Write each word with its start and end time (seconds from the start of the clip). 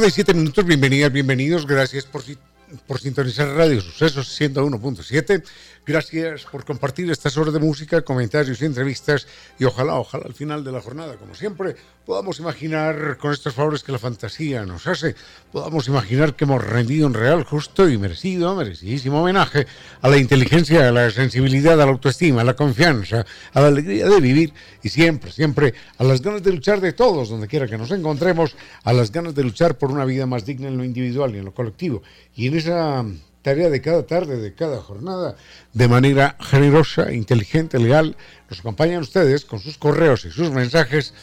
De 0.00 0.10
7 0.10 0.34
minutos, 0.34 0.64
bienvenidas, 0.64 1.12
bienvenidos, 1.12 1.66
gracias 1.66 2.04
por 2.04 2.93
sintonizar 3.04 3.48
Radio 3.48 3.82
Sucesos 3.82 4.40
101.7 4.40 5.44
Gracias 5.86 6.46
por 6.50 6.64
compartir 6.64 7.10
estas 7.10 7.36
horas 7.36 7.52
de 7.52 7.60
música, 7.60 8.00
comentarios 8.00 8.62
y 8.62 8.64
entrevistas 8.64 9.26
y 9.58 9.64
ojalá, 9.64 9.96
ojalá 9.96 10.24
al 10.24 10.32
final 10.32 10.64
de 10.64 10.72
la 10.72 10.80
jornada, 10.80 11.16
como 11.16 11.34
siempre, 11.34 11.76
podamos 12.06 12.38
imaginar 12.38 13.18
con 13.18 13.32
estos 13.32 13.52
favores 13.52 13.82
que 13.82 13.92
la 13.92 13.98
fantasía 13.98 14.64
nos 14.64 14.86
hace, 14.86 15.14
podamos 15.52 15.86
imaginar 15.86 16.34
que 16.34 16.44
hemos 16.44 16.64
rendido 16.64 17.06
un 17.06 17.12
real, 17.12 17.44
justo 17.44 17.86
y 17.86 17.98
merecido, 17.98 18.56
merecidísimo 18.56 19.20
homenaje 19.20 19.66
a 20.00 20.08
la 20.08 20.16
inteligencia, 20.16 20.88
a 20.88 20.92
la 20.92 21.10
sensibilidad, 21.10 21.74
a 21.74 21.84
la 21.84 21.92
autoestima, 21.92 22.40
a 22.40 22.44
la 22.44 22.56
confianza, 22.56 23.26
a 23.52 23.60
la 23.60 23.66
alegría 23.66 24.08
de 24.08 24.20
vivir 24.22 24.54
y 24.82 24.88
siempre, 24.88 25.32
siempre 25.32 25.74
a 25.98 26.04
las 26.04 26.22
ganas 26.22 26.42
de 26.42 26.52
luchar 26.52 26.80
de 26.80 26.94
todos, 26.94 27.28
donde 27.28 27.46
quiera 27.46 27.66
que 27.66 27.76
nos 27.76 27.90
encontremos, 27.90 28.56
a 28.84 28.92
las 28.94 29.12
ganas 29.12 29.34
de 29.34 29.42
luchar 29.42 29.76
por 29.76 29.90
una 29.90 30.06
vida 30.06 30.24
más 30.24 30.46
digna 30.46 30.68
en 30.68 30.78
lo 30.78 30.84
individual 30.84 31.34
y 31.34 31.38
en 31.38 31.44
lo 31.44 31.52
colectivo. 31.52 32.02
Y 32.34 32.48
en 32.48 32.56
esa 32.56 32.93
tarea 33.42 33.70
de 33.70 33.80
cada 33.80 34.06
tarde, 34.06 34.36
de 34.38 34.54
cada 34.54 34.80
jornada, 34.80 35.36
de 35.72 35.88
manera 35.88 36.36
generosa, 36.40 37.12
inteligente, 37.12 37.78
legal. 37.78 38.16
Nos 38.48 38.60
acompañan 38.60 39.02
ustedes 39.02 39.44
con 39.44 39.60
sus 39.60 39.78
correos 39.78 40.24
y 40.24 40.30
sus 40.30 40.50
mensajes 40.50 41.14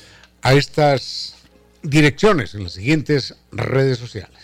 a 0.41 0.53
estas 0.53 1.35
direcciones 1.83 2.53
en 2.55 2.63
las 2.63 2.73
siguientes 2.73 3.35
redes 3.51 3.97
sociales. 3.97 4.40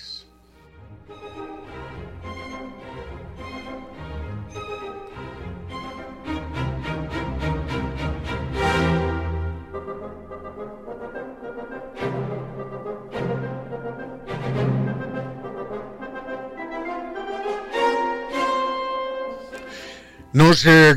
Nos, 20.38 20.68
eh, 20.68 20.96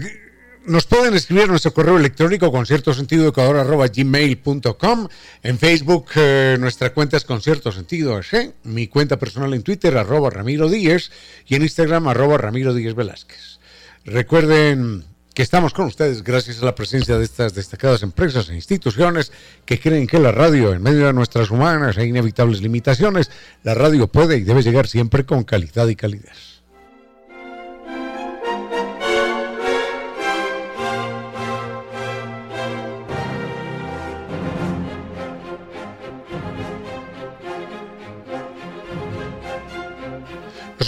nos 0.66 0.84
pueden 0.84 1.14
escribir 1.14 1.48
nuestro 1.48 1.72
correo 1.72 1.96
electrónico 1.96 2.52
concierto 2.52 2.92
sentido 2.92 3.32
gmail.com 3.32 5.08
en 5.42 5.58
Facebook 5.58 6.10
eh, 6.14 6.58
nuestra 6.60 6.92
cuenta 6.92 7.16
es 7.16 7.24
concierto 7.24 7.72
sentido 7.72 8.20
mi 8.64 8.86
cuenta 8.88 9.18
personal 9.18 9.54
en 9.54 9.62
Twitter 9.62 9.96
arroba 9.96 10.28
Ramiro 10.28 10.68
Díez 10.68 11.10
y 11.46 11.54
en 11.54 11.62
Instagram 11.62 12.08
arroba 12.08 12.36
Ramiro 12.36 12.74
Díez 12.74 12.94
Velázquez. 12.94 13.60
Recuerden 14.04 15.06
que 15.32 15.42
estamos 15.42 15.72
con 15.72 15.86
ustedes 15.86 16.22
gracias 16.22 16.60
a 16.60 16.66
la 16.66 16.74
presencia 16.74 17.16
de 17.16 17.24
estas 17.24 17.54
destacadas 17.54 18.02
empresas 18.02 18.50
e 18.50 18.54
instituciones 18.54 19.32
que 19.64 19.80
creen 19.80 20.06
que 20.06 20.18
la 20.18 20.32
radio, 20.32 20.74
en 20.74 20.82
medio 20.82 21.06
de 21.06 21.14
nuestras 21.14 21.50
humanas 21.50 21.96
e 21.96 22.04
inevitables 22.04 22.60
limitaciones, 22.60 23.30
la 23.62 23.72
radio 23.72 24.06
puede 24.06 24.36
y 24.36 24.42
debe 24.42 24.62
llegar 24.62 24.86
siempre 24.86 25.24
con 25.24 25.44
calidad 25.44 25.88
y 25.88 25.96
calidez. 25.96 26.59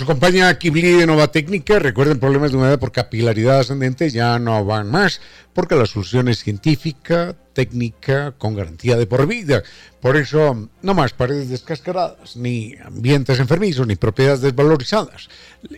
Nos 0.02 0.10
acompaña 0.10 0.58
Kibli 0.58 0.98
de 0.98 1.06
Nova 1.06 1.30
Técnica. 1.30 1.78
Recuerden, 1.78 2.18
problemas 2.18 2.50
de 2.50 2.56
humedad 2.56 2.80
por 2.80 2.90
capilaridad 2.90 3.60
ascendente 3.60 4.10
ya 4.10 4.36
no 4.40 4.64
van 4.64 4.90
más, 4.90 5.20
porque 5.52 5.76
la 5.76 5.86
solución 5.86 6.26
es 6.26 6.40
científica, 6.40 7.36
técnica, 7.52 8.32
con 8.32 8.56
garantía 8.56 8.96
de 8.96 9.06
por 9.06 9.28
vida. 9.28 9.62
Por 10.00 10.16
eso, 10.16 10.68
no 10.82 10.94
más 10.94 11.12
paredes 11.12 11.50
descascaradas, 11.50 12.36
ni 12.36 12.74
ambientes 12.84 13.38
enfermizos, 13.38 13.86
ni 13.86 13.94
propiedades 13.94 14.40
desvalorizadas. 14.40 15.28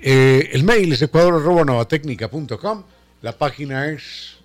Eh, 0.03 0.49
el 0.55 0.65
mail 0.65 0.95
es 0.95 1.03
ecuador.novatecnica.com. 1.03 2.83
La 3.21 3.37
página 3.37 3.91
es 3.91 4.39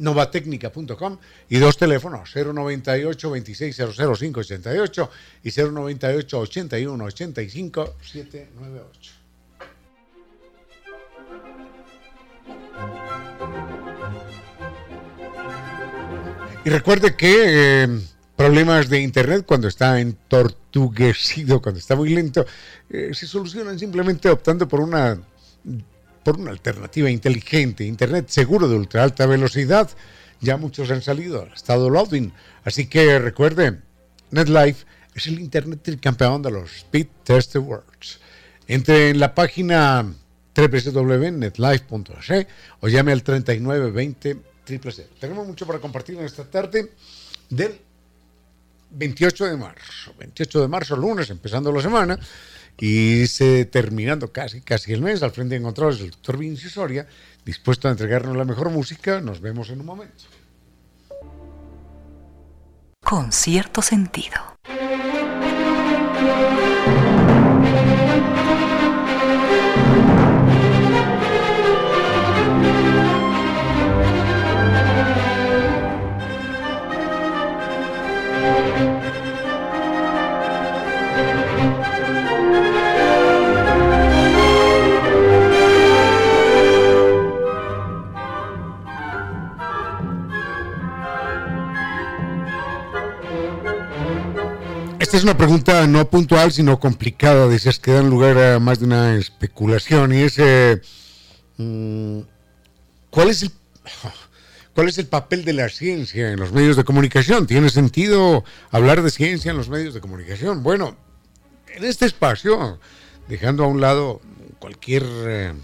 novatecnica.com 0.00 1.18
y 1.48 1.58
dos 1.58 1.76
teléfonos 1.76 2.30
098 2.34 3.30
2600588 3.30 5.10
y 5.44 5.50
098 5.50 6.38
81 6.38 7.04
85 7.04 7.94
798. 8.02 9.12
Y 16.62 16.68
recuerde 16.68 17.16
que 17.16 17.84
eh, 17.84 17.88
problemas 18.36 18.90
de 18.90 19.00
internet 19.00 19.44
cuando 19.46 19.68
está 19.68 19.98
entortuguecido, 19.98 21.62
cuando 21.62 21.78
está 21.78 21.96
muy 21.96 22.10
lento, 22.10 22.44
eh, 22.90 23.10
se 23.14 23.26
solucionan 23.26 23.78
simplemente 23.78 24.28
optando 24.28 24.68
por 24.68 24.80
una 24.80 25.18
por 26.22 26.38
una 26.38 26.50
alternativa 26.50 27.10
inteligente, 27.10 27.84
Internet 27.84 28.28
seguro 28.28 28.68
de 28.68 28.76
ultra 28.76 29.02
alta 29.02 29.26
velocidad. 29.26 29.90
Ya 30.40 30.56
muchos 30.56 30.90
han 30.90 31.02
salido 31.02 31.42
al 31.42 31.52
estado 31.52 31.90
loading. 31.90 32.32
Así 32.64 32.86
que 32.86 33.18
recuerden, 33.18 33.82
NetLife 34.30 34.86
es 35.14 35.26
el 35.26 35.38
Internet 35.38 35.84
del 35.84 36.00
campeón 36.00 36.40
de 36.42 36.50
los 36.50 36.76
Speed 36.76 37.08
Test 37.24 37.56
Awards. 37.56 38.20
Entre 38.66 39.10
en 39.10 39.18
la 39.20 39.34
página 39.34 40.14
www.netlife.es 40.54 42.46
o 42.80 42.88
llame 42.88 43.12
al 43.12 43.22
3920 43.22 44.36
000. 44.66 44.80
Tenemos 45.18 45.46
mucho 45.46 45.66
para 45.66 45.78
compartir 45.78 46.18
en 46.18 46.24
esta 46.24 46.44
tarde 46.44 46.92
del 47.48 47.80
28 48.90 49.46
de 49.46 49.56
marzo. 49.56 50.14
28 50.18 50.60
de 50.62 50.68
marzo, 50.68 50.96
lunes, 50.96 51.30
empezando 51.30 51.72
la 51.72 51.82
semana 51.82 52.18
y 52.80 53.26
se 53.26 53.66
terminando 53.66 54.32
casi, 54.32 54.62
casi 54.62 54.94
el 54.94 55.02
mes, 55.02 55.22
al 55.22 55.32
frente 55.32 55.54
de 55.54 55.62
controles 55.62 56.00
el 56.00 56.10
doctor 56.10 56.38
Vinci 56.38 56.70
Soria, 56.70 57.06
dispuesto 57.44 57.88
a 57.88 57.90
entregarnos 57.90 58.34
la 58.36 58.46
mejor 58.46 58.70
música. 58.70 59.20
Nos 59.20 59.40
vemos 59.40 59.68
en 59.68 59.80
un 59.80 59.86
momento. 59.86 60.24
Con 63.02 63.32
cierto 63.32 63.82
sentido. 63.82 64.56
Es 95.12 95.24
una 95.24 95.36
pregunta 95.36 95.86
no 95.88 96.08
puntual, 96.08 96.52
sino 96.52 96.78
complicada, 96.78 97.48
de 97.48 97.56
esas 97.56 97.80
que 97.80 97.90
dan 97.90 98.08
lugar 98.08 98.38
a 98.38 98.60
más 98.60 98.78
de 98.78 98.84
una 98.84 99.16
especulación. 99.16 100.12
Y 100.12 100.22
es, 100.22 100.38
eh, 100.38 100.80
mm, 101.56 102.20
¿cuál, 103.10 103.30
es 103.30 103.42
el, 103.42 103.50
¿cuál 104.74 104.88
es 104.88 104.98
el 104.98 105.06
papel 105.06 105.44
de 105.44 105.52
la 105.52 105.68
ciencia 105.68 106.30
en 106.30 106.38
los 106.38 106.52
medios 106.52 106.76
de 106.76 106.84
comunicación? 106.84 107.46
¿Tiene 107.48 107.70
sentido 107.70 108.44
hablar 108.70 109.02
de 109.02 109.10
ciencia 109.10 109.50
en 109.50 109.56
los 109.56 109.68
medios 109.68 109.94
de 109.94 110.00
comunicación? 110.00 110.62
Bueno, 110.62 110.96
en 111.74 111.84
este 111.84 112.06
espacio, 112.06 112.78
dejando 113.28 113.64
a 113.64 113.66
un 113.66 113.80
lado 113.80 114.20
cualquier 114.60 115.04
eh, 115.26 115.54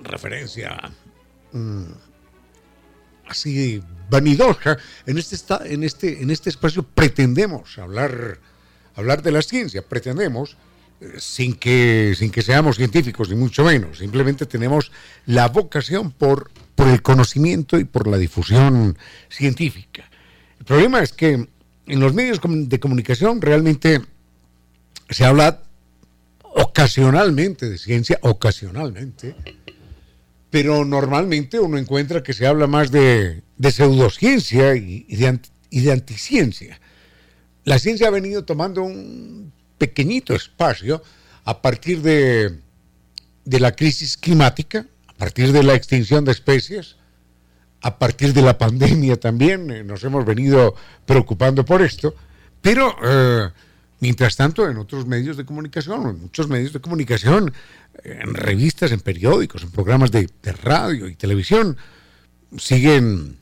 referencia 0.00 0.92
mm, 1.50 1.86
así 3.26 3.82
vanidosa, 4.08 4.78
en 5.06 5.18
este, 5.18 5.36
en, 5.74 5.82
este, 5.82 6.22
en 6.22 6.30
este 6.30 6.50
espacio 6.50 6.84
pretendemos 6.84 7.78
hablar 7.78 8.38
hablar 8.96 9.22
de 9.22 9.30
la 9.30 9.42
ciencia. 9.42 9.82
Pretendemos, 9.82 10.56
eh, 11.00 11.14
sin, 11.18 11.54
que, 11.54 12.14
sin 12.16 12.30
que 12.30 12.42
seamos 12.42 12.76
científicos, 12.76 13.28
ni 13.28 13.36
mucho 13.36 13.64
menos, 13.64 13.98
simplemente 13.98 14.46
tenemos 14.46 14.90
la 15.26 15.48
vocación 15.48 16.10
por, 16.10 16.50
por 16.74 16.88
el 16.88 17.02
conocimiento 17.02 17.78
y 17.78 17.84
por 17.84 18.06
la 18.08 18.16
difusión 18.16 18.98
científica. 19.28 20.10
El 20.58 20.64
problema 20.64 21.00
es 21.02 21.12
que 21.12 21.48
en 21.86 22.00
los 22.00 22.14
medios 22.14 22.40
de 22.42 22.80
comunicación 22.80 23.40
realmente 23.40 24.00
se 25.10 25.24
habla 25.24 25.62
ocasionalmente 26.42 27.68
de 27.68 27.78
ciencia, 27.78 28.18
ocasionalmente, 28.22 29.36
pero 30.50 30.84
normalmente 30.86 31.60
uno 31.60 31.76
encuentra 31.76 32.22
que 32.22 32.32
se 32.32 32.46
habla 32.46 32.66
más 32.66 32.90
de, 32.90 33.42
pseudociencia 33.70 34.74
y, 34.74 35.04
de, 35.04 35.38
y 35.68 35.80
de 35.82 35.92
anticiencia 35.92 36.80
la 37.66 37.80
ciencia 37.80 38.06
ha 38.06 38.10
venido 38.10 38.44
tomando 38.44 38.82
un 38.84 39.52
pequeñito 39.76 40.34
espacio 40.34 41.02
a 41.44 41.60
partir 41.60 42.00
de, 42.00 42.60
la 43.44 43.74
crisis 43.74 44.16
climática, 44.16 44.86
a 45.08 45.12
partir 45.14 45.50
de 45.50 45.64
la 45.64 45.74
extinción 45.74 46.24
de 46.24 46.30
especies, 46.30 46.94
a 47.82 47.98
partir 47.98 48.32
de 48.32 48.42
la 48.42 48.56
pandemia 48.56 49.18
también, 49.18 49.70
eh, 49.72 49.82
nos 49.82 50.04
hemos 50.04 50.24
venido 50.24 50.76
preocupando 51.04 51.64
por 51.64 51.82
esto, 51.82 52.14
pero 52.62 52.94
eh, 53.04 53.50
mientras 53.98 54.36
tanto 54.36 54.70
en 54.70 54.76
otros 54.78 55.04
medios 55.04 55.36
de 55.36 55.44
comunicación, 55.44 56.08
en 56.08 56.20
muchos 56.20 56.48
medios 56.48 56.72
de 56.72 56.80
comunicación, 56.80 57.52
en 58.04 58.34
revistas, 58.34 58.92
en 58.92 59.00
periódicos, 59.00 59.64
en 59.64 59.72
programas 59.72 60.12
de 60.12 60.28
radio 60.62 61.08
y 61.08 61.16
televisión, 61.16 61.76
siguen 62.56 63.38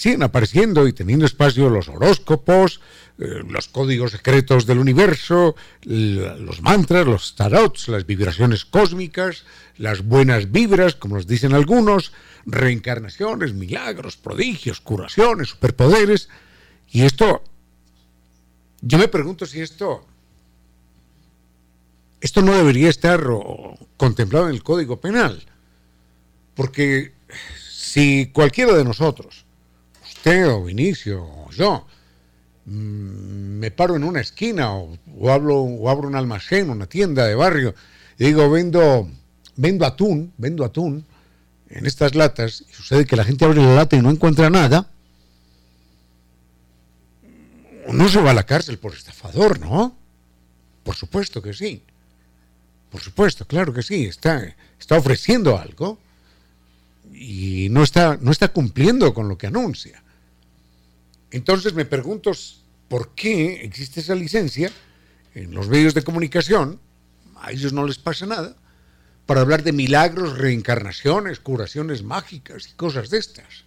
siguen 0.00 0.22
apareciendo 0.22 0.88
y 0.88 0.94
teniendo 0.94 1.26
espacio 1.26 1.68
los 1.68 1.90
horóscopos, 1.90 2.80
eh, 3.18 3.42
los 3.46 3.68
códigos 3.68 4.12
secretos 4.12 4.64
del 4.64 4.78
universo, 4.78 5.54
los 5.82 6.62
mantras, 6.62 7.06
los 7.06 7.34
tarots, 7.36 7.88
las 7.88 8.06
vibraciones 8.06 8.64
cósmicas, 8.64 9.44
las 9.76 10.02
buenas 10.02 10.50
vibras, 10.50 10.94
como 10.94 11.16
nos 11.16 11.26
dicen 11.26 11.52
algunos, 11.52 12.12
reencarnaciones, 12.46 13.52
milagros, 13.52 14.16
prodigios, 14.16 14.80
curaciones, 14.80 15.50
superpoderes. 15.50 16.30
Y 16.90 17.02
esto, 17.02 17.44
yo 18.80 18.96
me 18.96 19.08
pregunto 19.08 19.44
si 19.44 19.60
esto, 19.60 20.06
esto 22.22 22.40
no 22.40 22.56
debería 22.56 22.88
estar 22.88 23.22
contemplado 23.98 24.48
en 24.48 24.54
el 24.54 24.62
Código 24.62 24.98
Penal. 24.98 25.44
Porque 26.54 27.12
si 27.58 28.30
cualquiera 28.32 28.72
de 28.72 28.84
nosotros 28.84 29.44
usted 30.20 30.50
o 30.50 30.64
Vinicio 30.64 31.24
o 31.24 31.50
yo 31.50 31.86
mm, 32.66 33.58
me 33.58 33.70
paro 33.70 33.96
en 33.96 34.04
una 34.04 34.20
esquina 34.20 34.74
o, 34.74 34.98
hablo, 35.30 35.62
o 35.62 35.88
abro 35.88 36.08
un 36.08 36.14
almacén, 36.14 36.68
una 36.68 36.86
tienda 36.86 37.26
de 37.26 37.34
barrio 37.34 37.74
y 38.18 38.24
digo, 38.26 38.50
vendo, 38.50 39.08
vendo 39.56 39.86
atún, 39.86 40.34
vendo 40.36 40.62
atún 40.62 41.06
en 41.70 41.86
estas 41.86 42.14
latas 42.14 42.64
y 42.68 42.72
sucede 42.74 43.06
que 43.06 43.16
la 43.16 43.24
gente 43.24 43.46
abre 43.46 43.62
la 43.62 43.74
lata 43.74 43.96
y 43.96 44.02
no 44.02 44.10
encuentra 44.10 44.50
nada, 44.50 44.90
no 47.90 48.08
se 48.10 48.20
va 48.20 48.32
a 48.32 48.34
la 48.34 48.44
cárcel 48.44 48.78
por 48.78 48.92
estafador, 48.92 49.58
¿no? 49.58 49.96
Por 50.82 50.96
supuesto 50.96 51.40
que 51.40 51.54
sí. 51.54 51.82
Por 52.90 53.00
supuesto, 53.00 53.46
claro 53.46 53.72
que 53.72 53.82
sí. 53.82 54.04
Está, 54.04 54.54
está 54.78 54.98
ofreciendo 54.98 55.58
algo 55.58 55.98
y 57.14 57.68
no 57.70 57.82
está, 57.82 58.18
no 58.20 58.30
está 58.30 58.48
cumpliendo 58.48 59.14
con 59.14 59.28
lo 59.28 59.38
que 59.38 59.46
anuncia. 59.46 60.02
Entonces 61.30 61.74
me 61.74 61.84
pregunto 61.84 62.32
por 62.88 63.14
qué 63.14 63.62
existe 63.64 64.00
esa 64.00 64.14
licencia 64.14 64.70
en 65.34 65.54
los 65.54 65.68
medios 65.68 65.94
de 65.94 66.02
comunicación, 66.02 66.80
a 67.36 67.52
ellos 67.52 67.72
no 67.72 67.86
les 67.86 67.98
pasa 67.98 68.26
nada, 68.26 68.56
para 69.26 69.42
hablar 69.42 69.62
de 69.62 69.72
milagros, 69.72 70.38
reencarnaciones, 70.38 71.38
curaciones 71.38 72.02
mágicas 72.02 72.68
y 72.68 72.72
cosas 72.72 73.10
de 73.10 73.18
estas, 73.18 73.64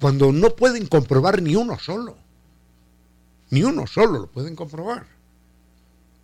cuando 0.00 0.32
no 0.32 0.56
pueden 0.56 0.86
comprobar 0.86 1.40
ni 1.40 1.54
uno 1.54 1.78
solo, 1.78 2.16
ni 3.50 3.62
uno 3.62 3.86
solo 3.86 4.18
lo 4.18 4.26
pueden 4.26 4.56
comprobar. 4.56 5.06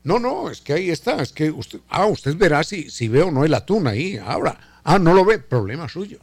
No, 0.02 0.18
no, 0.18 0.50
es 0.50 0.60
que 0.60 0.72
ahí 0.72 0.90
está, 0.90 1.22
es 1.22 1.32
que 1.32 1.52
usted, 1.52 1.78
ah, 1.88 2.06
usted 2.06 2.36
verá 2.36 2.64
si, 2.64 2.90
si 2.90 3.06
ve 3.06 3.22
o 3.22 3.30
no 3.30 3.44
el 3.44 3.54
atún 3.54 3.86
ahí, 3.86 4.16
ahora, 4.16 4.80
ah, 4.82 4.98
no 4.98 5.14
lo 5.14 5.24
ve, 5.24 5.38
problema 5.38 5.88
suyo. 5.88 6.18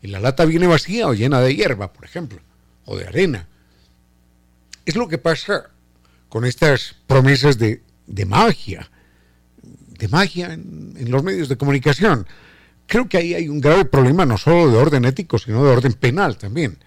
Y 0.00 0.06
la 0.06 0.20
lata 0.20 0.46
viene 0.46 0.66
vacía 0.66 1.06
o 1.06 1.12
llena 1.12 1.42
de 1.42 1.54
hierba, 1.54 1.92
por 1.92 2.06
ejemplo 2.06 2.40
de 2.96 3.06
arena. 3.06 3.48
Es 4.84 4.96
lo 4.96 5.08
que 5.08 5.18
pasa 5.18 5.70
con 6.28 6.44
estas 6.44 6.96
promesas 7.06 7.58
de, 7.58 7.82
magia, 8.26 8.90
de 9.62 10.08
magia 10.08 10.52
en, 10.52 10.94
en, 10.96 11.10
los 11.10 11.22
medios 11.22 11.48
de 11.48 11.56
comunicación. 11.56 12.26
Creo 12.86 13.08
que 13.08 13.18
ahí 13.18 13.34
hay 13.34 13.48
un 13.48 13.60
grave 13.60 13.84
problema 13.84 14.24
no 14.24 14.38
solo 14.38 14.70
de 14.70 14.78
orden 14.78 15.04
ético, 15.04 15.38
sino 15.38 15.64
de 15.64 15.70
orden 15.70 15.92
penal 15.92 16.36
también. 16.36 16.78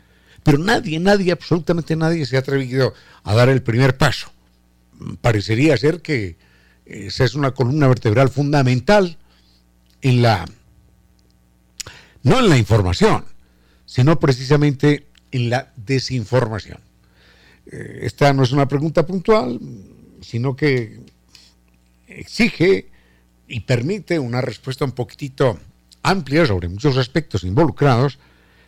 Pero 0.44 0.58
nadie, 0.58 1.00
nadie, 1.00 1.32
absolutamente 1.32 1.96
nadie 1.96 2.26
se 2.26 2.36
ha 2.36 2.40
atrevido 2.40 2.94
a 3.24 3.34
dar 3.34 3.50
el 3.50 3.64
primer 3.64 3.98
paso. 3.98 4.32
Parecería 5.22 5.78
ser 5.78 6.02
que 6.02 6.38
esa 6.86 7.24
es 7.24 7.34
una 7.36 7.52
columna 7.52 7.88
vertebral 7.88 8.30
fundamental 8.30 9.18
en 10.02 10.22
la, 10.22 10.46
no 12.24 12.40
en 12.40 12.50
la 12.50 12.58
información, 12.58 13.26
sino 13.86 14.20
precisamente 14.20 15.08
en 15.32 15.50
la 15.50 15.73
desinformación. 15.86 16.80
Eh, 17.66 18.00
esta 18.04 18.34
no 18.34 18.44
es 18.44 18.52
una 18.52 18.68
pregunta 18.68 19.06
puntual, 19.06 19.60
sino 20.22 20.56
que 20.56 21.00
exige 22.08 22.90
y 23.48 23.62
permite 23.62 24.20
una 24.20 24.42
respuesta 24.42 24.86
un 24.86 24.92
poquitito 24.92 25.60
amplia 26.02 26.46
sobre 26.46 26.68
muchos 26.68 26.98
aspectos 26.98 27.44
involucrados, 27.44 28.20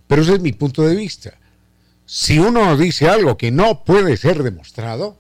pero 0.08 0.22
ese 0.22 0.36
es 0.36 0.42
mi 0.42 0.54
punto 0.54 0.84
de 0.84 0.96
vista. 0.96 1.38
Si 2.06 2.38
uno 2.38 2.78
dice 2.78 3.08
algo 3.10 3.38
que 3.38 3.52
no 3.52 3.84
puede 3.84 4.16
ser 4.16 4.44
demostrado, 4.44 5.18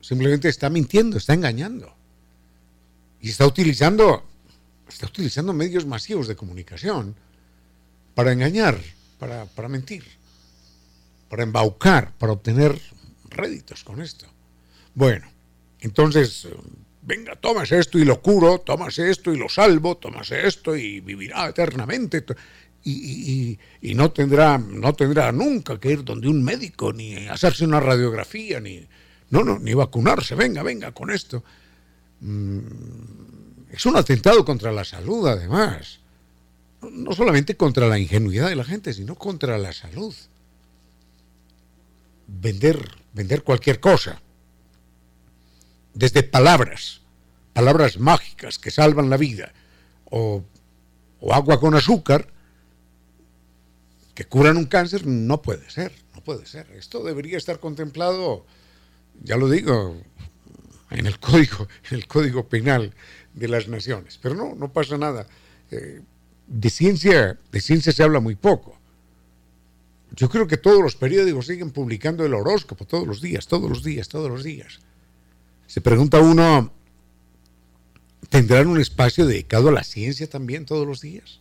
simplemente 0.00 0.48
está 0.48 0.68
mintiendo, 0.68 1.16
está 1.16 1.34
engañando. 1.34 1.94
Y 3.20 3.30
está 3.30 3.46
utilizando, 3.46 4.24
está 4.88 5.06
utilizando 5.06 5.52
medios 5.52 5.86
masivos 5.86 6.28
de 6.28 6.36
comunicación 6.36 7.14
para 8.14 8.32
engañar, 8.32 8.78
para, 9.18 9.46
para 9.46 9.68
mentir 9.68 10.04
para 11.28 11.42
embaucar, 11.42 12.12
para 12.18 12.32
obtener 12.32 12.80
réditos 13.30 13.84
con 13.84 14.00
esto. 14.00 14.26
Bueno, 14.94 15.26
entonces, 15.80 16.48
venga, 17.02 17.36
tomas 17.36 17.70
esto 17.72 17.98
y 17.98 18.04
lo 18.04 18.20
curo, 18.20 18.58
tomas 18.60 18.98
esto 18.98 19.32
y 19.32 19.36
lo 19.36 19.48
salvo, 19.48 19.96
tomas 19.96 20.30
esto 20.30 20.76
y 20.76 21.00
vivirá 21.00 21.48
eternamente. 21.48 22.24
Y, 22.84 23.58
no, 23.94 24.12
tendrá, 24.12 24.58
no 24.58 24.94
tendrá 24.94 25.32
nunca 25.32 25.80
que 25.80 25.90
ir 25.90 26.04
donde 26.04 26.28
un 26.28 26.42
médico, 26.42 26.92
ni 26.92 27.26
hacerse 27.26 27.64
una 27.64 27.80
radiografía, 27.80 28.60
ni, 28.60 28.86
no, 29.30 29.42
no, 29.42 29.58
ni 29.58 29.74
vacunarse. 29.74 30.36
Venga, 30.36 30.62
venga 30.62 30.92
con 30.92 31.10
esto. 31.10 31.42
Mm, 32.20 32.60
es 33.72 33.84
un 33.86 33.96
atentado 33.96 34.44
contra 34.44 34.70
la 34.70 34.84
salud, 34.84 35.26
además. 35.26 35.98
No 36.80 37.12
solamente 37.12 37.56
contra 37.56 37.88
la 37.88 37.98
ingenuidad 37.98 38.48
de 38.48 38.56
la 38.56 38.64
gente, 38.64 38.94
sino 38.94 39.16
contra 39.16 39.58
la 39.58 39.72
salud 39.72 40.14
vender, 42.26 42.78
vender 43.12 43.42
cualquier 43.42 43.80
cosa, 43.80 44.20
desde 45.94 46.22
palabras, 46.22 47.00
palabras 47.52 47.98
mágicas 47.98 48.58
que 48.58 48.70
salvan 48.70 49.10
la 49.10 49.16
vida, 49.16 49.52
o, 50.04 50.44
o 51.20 51.34
agua 51.34 51.58
con 51.58 51.74
azúcar, 51.74 52.28
que 54.14 54.24
curan 54.24 54.56
un 54.56 54.66
cáncer, 54.66 55.06
no 55.06 55.42
puede 55.42 55.68
ser, 55.70 55.92
no 56.14 56.22
puede 56.22 56.46
ser. 56.46 56.70
Esto 56.72 57.04
debería 57.04 57.36
estar 57.36 57.60
contemplado, 57.60 58.46
ya 59.22 59.36
lo 59.36 59.48
digo, 59.48 60.00
en 60.90 61.06
el 61.06 61.18
código, 61.18 61.68
en 61.90 61.96
el 61.98 62.06
código 62.06 62.48
penal 62.48 62.94
de 63.34 63.48
las 63.48 63.68
naciones. 63.68 64.18
Pero 64.20 64.34
no, 64.34 64.54
no 64.54 64.72
pasa 64.72 64.96
nada. 64.96 65.26
Eh, 65.70 66.00
de 66.46 66.70
ciencia, 66.70 67.38
de 67.50 67.60
ciencia 67.60 67.92
se 67.92 68.02
habla 68.02 68.20
muy 68.20 68.36
poco. 68.36 68.78
Yo 70.12 70.28
creo 70.28 70.46
que 70.46 70.56
todos 70.56 70.82
los 70.82 70.96
periódicos 70.96 71.46
siguen 71.46 71.70
publicando 71.70 72.24
el 72.24 72.34
horóscopo 72.34 72.84
todos 72.84 73.06
los 73.06 73.20
días, 73.20 73.46
todos 73.46 73.68
los 73.68 73.82
días, 73.82 74.08
todos 74.08 74.30
los 74.30 74.44
días. 74.44 74.80
Se 75.66 75.80
pregunta 75.80 76.20
uno, 76.20 76.72
¿tendrán 78.28 78.68
un 78.68 78.80
espacio 78.80 79.26
dedicado 79.26 79.68
a 79.68 79.72
la 79.72 79.84
ciencia 79.84 80.28
también 80.28 80.64
todos 80.64 80.86
los 80.86 81.00
días? 81.00 81.40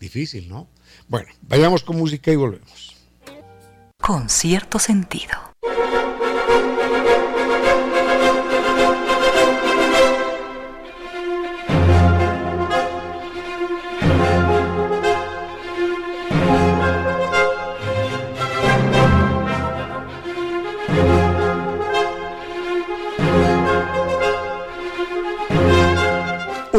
Difícil, 0.00 0.48
¿no? 0.48 0.68
Bueno, 1.08 1.28
vayamos 1.42 1.84
con 1.84 1.96
música 1.96 2.32
y 2.32 2.36
volvemos. 2.36 2.96
Con 4.00 4.28
cierto 4.28 4.80
sentido. 4.80 5.52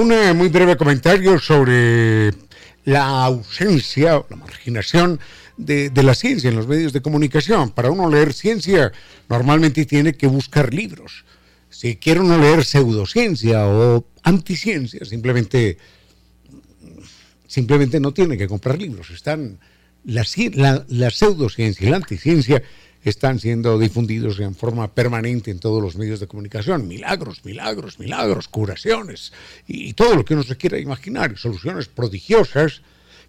Un 0.03 0.37
muy 0.37 0.49
breve 0.49 0.75
comentario 0.75 1.39
sobre 1.39 2.33
la 2.83 3.23
ausencia, 3.23 4.21
la 4.29 4.35
marginación 4.35 5.17
de, 5.55 5.91
la 5.95 6.13
ciencia 6.13 6.49
en 6.49 6.57
los 6.57 6.67
medios 6.67 6.91
de 6.91 7.01
comunicación. 7.01 7.69
Para 7.69 7.89
uno 7.89 8.09
leer 8.09 8.33
ciencia, 8.33 8.91
normalmente 9.29 9.85
tiene 9.85 10.11
que 10.11 10.27
buscar 10.27 10.73
libros. 10.73 11.23
Si 11.69 11.95
quiere 11.95 12.19
uno 12.19 12.37
leer 12.37 12.65
pseudociencia 12.65 13.65
o 13.65 14.05
anticiencia, 14.23 15.05
simplemente, 15.05 15.77
simplemente 17.47 18.01
no 18.01 18.13
tiene 18.13 18.37
que 18.37 18.49
comprar 18.49 18.77
libros. 18.81 19.09
Están 19.09 19.57
la, 20.03 20.25
la, 20.55 20.85
la 20.89 21.11
pseudociencia 21.11 21.87
y 21.87 21.89
la 21.89 21.95
anticiencia 21.95 22.61
están 23.09 23.39
siendo 23.39 23.77
difundidos 23.77 24.39
en 24.39 24.55
forma 24.55 24.93
permanente 24.93 25.51
en 25.51 25.59
todos 25.59 25.81
los 25.81 25.95
medios 25.95 26.19
de 26.19 26.27
comunicación. 26.27 26.87
Milagros, 26.87 27.43
milagros, 27.43 27.99
milagros, 27.99 28.47
curaciones 28.47 29.33
y, 29.67 29.93
todo 29.93 30.15
lo 30.15 30.25
que 30.25 30.33
uno 30.33 30.43
se 30.43 30.57
quiera 30.57 30.79
imaginar, 30.79 31.37
soluciones 31.37 31.87
prodigiosas 31.87 32.81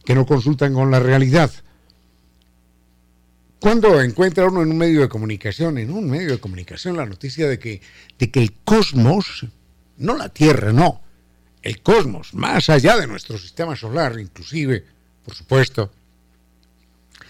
que 0.05 0.15
no 0.15 0.27
consultan 0.27 0.75
con 0.75 0.91
la 0.91 1.01
realidad. 1.01 1.51
Cuando 3.59 4.01
encuentra 4.01 4.47
uno 4.47 4.63
en 4.63 4.71
un 4.71 4.79
medio 4.79 5.01
de 5.01 5.09
comunicación, 5.09 5.79
en 5.79 5.91
un 5.91 6.09
medio 6.09 6.33
de 6.33 6.39
comunicación, 6.39 6.97
la 6.97 7.07
noticia 7.07 7.49
de 7.49 7.59
que, 7.59 7.81
de 8.19 8.31
que 8.31 8.41
el 8.41 8.53
cosmos, 8.65 9.47
no 9.97 10.17
la 10.17 10.29
Tierra, 10.29 10.73
no, 10.73 11.01
el 11.63 11.81
cosmos, 11.81 12.35
más 12.35 12.69
allá 12.69 12.97
de 12.99 13.07
nuestro 13.07 13.39
sistema 13.39 13.75
solar, 13.75 14.21
inclusive, 14.21 14.85
por 15.25 15.35
supuesto, 15.35 15.91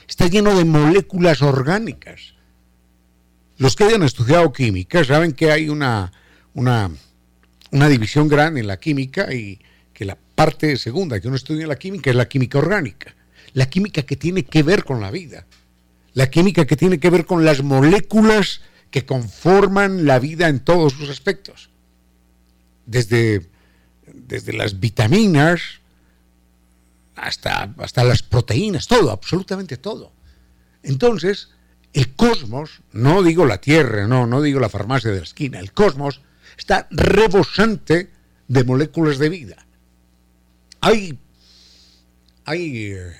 está 0.09 0.27
lleno 0.27 0.59
de 0.59 0.65
moléculas 0.65 1.41
orgánicas 1.41 2.34
los 3.59 3.77
que 3.77 3.85
hayan 3.85 4.03
estudiado 4.03 4.53
química 4.53 5.05
saben 5.05 5.33
que 5.33 5.51
hay 5.51 5.69
una, 5.69 6.13
una, 6.55 6.91
división 7.89 8.29
grande 8.29 8.61
en 8.61 8.67
la 8.67 8.79
química 8.79 9.33
y 9.33 9.61
que 9.93 10.05
la 10.05 10.17
parte 10.17 10.77
segunda 10.77 11.21
que 11.21 11.29
uno 11.29 11.37
estudia 11.37 11.67
la 11.67 11.77
química 11.77 12.11
es 12.11 12.17
la 12.17 12.29
química 12.29 12.59
orgánica, 12.59 13.15
la 13.53 13.67
química 13.69 14.03
que 14.03 14.17
tiene 14.17 14.45
que 14.45 14.63
ver 14.63 14.85
con 14.85 15.01
la 15.01 15.11
vida, 15.11 15.47
la 16.15 16.31
química 16.31 16.67
que 16.67 16.77
tiene 16.77 16.99
que 16.99 17.11
ver 17.11 17.27
con 17.27 17.45
las 17.45 17.63
moléculas 17.63 18.63
que 18.91 19.07
conforman 19.07 20.05
la 20.05 20.19
vida 20.19 20.49
en 20.49 20.61
todos 20.61 20.93
sus 20.93 21.11
aspectos, 21.11 21.71
desde, 22.87 23.49
desde 24.13 24.53
las 24.53 24.81
vitaminas 24.81 25.81
hasta, 27.17 27.75
hasta 27.79 28.05
las 28.05 28.23
proteínas, 28.23 28.87
todo, 28.87 29.11
absolutamente 29.11 29.77
todo. 29.77 30.13
Entonces, 30.83 31.51
el 31.95 32.15
cosmos, 32.15 32.83
no 32.93 33.23
digo 33.23 33.47
la 33.47 33.61
Tierra, 33.61 34.07
no, 34.07 34.27
no 34.27 34.43
digo 34.43 34.61
la 34.61 34.69
farmacia 34.69 35.11
de 35.11 35.19
la 35.19 35.23
esquina, 35.23 35.61
el 35.61 35.73
cosmos 35.73 36.21
está 36.59 36.89
rebosante 36.91 38.11
de 38.49 38.65
moléculas 38.65 39.19
de 39.19 39.29
vida. 39.29 39.65
Hay, 40.81 41.19
hay 42.45 42.93
eh, 42.93 43.17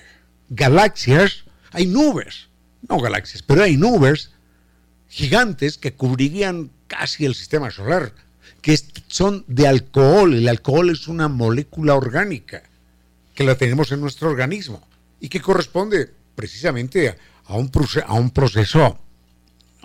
galaxias, 0.49 1.45
hay 1.71 1.87
nubes, 1.87 2.49
no 2.87 2.99
galaxias, 2.99 3.41
pero 3.41 3.63
hay 3.63 3.77
nubes 3.77 4.31
gigantes 5.07 5.77
que 5.77 5.93
cubrirían 5.93 6.69
casi 6.87 7.25
el 7.25 7.33
sistema 7.33 7.71
solar, 7.71 8.13
que 8.61 8.77
son 9.07 9.45
de 9.47 9.67
alcohol. 9.67 10.33
El 10.33 10.49
alcohol 10.49 10.89
es 10.89 11.07
una 11.07 11.29
molécula 11.29 11.95
orgánica 11.95 12.63
que 13.33 13.45
la 13.45 13.55
tenemos 13.55 13.91
en 13.93 14.01
nuestro 14.01 14.29
organismo 14.29 14.85
y 15.21 15.29
que 15.29 15.41
corresponde 15.41 16.11
precisamente 16.35 17.09
a 17.09 17.17
a 17.47 17.55
un, 17.55 17.71
a 18.05 18.13
un 18.13 18.29
proceso 18.31 18.99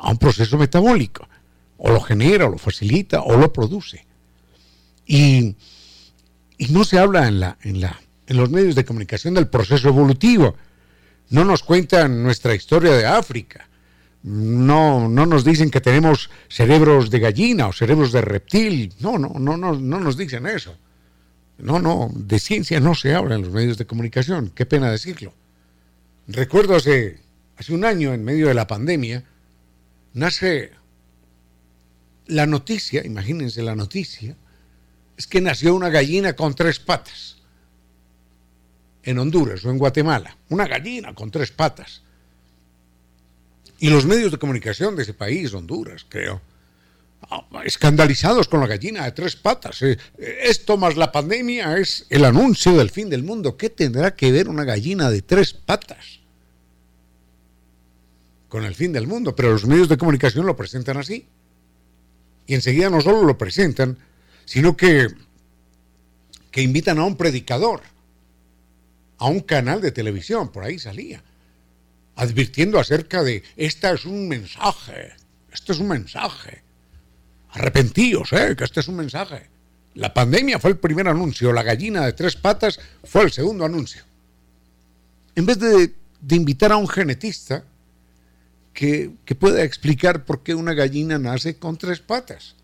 a 0.00 0.10
un 0.10 0.18
proceso 0.18 0.56
metabólico. 0.58 1.28
O 1.78 1.90
lo 1.90 2.00
genera, 2.00 2.46
o 2.46 2.50
lo 2.50 2.58
facilita, 2.58 3.22
o 3.22 3.36
lo 3.36 3.52
produce. 3.52 4.04
Y, 5.06 5.56
y 6.58 6.68
no 6.70 6.84
se 6.84 6.98
habla 6.98 7.26
en, 7.26 7.40
la, 7.40 7.58
en, 7.62 7.80
la, 7.80 8.00
en 8.26 8.36
los 8.36 8.50
medios 8.50 8.74
de 8.74 8.84
comunicación 8.84 9.34
del 9.34 9.48
proceso 9.48 9.88
evolutivo. 9.88 10.54
No 11.30 11.44
nos 11.44 11.62
cuentan 11.62 12.22
nuestra 12.22 12.54
historia 12.54 12.92
de 12.92 13.06
África. 13.06 13.66
No, 14.22 15.08
no 15.08 15.24
nos 15.24 15.44
dicen 15.44 15.70
que 15.70 15.80
tenemos 15.80 16.28
cerebros 16.48 17.08
de 17.08 17.20
gallina 17.20 17.68
o 17.68 17.72
cerebros 17.72 18.12
de 18.12 18.20
reptil. 18.20 18.92
No, 19.00 19.18
no, 19.18 19.32
no, 19.38 19.56
no, 19.56 19.72
no 19.72 20.00
nos 20.00 20.18
dicen 20.18 20.46
eso. 20.46 20.76
No, 21.56 21.78
no, 21.78 22.10
de 22.14 22.38
ciencia 22.38 22.80
no 22.80 22.94
se 22.94 23.14
habla 23.14 23.36
en 23.36 23.42
los 23.42 23.52
medios 23.52 23.78
de 23.78 23.86
comunicación. 23.86 24.50
Qué 24.54 24.66
pena 24.66 24.90
decirlo. 24.90 25.32
Recuerdo 26.26 26.76
hace 26.76 27.20
hace 27.60 27.74
un 27.74 27.84
año, 27.84 28.14
en 28.14 28.24
medio 28.24 28.48
de 28.48 28.54
la 28.54 28.66
pandemia, 28.66 29.22
nace 30.14 30.72
la 32.26 32.46
noticia, 32.46 33.04
imagínense 33.04 33.62
la 33.62 33.76
noticia, 33.76 34.34
es 35.18 35.26
que 35.26 35.42
nació 35.42 35.74
una 35.74 35.90
gallina 35.90 36.34
con 36.34 36.54
tres 36.54 36.78
patas 36.78 37.36
en 39.02 39.18
Honduras 39.18 39.62
o 39.66 39.70
en 39.70 39.76
Guatemala, 39.76 40.38
una 40.48 40.66
gallina 40.66 41.14
con 41.14 41.30
tres 41.30 41.50
patas. 41.50 42.00
Y 43.78 43.90
los 43.90 44.06
medios 44.06 44.32
de 44.32 44.38
comunicación 44.38 44.96
de 44.96 45.02
ese 45.02 45.12
país, 45.12 45.52
Honduras, 45.52 46.06
creo, 46.08 46.40
ah, 47.28 47.46
escandalizados 47.64 48.48
con 48.48 48.60
la 48.60 48.68
gallina 48.68 49.04
de 49.04 49.12
tres 49.12 49.36
patas. 49.36 49.82
Eh, 49.82 49.98
esto 50.44 50.78
más 50.78 50.96
la 50.96 51.12
pandemia 51.12 51.76
es 51.76 52.06
el 52.08 52.24
anuncio 52.24 52.74
del 52.78 52.88
fin 52.88 53.10
del 53.10 53.22
mundo. 53.22 53.58
¿Qué 53.58 53.68
tendrá 53.68 54.16
que 54.16 54.32
ver 54.32 54.48
una 54.48 54.64
gallina 54.64 55.10
de 55.10 55.20
tres 55.20 55.52
patas? 55.52 56.19
Con 58.50 58.64
el 58.64 58.74
fin 58.74 58.92
del 58.92 59.06
mundo, 59.06 59.34
pero 59.34 59.52
los 59.52 59.64
medios 59.64 59.88
de 59.88 59.96
comunicación 59.96 60.44
lo 60.44 60.56
presentan 60.56 60.98
así. 60.98 61.26
Y 62.46 62.54
enseguida 62.54 62.90
no 62.90 63.00
solo 63.00 63.22
lo 63.22 63.38
presentan, 63.38 63.96
sino 64.44 64.76
que, 64.76 65.06
que 66.50 66.60
invitan 66.60 66.98
a 66.98 67.04
un 67.04 67.16
predicador, 67.16 67.80
a 69.18 69.26
un 69.26 69.40
canal 69.40 69.80
de 69.80 69.92
televisión, 69.92 70.50
por 70.50 70.64
ahí 70.64 70.80
salía, 70.80 71.22
advirtiendo 72.16 72.80
acerca 72.80 73.22
de, 73.22 73.44
esta 73.56 73.92
es 73.92 74.04
un 74.04 74.26
mensaje, 74.26 75.12
esto 75.52 75.72
es 75.72 75.78
un 75.78 75.88
mensaje. 75.88 76.62
Arrepentíos, 77.52 78.32
¿eh? 78.32 78.56
que 78.56 78.64
este 78.64 78.80
es 78.80 78.88
un 78.88 78.96
mensaje. 78.96 79.48
La 79.94 80.12
pandemia 80.12 80.58
fue 80.58 80.72
el 80.72 80.78
primer 80.78 81.06
anuncio, 81.06 81.52
la 81.52 81.62
gallina 81.62 82.04
de 82.04 82.14
tres 82.14 82.34
patas 82.34 82.80
fue 83.04 83.22
el 83.22 83.30
segundo 83.30 83.64
anuncio. 83.64 84.02
En 85.36 85.46
vez 85.46 85.58
de, 85.60 85.94
de 86.20 86.36
invitar 86.36 86.72
a 86.72 86.76
un 86.76 86.88
genetista, 86.88 87.64
que, 88.72 89.12
pueda 89.38 89.62
explicar 89.62 90.24
por 90.24 90.42
qué 90.42 90.54
una 90.54 90.74
gallina 90.74 91.18
nace 91.18 91.56
con 91.56 91.76
tres 91.76 92.00
patas. 92.00 92.56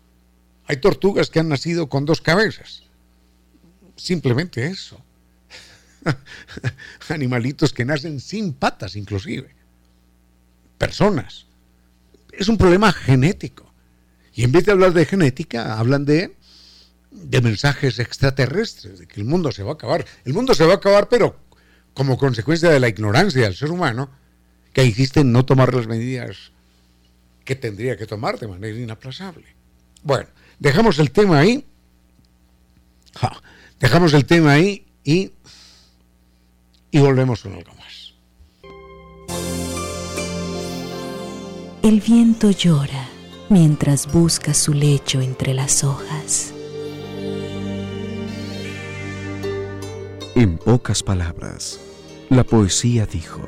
Hay 0.65 0.77
tortugas 0.77 1.29
que 1.29 1.39
han 1.39 1.49
nacido 1.49 1.89
con 1.89 2.05
dos 2.05 2.21
cabezas. 2.21 2.83
Simplemente 3.95 4.65
eso. 4.67 5.01
Animalitos 7.09 7.73
que 7.73 7.85
nacen 7.85 8.19
sin 8.19 8.53
patas 8.53 8.95
inclusive. 8.95 9.55
Personas. 10.77 11.45
Es 12.31 12.47
un 12.47 12.57
problema 12.57 12.91
genético. 12.91 13.71
Y 14.33 14.43
en 14.43 14.51
vez 14.51 14.65
de 14.65 14.71
hablar 14.71 14.93
de 14.93 15.05
genética, 15.05 15.79
hablan 15.79 16.05
de, 16.05 16.35
de 17.11 17.41
mensajes 17.41 17.97
extraterrestres, 17.97 18.99
de 18.99 19.07
que 19.07 19.19
el 19.19 19.25
mundo 19.25 19.51
se 19.51 19.63
va 19.63 19.71
a 19.71 19.73
acabar. 19.73 20.05
El 20.25 20.33
mundo 20.33 20.53
se 20.53 20.65
va 20.65 20.73
a 20.73 20.77
acabar, 20.77 21.09
pero 21.09 21.39
como 21.95 22.19
consecuencia 22.19 22.69
de 22.69 22.79
la 22.79 22.89
ignorancia 22.89 23.41
del 23.41 23.55
ser 23.55 23.71
humano, 23.71 24.11
que 24.77 24.85
insiste 24.85 25.21
en 25.21 25.31
no 25.31 25.43
tomar 25.43 25.73
las 25.73 25.87
medidas 25.87 26.51
que 27.43 27.55
tendría 27.55 27.97
que 27.97 28.05
tomar 28.05 28.37
de 28.37 28.47
manera 28.47 28.77
inaplazable. 28.77 29.47
Bueno, 30.03 30.27
dejamos 30.59 30.99
el 30.99 31.09
tema 31.09 31.39
ahí. 31.39 31.65
dejamos 33.79 34.13
el 34.13 34.27
tema 34.27 34.51
ahí 34.51 34.85
y, 35.03 35.31
y 36.91 36.99
volvemos 36.99 37.41
con 37.41 37.53
algo 37.53 37.73
más. 37.73 38.13
El 41.81 41.99
viento 41.99 42.51
llora 42.51 43.09
mientras 43.49 44.05
busca 44.11 44.53
su 44.53 44.75
lecho 44.75 45.21
entre 45.21 45.55
las 45.55 45.83
hojas. 45.83 46.53
En 50.35 50.59
pocas 50.59 51.01
palabras, 51.01 51.79
la 52.29 52.43
poesía 52.43 53.07
dijo, 53.07 53.41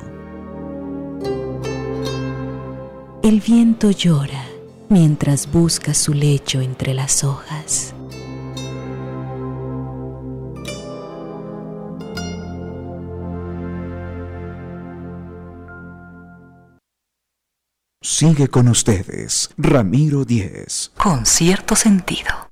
El 3.22 3.42
viento 3.42 3.90
llora 3.90 4.46
mientras 4.88 5.52
busca 5.52 5.92
su 5.92 6.14
lecho 6.14 6.62
entre 6.62 6.94
las 6.94 7.22
hojas. 7.22 7.94
Sigue 18.02 18.48
con 18.48 18.68
ustedes, 18.68 19.50
Ramiro 19.58 20.24
Díez. 20.24 20.90
Con 20.96 21.26
cierto 21.26 21.76
sentido. 21.76 22.49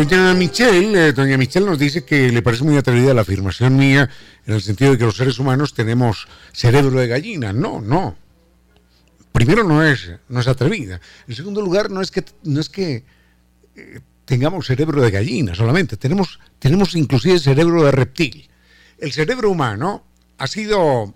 Doña 0.00 0.32
Michelle, 0.32 1.08
eh, 1.08 1.12
doña 1.12 1.36
Michelle 1.36 1.66
nos 1.66 1.78
dice 1.78 2.06
que 2.06 2.32
le 2.32 2.40
parece 2.40 2.64
muy 2.64 2.74
atrevida 2.78 3.12
la 3.12 3.20
afirmación 3.20 3.76
mía 3.76 4.08
en 4.46 4.54
el 4.54 4.62
sentido 4.62 4.92
de 4.92 4.98
que 4.98 5.04
los 5.04 5.14
seres 5.14 5.38
humanos 5.38 5.74
tenemos 5.74 6.26
cerebro 6.52 6.98
de 6.98 7.06
gallina. 7.06 7.52
No, 7.52 7.82
no. 7.82 8.16
Primero 9.30 9.62
no 9.62 9.84
es, 9.84 10.10
no 10.30 10.40
es 10.40 10.48
atrevida. 10.48 11.02
En 11.28 11.34
segundo 11.34 11.60
lugar, 11.60 11.90
no 11.90 12.00
es 12.00 12.10
que, 12.10 12.24
no 12.44 12.60
es 12.60 12.70
que 12.70 13.04
eh, 13.76 14.00
tengamos 14.24 14.66
cerebro 14.68 15.02
de 15.02 15.10
gallina 15.10 15.54
solamente, 15.54 15.98
tenemos, 15.98 16.40
tenemos 16.58 16.94
inclusive 16.94 17.38
cerebro 17.38 17.84
de 17.84 17.90
reptil. 17.90 18.48
El 18.96 19.12
cerebro 19.12 19.50
humano 19.50 20.06
ha 20.38 20.46
sido 20.46 21.14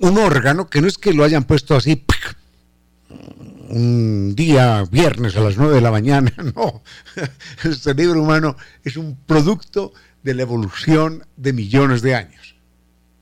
un 0.00 0.18
órgano 0.18 0.68
que 0.68 0.82
no 0.82 0.86
es 0.86 0.98
que 0.98 1.14
lo 1.14 1.24
hayan 1.24 1.44
puesto 1.44 1.74
así 1.74 1.96
un 3.74 4.36
día 4.36 4.84
viernes 4.84 5.36
a 5.36 5.40
las 5.40 5.56
9 5.56 5.74
de 5.74 5.80
la 5.80 5.90
mañana, 5.90 6.32
no. 6.54 6.82
El 7.64 7.76
cerebro 7.76 8.22
humano 8.22 8.56
es 8.84 8.96
un 8.96 9.16
producto 9.16 9.92
de 10.22 10.34
la 10.34 10.42
evolución 10.42 11.26
de 11.36 11.52
millones 11.52 12.00
de 12.00 12.14
años. 12.14 12.54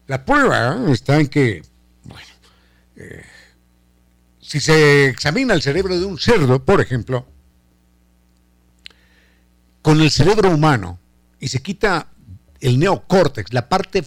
La 0.06 0.26
prueba 0.26 0.78
está 0.90 1.18
en 1.18 1.28
que, 1.28 1.62
bueno, 2.04 2.26
eh, 2.96 3.24
si 4.40 4.60
se 4.60 5.06
examina 5.06 5.54
el 5.54 5.62
cerebro 5.62 5.98
de 5.98 6.04
un 6.04 6.18
cerdo, 6.18 6.62
por 6.62 6.82
ejemplo, 6.82 7.26
con 9.80 10.02
el 10.02 10.10
cerebro 10.10 10.50
humano 10.50 11.00
y 11.40 11.48
se 11.48 11.62
quita 11.62 12.08
el 12.60 12.78
neocórtex, 12.78 13.54
la 13.54 13.70
parte 13.70 14.04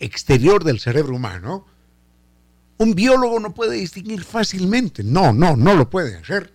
exterior 0.00 0.64
del 0.64 0.80
cerebro 0.80 1.14
humano, 1.14 1.66
un 2.78 2.94
biólogo 2.94 3.38
no 3.40 3.54
puede 3.54 3.76
distinguir 3.76 4.24
fácilmente, 4.24 5.02
no, 5.04 5.32
no, 5.32 5.56
no 5.56 5.74
lo 5.74 5.88
puede 5.88 6.16
hacer, 6.16 6.52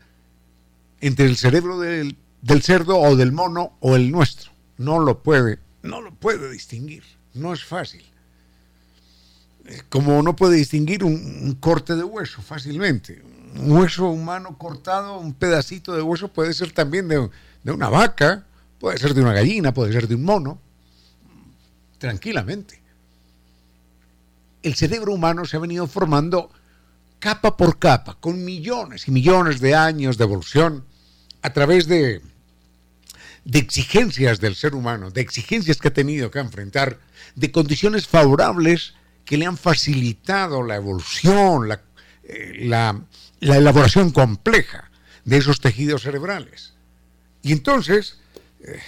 entre 0.99 1.25
el 1.25 1.37
cerebro 1.37 1.79
del, 1.79 2.17
cerdo 2.61 2.97
o 2.99 3.15
del 3.15 3.31
mono 3.31 3.77
o 3.79 3.95
el 3.95 4.11
nuestro. 4.11 4.51
No 4.77 4.99
lo 4.99 5.23
puede, 5.23 5.59
no 5.83 6.01
lo 6.01 6.13
puede 6.13 6.51
distinguir, 6.51 7.03
no 7.33 7.53
es 7.53 7.63
fácil. 7.63 8.03
Como 9.89 10.21
no 10.21 10.35
puede 10.35 10.57
distinguir 10.57 11.03
un, 11.03 11.57
corte 11.59 11.95
de 11.95 12.03
hueso 12.03 12.41
fácilmente. 12.41 13.21
Un 13.55 13.71
hueso 13.71 14.07
humano 14.09 14.57
cortado, 14.57 15.19
un 15.19 15.33
pedacito 15.33 15.95
de 15.95 16.01
hueso 16.01 16.27
puede 16.27 16.53
ser 16.53 16.71
también 16.71 17.07
de, 17.07 17.29
de 17.63 17.71
una 17.71 17.89
vaca, 17.89 18.45
puede 18.79 18.97
ser 18.97 19.13
de 19.13 19.21
una 19.21 19.33
gallina, 19.33 19.73
puede 19.73 19.91
ser 19.91 20.07
de 20.07 20.15
un 20.15 20.23
mono, 20.23 20.59
tranquilamente 21.97 22.86
el 24.67 24.75
cerebro 24.75 25.13
humano 25.13 25.45
se 25.45 25.57
ha 25.57 25.59
venido 25.59 25.87
formando 25.87 26.51
capa 27.19 27.57
por 27.57 27.79
capa, 27.79 28.17
con 28.19 28.43
millones 28.43 29.07
y 29.07 29.11
millones 29.11 29.59
de 29.59 29.75
años 29.75 30.17
de 30.17 30.23
evolución, 30.25 30.85
a 31.41 31.53
través 31.53 31.87
de, 31.87 32.21
de 33.45 33.59
exigencias 33.59 34.39
del 34.39 34.55
ser 34.55 34.75
humano, 34.75 35.09
de 35.09 35.21
exigencias 35.21 35.77
que 35.77 35.87
ha 35.87 35.93
tenido 35.93 36.29
que 36.29 36.39
enfrentar, 36.39 36.99
de 37.35 37.51
condiciones 37.51 38.07
favorables 38.07 38.93
que 39.25 39.37
le 39.37 39.45
han 39.45 39.57
facilitado 39.57 40.63
la 40.63 40.75
evolución, 40.75 41.67
la, 41.67 41.81
eh, 42.23 42.69
elaboración 43.41 44.11
compleja 44.11 44.89
de 45.25 45.37
esos 45.37 45.59
tejidos 45.59 46.03
cerebrales. 46.03 46.73
Y 47.41 47.51
entonces, 47.51 48.19
eh, 48.61 48.79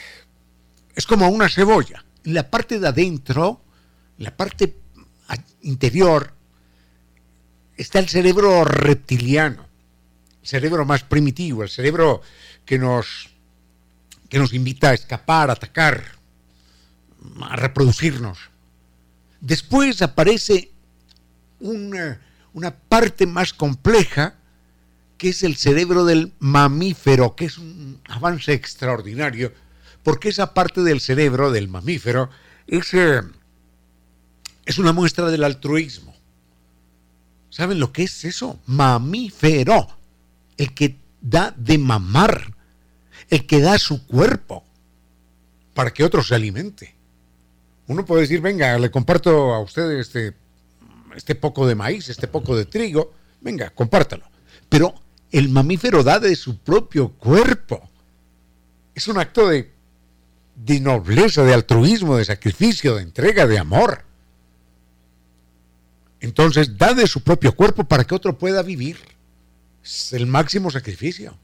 es 0.95 1.05
como 1.05 1.29
una 1.29 1.49
cebolla. 1.49 2.03
La 2.23 2.49
parte 2.49 2.79
de 2.79 2.87
adentro, 2.87 3.61
la 4.17 4.35
parte 4.35 4.78
interior 5.61 6.33
está 7.77 7.99
el 7.99 8.09
cerebro 8.09 8.63
reptiliano, 8.65 9.65
el 10.41 10.47
cerebro 10.47 10.85
más 10.85 11.03
primitivo, 11.03 11.63
el 11.63 11.69
cerebro 11.69 12.21
que 12.65 12.77
nos, 12.77 13.29
que 14.27 14.39
nos 14.39 14.53
invita 14.53 14.89
a 14.89 14.93
escapar, 14.93 15.49
a 15.49 15.53
atacar, 15.53 16.03
a 17.41 17.55
reproducirnos. 17.55 18.37
Después 19.41 20.01
aparece 20.01 20.71
una, 21.59 22.21
una 22.53 22.75
parte 22.75 23.25
más 23.25 23.53
compleja 23.53 24.35
que 25.17 25.29
es 25.29 25.43
el 25.43 25.57
cerebro 25.57 26.05
del 26.05 26.33
mamífero, 26.39 27.35
que 27.35 27.45
es 27.45 27.57
un 27.57 28.01
avance 28.07 28.53
extraordinario, 28.53 29.53
porque 30.01 30.29
esa 30.29 30.53
parte 30.53 30.81
del 30.81 31.01
cerebro 31.01 31.51
del 31.51 31.67
mamífero 31.67 32.29
es, 32.67 32.93
eh, 32.93 33.21
es 34.69 34.77
una 34.77 34.93
muestra 34.93 35.31
del 35.31 35.43
altruismo. 35.43 36.15
¿Saben 37.49 37.79
lo 37.79 37.91
que 37.91 38.03
es 38.03 38.23
eso? 38.23 38.59
Mamífero. 38.67 39.87
El 40.57 40.75
que 40.75 40.95
da 41.21 41.55
de 41.57 41.79
mamar. 41.79 42.53
El 43.31 43.47
que 43.47 43.61
da 43.61 43.79
su 43.79 44.05
cuerpo 44.05 44.63
para 45.73 45.91
que 45.91 46.03
otro 46.03 46.21
se 46.21 46.35
alimente. 46.35 46.93
Uno 47.87 48.05
puede 48.05 48.21
decir, 48.21 48.41
venga, 48.41 48.77
le 48.77 48.91
comparto 48.91 49.55
a 49.55 49.59
usted 49.59 49.89
este, 49.93 50.35
este 51.15 51.33
poco 51.33 51.65
de 51.65 51.73
maíz, 51.73 52.07
este 52.07 52.27
poco 52.27 52.55
de 52.55 52.65
trigo. 52.65 53.11
Venga, 53.41 53.71
compártalo. 53.71 54.25
Pero 54.69 54.93
el 55.31 55.49
mamífero 55.49 56.03
da 56.03 56.19
de 56.19 56.35
su 56.35 56.59
propio 56.59 57.09
cuerpo. 57.13 57.89
Es 58.93 59.07
un 59.07 59.17
acto 59.17 59.49
de 59.49 60.79
nobleza, 60.79 61.41
de 61.43 61.55
altruismo, 61.55 62.17
de 62.17 62.25
sacrificio, 62.25 62.97
de 62.97 63.01
entrega, 63.01 63.47
de 63.47 63.57
amor. 63.57 64.07
Entonces, 66.21 66.77
da 66.77 66.93
de 66.93 67.07
su 67.07 67.21
propio 67.21 67.55
cuerpo 67.55 67.83
para 67.83 68.03
que 68.03 68.15
otro 68.15 68.37
pueda 68.37 68.61
vivir. 68.61 68.97
Es 69.83 70.13
el 70.13 70.27
máximo 70.27 70.69
sacrificio. 70.69 71.37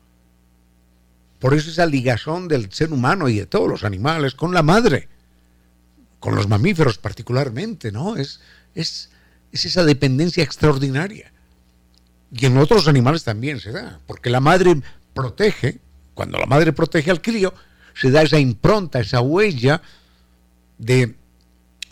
Por 1.40 1.54
eso 1.54 1.70
esa 1.70 1.86
ligazón 1.86 2.48
del 2.48 2.72
ser 2.72 2.92
humano 2.92 3.30
y 3.30 3.40
de 3.40 3.46
todos 3.46 3.70
los 3.70 3.84
animales 3.84 4.36
con 4.36 4.54
la 4.54 4.64
madre, 4.64 5.08
con 6.20 6.36
los 6.36 6.48
mamíferos 6.48 6.98
particularmente, 6.98 7.92
¿no? 7.92 8.16
Es, 8.16 8.42
es, 8.74 9.10
es 9.52 9.66
esa 9.66 9.84
dependencia 9.86 10.44
extraordinaria. 10.44 11.32
Y 12.32 12.46
en 12.46 12.58
otros 12.58 12.88
animales 12.88 13.24
también 13.24 13.60
se 13.60 13.72
da, 13.72 14.00
porque 14.08 14.30
la 14.30 14.40
madre 14.40 14.82
protege, 15.14 15.80
cuando 16.14 16.38
la 16.38 16.46
madre 16.46 16.74
protege 16.74 17.12
al 17.12 17.22
crío, 17.22 17.54
se 17.94 18.12
da 18.12 18.24
esa 18.24 18.40
impronta, 18.40 19.00
esa 19.00 19.22
huella 19.22 19.82
de, 20.78 21.16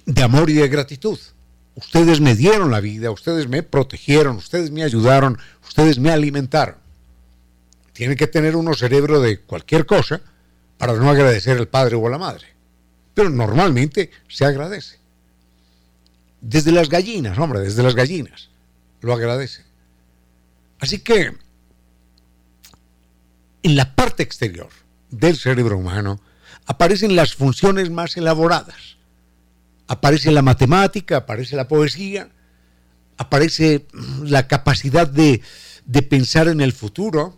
de 0.05 0.23
amor 0.23 0.49
y 0.49 0.53
de 0.53 0.67
gratitud. 0.67 1.17
Ustedes 1.75 2.21
me 2.21 2.35
dieron 2.35 2.71
la 2.71 2.79
vida, 2.79 3.11
ustedes 3.11 3.47
me 3.47 3.63
protegieron, 3.63 4.37
ustedes 4.37 4.69
me 4.69 4.83
ayudaron, 4.83 5.39
ustedes 5.65 5.97
me 5.99 6.11
alimentaron. 6.11 6.75
Tiene 7.93 8.15
que 8.15 8.27
tener 8.27 8.55
uno 8.55 8.73
cerebro 8.73 9.21
de 9.21 9.39
cualquier 9.39 9.85
cosa 9.85 10.21
para 10.77 10.93
no 10.93 11.09
agradecer 11.09 11.57
al 11.57 11.67
padre 11.67 11.95
o 11.95 12.07
a 12.07 12.09
la 12.09 12.17
madre. 12.17 12.47
Pero 13.13 13.29
normalmente 13.29 14.11
se 14.27 14.45
agradece. 14.45 14.99
Desde 16.41 16.71
las 16.71 16.89
gallinas, 16.89 17.37
hombre, 17.37 17.59
desde 17.59 17.83
las 17.83 17.95
gallinas 17.95 18.49
lo 19.01 19.13
agradece. 19.13 19.63
Así 20.79 20.99
que 20.99 21.33
en 23.63 23.75
la 23.75 23.95
parte 23.95 24.23
exterior 24.23 24.69
del 25.09 25.37
cerebro 25.37 25.77
humano 25.77 26.19
aparecen 26.65 27.15
las 27.15 27.35
funciones 27.35 27.89
más 27.89 28.17
elaboradas 28.17 28.97
aparece 29.93 30.31
la 30.31 30.41
matemática, 30.41 31.17
aparece 31.17 31.55
la 31.55 31.67
poesía, 31.67 32.29
aparece 33.17 33.85
la 34.23 34.47
capacidad 34.47 35.07
de, 35.07 35.41
pensar 36.09 36.47
en 36.47 36.61
el 36.61 36.73
futuro, 36.73 37.37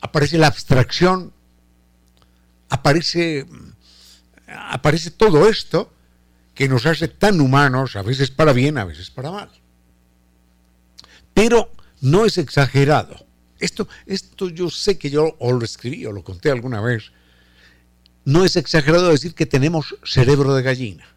aparece 0.00 0.38
la 0.38 0.48
abstracción, 0.48 1.32
aparece, 2.68 3.46
aparece 4.46 5.10
todo 5.10 5.48
esto 5.48 5.92
que 6.54 6.68
nos 6.68 6.86
hace 6.86 7.08
tan 7.08 7.40
humanos, 7.40 7.96
a 7.96 8.02
veces 8.02 8.30
para 8.30 8.52
bien, 8.52 8.76
a 8.78 8.84
veces 8.84 9.10
para 9.10 9.30
mal. 9.30 9.50
Pero 11.32 11.72
no 12.00 12.24
es 12.24 12.38
exagerado. 12.38 13.26
Esto, 13.58 13.88
esto 14.04 14.50
yo 14.50 14.68
sé 14.70 14.98
que 14.98 15.08
yo 15.08 15.36
lo 15.40 15.64
escribí 15.64 16.04
o 16.04 16.12
lo 16.12 16.22
conté 16.22 16.50
alguna 16.50 16.80
vez. 16.80 17.12
No 18.24 18.44
es 18.44 18.56
exagerado 18.56 19.08
decir 19.08 19.34
que 19.34 19.46
tenemos 19.46 19.96
cerebro 20.04 20.54
de 20.54 20.62
gallina 20.62 21.15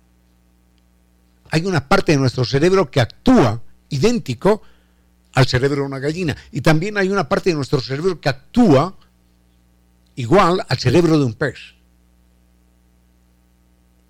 hay 1.51 1.65
una 1.65 1.87
parte 1.87 2.11
de 2.11 2.17
nuestro 2.17 2.45
cerebro 2.45 2.89
que 2.89 3.01
actúa 3.01 3.61
idéntico 3.89 4.61
al 5.33 5.47
cerebro 5.47 5.81
de 5.81 5.87
una 5.87 5.99
gallina. 5.99 6.35
Y 6.51 6.61
también 6.61 6.97
hay 6.97 7.09
una 7.09 7.27
parte 7.27 7.49
de 7.49 7.55
nuestro 7.55 7.79
cerebro 7.79 8.19
que 8.19 8.29
actúa 8.29 8.95
igual 10.15 10.65
al 10.67 10.77
cerebro 10.77 11.17
de 11.17 11.25
un 11.25 11.33
pez. 11.33 11.57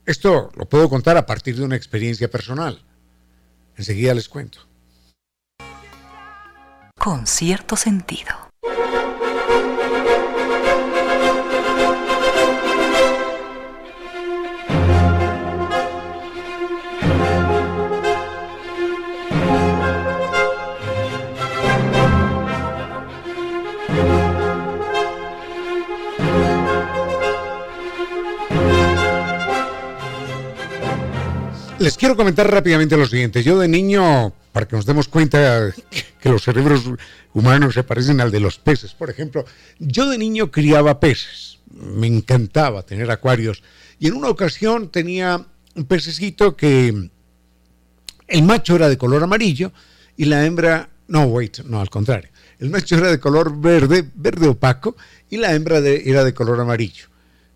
Esto 0.05 0.51
lo 0.55 0.67
puedo 0.67 0.89
contar 0.89 1.17
a 1.17 1.25
partir 1.25 1.55
de 1.55 1.63
una 1.63 1.75
experiencia 1.75 2.29
personal. 2.29 2.81
Enseguida 3.77 4.13
les 4.13 4.27
cuento. 4.27 4.59
Con 6.97 7.27
cierto 7.27 7.75
sentido. 7.75 8.48
Les 31.79 31.95
quiero 31.95 32.17
comentar 32.17 32.51
rápidamente 32.51 32.97
lo 32.97 33.07
siguiente. 33.07 33.41
Yo 33.41 33.57
de 33.57 33.69
niño, 33.69 34.33
para 34.51 34.67
que 34.67 34.75
nos 34.75 34.85
demos 34.85 35.07
cuenta 35.07 35.73
que 36.19 36.29
los 36.29 36.43
cerebros 36.43 36.83
humanos 37.33 37.73
se 37.73 37.83
parecen 37.83 38.19
al 38.19 38.31
de 38.31 38.41
los 38.41 38.59
peces, 38.59 38.93
por 38.93 39.09
ejemplo, 39.09 39.45
yo 39.79 40.09
de 40.09 40.17
niño 40.17 40.51
criaba 40.51 40.99
peces. 40.99 41.59
Me 41.71 42.07
encantaba 42.07 42.83
tener 42.83 43.09
acuarios. 43.09 43.63
Y 43.97 44.07
en 44.07 44.15
una 44.15 44.27
ocasión 44.27 44.89
tenía 44.89 45.45
un 45.73 45.85
pececito 45.85 46.57
que 46.57 47.09
el 48.27 48.43
macho 48.43 48.75
era 48.75 48.89
de 48.89 48.97
color 48.97 49.23
amarillo 49.23 49.71
y 50.17 50.25
la 50.25 50.45
hembra, 50.45 50.89
no, 51.07 51.23
wait, 51.27 51.59
no, 51.59 51.79
al 51.79 51.89
contrario. 51.89 52.29
El 52.59 52.71
macho 52.71 52.97
era 52.97 53.09
de 53.09 53.21
color 53.21 53.57
verde, 53.57 54.05
verde 54.15 54.49
opaco, 54.49 54.97
y 55.29 55.37
la 55.37 55.55
hembra 55.55 55.77
era 55.77 56.25
de 56.25 56.33
color 56.33 56.59
amarillo. 56.59 57.05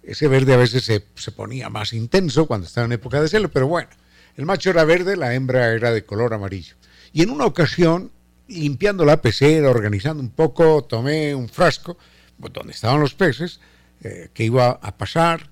Ese 0.02 0.30
verde 0.30 0.54
a 0.54 0.58
veces 0.58 0.86
se, 0.86 1.06
se 1.16 1.32
ponía 1.34 1.70
más 1.70 1.92
intenso 1.92 2.46
cuando 2.46 2.68
estaba 2.68 2.86
en 2.86 2.94
época 2.94 3.22
de 3.22 3.28
celo, 3.28 3.52
pero 3.52 3.68
bueno, 3.68 3.90
el 4.36 4.46
macho 4.46 4.70
era 4.70 4.84
verde, 4.84 5.16
la 5.16 5.34
hembra 5.34 5.74
era 5.74 5.92
de 5.92 6.06
color 6.06 6.34
amarillo. 6.34 6.76
Y 7.12 7.22
en 7.22 7.30
una 7.30 7.46
ocasión, 7.46 8.12
limpiando 8.48 9.06
la 9.06 9.22
pecera, 9.22 9.70
organizando 9.70 10.22
un 10.22 10.32
poco, 10.32 10.84
tomé 10.84 11.36
un 11.36 11.48
frasco 11.50 11.98
donde 12.38 12.74
estaban 12.74 13.00
los 13.00 13.14
peces 13.14 13.60
eh, 14.02 14.30
que 14.34 14.44
iba 14.44 14.72
a 14.82 14.98
pasar 14.98 15.50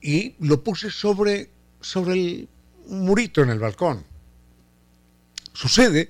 y 0.00 0.34
lo 0.38 0.62
puse 0.62 0.90
sobre, 0.90 1.50
sobre 1.80 2.14
el 2.14 2.48
murito 2.86 3.42
en 3.42 3.50
el 3.50 3.58
balcón. 3.58 4.04
Sucede 5.52 6.08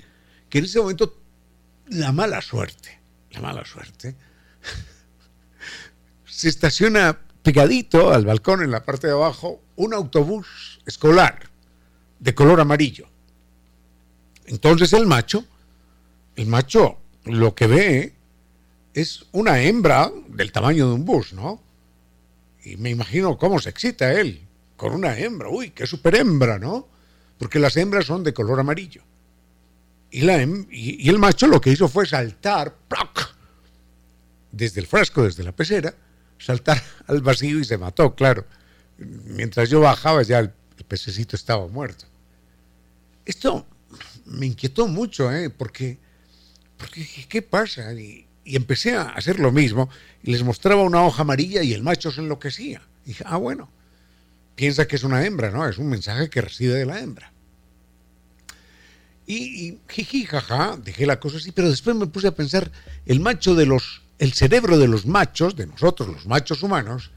que 0.49 0.59
en 0.59 0.67
ese 0.67 0.79
momento 0.79 1.19
la 1.89 2.13
mala 2.13 2.43
suerte, 2.43 3.01
la 3.31 3.41
mala 3.41 3.65
suerte, 3.65 4.15
se 6.27 6.49
estaciona 6.49 7.19
pegadito 7.43 8.13
al 8.13 8.27
balcón 8.27 8.63
en 8.63 8.71
la 8.71 8.85
parte 8.85 9.07
de 9.07 9.15
abajo 9.15 9.63
un 9.77 9.95
autobús 9.95 10.81
escolar 10.87 11.50
de 12.21 12.35
color 12.35 12.61
amarillo. 12.61 13.09
Entonces 14.47 14.93
el 14.93 15.07
macho, 15.07 15.45
el 16.37 16.47
macho 16.47 16.99
lo 17.25 17.55
que 17.55 17.67
ve 17.67 18.15
es 18.95 19.27
una 19.33 19.61
hembra 19.61 20.11
del 20.29 20.53
tamaño 20.53 20.89
de 20.89 20.95
un 20.95 21.05
bus, 21.05 21.33
¿no? 21.33 21.61
Y 22.65 22.77
me 22.77 22.91
imagino 22.91 23.39
cómo 23.39 23.59
se 23.59 23.71
excita 23.71 24.13
él 24.13 24.47
con 24.77 24.93
una 24.93 25.19
hembra. 25.19 25.49
Uy, 25.49 25.71
qué 25.71 25.87
super 25.87 26.15
hembra, 26.15 26.59
¿no? 26.59 26.89
Porque 27.39 27.59
las 27.59 27.77
hembras 27.77 28.07
son 28.07 28.23
de 28.23 28.35
color 28.35 28.61
amarillo. 28.61 29.03
Y, 30.11 30.23
la, 30.23 30.43
y, 30.43 31.09
el 31.09 31.19
macho 31.19 31.47
lo 31.47 31.61
que 31.61 31.71
hizo 31.71 31.89
fue 31.89 32.07
saltar 32.07 32.75
desde 34.51 34.81
el 34.81 34.87
frasco, 34.87 35.23
desde 35.23 35.45
la 35.45 35.53
pecera, 35.53 35.95
saltar 36.39 36.83
al 37.07 37.23
vacío 37.23 37.59
y 37.59 37.65
se 37.65 37.79
mató, 37.79 38.15
claro. 38.15 38.45
Mientras 38.99 39.71
yo 39.71 39.81
bajaba 39.81 40.23
ya 40.23 40.41
el 40.41 40.53
pececito 40.89 41.37
estaba 41.37 41.67
muerto. 41.69 42.10
Esto 43.25 43.67
me 44.25 44.47
inquietó 44.47 44.87
mucho, 44.87 45.33
¿eh? 45.33 45.51
Porque, 45.51 45.99
porque 46.77 47.07
¿qué 47.29 47.43
pasa? 47.43 47.93
Y, 47.93 48.27
empecé 48.45 48.97
a 48.97 49.03
hacer 49.03 49.39
lo 49.39 49.53
mismo 49.53 49.89
y 50.25 50.33
les 50.33 50.43
mostraba 50.43 50.83
una 50.83 51.05
hoja 51.05 51.23
amarilla 51.23 51.63
y 51.63 51.73
el 51.73 51.83
macho 51.83 52.11
se 52.11 52.21
enloquecía. 52.21 52.83
Y 53.05 53.11
dije, 53.11 53.25
ah, 53.27 53.37
bueno, 53.37 53.71
piensa 54.57 54.89
que 54.89 54.97
es 54.97 55.05
una 55.05 55.25
hembra, 55.25 55.51
¿no? 55.51 55.69
Es 55.69 55.79
un 55.79 55.89
mensaje 55.89 56.29
que 56.29 56.41
recibe 56.41 56.75
de 56.75 56.87
la 56.87 56.99
hembra. 56.99 57.33
Y, 59.27 59.37
y 59.37 59.79
jiji, 59.89 60.25
jaja, 60.25 60.77
dejé 60.83 61.07
la 61.07 61.21
cosa 61.21 61.37
así, 61.37 61.53
pero 61.53 61.71
después 61.71 61.95
me 61.95 62.09
puse 62.09 62.27
a 62.27 62.35
pensar, 62.35 62.73
el 63.07 63.21
macho 63.21 63.55
de 63.55 63.67
los, 63.67 64.03
el 64.19 64.33
cerebro 64.33 64.79
de 64.79 64.89
los 64.89 65.07
machos, 65.07 65.55
de 65.55 65.67
nosotros, 65.67 66.09
los 66.09 66.27
machos 66.27 66.65
humanos, 66.65 67.13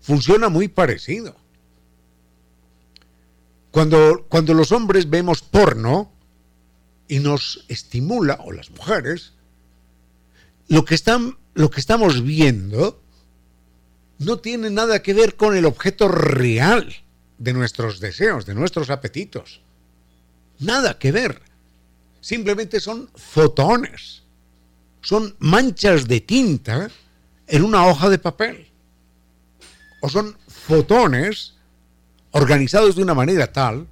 funciona 0.00 0.50
muy 0.50 0.68
parecido. 0.68 1.34
Cuando, 3.78 4.26
cuando 4.28 4.54
los 4.54 4.72
hombres 4.72 5.08
vemos 5.08 5.40
porno 5.40 6.10
y 7.06 7.20
nos 7.20 7.64
estimula, 7.68 8.40
o 8.44 8.50
las 8.50 8.70
mujeres, 8.70 9.34
lo 10.66 10.84
que, 10.84 10.96
están, 10.96 11.38
lo 11.54 11.70
que 11.70 11.78
estamos 11.78 12.24
viendo 12.24 13.00
no 14.18 14.40
tiene 14.40 14.70
nada 14.70 15.00
que 15.00 15.14
ver 15.14 15.36
con 15.36 15.56
el 15.56 15.64
objeto 15.64 16.08
real 16.08 16.92
de 17.38 17.52
nuestros 17.52 18.00
deseos, 18.00 18.46
de 18.46 18.56
nuestros 18.56 18.90
apetitos. 18.90 19.60
Nada 20.58 20.98
que 20.98 21.12
ver. 21.12 21.40
Simplemente 22.20 22.80
son 22.80 23.08
fotones. 23.14 24.24
Son 25.02 25.36
manchas 25.38 26.08
de 26.08 26.20
tinta 26.20 26.90
en 27.46 27.62
una 27.62 27.86
hoja 27.86 28.10
de 28.10 28.18
papel. 28.18 28.66
O 30.00 30.08
son 30.08 30.36
fotones 30.48 31.54
organizados 32.32 32.96
de 32.96 33.02
una 33.02 33.14
manera 33.14 33.52
tal, 33.52 33.86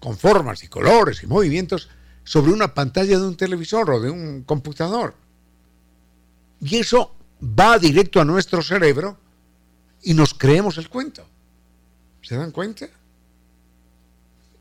con 0.00 0.16
formas 0.16 0.62
y 0.62 0.68
colores 0.68 1.22
y 1.22 1.26
movimientos, 1.26 1.88
sobre 2.24 2.52
una 2.52 2.74
pantalla 2.74 3.18
de 3.18 3.26
un 3.26 3.36
televisor 3.36 3.90
o 3.90 4.00
de 4.00 4.10
un 4.10 4.42
computador. 4.42 5.14
Y 6.60 6.76
eso 6.76 7.14
va 7.42 7.78
directo 7.78 8.20
a 8.20 8.24
nuestro 8.24 8.62
cerebro 8.62 9.18
y 10.02 10.14
nos 10.14 10.34
creemos 10.34 10.78
el 10.78 10.88
cuento. 10.88 11.26
¿Se 12.22 12.36
dan 12.36 12.50
cuenta? 12.50 12.88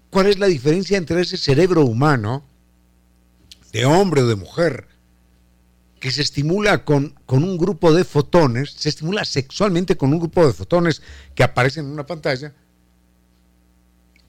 ¿Cuál 0.10 0.28
es 0.28 0.38
la 0.38 0.48
diferencia 0.48 0.98
entre 0.98 1.22
ese 1.22 1.38
cerebro 1.38 1.86
humano, 1.86 2.44
de 3.72 3.86
hombre 3.86 4.22
o 4.22 4.28
de 4.28 4.36
mujer, 4.36 4.88
que 6.00 6.12
se 6.12 6.22
estimula 6.22 6.84
con, 6.84 7.16
con, 7.26 7.44
un 7.44 7.58
grupo 7.58 7.94
de 7.94 8.04
fotones, 8.04 8.72
se 8.78 8.90
estimula 8.90 9.24
sexualmente 9.24 9.96
con 9.96 10.12
un 10.12 10.20
grupo 10.20 10.46
de 10.46 10.54
fotones 10.54 11.02
que 11.34 11.44
aparecen 11.44 11.86
en 11.86 11.92
una 11.92 12.06
pantalla, 12.06 12.54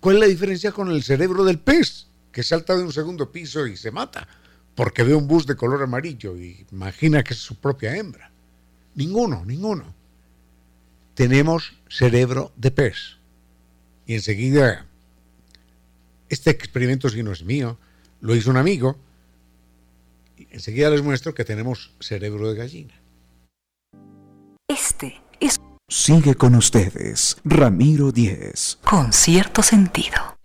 ¿Cuál 0.05 0.17
es 0.17 0.21
la 0.21 0.27
diferencia 0.27 0.71
con 0.71 0.91
el 0.91 1.03
cerebro 1.03 1.45
del 1.45 1.59
pez 1.59 2.09
que 2.31 2.43
salta 2.43 2.77
de 2.77 2.83
un 2.83 2.93
segundo 2.93 3.33
piso 3.33 3.67
y 3.67 3.75
se 3.75 3.91
mata 3.91 4.29
porque 4.75 5.03
ve 5.03 5.15
un 5.15 5.27
bus 5.27 5.47
de 5.47 5.57
color 5.57 5.83
amarillo 5.83 6.37
y 6.37 6.67
imagina 6.73 7.25
que 7.25 7.33
es 7.33 7.41
su 7.41 7.57
propia 7.57 7.97
hembra? 7.97 8.31
Ninguno, 8.97 9.47
ninguno. 9.47 9.95
Tenemos 11.15 11.73
cerebro 11.89 12.53
de 12.55 12.71
pez. 12.71 13.17
Y 14.05 14.13
enseguida, 14.13 14.85
este 16.29 16.51
experimento 16.51 17.09
si 17.09 17.23
no 17.23 17.33
es 17.33 17.43
mío, 17.43 17.79
lo 18.21 18.37
hizo 18.37 18.51
un 18.51 18.59
amigo. 18.59 18.99
Y 20.37 20.49
enseguida 20.51 20.91
les 20.91 21.01
muestro 21.01 21.33
que 21.33 21.47
tenemos 21.47 21.95
cerebro 21.99 22.51
de 22.51 22.57
gallina. 22.59 23.01
Este 24.69 25.23
es 25.41 25.59
Sigue 25.97 26.35
con 26.35 26.57
ustedes, 26.57 27.37
Ramiro 27.45 28.11
Díez. 28.11 28.79
Con 28.83 29.13
cierto 29.13 29.63
sentido. 29.63 30.37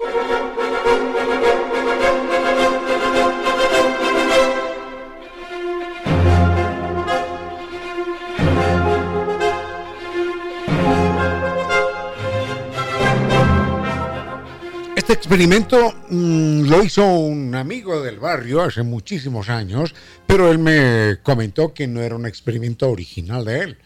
Este 14.95 15.13
experimento 15.13 15.95
mm, 16.11 16.69
lo 16.69 16.83
hizo 16.83 17.03
un 17.03 17.55
amigo 17.55 18.03
del 18.03 18.19
barrio 18.19 18.61
hace 18.61 18.83
muchísimos 18.83 19.49
años, 19.49 19.95
pero 20.27 20.51
él 20.51 20.59
me 20.59 21.17
comentó 21.23 21.73
que 21.73 21.87
no 21.87 22.01
era 22.03 22.15
un 22.15 22.27
experimento 22.27 22.87
original 22.87 23.43
de 23.43 23.59
él 23.61 23.77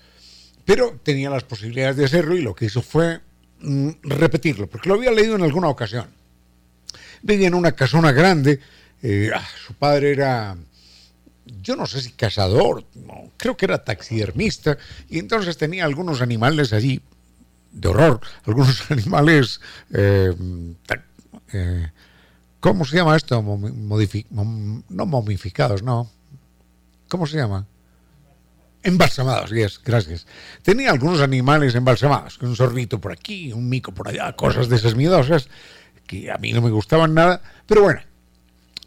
pero 0.65 0.99
tenía 1.04 1.30
las 1.30 1.43
posibilidades 1.43 1.97
de 1.97 2.06
hacerlo 2.06 2.36
y 2.36 2.41
lo 2.41 2.56
que 2.56 2.65
hizo 2.65 2.82
fue 2.82 3.21
mm, 3.62 3.89
repetirlo, 4.04 4.67
porque 4.67 4.89
lo 4.89 4.95
había 4.95 5.12
leído 5.12 5.36
en 5.36 5.43
alguna 5.43 5.67
ocasión. 5.69 6.08
Vivía 7.21 7.47
en 7.47 7.54
una 7.54 7.71
casona 7.73 8.12
grande, 8.12 8.60
eh, 9.02 9.32
ah, 9.34 9.47
su 9.65 9.73
padre 9.73 10.12
era, 10.12 10.56
yo 11.62 11.76
no 11.76 11.86
sé 11.86 12.02
si 12.02 12.12
cazador, 12.12 12.86
creo 13.38 13.58
que 13.58 13.65
era 13.65 13.84
taxidermista, 13.84 14.78
y 15.10 15.19
entonces 15.19 15.58
tenía 15.58 15.86
algunos 15.86 16.21
animales 16.21 16.73
allí 16.73 17.02
de 17.71 17.88
horror, 17.88 18.21
algunos 18.45 18.89
animales 18.91 19.60
eh, 19.91 20.34
eh, 21.54 21.91
¿cómo 22.60 22.86
se 22.86 22.97
llama 22.97 23.15
esto? 23.15 23.41
no 23.41 25.06
momificados, 25.06 25.84
no. 25.84 26.10
¿Cómo 27.10 27.28
se 27.28 27.38
llama? 27.38 27.67
Embalsamados, 28.83 29.49
yes, 29.51 29.79
gracias. 29.83 30.27
Tenía 30.61 30.91
algunos 30.91 31.21
animales 31.21 31.73
embalsamados, 31.73 32.37
un 32.39 32.55
sorbito 32.55 32.99
por 32.99 33.13
aquí, 33.13 33.53
un 33.53 33.69
mico 33.69 33.93
por 33.93 34.09
allá, 34.09 34.33
cosas 34.33 34.67
de 34.67 34.75
esas 34.75 34.95
miedosas, 34.95 35.47
que 36.05 36.29
a 36.29 36.37
mí 36.37 36.51
no 36.51 36.61
me 36.61 36.69
gustaban 36.69 37.13
nada, 37.13 37.41
pero 37.65 37.83
bueno, 37.83 38.01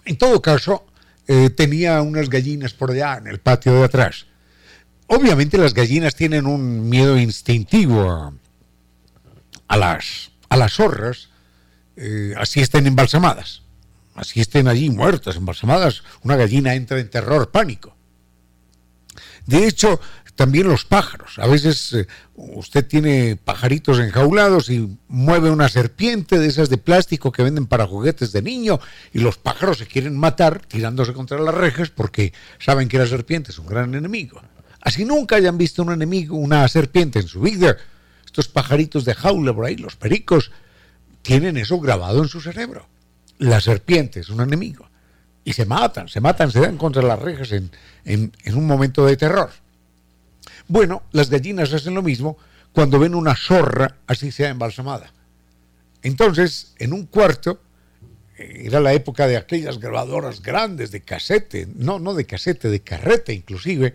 en 0.04 0.18
todo 0.18 0.42
caso, 0.42 0.87
eh, 1.26 1.48
tenía 1.48 2.02
unas 2.02 2.28
gallinas 2.28 2.74
por 2.74 2.90
allá 2.90 3.16
en 3.16 3.26
el 3.26 3.40
patio 3.40 3.72
de 3.72 3.85
atrás. 3.85 4.26
Obviamente 5.06 5.56
las 5.56 5.72
gallinas 5.72 6.14
tienen 6.14 6.46
un 6.46 6.90
miedo 6.90 7.16
instintivo 7.16 8.35
a, 9.66 9.76
las, 9.78 10.30
a 10.50 10.59
las 10.59 10.74
zorras, 10.74 11.30
eh, 11.96 12.35
así 12.37 12.61
estén 12.61 12.87
embalsamadas, 12.87 13.62
así 14.14 14.42
estén 14.42 14.68
allí 14.68 14.90
muertas, 14.90 15.37
embalsamadas, 15.37 16.02
una 16.22 16.37
gallina 16.37 16.74
entra 16.74 17.00
en 17.00 17.09
terror, 17.09 17.50
pánico. 17.50 17.95
De 19.46 19.66
hecho, 19.66 20.00
también 20.37 20.68
los 20.68 20.85
pájaros. 20.85 21.38
A 21.38 21.46
veces 21.46 21.92
eh, 21.94 22.06
usted 22.35 22.87
tiene 22.87 23.37
pajaritos 23.42 23.98
enjaulados 23.98 24.68
y 24.70 24.96
mueve 25.09 25.50
una 25.50 25.68
serpiente 25.68 26.38
de 26.38 26.46
esas 26.46 26.68
de 26.68 26.76
plástico 26.76 27.32
que 27.32 27.42
venden 27.42 27.66
para 27.66 27.87
juguetes 27.87 28.32
de 28.32 28.42
niño 28.42 28.78
y 29.12 29.20
los 29.20 29.38
pájaros 29.38 29.78
se 29.78 29.87
quieren 29.87 30.16
matar 30.16 30.61
tirándose 30.61 31.14
contra 31.14 31.40
las 31.40 31.54
rejas 31.54 31.90
porque 31.90 32.32
saben 32.59 32.88
que 32.88 32.98
la 32.98 33.06
serpiente 33.06 33.50
es 33.50 33.59
un 33.59 33.66
gran 33.66 33.94
enemigo. 33.94 34.40
Así 34.82 35.04
nunca 35.04 35.37
hayan 35.37 35.59
visto 35.59 35.82
un 35.82 35.92
enemigo, 35.92 36.37
una 36.37 36.68
serpiente 36.68 37.18
en 37.18 37.26
su 37.26 37.40
vida. 37.40 37.76
Estos 38.24 38.48
pajaritos 38.48 39.04
de 39.06 39.14
jaula 39.14 39.54
por 39.54 39.64
ahí, 39.64 39.76
los 39.76 39.96
pericos, 39.96 40.52
tienen 41.22 41.56
eso 41.56 41.80
grabado 41.80 42.22
en 42.22 42.28
su 42.28 42.40
cerebro. 42.40 42.87
La 43.38 43.61
serpiente 43.61 44.20
es 44.20 44.28
un 44.28 44.42
enemigo 44.42 44.87
y 45.46 45.52
se 45.52 45.64
matan, 45.64 46.09
se 46.09 46.20
matan, 46.20 46.50
se 46.50 46.61
dan 46.61 46.76
contra 46.76 47.02
las 47.02 47.20
rejas 47.20 47.52
en, 47.52 47.70
un 48.07 48.66
momento 48.66 49.05
de 49.05 49.16
terror. 49.16 49.51
Bueno, 50.69 51.03
las 51.12 51.31
gallinas 51.31 51.73
hacen 51.73 51.95
lo 51.95 52.03
mismo 52.03 52.37
cuando 52.73 52.99
ven 52.99 53.14
una 53.14 53.35
zorra 53.35 53.97
así 54.07 54.31
sea 54.31 54.51
embalsamada. 54.51 55.12
Entonces, 56.03 56.75
en 56.79 56.92
un 56.92 57.07
cuarto, 57.07 57.61
eh, 58.37 58.62
era 58.66 58.81
la 58.81 58.92
época 58.92 59.27
de 59.27 59.37
aquellas 59.37 59.79
grabadoras 59.79 60.42
grandes 60.42 60.90
de 60.90 61.01
casete, 61.01 61.69
no, 61.75 61.99
no 61.99 62.14
de 62.14 62.27
casete, 62.27 62.69
de 62.69 62.81
carrete 62.81 63.33
inclusive, 63.33 63.95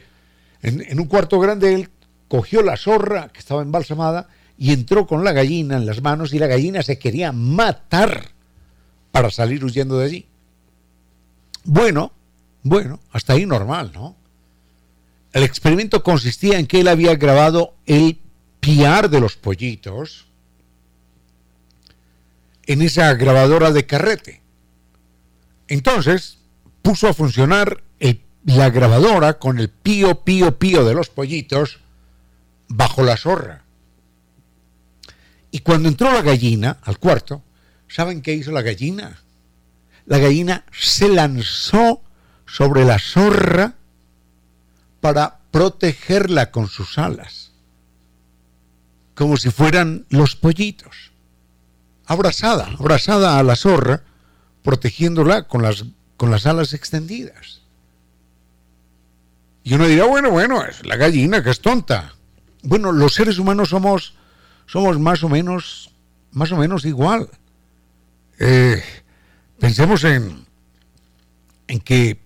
en, 0.62 0.82
en 0.82 1.00
un 1.00 1.08
cuarto 1.08 1.40
grande 1.40 1.74
él 1.74 1.90
cogió 2.28 2.62
la 2.62 2.78
zorra 2.78 3.30
que 3.30 3.40
estaba 3.40 3.62
embalsamada 3.62 4.28
y 4.58 4.74
entró 4.74 5.08
con 5.08 5.24
la 5.24 5.34
gallina 5.34 5.78
en 5.78 5.86
las 5.86 6.02
manos 6.02 6.34
y 6.34 6.40
la 6.40 6.48
gallina 6.48 6.84
se 6.84 7.00
quería 7.00 7.32
matar 7.32 8.30
para 9.12 9.30
salir 9.30 9.64
huyendo 9.66 9.98
de 9.98 10.06
allí. 10.06 10.26
Bueno, 11.64 12.14
bueno, 12.64 13.00
hasta 13.12 13.34
ahí 13.34 13.46
normal, 13.46 13.92
¿no? 13.94 14.16
El 15.34 15.44
experimento 15.44 16.04
consistía 16.04 16.60
en 16.60 16.68
que 16.68 16.82
él 16.82 16.88
había 16.88 17.16
grabado 17.16 17.76
el 17.86 18.20
piar 18.60 19.10
de 19.10 19.20
los 19.20 19.38
pollitos 19.38 20.26
en 22.66 22.82
esa 22.82 23.14
grabadora 23.14 23.72
de 23.72 23.86
carrete. 23.86 24.42
Entonces 25.68 26.38
puso 26.82 27.08
a 27.08 27.14
funcionar 27.14 27.84
la 28.44 28.72
grabadora 28.72 29.38
con 29.38 29.60
el 29.60 29.70
pío, 29.70 30.24
pío, 30.24 30.58
pío 30.58 30.84
de 30.84 30.96
los 30.96 31.10
pollitos 31.10 31.80
bajo 32.68 33.04
la 33.04 33.16
zorra. 33.16 33.64
Y 35.52 35.60
cuando 35.60 35.90
entró 35.90 36.12
la 36.12 36.22
gallina 36.22 36.80
al 36.82 36.98
cuarto, 36.98 37.44
¿saben 37.88 38.22
qué 38.22 38.34
hizo 38.34 38.52
la 38.52 38.64
gallina? 38.64 39.22
la 40.06 40.18
gallina 40.18 40.66
se 40.72 41.08
lanzó 41.08 42.02
sobre 42.52 42.86
la 42.86 43.00
zorra 43.00 43.76
para 45.00 45.40
protegerla 45.52 46.52
con 46.52 46.68
sus 46.68 46.98
alas, 46.98 47.52
como 49.16 49.38
si 49.38 49.50
fueran 49.50 50.06
los 50.10 50.36
pollitos, 50.36 51.12
abrazada, 52.06 52.68
abrazada 52.80 53.40
a 53.40 53.44
la 53.44 53.56
zorra, 53.56 54.04
protegiéndola 54.64 55.48
con 55.48 55.62
las, 55.62 55.86
con 56.18 56.32
las 56.32 56.46
alas 56.46 56.74
extendidas. 56.74 57.62
Y 59.64 59.76
uno 59.76 59.88
dirá, 59.88 60.06
bueno, 60.06 60.32
bueno, 60.32 60.66
es 60.66 60.86
la 60.86 60.96
gallina 60.96 61.44
que 61.44 61.52
es 61.52 61.62
tonta. 61.62 62.16
Bueno, 62.64 62.92
los 62.92 63.14
seres 63.14 63.38
humanos 63.38 63.70
somos, 63.70 64.16
somos 64.66 65.00
más 65.00 65.24
o 65.24 65.30
menos, 65.30 65.92
más 66.32 66.52
o 66.52 66.58
menos 66.58 66.86
igual. 66.86 67.30
Eh, 68.40 68.84
Pensemos 69.62 70.04
en, 70.06 70.44
en 71.68 71.80
que 71.82 72.20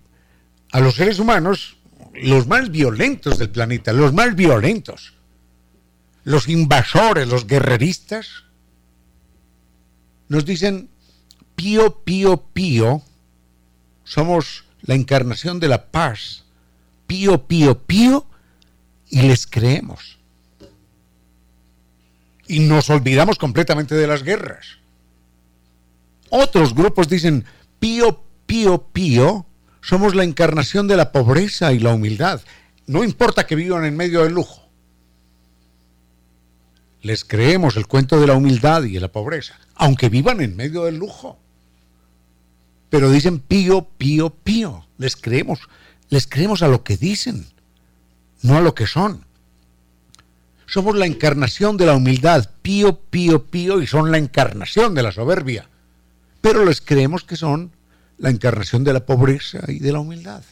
a 0.72 0.80
los 0.80 0.96
seres 0.96 1.18
humanos, 1.18 1.76
los 2.14 2.46
más 2.46 2.70
violentos 2.70 3.38
del 3.38 3.50
planeta, 3.50 3.92
los 3.92 4.12
más 4.12 4.34
violentos, 4.34 5.14
los 6.24 6.48
invasores, 6.48 7.28
los 7.28 7.46
guerreristas, 7.46 8.44
nos 10.28 10.44
dicen, 10.44 10.88
pío, 11.54 12.02
pío, 12.02 12.42
pío, 12.52 13.02
somos 14.04 14.64
la 14.82 14.94
encarnación 14.94 15.60
de 15.60 15.68
la 15.68 15.86
paz, 15.86 16.44
pío, 17.06 17.46
pío, 17.46 17.78
pío, 17.82 18.26
y 19.08 19.22
les 19.22 19.46
creemos. 19.46 20.18
Y 22.48 22.60
nos 22.60 22.90
olvidamos 22.90 23.38
completamente 23.38 23.94
de 23.94 24.06
las 24.06 24.22
guerras. 24.22 24.78
Otros 26.30 26.74
grupos 26.74 27.08
dicen, 27.08 27.44
pío, 27.78 28.22
pío, 28.46 28.82
pío, 28.92 29.45
somos 29.86 30.16
la 30.16 30.24
encarnación 30.24 30.88
de 30.88 30.96
la 30.96 31.12
pobreza 31.12 31.72
y 31.72 31.78
la 31.78 31.94
humildad. 31.94 32.40
No 32.88 33.04
importa 33.04 33.46
que 33.46 33.54
vivan 33.54 33.84
en 33.84 33.96
medio 33.96 34.24
del 34.24 34.32
lujo. 34.32 34.68
Les 37.02 37.24
creemos 37.24 37.76
el 37.76 37.86
cuento 37.86 38.18
de 38.18 38.26
la 38.26 38.34
humildad 38.34 38.82
y 38.82 38.94
de 38.94 39.00
la 39.00 39.12
pobreza, 39.12 39.60
aunque 39.76 40.08
vivan 40.08 40.40
en 40.40 40.56
medio 40.56 40.86
del 40.86 40.96
lujo. 40.96 41.38
Pero 42.90 43.12
dicen 43.12 43.38
pío, 43.38 43.86
pío, 43.96 44.30
pío. 44.30 44.84
Les 44.98 45.14
creemos, 45.14 45.60
les 46.08 46.26
creemos 46.26 46.64
a 46.64 46.68
lo 46.68 46.82
que 46.82 46.96
dicen, 46.96 47.46
no 48.42 48.56
a 48.56 48.60
lo 48.60 48.74
que 48.74 48.88
son. 48.88 49.24
Somos 50.66 50.96
la 50.96 51.06
encarnación 51.06 51.76
de 51.76 51.86
la 51.86 51.94
humildad, 51.94 52.50
pío, 52.60 52.98
pío, 52.98 53.44
pío, 53.46 53.80
y 53.80 53.86
son 53.86 54.10
la 54.10 54.18
encarnación 54.18 54.96
de 54.96 55.04
la 55.04 55.12
soberbia 55.12 55.68
pero 56.46 56.64
les 56.64 56.80
creemos 56.80 57.24
que 57.24 57.34
son 57.34 57.72
la 58.18 58.30
encarnación 58.30 58.84
de 58.84 58.92
la 58.92 59.04
pobreza 59.04 59.60
y 59.68 59.78
de 59.78 59.92
la 59.92 60.00
humildad. 60.00 60.42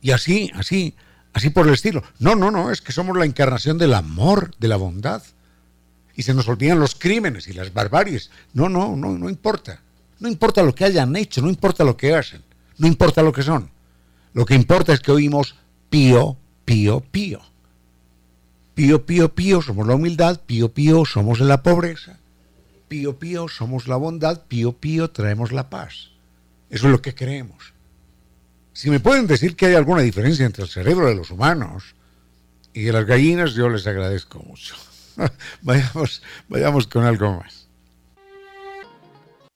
Y 0.00 0.12
así, 0.12 0.50
así, 0.54 0.94
así 1.32 1.50
por 1.50 1.66
el 1.66 1.74
estilo. 1.74 2.02
No, 2.18 2.34
no, 2.34 2.50
no, 2.50 2.70
es 2.70 2.80
que 2.80 2.92
somos 2.92 3.16
la 3.16 3.24
encarnación 3.24 3.78
del 3.78 3.94
amor, 3.94 4.54
de 4.58 4.68
la 4.68 4.76
bondad. 4.76 5.22
Y 6.14 6.22
se 6.22 6.34
nos 6.34 6.48
olvidan 6.48 6.80
los 6.80 6.94
crímenes 6.94 7.48
y 7.48 7.52
las 7.52 7.72
barbaries. 7.72 8.30
No, 8.52 8.68
no, 8.68 8.96
no, 8.96 9.16
no 9.16 9.28
importa. 9.28 9.80
No 10.20 10.28
importa 10.28 10.62
lo 10.62 10.74
que 10.74 10.84
hayan 10.84 11.14
hecho, 11.16 11.40
no 11.40 11.48
importa 11.48 11.84
lo 11.84 11.96
que 11.96 12.14
hacen, 12.14 12.42
no 12.76 12.86
importa 12.88 13.22
lo 13.22 13.32
que 13.32 13.42
son. 13.42 13.70
Lo 14.32 14.44
que 14.44 14.54
importa 14.54 14.92
es 14.92 15.00
que 15.00 15.12
oímos 15.12 15.54
pío, 15.90 16.36
pío, 16.64 17.00
pío. 17.00 17.40
Pío, 18.74 19.04
pío, 19.04 19.34
pío, 19.34 19.62
somos 19.62 19.86
la 19.86 19.94
humildad, 19.94 20.40
pío, 20.44 20.72
pío, 20.72 21.04
somos 21.04 21.40
la 21.40 21.62
pobreza, 21.62 22.17
pío 22.88 23.18
pío 23.18 23.48
somos 23.48 23.86
la 23.86 23.96
bondad, 23.96 24.42
pío 24.48 24.72
pío 24.72 25.10
traemos 25.10 25.52
la 25.52 25.70
paz. 25.70 26.10
Eso 26.70 26.86
es 26.86 26.92
lo 26.92 27.02
que 27.02 27.14
creemos. 27.14 27.72
Si 28.72 28.90
me 28.90 29.00
pueden 29.00 29.26
decir 29.26 29.56
que 29.56 29.66
hay 29.66 29.74
alguna 29.74 30.02
diferencia 30.02 30.46
entre 30.46 30.64
el 30.64 30.70
cerebro 30.70 31.06
de 31.06 31.14
los 31.14 31.30
humanos 31.30 31.94
y 32.72 32.82
de 32.82 32.92
las 32.92 33.06
gallinas, 33.06 33.54
yo 33.54 33.68
les 33.68 33.86
agradezco 33.86 34.38
mucho. 34.40 34.74
vayamos, 35.62 36.22
vayamos 36.48 36.86
con 36.86 37.04
algo 37.04 37.38
más. 37.38 37.68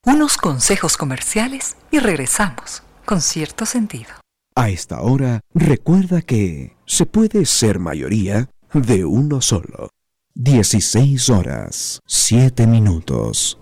Unos 0.05 0.37
consejos 0.37 0.97
comerciales 0.97 1.77
y 1.93 2.01
regresamos 2.01 2.83
con 3.05 3.21
cierto 3.21 3.67
sentido. 3.67 4.11
A 4.57 4.69
esta 4.69 5.01
hora, 5.01 5.41
recuerda 5.55 6.23
que 6.23 6.77
se 6.85 7.07
puede 7.07 7.47
ser 7.47 7.79
mayoría 7.79 8.49
de 8.75 9.05
uno 9.05 9.41
solo. 9.41 9.91
16 10.35 11.29
horas, 11.29 12.01
7 12.07 12.67
minutos. 12.67 13.59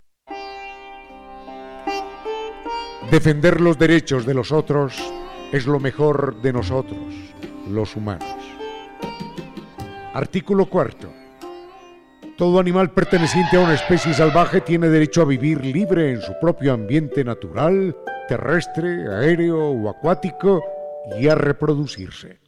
Defender 3.11 3.61
los 3.61 3.77
derechos 3.77 4.25
de 4.25 4.35
los 4.35 4.53
otros 4.53 4.95
es 5.51 5.67
lo 5.67 5.81
mejor 5.81 6.41
de 6.43 6.53
nosotros, 6.53 7.13
los 7.69 7.97
humanos. 7.97 8.37
Artículo 10.15 10.67
cuarto. 10.67 11.13
Todo 12.39 12.61
animal 12.61 12.93
perteneciente 12.93 13.57
a 13.57 13.61
una 13.61 13.75
especie 13.75 14.15
salvaje 14.15 14.61
tiene 14.61 14.89
derecho 14.89 15.23
a 15.23 15.27
vivir 15.27 15.65
libre 15.65 16.13
en 16.13 16.21
su 16.21 16.35
propio 16.41 16.73
ambiente 16.73 17.25
natural, 17.25 17.97
terrestre, 18.29 19.13
aéreo 19.13 19.71
o 19.71 19.91
acuático 19.91 20.63
y 21.19 21.27
a 21.27 21.35
reproducirse. 21.35 22.39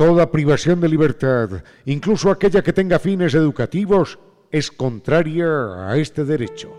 Toda 0.00 0.30
privación 0.30 0.80
de 0.80 0.88
libertad, 0.88 1.62
incluso 1.84 2.30
aquella 2.30 2.62
que 2.62 2.72
tenga 2.72 2.98
fines 2.98 3.34
educativos, 3.34 4.18
es 4.50 4.70
contraria 4.70 5.44
a 5.90 5.94
este 5.98 6.24
derecho. 6.24 6.72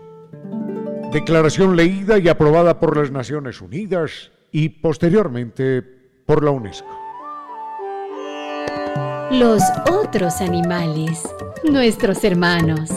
Declaración 1.12 1.76
leída 1.76 2.18
y 2.18 2.28
aprobada 2.28 2.80
por 2.80 2.96
las 2.96 3.12
Naciones 3.12 3.60
Unidas 3.60 4.32
y 4.50 4.70
posteriormente 4.70 5.82
por 6.26 6.42
la 6.42 6.50
UNESCO. 6.50 6.88
Los 9.30 9.62
otros 9.88 10.40
animales, 10.40 11.22
nuestros 11.62 12.24
hermanos. 12.24 12.90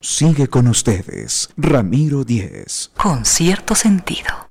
Sigue 0.00 0.48
con 0.48 0.66
ustedes, 0.66 1.50
Ramiro 1.56 2.24
Díez. 2.24 2.90
Con 2.96 3.24
cierto 3.24 3.76
sentido. 3.76 4.46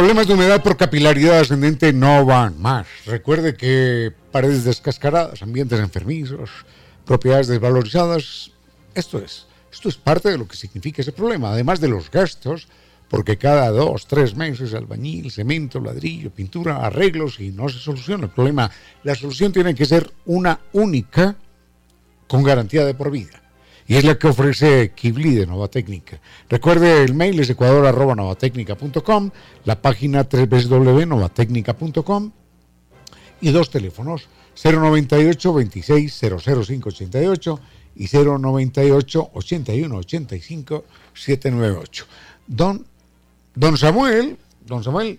Problemas 0.00 0.26
de 0.26 0.32
humedad 0.32 0.62
por 0.62 0.78
capilaridad 0.78 1.40
ascendente 1.40 1.92
no 1.92 2.24
van 2.24 2.58
más. 2.58 2.86
Recuerde 3.04 3.54
que 3.54 4.10
paredes 4.32 4.64
descascaradas, 4.64 5.42
ambientes 5.42 5.78
enfermizos, 5.78 6.48
propiedades 7.04 7.48
desvalorizadas, 7.48 8.50
esto 8.94 9.18
es 9.18 9.46
esto 9.70 9.90
es 9.90 9.96
parte 9.98 10.30
de 10.30 10.38
lo 10.38 10.48
que 10.48 10.56
significa 10.56 11.02
ese 11.02 11.12
problema, 11.12 11.52
además 11.52 11.80
de 11.80 11.88
los 11.88 12.10
gastos, 12.10 12.66
porque 13.10 13.36
cada 13.36 13.68
dos, 13.68 14.06
tres 14.06 14.34
meses 14.34 14.72
albañil, 14.72 15.30
cemento, 15.30 15.80
ladrillo, 15.80 16.30
pintura, 16.30 16.78
arreglos 16.78 17.38
y 17.38 17.50
no 17.50 17.68
se 17.68 17.78
soluciona 17.78 18.24
el 18.24 18.30
problema. 18.30 18.70
La 19.02 19.14
solución 19.14 19.52
tiene 19.52 19.74
que 19.74 19.84
ser 19.84 20.10
una 20.24 20.60
única 20.72 21.36
con 22.26 22.42
garantía 22.42 22.86
de 22.86 22.94
por 22.94 23.10
vida. 23.10 23.42
Y 23.90 23.96
es 23.96 24.04
la 24.04 24.16
que 24.16 24.28
ofrece 24.28 24.92
Kibli 24.94 25.34
de 25.34 25.48
Nova 25.48 25.66
Técnica. 25.66 26.20
Recuerde, 26.48 27.02
el 27.02 27.12
mail 27.12 27.40
es 27.40 27.50
ecuador.novatecnica.com, 27.50 29.30
la 29.64 29.82
página 29.82 30.28
www.novatecnica.com 30.30 32.30
y 33.40 33.50
dos 33.50 33.68
teléfonos, 33.68 34.28
098 34.62 35.54
26 35.54 36.20
00588 36.20 37.60
y 37.96 38.06
098 38.06 39.30
81 39.34 39.96
85 39.96 40.84
798. 41.12 42.06
Don, 42.46 42.86
don 43.56 43.76
Samuel, 43.76 44.38
don 44.66 44.84
Samuel 44.84 45.18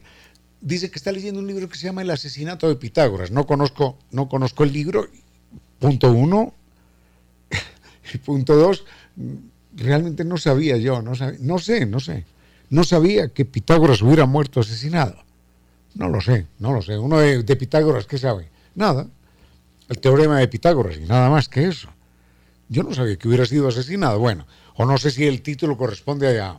dice 0.61 0.89
que 0.89 0.95
está 0.95 1.11
leyendo 1.11 1.41
un 1.41 1.47
libro 1.47 1.67
que 1.67 1.75
se 1.75 1.87
llama 1.87 2.03
El 2.03 2.11
asesinato 2.11 2.69
de 2.69 2.77
Pitágoras. 2.77 3.31
No 3.31 3.45
conozco, 3.45 3.97
no 4.11 4.29
conozco 4.29 4.63
el 4.63 4.71
libro. 4.71 5.09
Punto 5.77 6.13
uno. 6.13 6.53
Punto 8.17 8.55
dos, 8.55 8.85
realmente 9.75 10.23
no 10.23 10.37
sabía 10.37 10.77
yo, 10.77 11.01
no, 11.01 11.13
no 11.39 11.59
sé, 11.59 11.85
no 11.85 11.99
sé. 11.99 12.25
No 12.69 12.83
sabía 12.83 13.29
que 13.29 13.45
Pitágoras 13.45 14.01
hubiera 14.01 14.25
muerto 14.25 14.61
asesinado. 14.61 15.23
No 15.95 16.07
lo 16.07 16.21
sé, 16.21 16.47
no 16.59 16.73
lo 16.73 16.81
sé. 16.81 16.97
Uno 16.97 17.19
de, 17.19 17.43
de 17.43 17.55
Pitágoras, 17.55 18.05
¿qué 18.05 18.17
sabe? 18.17 18.49
Nada. 18.75 19.07
El 19.89 19.99
teorema 19.99 20.39
de 20.39 20.47
Pitágoras 20.47 20.97
y 20.97 21.01
nada 21.01 21.29
más 21.29 21.49
que 21.49 21.67
eso. 21.67 21.89
Yo 22.69 22.83
no 22.83 22.93
sabía 22.93 23.17
que 23.17 23.27
hubiera 23.27 23.45
sido 23.45 23.67
asesinado. 23.67 24.19
Bueno, 24.19 24.47
o 24.75 24.85
no 24.85 24.97
sé 24.97 25.11
si 25.11 25.27
el 25.27 25.41
título 25.41 25.75
corresponde 25.75 26.39
a, 26.39 26.57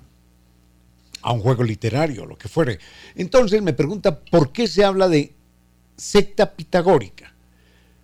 a 1.22 1.32
un 1.32 1.40
juego 1.40 1.62
literario, 1.62 2.26
lo 2.26 2.36
que 2.36 2.48
fuere. 2.48 2.78
Entonces 3.14 3.62
me 3.62 3.72
pregunta, 3.72 4.20
¿por 4.20 4.52
qué 4.52 4.68
se 4.68 4.84
habla 4.84 5.08
de 5.08 5.32
secta 5.96 6.52
pitagórica? 6.52 7.32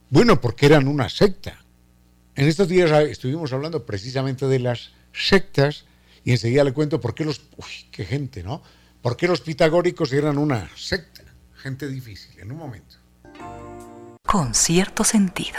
Bueno, 0.09 0.41
porque 0.41 0.65
eran 0.65 0.89
una 0.89 1.11
secta. 1.11 1.59
En 2.39 2.47
estos 2.47 2.69
días 2.69 2.93
estuvimos 3.11 3.53
hablando 3.53 3.85
precisamente 3.85 4.47
de 4.47 4.61
las 4.61 4.93
sectas 5.13 5.87
y 6.23 6.31
enseguida 6.31 6.63
le 6.63 6.73
cuento 6.73 7.01
por 7.01 7.13
qué 7.13 7.25
los... 7.25 7.41
Uy, 7.57 7.89
qué 7.91 8.05
gente, 8.05 8.45
¿no? 8.45 8.63
¿Por 9.03 9.17
qué 9.17 9.27
los 9.27 9.41
pitagóricos 9.41 10.13
eran 10.13 10.39
una 10.39 10.71
secta? 10.77 11.25
Gente 11.57 11.89
difícil, 11.89 12.39
en 12.39 12.53
un 12.53 12.59
momento. 12.59 12.95
Con 14.25 14.55
cierto 14.55 15.03
sentido. 15.03 15.59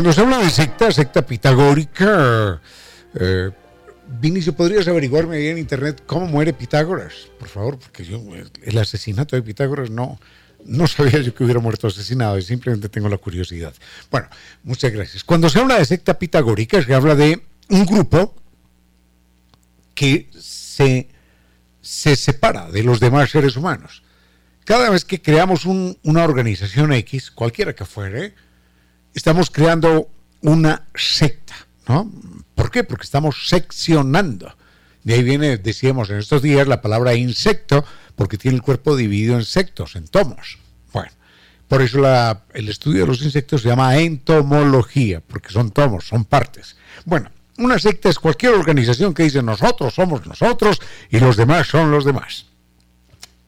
Cuando 0.00 0.14
se 0.14 0.22
habla 0.22 0.38
de 0.38 0.48
secta, 0.48 0.90
secta 0.90 1.26
pitagórica, 1.26 2.58
eh, 3.12 3.50
Vinicio, 4.18 4.54
¿podrías 4.54 4.88
averiguarme 4.88 5.36
ahí 5.36 5.48
en 5.48 5.58
internet 5.58 6.04
cómo 6.06 6.24
muere 6.24 6.54
Pitágoras? 6.54 7.28
Por 7.38 7.48
favor, 7.48 7.78
porque 7.78 8.06
yo, 8.06 8.18
el 8.62 8.78
asesinato 8.78 9.36
de 9.36 9.42
Pitágoras 9.42 9.90
no, 9.90 10.18
no 10.64 10.86
sabía 10.86 11.20
yo 11.20 11.34
que 11.34 11.44
hubiera 11.44 11.60
muerto 11.60 11.86
asesinado 11.88 12.38
y 12.38 12.42
simplemente 12.42 12.88
tengo 12.88 13.10
la 13.10 13.18
curiosidad. 13.18 13.74
Bueno, 14.10 14.28
muchas 14.62 14.90
gracias. 14.90 15.22
Cuando 15.22 15.50
se 15.50 15.58
habla 15.58 15.78
de 15.78 15.84
secta 15.84 16.18
pitagórica, 16.18 16.82
se 16.82 16.94
habla 16.94 17.14
de 17.14 17.42
un 17.68 17.84
grupo 17.84 18.34
que 19.94 20.30
se, 20.32 21.10
se 21.82 22.16
separa 22.16 22.70
de 22.70 22.84
los 22.84 23.00
demás 23.00 23.28
seres 23.28 23.54
humanos. 23.54 24.02
Cada 24.64 24.88
vez 24.88 25.04
que 25.04 25.20
creamos 25.20 25.66
una 25.66 26.24
organización 26.24 26.90
X, 26.94 27.30
cualquiera 27.30 27.74
que 27.74 27.84
fuere, 27.84 28.32
estamos 29.14 29.50
creando 29.50 30.08
una 30.42 30.86
secta, 30.94 31.54
¿no? 31.88 32.10
¿Por 32.54 32.70
qué? 32.70 32.84
Porque 32.84 33.04
estamos 33.04 33.48
seccionando. 33.48 34.54
De 35.02 35.14
ahí 35.14 35.22
viene, 35.22 35.56
decíamos 35.56 36.10
en 36.10 36.18
estos 36.18 36.42
días, 36.42 36.68
la 36.68 36.82
palabra 36.82 37.14
insecto, 37.14 37.84
porque 38.16 38.36
tiene 38.36 38.56
el 38.56 38.62
cuerpo 38.62 38.96
dividido 38.96 39.36
en 39.36 39.44
sectos, 39.44 39.96
en 39.96 40.06
tomos. 40.06 40.58
Bueno, 40.92 41.10
por 41.68 41.80
eso 41.82 41.98
el 42.52 42.68
estudio 42.68 43.02
de 43.02 43.06
los 43.06 43.22
insectos 43.22 43.62
se 43.62 43.68
llama 43.68 43.96
entomología, 43.96 45.20
porque 45.20 45.50
son 45.50 45.70
tomos, 45.70 46.06
son 46.06 46.24
partes. 46.24 46.76
Bueno, 47.06 47.30
una 47.58 47.78
secta 47.78 48.08
es 48.08 48.18
cualquier 48.18 48.54
organización 48.54 49.14
que 49.14 49.22
dice 49.22 49.42
nosotros 49.42 49.94
somos 49.94 50.26
nosotros 50.26 50.80
y 51.10 51.18
los 51.18 51.36
demás 51.36 51.68
son 51.68 51.90
los 51.90 52.04
demás. 52.04 52.46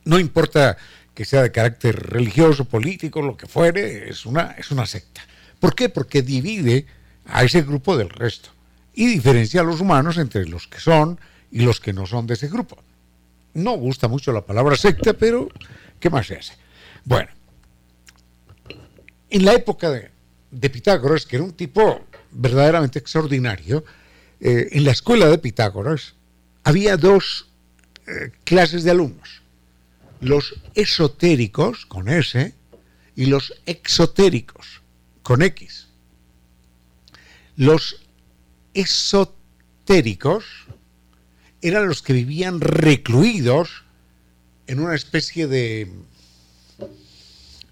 No 0.04 0.18
importa 0.18 0.76
que 1.14 1.24
sea 1.24 1.42
de 1.42 1.52
carácter 1.52 2.10
religioso, 2.10 2.64
político, 2.64 3.22
lo 3.22 3.36
que 3.36 3.46
fuere, 3.46 4.08
es 4.08 4.24
una, 4.24 4.54
es 4.58 4.70
una 4.70 4.86
secta. 4.86 5.22
¿Por 5.62 5.76
qué? 5.76 5.88
Porque 5.88 6.22
divide 6.22 6.86
a 7.24 7.44
ese 7.44 7.62
grupo 7.62 7.96
del 7.96 8.10
resto 8.10 8.50
y 8.94 9.06
diferencia 9.06 9.60
a 9.60 9.64
los 9.64 9.80
humanos 9.80 10.18
entre 10.18 10.44
los 10.48 10.66
que 10.66 10.80
son 10.80 11.20
y 11.52 11.60
los 11.60 11.78
que 11.78 11.92
no 11.92 12.04
son 12.04 12.26
de 12.26 12.34
ese 12.34 12.48
grupo. 12.48 12.82
No 13.54 13.76
gusta 13.76 14.08
mucho 14.08 14.32
la 14.32 14.44
palabra 14.44 14.74
secta, 14.74 15.12
pero 15.12 15.48
¿qué 16.00 16.10
más 16.10 16.26
se 16.26 16.34
hace? 16.34 16.54
Bueno, 17.04 17.30
en 19.30 19.44
la 19.44 19.52
época 19.52 19.88
de, 19.92 20.10
Pitágoras, 20.68 21.26
que 21.26 21.36
era 21.36 21.44
un 21.44 21.52
tipo 21.52 22.00
verdaderamente 22.32 22.98
extraordinario, 22.98 23.84
eh, 24.40 24.66
en 24.72 24.82
la 24.82 24.90
escuela 24.90 25.28
de 25.28 25.38
Pitágoras 25.38 26.14
había 26.64 26.96
dos 26.96 27.46
eh, 28.08 28.32
clases 28.42 28.82
de 28.82 28.90
alumnos. 28.90 29.42
Los 30.20 30.56
esotéricos, 30.74 31.86
con 31.86 32.08
S, 32.08 32.52
y 33.14 33.26
los 33.26 33.54
exotéricos, 33.64 34.81
con 35.22 35.42
X. 35.42 35.88
Los 37.56 38.00
esotéricos 38.74 40.44
eran 41.60 41.86
los 41.86 42.02
que 42.02 42.12
vivían 42.12 42.60
recluidos 42.60 43.84
en 44.66 44.80
una 44.80 44.94
especie 44.94 45.46
de, 45.46 45.92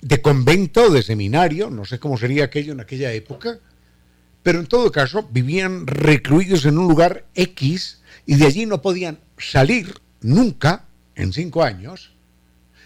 de 0.01 0.23
convento, 0.23 0.91
de 0.91 1.03
seminario, 1.03 1.71
no 1.71 1.85
sé 1.85 1.99
cómo 1.99 2.19
sería 2.19 2.45
aquello 2.45 2.73
en 2.73 2.81
aquella 2.81 3.13
época, 3.13 3.59
pero 4.43 4.61
en 4.61 4.67
todo 4.67 4.93
caso 4.93 5.29
vivían 5.31 5.87
recluidos 5.87 6.65
en 6.65 6.79
un 6.79 6.89
lugar 6.89 7.27
X 7.35 8.01
y 8.27 8.37
de 8.37 8.47
allí 8.47 8.67
no 8.67 8.81
podían 8.81 9.19
salir 9.39 9.95
nunca 10.21 10.87
en 11.15 11.33
cinco 11.33 11.63
años, 11.63 12.13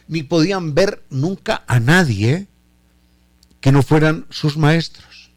ni 0.08 0.22
podían 0.22 0.74
ver 0.74 1.02
nunca 1.10 1.64
a 1.66 1.80
nadie 1.80 2.46
que 3.64 3.72
no 3.72 3.82
fueran 3.82 4.26
sus 4.28 4.58
maestros. 4.58 5.30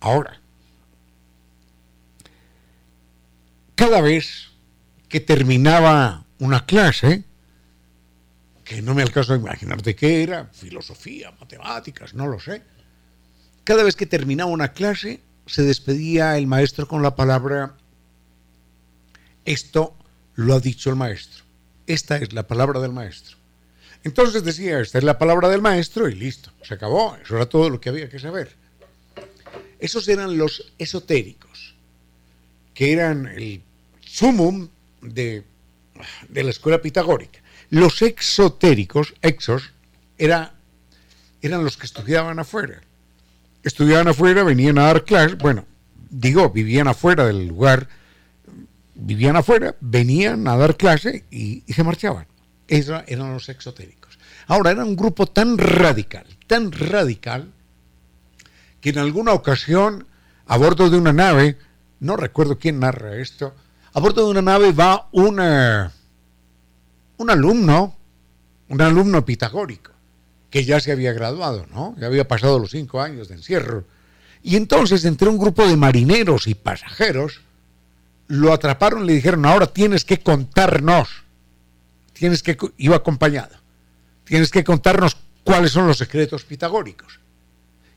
Ahora, 0.00 0.40
cada 3.76 4.00
vez 4.00 4.48
que 5.08 5.20
terminaba 5.20 6.26
una 6.40 6.66
clase, 6.66 7.22
que 8.64 8.82
no 8.82 8.96
me 8.96 9.02
alcanzo 9.02 9.32
a 9.32 9.36
imaginar 9.36 9.80
de 9.80 9.94
qué 9.94 10.24
era, 10.24 10.46
filosofía, 10.46 11.30
matemáticas, 11.38 12.14
no 12.14 12.26
lo 12.26 12.40
sé, 12.40 12.64
cada 13.62 13.84
vez 13.84 13.94
que 13.94 14.06
terminaba 14.06 14.50
una 14.50 14.72
clase 14.72 15.20
se 15.46 15.62
despedía 15.62 16.36
el 16.36 16.48
maestro 16.48 16.88
con 16.88 17.00
la 17.00 17.14
palabra, 17.14 17.76
esto 19.44 19.96
lo 20.34 20.54
ha 20.54 20.58
dicho 20.58 20.90
el 20.90 20.96
maestro, 20.96 21.44
esta 21.86 22.16
es 22.16 22.32
la 22.32 22.48
palabra 22.48 22.80
del 22.80 22.90
maestro. 22.90 23.41
Entonces 24.04 24.42
decía, 24.44 24.80
esta 24.80 24.98
es 24.98 25.04
la 25.04 25.18
palabra 25.18 25.48
del 25.48 25.60
maestro 25.62 26.08
y 26.08 26.14
listo, 26.14 26.50
se 26.62 26.74
acabó, 26.74 27.16
eso 27.22 27.36
era 27.36 27.46
todo 27.46 27.70
lo 27.70 27.80
que 27.80 27.88
había 27.88 28.08
que 28.08 28.18
saber. 28.18 28.50
Esos 29.78 30.08
eran 30.08 30.36
los 30.38 30.72
esotéricos. 30.78 31.74
que 32.74 32.92
eran 32.92 33.26
el 33.26 33.62
sumum 34.00 34.68
de, 35.02 35.44
de 36.28 36.42
la 36.42 36.50
escuela 36.50 36.80
pitagórica. 36.80 37.40
Los 37.70 38.02
exotéricos, 38.02 39.14
exos, 39.22 39.72
era, 40.18 40.54
eran 41.42 41.64
los 41.64 41.76
que 41.76 41.86
estudiaban 41.86 42.38
afuera. 42.38 42.80
Estudiaban 43.62 44.08
afuera, 44.08 44.42
venían 44.42 44.78
a 44.78 44.84
dar 44.84 45.04
clases, 45.04 45.38
bueno, 45.38 45.66
digo, 46.10 46.50
vivían 46.50 46.88
afuera 46.88 47.26
del 47.26 47.46
lugar, 47.46 47.88
vivían 48.94 49.36
afuera, 49.36 49.76
venían 49.80 50.48
a 50.48 50.56
dar 50.56 50.76
clase 50.76 51.24
y, 51.30 51.62
y 51.66 51.72
se 51.72 51.84
marchaban. 51.84 52.26
Esos 52.72 53.02
eran 53.06 53.34
los 53.34 53.50
exotéricos. 53.50 54.18
Ahora, 54.46 54.70
era 54.70 54.82
un 54.82 54.96
grupo 54.96 55.26
tan 55.26 55.58
radical, 55.58 56.24
tan 56.46 56.72
radical, 56.72 57.52
que 58.80 58.88
en 58.88 58.98
alguna 58.98 59.32
ocasión, 59.32 60.06
a 60.46 60.56
bordo 60.56 60.88
de 60.88 60.96
una 60.96 61.12
nave, 61.12 61.58
no 62.00 62.16
recuerdo 62.16 62.58
quién 62.58 62.80
narra 62.80 63.16
esto, 63.16 63.54
a 63.92 64.00
bordo 64.00 64.24
de 64.24 64.30
una 64.30 64.40
nave 64.40 64.72
va 64.72 65.10
un 65.12 65.38
alumno, 67.28 67.94
un 68.70 68.80
alumno 68.80 69.22
pitagórico, 69.26 69.92
que 70.48 70.64
ya 70.64 70.80
se 70.80 70.92
había 70.92 71.12
graduado, 71.12 71.66
¿no? 71.70 71.94
Ya 71.98 72.06
había 72.06 72.26
pasado 72.26 72.58
los 72.58 72.70
cinco 72.70 73.02
años 73.02 73.28
de 73.28 73.34
encierro. 73.34 73.84
Y 74.42 74.56
entonces, 74.56 75.04
entre 75.04 75.28
un 75.28 75.36
grupo 75.36 75.68
de 75.68 75.76
marineros 75.76 76.46
y 76.46 76.54
pasajeros, 76.54 77.42
lo 78.28 78.50
atraparon 78.50 79.04
y 79.04 79.08
le 79.08 79.12
dijeron, 79.12 79.44
ahora 79.44 79.66
tienes 79.66 80.06
que 80.06 80.20
contarnos, 80.20 81.21
tienes 82.12 82.42
que, 82.42 82.56
iba 82.76 82.96
acompañado, 82.96 83.56
tienes 84.24 84.50
que 84.50 84.64
contarnos 84.64 85.16
cuáles 85.44 85.72
son 85.72 85.86
los 85.86 85.98
secretos 85.98 86.44
pitagóricos 86.44 87.22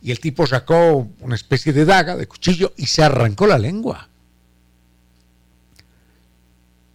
y 0.05 0.11
el 0.11 0.19
tipo 0.19 0.45
sacó 0.45 1.09
una 1.19 1.33
especie 1.33 1.73
de 1.73 1.83
daga, 1.83 2.15
de 2.15 2.27
cuchillo, 2.27 2.73
y 2.77 2.85
se 2.85 3.03
arrancó 3.03 3.47
la 3.47 3.57
lengua. 3.57 4.07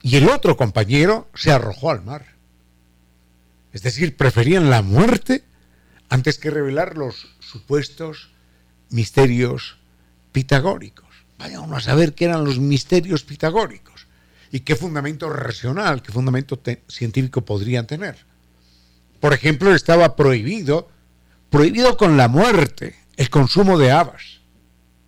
Y 0.00 0.16
el 0.16 0.28
otro 0.28 0.56
compañero 0.56 1.28
se 1.34 1.50
arrojó 1.50 1.90
al 1.90 2.04
mar. 2.04 2.24
Es 3.72 3.82
decir, 3.82 4.16
preferían 4.16 4.70
la 4.70 4.82
muerte 4.82 5.42
antes 6.08 6.38
que 6.38 6.50
revelar 6.50 6.96
los 6.96 7.34
supuestos 7.40 8.30
misterios 8.90 9.78
pitagóricos. 10.30 11.08
Vaya 11.36 11.58
uno 11.58 11.78
a 11.78 11.80
saber 11.80 12.14
qué 12.14 12.26
eran 12.26 12.44
los 12.44 12.60
misterios 12.60 13.24
pitagóricos 13.24 13.89
y 14.52 14.60
qué 14.60 14.76
fundamento 14.76 15.30
racional, 15.30 16.02
qué 16.02 16.12
fundamento 16.12 16.60
científico 16.88 17.44
podrían 17.44 17.86
tener. 17.86 18.24
Por 19.20 19.32
ejemplo, 19.32 19.74
estaba 19.74 20.16
prohibido, 20.16 20.88
prohibido 21.50 21.96
con 21.96 22.16
la 22.16 22.28
muerte, 22.28 22.96
el 23.16 23.30
consumo 23.30 23.78
de 23.78 23.92
habas, 23.92 24.40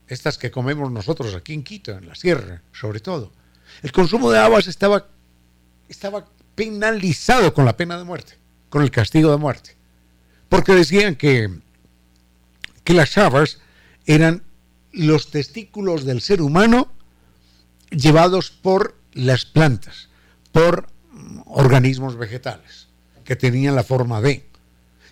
estas 0.06 0.38
que 0.38 0.50
comemos 0.50 0.92
nosotros 0.92 1.34
aquí 1.34 1.54
en 1.54 1.64
Quito, 1.64 1.92
en 1.92 2.06
la 2.06 2.14
sierra, 2.14 2.62
sobre 2.72 3.00
todo. 3.00 3.32
El 3.82 3.90
consumo 3.90 4.30
de 4.30 4.38
habas 4.38 4.66
estaba, 4.66 5.06
estaba 5.88 6.26
penalizado 6.54 7.54
con 7.54 7.64
la 7.64 7.76
pena 7.76 7.96
de 7.96 8.04
muerte, 8.04 8.38
con 8.68 8.82
el 8.82 8.90
castigo 8.90 9.30
de 9.30 9.38
muerte, 9.38 9.76
porque 10.48 10.74
decían 10.74 11.16
que, 11.16 11.48
que 12.84 12.94
las 12.94 13.16
habas 13.16 13.58
eran 14.04 14.42
los 14.92 15.30
testículos 15.30 16.04
del 16.04 16.20
ser 16.20 16.42
humano 16.42 16.92
llevados 17.90 18.50
por 18.50 19.01
las 19.14 19.44
plantas, 19.44 20.08
por 20.52 20.88
organismos 21.46 22.16
vegetales, 22.16 22.88
que 23.24 23.36
tenían 23.36 23.74
la 23.74 23.84
forma 23.84 24.20
de. 24.20 24.44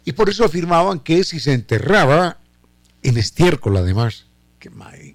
Y 0.05 0.13
por 0.13 0.29
eso 0.29 0.45
afirmaban 0.45 1.01
que 1.01 1.25
si 1.25 1.41
se 1.41 1.53
enterraba 1.53 2.39
en 3.03 3.17
estiércol 3.17 3.77
además. 3.77 4.27
Qué, 4.59 4.71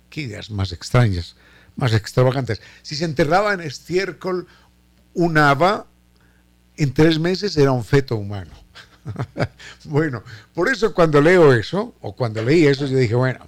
qué, 0.09 0.21
ideas 0.21 0.49
más 0.49 0.71
extrañas, 0.71 1.35
más 1.75 1.93
extravagantes. 1.93 2.61
Si 2.81 2.95
se 2.95 3.05
enterraba 3.05 3.53
en 3.53 3.61
estiércol 3.61 4.47
un 5.13 5.37
haba, 5.37 5.85
en 6.77 6.93
tres 6.93 7.19
meses 7.19 7.55
era 7.57 7.71
un 7.71 7.85
feto 7.85 8.15
humano. 8.15 8.51
bueno, 9.85 10.23
por 10.53 10.69
eso 10.69 10.93
cuando 10.93 11.21
leo 11.21 11.53
eso, 11.53 11.95
o 12.01 12.15
cuando 12.15 12.41
leí 12.41 12.65
eso, 12.65 12.85
yo 12.85 12.97
dije, 12.97 13.15
bueno, 13.15 13.47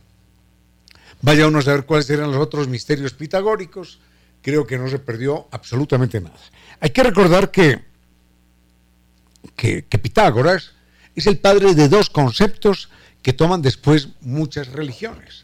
vaya 1.21 1.47
uno 1.47 1.59
a 1.59 1.63
saber 1.63 1.85
cuáles 1.85 2.09
eran 2.09 2.31
los 2.31 2.39
otros 2.39 2.67
misterios 2.67 3.13
pitagóricos. 3.13 3.99
Creo 4.47 4.65
que 4.65 4.77
no 4.77 4.87
se 4.87 4.97
perdió 4.97 5.49
absolutamente 5.51 6.21
nada. 6.21 6.37
Hay 6.79 6.91
que 6.91 7.03
recordar 7.03 7.51
que, 7.51 7.83
que, 9.57 9.83
Pitágoras 9.83 10.71
es 11.15 11.27
el 11.27 11.37
padre 11.37 11.75
de 11.75 11.89
dos 11.89 12.09
conceptos 12.09 12.87
que 13.21 13.33
toman 13.33 13.61
después 13.61 14.07
muchas 14.21 14.69
religiones. 14.69 15.43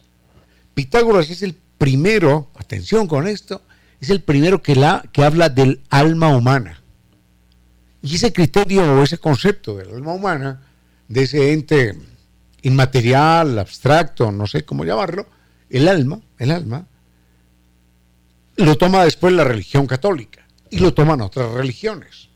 Pitágoras 0.74 1.30
es 1.30 1.42
el 1.42 1.54
primero, 1.78 2.50
atención 2.56 3.06
con 3.08 3.28
esto, 3.28 3.62
es 4.00 4.10
el 4.10 4.22
primero 4.22 4.64
que, 4.64 4.74
la, 4.74 5.04
que 5.12 5.26
habla 5.26 5.50
del 5.50 5.82
alma 5.90 6.30
humana. 6.30 6.82
Y 8.02 8.16
ese 8.16 8.32
criterio 8.32 8.84
o 8.84 9.04
ese 9.04 9.18
concepto 9.18 9.76
del 9.76 9.96
alma 9.96 10.14
humana, 10.14 10.62
de 11.10 11.24
ese 11.24 11.52
ente 11.52 11.98
inmaterial, 12.62 13.60
abstracto, 13.60 14.32
no 14.32 14.48
sé 14.48 14.64
cómo 14.64 14.86
llamarlo, 14.86 15.28
el 15.70 15.90
alma, 15.90 16.22
el 16.38 16.52
alma, 16.52 16.88
lo 18.56 18.76
toma 18.78 19.04
después 19.04 19.34
la 19.34 19.44
religión 19.44 19.88
católica 19.88 20.46
y 20.70 20.80
lo 20.80 20.94
toman 20.94 21.22
otras 21.22 21.52
religiones. 21.52 22.30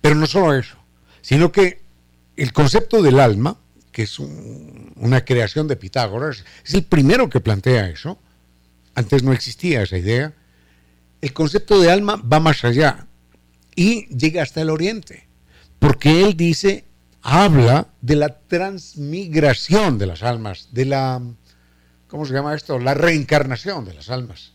Pero 0.00 0.14
no 0.14 0.26
solo 0.26 0.54
eso, 0.54 0.76
sino 1.20 1.50
que 1.52 1.82
el 2.36 2.52
concepto 2.52 3.02
del 3.02 3.18
alma, 3.18 3.58
que 3.92 4.02
es 4.02 4.18
una 4.18 5.24
creación 5.24 5.68
de 5.68 5.76
Pitágoras, 5.76 6.44
es 6.64 6.74
el 6.74 6.84
primero 6.84 7.28
que 7.28 7.40
plantea 7.40 7.88
eso. 7.88 8.18
Antes 8.94 9.22
no 9.22 9.32
existía 9.32 9.82
esa 9.82 9.98
idea. 9.98 10.34
El 11.20 11.32
concepto 11.32 11.80
de 11.80 11.90
alma 11.90 12.16
va 12.16 12.40
más 12.40 12.64
allá 12.64 13.06
y 13.74 14.06
llega 14.06 14.42
hasta 14.42 14.62
el 14.62 14.70
oriente, 14.70 15.26
porque 15.78 16.24
él 16.24 16.36
dice, 16.36 16.84
habla 17.22 17.88
de 18.00 18.16
la 18.16 18.38
transmigración 18.38 19.98
de 19.98 20.06
las 20.06 20.22
almas, 20.22 20.68
de 20.72 20.84
la, 20.84 21.20
¿cómo 22.08 22.26
se 22.26 22.34
llama 22.34 22.54
esto? 22.54 22.78
La 22.78 22.94
reencarnación 22.94 23.84
de 23.84 23.94
las 23.94 24.10
almas. 24.10 24.52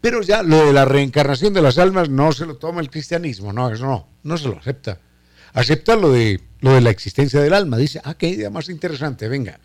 Pero 0.00 0.22
ya 0.22 0.42
lo 0.42 0.66
de 0.66 0.72
la 0.72 0.84
reencarnación 0.84 1.52
de 1.52 1.62
las 1.62 1.78
almas 1.78 2.08
no 2.08 2.32
se 2.32 2.46
lo 2.46 2.56
toma 2.56 2.80
el 2.80 2.90
cristianismo, 2.90 3.52
no, 3.52 3.70
eso 3.70 3.84
no, 3.84 4.08
no 4.22 4.38
se 4.38 4.48
lo 4.48 4.58
acepta 4.58 4.98
acepta 5.52 5.96
lo 5.96 6.12
de, 6.12 6.40
lo 6.60 6.74
de 6.74 6.80
la 6.80 6.90
existencia 6.90 7.40
del 7.40 7.54
alma. 7.54 7.76
Dice, 7.76 8.00
ah, 8.04 8.14
qué 8.14 8.28
idea 8.28 8.50
más 8.50 8.68
interesante, 8.68 9.28
venga. 9.28 9.60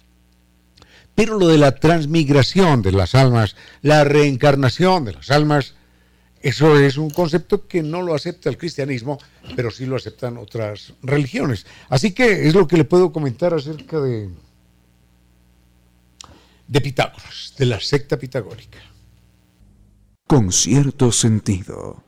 Pero 1.13 1.39
lo 1.39 1.47
de 1.47 1.57
la 1.57 1.75
transmigración 1.75 2.81
de 2.81 2.91
las 2.91 3.15
almas, 3.15 3.55
la 3.81 4.03
reencarnación 4.03 5.05
de 5.05 5.13
las 5.13 5.31
almas, 5.31 5.75
eso 6.41 6.77
es 6.77 6.97
un 6.97 7.09
concepto 7.09 7.67
que 7.67 7.81
no 7.81 8.01
lo 8.01 8.13
acepta 8.13 8.49
el 8.49 8.57
cristianismo, 8.57 9.17
pero 9.55 9.71
sí 9.71 9.85
lo 9.85 9.95
aceptan 9.95 10.37
otras 10.37 10.93
religiones. 11.01 11.65
Así 11.89 12.11
que 12.11 12.47
es 12.47 12.53
lo 12.53 12.67
que 12.67 12.77
le 12.77 12.83
puedo 12.83 13.11
comentar 13.11 13.53
acerca 13.53 13.99
de, 14.01 14.29
de 16.67 16.81
Pitágoras, 16.81 17.53
de 17.57 17.65
la 17.65 17.79
secta 17.79 18.17
pitagórica. 18.17 18.79
Con 20.27 20.51
cierto 20.51 21.11
sentido. 21.11 22.04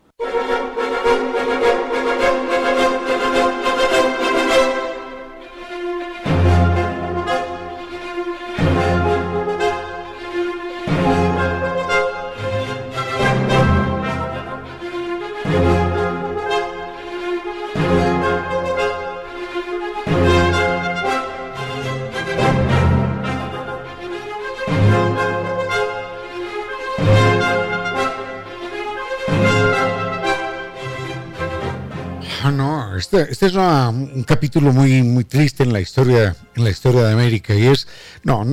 Este, 32.96 33.32
este 33.32 33.48
es 33.48 33.56
un 33.56 34.24
capítulo 34.24 34.72
muy, 34.72 35.02
muy 35.02 35.24
triste 35.24 35.64
en 35.64 35.74
la 35.74 35.80
historia, 35.80 36.36
en 36.56 36.64
la 36.64 36.70
historia 36.70 37.02
de 37.04 37.14
América 37.14 37.56
y 37.56 37.66
es, 37.66 37.88
no, 38.24 38.46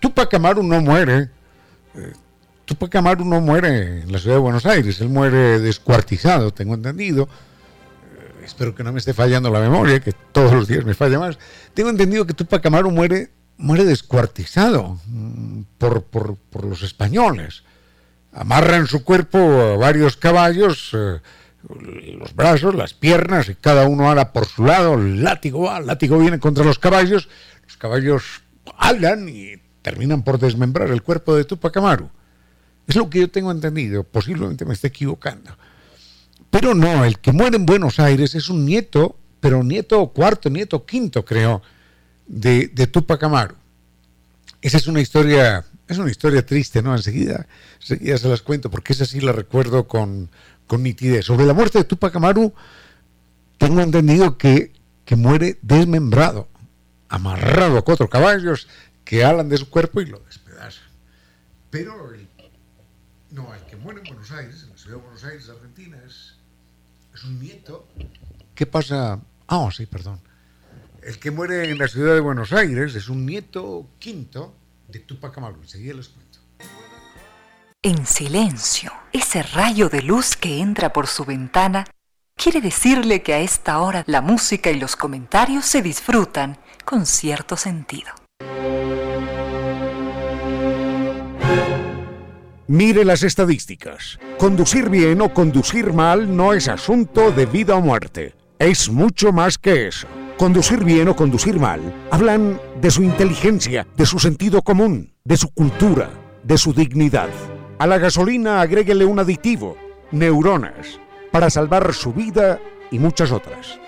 Tupac 0.00 0.32
Amaru 0.34 0.62
no 0.62 0.80
muere, 0.80 1.30
eh, 1.94 2.12
Tupac 2.64 2.94
Amaru 2.94 3.24
no 3.24 3.40
muere 3.40 4.02
en 4.02 4.12
la 4.12 4.18
ciudad 4.18 4.36
de 4.36 4.40
Buenos 4.40 4.64
Aires, 4.64 5.00
él 5.00 5.08
muere 5.08 5.58
descuartizado, 5.58 6.52
tengo 6.52 6.74
entendido. 6.74 7.24
Eh, 7.24 8.44
espero 8.44 8.74
que 8.74 8.84
no 8.84 8.92
me 8.92 9.00
esté 9.00 9.12
fallando 9.12 9.50
la 9.50 9.60
memoria, 9.60 10.00
que 10.00 10.12
todos 10.12 10.52
los 10.52 10.68
días 10.68 10.84
me 10.84 10.94
falla 10.94 11.18
más. 11.18 11.38
Tengo 11.74 11.90
entendido 11.90 12.26
que 12.26 12.34
Tupac 12.34 12.64
Amaru 12.64 12.90
muere, 12.92 13.30
muere 13.56 13.84
descuartizado 13.84 15.00
mm, 15.06 15.62
por, 15.78 16.04
por, 16.04 16.36
por 16.36 16.64
los 16.64 16.82
españoles. 16.82 17.64
Amarran 18.32 18.86
su 18.86 19.02
cuerpo 19.02 19.38
a 19.38 19.76
varios 19.76 20.16
caballos. 20.16 20.90
Eh, 20.94 21.20
los 21.68 22.34
brazos, 22.34 22.74
las 22.74 22.94
piernas, 22.94 23.48
y 23.48 23.54
cada 23.54 23.86
uno 23.86 24.08
habla 24.08 24.32
por 24.32 24.46
su 24.46 24.64
lado, 24.64 24.94
el 24.94 25.22
látigo 25.22 25.62
va, 25.62 25.78
el 25.78 25.86
látigo 25.86 26.18
viene 26.18 26.38
contra 26.38 26.64
los 26.64 26.78
caballos, 26.78 27.28
los 27.66 27.76
caballos 27.76 28.42
hablan 28.76 29.28
y 29.28 29.54
terminan 29.82 30.22
por 30.22 30.38
desmembrar 30.38 30.90
el 30.90 31.02
cuerpo 31.02 31.36
de 31.36 31.44
Tupac 31.44 31.76
Amaru. 31.76 32.08
Es 32.86 32.96
lo 32.96 33.08
que 33.08 33.20
yo 33.20 33.30
tengo 33.30 33.50
entendido, 33.50 34.04
posiblemente 34.04 34.64
me 34.64 34.74
esté 34.74 34.88
equivocando. 34.88 35.56
Pero 36.50 36.74
no, 36.74 37.04
el 37.04 37.18
que 37.18 37.32
muere 37.32 37.56
en 37.56 37.66
Buenos 37.66 38.00
Aires 38.00 38.34
es 38.34 38.48
un 38.48 38.64
nieto, 38.64 39.16
pero 39.40 39.62
nieto 39.62 40.04
cuarto, 40.08 40.50
nieto 40.50 40.84
quinto, 40.84 41.24
creo, 41.24 41.62
de, 42.26 42.68
de 42.68 42.86
Tupac 42.86 43.22
Amaru. 43.22 43.54
Esa 44.60 44.76
es 44.76 44.86
una 44.86 45.00
historia, 45.00 45.64
es 45.86 45.98
una 45.98 46.10
historia 46.10 46.44
triste, 46.44 46.82
¿no? 46.82 46.94
Enseguida, 46.94 47.46
enseguida 47.80 48.18
se 48.18 48.28
las 48.28 48.42
cuento, 48.42 48.70
porque 48.70 48.92
esa 48.92 49.04
sí 49.06 49.20
la 49.20 49.32
recuerdo 49.32 49.86
con, 49.86 50.30
con 50.70 50.84
nitidez. 50.84 51.24
Sobre 51.24 51.46
la 51.46 51.52
muerte 51.52 51.78
de 51.78 51.84
Tupac 51.84 52.14
Amaru, 52.14 52.54
tengo 53.58 53.80
entendido 53.80 54.38
que, 54.38 54.72
que 55.04 55.16
muere 55.16 55.58
desmembrado, 55.62 56.46
amarrado 57.08 57.76
a 57.76 57.82
cuatro 57.82 58.08
caballos 58.08 58.68
que 59.04 59.24
alan 59.24 59.48
de 59.48 59.56
su 59.56 59.68
cuerpo 59.68 60.00
y 60.00 60.06
lo 60.06 60.20
despedazan. 60.20 60.84
Pero 61.70 62.14
el, 62.14 62.28
no, 63.32 63.52
el 63.52 63.62
que 63.62 63.74
muere 63.74 63.98
en 63.98 64.14
Buenos 64.14 64.30
Aires, 64.30 64.62
en 64.62 64.70
la 64.70 64.76
ciudad 64.76 64.96
de 64.98 65.02
Buenos 65.02 65.24
Aires, 65.24 65.48
Argentina, 65.48 65.98
es, 66.06 66.36
es 67.16 67.24
un 67.24 67.40
nieto. 67.40 67.88
¿Qué 68.54 68.64
pasa? 68.64 69.18
Ah, 69.48 69.68
sí, 69.72 69.86
perdón. 69.86 70.20
El 71.02 71.18
que 71.18 71.32
muere 71.32 71.68
en 71.68 71.78
la 71.78 71.88
ciudad 71.88 72.14
de 72.14 72.20
Buenos 72.20 72.52
Aires 72.52 72.94
es 72.94 73.08
un 73.08 73.26
nieto 73.26 73.88
quinto 73.98 74.54
de 74.86 75.00
Tupac 75.00 75.36
Amaru. 75.36 75.62
Enseguida 75.62 75.94
cuento. 75.94 76.19
En 77.82 78.04
silencio, 78.04 78.92
ese 79.10 79.42
rayo 79.42 79.88
de 79.88 80.02
luz 80.02 80.36
que 80.36 80.60
entra 80.60 80.92
por 80.92 81.06
su 81.06 81.24
ventana 81.24 81.86
quiere 82.36 82.60
decirle 82.60 83.22
que 83.22 83.32
a 83.32 83.38
esta 83.38 83.80
hora 83.80 84.04
la 84.06 84.20
música 84.20 84.70
y 84.70 84.78
los 84.78 84.96
comentarios 84.96 85.64
se 85.64 85.80
disfrutan 85.80 86.58
con 86.84 87.06
cierto 87.06 87.56
sentido. 87.56 88.10
Mire 92.66 93.06
las 93.06 93.22
estadísticas. 93.22 94.18
Conducir 94.36 94.90
bien 94.90 95.22
o 95.22 95.32
conducir 95.32 95.94
mal 95.94 96.36
no 96.36 96.52
es 96.52 96.68
asunto 96.68 97.30
de 97.30 97.46
vida 97.46 97.76
o 97.76 97.80
muerte. 97.80 98.34
Es 98.58 98.90
mucho 98.90 99.32
más 99.32 99.56
que 99.56 99.88
eso. 99.88 100.06
Conducir 100.36 100.84
bien 100.84 101.08
o 101.08 101.16
conducir 101.16 101.58
mal 101.58 101.80
hablan 102.10 102.60
de 102.78 102.90
su 102.90 103.02
inteligencia, 103.02 103.86
de 103.96 104.04
su 104.04 104.18
sentido 104.18 104.60
común, 104.60 105.14
de 105.24 105.38
su 105.38 105.48
cultura, 105.48 106.10
de 106.44 106.58
su 106.58 106.74
dignidad. 106.74 107.30
A 107.80 107.86
la 107.86 107.96
gasolina 107.96 108.60
agréguele 108.60 109.06
un 109.06 109.20
aditivo, 109.20 109.74
neuronas, 110.10 111.00
para 111.32 111.48
salvar 111.48 111.94
su 111.94 112.12
vida 112.12 112.60
y 112.90 112.98
muchas 112.98 113.32
otras. 113.32 113.80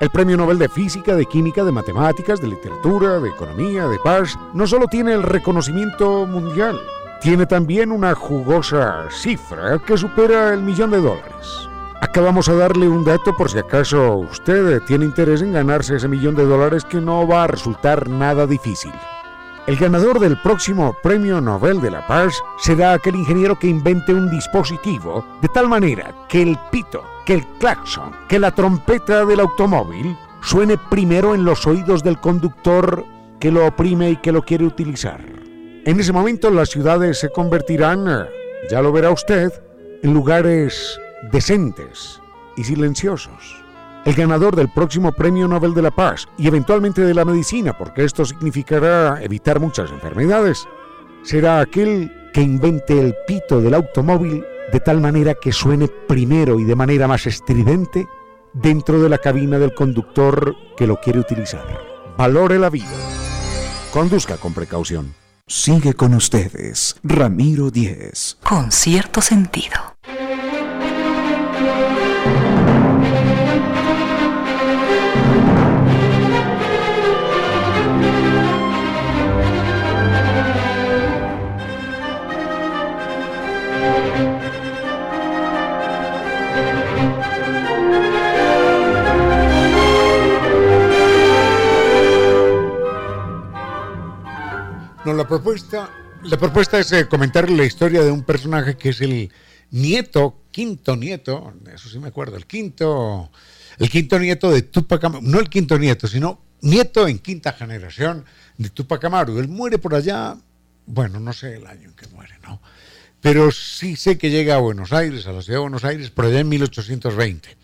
El 0.00 0.10
Premio 0.10 0.36
Nobel 0.36 0.58
de 0.58 0.68
Física, 0.68 1.14
de 1.14 1.24
Química, 1.26 1.62
de 1.62 1.70
Matemáticas, 1.70 2.40
de 2.40 2.48
Literatura, 2.48 3.20
de 3.20 3.28
Economía, 3.28 3.86
de 3.86 4.00
Paz, 4.00 4.36
no 4.54 4.66
solo 4.66 4.88
tiene 4.88 5.12
el 5.12 5.22
reconocimiento 5.22 6.26
mundial, 6.26 6.80
tiene 7.20 7.46
también 7.46 7.92
una 7.92 8.16
jugosa 8.16 9.06
cifra 9.08 9.78
que 9.86 9.96
supera 9.96 10.52
el 10.52 10.62
millón 10.62 10.90
de 10.90 11.00
dólares. 11.00 11.68
Acabamos 12.02 12.48
a 12.48 12.54
darle 12.54 12.88
un 12.88 13.04
dato 13.04 13.32
por 13.32 13.48
si 13.48 13.58
acaso 13.58 14.16
usted 14.16 14.82
tiene 14.82 15.04
interés 15.04 15.40
en 15.40 15.52
ganarse 15.52 15.94
ese 15.94 16.08
millón 16.08 16.34
de 16.34 16.44
dólares 16.44 16.84
que 16.84 17.00
no 17.00 17.28
va 17.28 17.44
a 17.44 17.46
resultar 17.46 18.08
nada 18.08 18.44
difícil. 18.44 18.90
El 19.68 19.76
ganador 19.76 20.18
del 20.18 20.36
próximo 20.42 20.96
Premio 21.00 21.40
Nobel 21.40 21.80
de 21.80 21.92
la 21.92 22.04
Paz 22.08 22.34
será 22.58 22.94
aquel 22.94 23.14
ingeniero 23.14 23.56
que 23.56 23.68
invente 23.68 24.12
un 24.12 24.28
dispositivo 24.28 25.24
de 25.40 25.46
tal 25.46 25.68
manera 25.68 26.12
que 26.28 26.42
el 26.42 26.58
pito, 26.72 27.04
que 27.24 27.34
el 27.34 27.46
claxon, 27.60 28.10
que 28.28 28.40
la 28.40 28.50
trompeta 28.50 29.24
del 29.24 29.38
automóvil 29.38 30.18
suene 30.42 30.78
primero 30.90 31.36
en 31.36 31.44
los 31.44 31.68
oídos 31.68 32.02
del 32.02 32.18
conductor 32.18 33.04
que 33.38 33.52
lo 33.52 33.64
oprime 33.64 34.10
y 34.10 34.16
que 34.16 34.32
lo 34.32 34.42
quiere 34.42 34.64
utilizar. 34.64 35.20
En 35.84 36.00
ese 36.00 36.12
momento 36.12 36.50
las 36.50 36.70
ciudades 36.70 37.20
se 37.20 37.30
convertirán, 37.30 38.26
ya 38.68 38.82
lo 38.82 38.90
verá 38.90 39.10
usted, 39.10 39.52
en 40.02 40.12
lugares 40.12 40.98
decentes 41.30 42.20
y 42.56 42.64
silenciosos. 42.64 43.62
El 44.04 44.14
ganador 44.14 44.56
del 44.56 44.68
próximo 44.68 45.12
Premio 45.12 45.46
Nobel 45.46 45.74
de 45.74 45.82
la 45.82 45.92
Paz 45.92 46.26
y 46.36 46.48
eventualmente 46.48 47.02
de 47.02 47.14
la 47.14 47.24
medicina, 47.24 47.76
porque 47.78 48.04
esto 48.04 48.24
significará 48.24 49.22
evitar 49.22 49.60
muchas 49.60 49.90
enfermedades, 49.90 50.66
será 51.22 51.60
aquel 51.60 52.12
que 52.32 52.42
invente 52.42 52.98
el 52.98 53.14
pito 53.26 53.60
del 53.60 53.74
automóvil 53.74 54.44
de 54.72 54.80
tal 54.80 55.00
manera 55.00 55.34
que 55.34 55.52
suene 55.52 55.86
primero 55.86 56.58
y 56.58 56.64
de 56.64 56.74
manera 56.74 57.06
más 57.06 57.26
estridente 57.26 58.08
dentro 58.54 59.00
de 59.00 59.08
la 59.08 59.18
cabina 59.18 59.58
del 59.58 59.74
conductor 59.74 60.54
que 60.76 60.86
lo 60.86 61.00
quiere 61.00 61.20
utilizar. 61.20 61.78
Valore 62.16 62.58
la 62.58 62.70
vida. 62.70 62.90
Conduzca 63.92 64.36
con 64.36 64.54
precaución. 64.54 65.14
Sigue 65.46 65.94
con 65.94 66.14
ustedes, 66.14 66.96
Ramiro 67.02 67.70
Díez. 67.70 68.38
Con 68.42 68.72
cierto 68.72 69.20
sentido. 69.20 69.91
La 95.22 95.28
propuesta, 95.28 95.88
la 96.24 96.36
propuesta 96.36 96.80
es 96.80 96.90
eh, 96.90 97.06
comentar 97.06 97.48
la 97.48 97.64
historia 97.64 98.02
de 98.02 98.10
un 98.10 98.24
personaje 98.24 98.76
que 98.76 98.88
es 98.88 99.00
el 99.02 99.30
nieto, 99.70 100.42
quinto 100.50 100.96
nieto, 100.96 101.54
eso 101.72 101.88
sí 101.88 102.00
me 102.00 102.08
acuerdo, 102.08 102.36
el 102.36 102.44
quinto, 102.44 103.30
el 103.78 103.88
quinto 103.88 104.18
nieto 104.18 104.50
de 104.50 104.62
Tupac 104.62 105.04
Amaru, 105.04 105.24
no 105.24 105.38
el 105.38 105.48
quinto 105.48 105.78
nieto, 105.78 106.08
sino 106.08 106.40
nieto 106.60 107.06
en 107.06 107.20
quinta 107.20 107.52
generación 107.52 108.24
de 108.58 108.70
Tupac 108.70 109.04
Amaru. 109.04 109.38
Él 109.38 109.46
muere 109.46 109.78
por 109.78 109.94
allá, 109.94 110.36
bueno, 110.86 111.20
no 111.20 111.32
sé 111.32 111.54
el 111.54 111.68
año 111.68 111.90
en 111.90 111.94
que 111.94 112.08
muere, 112.08 112.34
¿no? 112.42 112.60
Pero 113.20 113.52
sí 113.52 113.94
sé 113.94 114.18
que 114.18 114.30
llega 114.30 114.56
a 114.56 114.58
Buenos 114.58 114.92
Aires, 114.92 115.28
a 115.28 115.32
la 115.32 115.40
ciudad 115.40 115.58
de 115.58 115.62
Buenos 115.62 115.84
Aires, 115.84 116.10
por 116.10 116.24
allá 116.24 116.40
en 116.40 116.48
1820. 116.48 117.56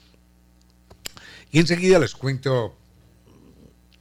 Y 1.51 1.59
enseguida 1.59 1.99
les 1.99 2.15
cuento 2.15 2.79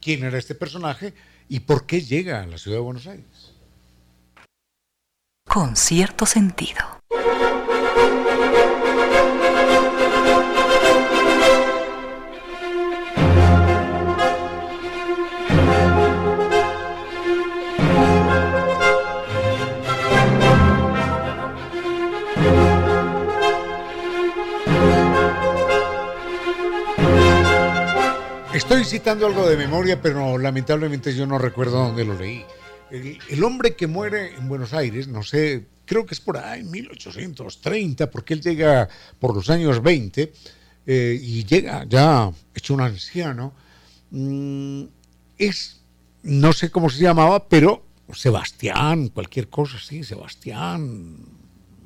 quién 0.00 0.22
era 0.22 0.38
este 0.38 0.54
personaje 0.54 1.12
y 1.48 1.58
por 1.60 1.86
qué 1.86 2.02
llega 2.02 2.42
a 2.42 2.46
la 2.46 2.56
ciudad 2.56 2.76
de 2.76 2.82
Buenos 2.82 3.08
Aires. 3.08 3.26
Con 5.48 5.76
cierto 5.76 6.26
sentido. 6.26 6.98
Estoy 28.52 28.84
citando 28.84 29.26
algo 29.26 29.48
de 29.48 29.56
memoria, 29.56 30.00
pero 30.02 30.36
lamentablemente 30.36 31.14
yo 31.14 31.26
no 31.26 31.38
recuerdo 31.38 31.78
dónde 31.78 32.04
lo 32.04 32.14
leí. 32.14 32.44
El, 32.90 33.44
hombre 33.44 33.76
que 33.76 33.86
muere 33.86 34.34
en 34.36 34.48
Buenos 34.48 34.72
Aires, 34.72 35.08
no 35.08 35.22
sé, 35.22 35.66
creo 35.84 36.06
que 36.06 36.14
es 36.14 36.20
por 36.20 36.38
ahí, 36.38 36.60
en 36.60 36.70
1830, 36.70 38.10
porque 38.10 38.34
él 38.34 38.40
llega 38.40 38.88
por 39.18 39.34
los 39.34 39.50
años 39.50 39.82
20 39.82 40.32
eh, 40.86 41.20
y 41.20 41.44
llega 41.44 41.84
ya 41.84 42.30
hecho 42.54 42.74
un 42.74 42.80
anciano, 42.80 43.52
mm, 44.10 44.84
es, 45.36 45.80
no 46.22 46.52
sé 46.52 46.70
cómo 46.70 46.88
se 46.88 47.02
llamaba, 47.02 47.48
pero 47.48 47.84
Sebastián, 48.12 49.08
cualquier 49.08 49.48
cosa 49.48 49.76
así, 49.76 50.02
Sebastián, 50.02 51.16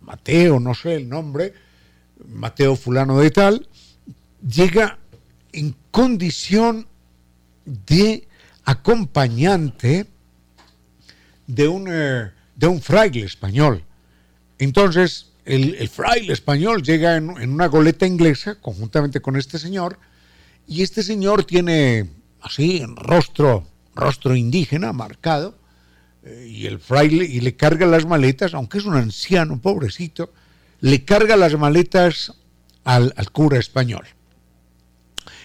Mateo, 0.03 0.61
no 0.61 0.75
sé 0.75 0.95
el 0.95 1.09
nombre, 1.09 1.53
Mateo 2.29 2.77
fulano 2.77 3.19
de 3.19 3.31
tal, 3.31 3.69
llega 4.47 4.99
en 5.53 5.75
condición 5.91 6.87
de 7.65 8.29
acompañante 8.65 10.07
de 11.55 11.69
un, 11.69 11.87
eh, 11.91 12.31
de 12.57 12.67
un 12.67 12.81
fraile 12.81 13.27
español. 13.27 13.85
Entonces, 14.59 15.33
el, 15.45 15.75
el 15.75 15.89
fraile 15.89 16.33
español 16.33 16.83
llega 16.83 17.17
en, 17.17 17.31
en, 17.41 17.53
una 17.53 17.67
goleta 17.67 18.07
inglesa 18.07 18.55
conjuntamente 18.55 19.21
con 19.21 19.37
este 19.37 19.59
señor, 19.59 19.99
y 20.67 20.83
este 20.83 21.03
señor 21.03 21.45
tiene 21.45 22.09
así, 22.41 22.83
rostro, 22.97 23.67
rostro 23.95 24.35
indígena 24.35 24.93
marcado, 24.95 25.59
eh, 26.25 26.47
y 26.49 26.67
el 26.67 26.79
fraile, 26.79 27.27
y 27.27 27.41
le 27.41 27.55
carga 27.55 27.87
las 27.87 28.07
maletas, 28.07 28.55
aunque 28.55 28.79
es 28.79 28.85
un 28.87 28.95
anciano, 28.95 29.61
pobrecito, 29.61 30.33
le 30.81 31.05
carga 31.05 31.37
las 31.37 31.59
maletas 31.59 32.33
al, 32.85 33.13
al 33.17 33.31
cura 33.31 33.59
español. 33.59 34.07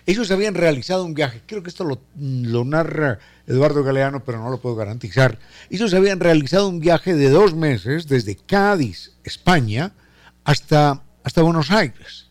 Ellos 0.08 0.32
habían 0.32 0.56
realizado 0.56 1.04
un 1.04 1.14
viaje, 1.14 1.42
creo 1.46 1.62
que 1.62 1.70
esto 1.70 1.84
lo, 1.84 2.64
narra 2.64 3.20
Eduardo 3.46 3.84
Galeano, 3.84 4.24
pero 4.24 4.42
no 4.42 4.50
lo 4.50 4.62
puedo 4.62 4.74
garantizar. 4.74 5.38
Ellos 5.70 5.94
habían 5.94 6.22
realizado 6.22 6.70
un 6.70 6.80
viaje 6.80 7.14
de 7.14 7.30
dos 7.30 7.54
meses 7.54 8.08
desde 8.08 8.38
Cádiz, 8.38 9.12
España, 9.26 9.92
hasta, 10.46 11.04
hasta 11.24 11.42
Buenos 11.42 11.72
Aires. 11.72 12.28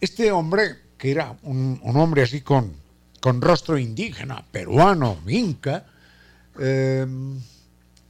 Este 0.00 0.32
hombre, 0.32 0.78
que 0.96 1.10
era 1.10 1.36
un, 1.42 1.78
hombre 1.82 2.22
así 2.22 2.40
con, 2.40 2.72
con 3.20 3.42
rostro 3.42 3.76
indígena, 3.76 4.42
peruano, 4.50 5.18
inca, 5.26 5.84
eh, 6.58 7.06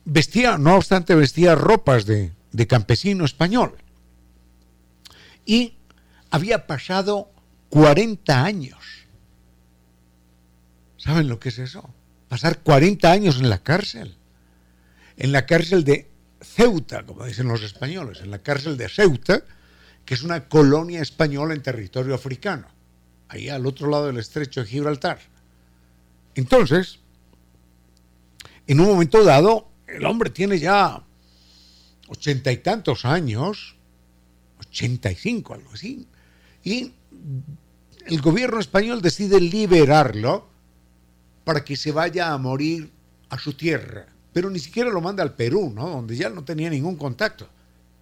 vestía, 0.05 0.57
no 0.57 0.76
obstante, 0.76 1.16
vestía 1.16 1.57
ropas 1.57 2.07
de, 2.07 2.30
de 2.53 2.66
campesino 2.68 3.24
español. 3.24 3.74
Y 5.45 5.78
había 6.30 6.68
pasado 6.68 7.34
40 7.75 8.45
años. 8.45 8.79
¿Saben 10.97 11.27
lo 11.27 11.41
que 11.41 11.49
es 11.49 11.59
eso? 11.59 11.93
Pasar 12.29 12.61
40 12.61 13.11
años 13.11 13.41
en 13.41 13.51
la 13.51 13.64
cárcel. 13.64 14.16
En 15.16 15.33
la 15.33 15.45
cárcel 15.45 15.83
de 15.83 16.09
Ceuta, 16.41 17.05
como 17.05 17.25
dicen 17.25 17.49
los 17.49 17.64
españoles, 17.64 18.20
en 18.20 18.31
la 18.31 18.39
cárcel 18.39 18.77
de 18.77 18.89
Ceuta, 18.89 19.43
que 20.05 20.14
es 20.14 20.22
una 20.22 20.49
colonia 20.49 21.03
española 21.03 21.53
en 21.53 21.64
territorio 21.64 22.14
africano, 22.14 22.68
ahí 23.27 23.49
al 23.49 23.66
otro 23.66 23.91
lado 23.91 24.07
del 24.07 24.18
estrecho 24.18 24.61
de 24.61 24.66
Gibraltar. 24.68 25.18
Entonces, 26.37 27.01
en 28.68 28.79
un 28.79 28.87
momento 28.87 29.25
dado, 29.25 29.68
el 29.89 30.07
hombre 30.07 30.31
tiene 30.31 30.61
ya 30.61 31.03
ochenta 32.07 32.53
y 32.53 32.59
tantos 32.59 33.05
años, 33.05 33.75
ochenta 34.61 35.11
y 35.11 35.16
cinco, 35.16 35.55
algo 35.55 35.72
así, 35.72 36.07
y 36.62 36.93
el 38.07 38.21
gobierno 38.21 38.61
español 38.61 39.01
decide 39.01 39.41
liberarlo 39.41 40.49
para 41.45 41.65
que 41.65 41.77
se 41.77 41.93
vaya 41.93 42.33
a 42.33 42.39
morir 42.39 42.91
a 43.31 43.39
su 43.39 43.55
tierra, 43.55 44.07
pero 44.33 44.51
ni 44.51 44.59
siquiera 44.59 44.91
lo 44.91 45.01
manda 45.01 45.23
al 45.23 45.35
Perú, 45.35 45.73
¿no? 45.75 45.89
Donde 45.89 46.17
ya 46.17 46.29
no 46.29 46.45
tenía 46.45 46.71
ningún 46.71 46.97
contacto. 46.97 47.49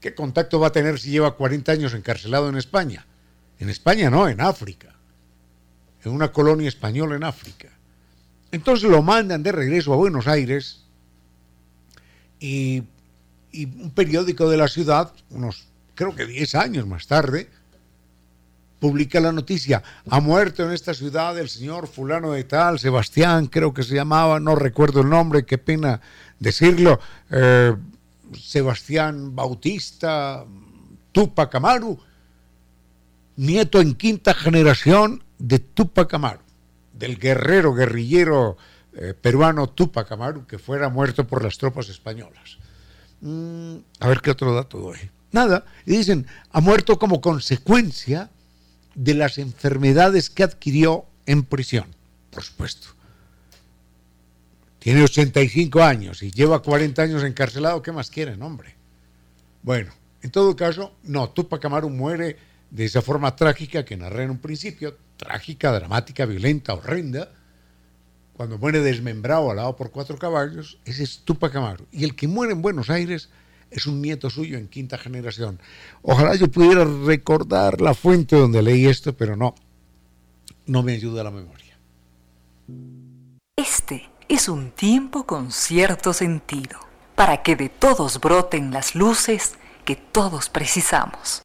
¿Qué 0.01 0.15
contacto 0.15 0.59
va 0.59 0.69
a 0.69 0.73
tener 0.73 0.99
si 0.99 1.11
lleva 1.11 1.37
40 1.37 1.71
años 1.73 1.95
encarcelado 1.95 2.49
en 2.49 2.57
España? 2.57 3.07
En 3.59 3.69
España 3.69 4.11
no, 4.11 4.29
en 4.29 4.41
África, 4.41 4.95
en 6.05 6.13
una 6.13 6.33
colonia 6.33 6.69
española 6.69 7.17
en 7.17 7.25
África. 7.25 7.69
Entonces 8.51 8.91
lo 8.91 9.03
mandan 9.03 9.43
de 9.43 9.53
regreso 9.53 9.93
a 9.93 9.97
Buenos 9.97 10.27
Aires 10.27 10.85
y, 12.41 12.83
y 13.53 13.65
un 13.65 13.93
periódico 13.93 14.51
de 14.51 14.57
la 14.57 14.69
ciudad, 14.69 15.13
unos 15.31 15.69
creo 15.95 16.15
que 16.15 16.27
10 16.27 16.55
años 16.57 16.87
más 16.87 17.07
tarde, 17.07 17.49
publica 18.83 19.20
la 19.20 19.30
noticia, 19.30 19.80
ha 20.11 20.18
muerto 20.18 20.64
en 20.64 20.72
esta 20.72 20.93
ciudad 20.93 21.39
el 21.39 21.49
señor 21.49 21.87
fulano 21.87 22.33
de 22.33 22.43
tal, 22.43 22.80
Sebastián 22.80 23.47
creo 23.47 23.72
que 23.72 23.85
se 23.85 23.95
llamaba, 23.95 24.41
no 24.41 24.57
recuerdo 24.57 25.03
el 25.03 25.09
nombre, 25.09 25.47
qué 25.47 25.57
pena 25.57 26.01
decirlo, 26.41 26.99
eh, 27.30 27.76
Sebastián 28.37 29.37
Bautista 29.37 30.45
Tupac 31.12 31.55
Amaru, 31.55 31.97
nieto 33.37 33.80
en 33.80 33.95
quinta 33.95 34.35
generación 34.35 35.22
de 35.39 35.61
Tupac 35.61 36.12
Amaru, 36.14 36.41
del 36.93 37.20
guerrero, 37.20 37.74
guerrillero 37.74 38.57
eh, 38.95 39.14
peruano 39.14 39.68
Tupac 39.68 40.11
Amaru, 40.11 40.45
que 40.45 40.59
fuera 40.59 40.89
muerto 40.89 41.24
por 41.24 41.45
las 41.45 41.57
tropas 41.57 41.89
españolas. 41.89 42.59
Mm, 43.20 43.76
a 44.01 44.09
ver 44.09 44.20
qué 44.22 44.33
otro 44.33 44.53
dato 44.53 44.78
doy. 44.78 44.99
Nada, 45.30 45.66
y 45.87 45.99
dicen, 45.99 46.26
ha 46.51 46.61
muerto 46.61 46.99
como 46.99 47.20
consecuencia 47.20 48.28
de 48.95 49.14
las 49.14 49.38
enfermedades 49.38 50.30
que 50.30 50.43
adquirió 50.43 51.07
en 51.26 51.45
prisión, 51.45 51.86
por 52.30 52.43
supuesto. 52.43 52.88
Tiene 54.78 55.03
85 55.03 55.82
años 55.82 56.22
y 56.22 56.30
lleva 56.30 56.62
40 56.62 57.03
años 57.03 57.22
encarcelado, 57.22 57.82
¿qué 57.82 57.93
más 57.93 58.11
quieren, 58.11 58.43
hombre? 58.43 58.74
Bueno, 59.62 59.93
en 60.22 60.30
todo 60.30 60.57
caso, 60.57 60.97
no, 61.05 61.30
Tupac 61.30 61.64
Amaru 61.64 61.88
muere 61.88 62.36
de 62.70 62.84
esa 62.84 63.03
forma 63.03 63.36
trágica 63.36 63.84
que 63.84 63.97
narré 63.97 64.24
en 64.24 64.30
un 64.30 64.38
principio, 64.38 64.97
trágica, 65.16 65.70
dramática, 65.72 66.26
violenta, 66.26 66.74
horrenda, 66.74 67.30
cuando 68.32 68.59
muere 68.59 68.80
desmembrado 68.80 69.51
al 69.51 69.59
lado 69.59 69.76
por 69.76 69.90
cuatro 69.90 70.18
caballos, 70.18 70.78
ese 70.84 71.05
es 71.05 71.18
Tupac 71.18 71.55
Amaru. 71.55 71.86
Y 71.93 72.03
el 72.05 72.16
que 72.16 72.26
muere 72.26 72.53
en 72.53 72.62
Buenos 72.62 72.90
Aires 72.90 73.28
es 73.73 73.87
un 73.87 74.01
nieto 74.03 74.31
suyo 74.31 74.59
en 74.59 74.68
quinta 74.68 74.99
generación. 74.99 75.59
Ojalá 76.03 76.35
yo 76.35 76.49
pudiera 76.49 76.85
recordar 76.85 77.81
la 77.81 77.95
fuente 77.95 78.37
donde 78.37 78.62
leí 78.62 78.87
esto, 78.87 79.14
pero 79.14 79.37
no, 79.37 79.55
no 80.66 80.83
me 80.83 80.93
ayuda 80.93 81.25
la 81.25 81.31
memoria. 81.31 81.79
Este 83.57 84.11
es 84.29 84.49
un 84.49 84.70
tiempo 84.70 85.27
con 85.27 85.53
cierto 85.53 86.12
sentido, 86.12 86.79
para 87.14 87.43
que 87.43 87.57
de 87.57 87.68
todos 87.68 88.20
broten 88.20 88.70
las 88.70 88.95
luces 88.95 89.55
que 89.85 89.97
todos 89.97 90.49
precisamos. 90.49 91.43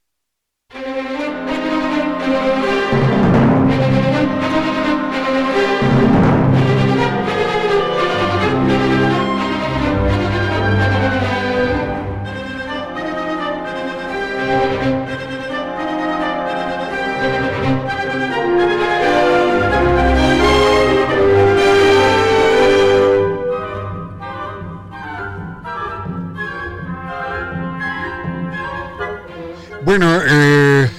Bueno, 29.88 30.20
eh, 30.22 30.90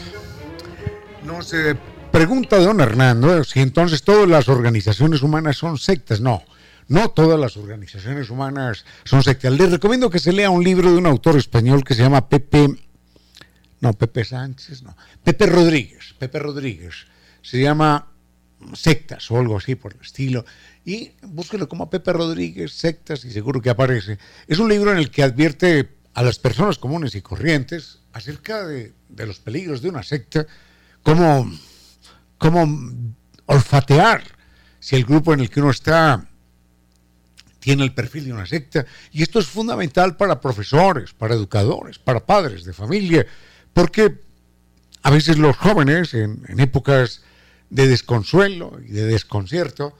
nos 1.22 1.54
pregunta 2.10 2.56
don 2.56 2.80
Hernando 2.80 3.44
si 3.44 3.60
entonces 3.60 4.02
todas 4.02 4.26
las 4.26 4.48
organizaciones 4.48 5.20
humanas 5.20 5.58
son 5.58 5.76
sectas. 5.76 6.22
No, 6.22 6.42
no 6.88 7.10
todas 7.10 7.38
las 7.38 7.58
organizaciones 7.58 8.30
humanas 8.30 8.86
son 9.04 9.22
sectas. 9.22 9.52
Les 9.52 9.70
recomiendo 9.70 10.08
que 10.08 10.18
se 10.18 10.32
lea 10.32 10.48
un 10.48 10.64
libro 10.64 10.90
de 10.90 10.96
un 10.96 11.04
autor 11.04 11.36
español 11.36 11.84
que 11.84 11.92
se 11.92 12.00
llama 12.00 12.30
Pepe, 12.30 12.66
no, 13.80 13.92
Pepe 13.92 14.24
Sánchez, 14.24 14.82
no, 14.82 14.96
Pepe 15.22 15.44
Rodríguez, 15.44 16.14
Pepe 16.18 16.38
Rodríguez. 16.38 16.94
Se 17.42 17.60
llama 17.60 18.10
Sectas 18.72 19.30
o 19.30 19.38
algo 19.38 19.58
así 19.58 19.74
por 19.74 19.92
el 19.92 20.00
estilo. 20.00 20.46
Y 20.86 21.10
búsquelo 21.24 21.68
como 21.68 21.90
Pepe 21.90 22.14
Rodríguez, 22.14 22.72
Sectas, 22.72 23.22
y 23.26 23.32
seguro 23.32 23.60
que 23.60 23.68
aparece. 23.68 24.16
Es 24.46 24.58
un 24.58 24.70
libro 24.70 24.92
en 24.92 24.96
el 24.96 25.10
que 25.10 25.24
advierte 25.24 25.97
a 26.18 26.22
las 26.22 26.40
personas 26.40 26.78
comunes 26.78 27.14
y 27.14 27.22
corrientes 27.22 28.00
acerca 28.12 28.66
de, 28.66 28.92
los 29.18 29.38
peligros 29.38 29.82
de 29.82 29.88
una 29.88 30.02
secta, 30.02 30.48
cómo, 31.04 31.48
olfatear 33.46 34.24
si 34.80 34.96
el 34.96 35.04
grupo 35.04 35.32
en 35.32 35.38
el 35.38 35.48
que 35.48 35.60
uno 35.60 35.70
está 35.70 36.26
tiene 37.60 37.84
el 37.84 37.94
perfil 37.94 38.24
de 38.24 38.32
una 38.32 38.46
secta. 38.46 38.84
Y 39.12 39.22
esto 39.22 39.38
es 39.38 39.46
fundamental 39.46 40.16
para 40.16 40.40
profesores, 40.40 41.12
para 41.12 41.34
educadores, 41.34 42.00
para 42.00 42.26
padres 42.26 42.64
de 42.64 42.72
familia, 42.72 43.24
porque 43.72 44.20
a 45.04 45.10
veces 45.12 45.38
los 45.38 45.56
jóvenes 45.56 46.14
en, 46.14 46.42
épocas 46.58 47.22
de 47.70 47.86
desconsuelo 47.86 48.80
y 48.84 48.90
de 48.90 49.06
desconcierto 49.06 49.96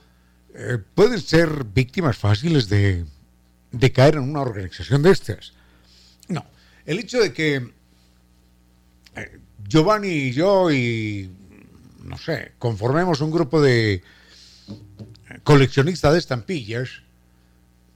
eh, 0.53 0.79
pueden 0.95 1.21
ser 1.21 1.63
víctimas 1.63 2.17
fáciles 2.17 2.67
de 2.67 3.05
caer 3.93 4.15
en 4.15 4.23
una 4.23 4.41
organización 4.41 5.01
de 5.01 5.11
estas. 5.11 5.53
No, 6.29 6.45
el 6.85 6.99
hecho 6.99 7.19
de 7.19 7.33
que 7.33 7.55
eh, 9.15 9.39
Giovanni 9.67 10.07
y 10.07 10.31
yo 10.31 10.71
y, 10.71 11.29
no 12.03 12.17
sé, 12.17 12.53
conformemos 12.57 13.21
un 13.21 13.31
grupo 13.31 13.61
de 13.61 14.01
coleccionistas 15.43 16.13
de 16.13 16.19
estampillas 16.19 16.89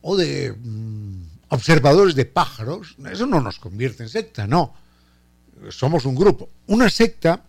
o 0.02 0.18
de 0.18 0.52
mm, 0.52 1.24
observadores 1.50 2.16
de 2.16 2.26
pájaros, 2.26 2.96
eso 3.12 3.26
no 3.26 3.40
nos 3.42 3.60
convierte 3.60 4.04
en 4.04 4.10
secta, 4.10 4.48
no. 4.48 4.74
Somos 5.70 6.06
un 6.06 6.16
grupo. 6.16 6.50
Una 6.68 6.90
secta 6.90 7.42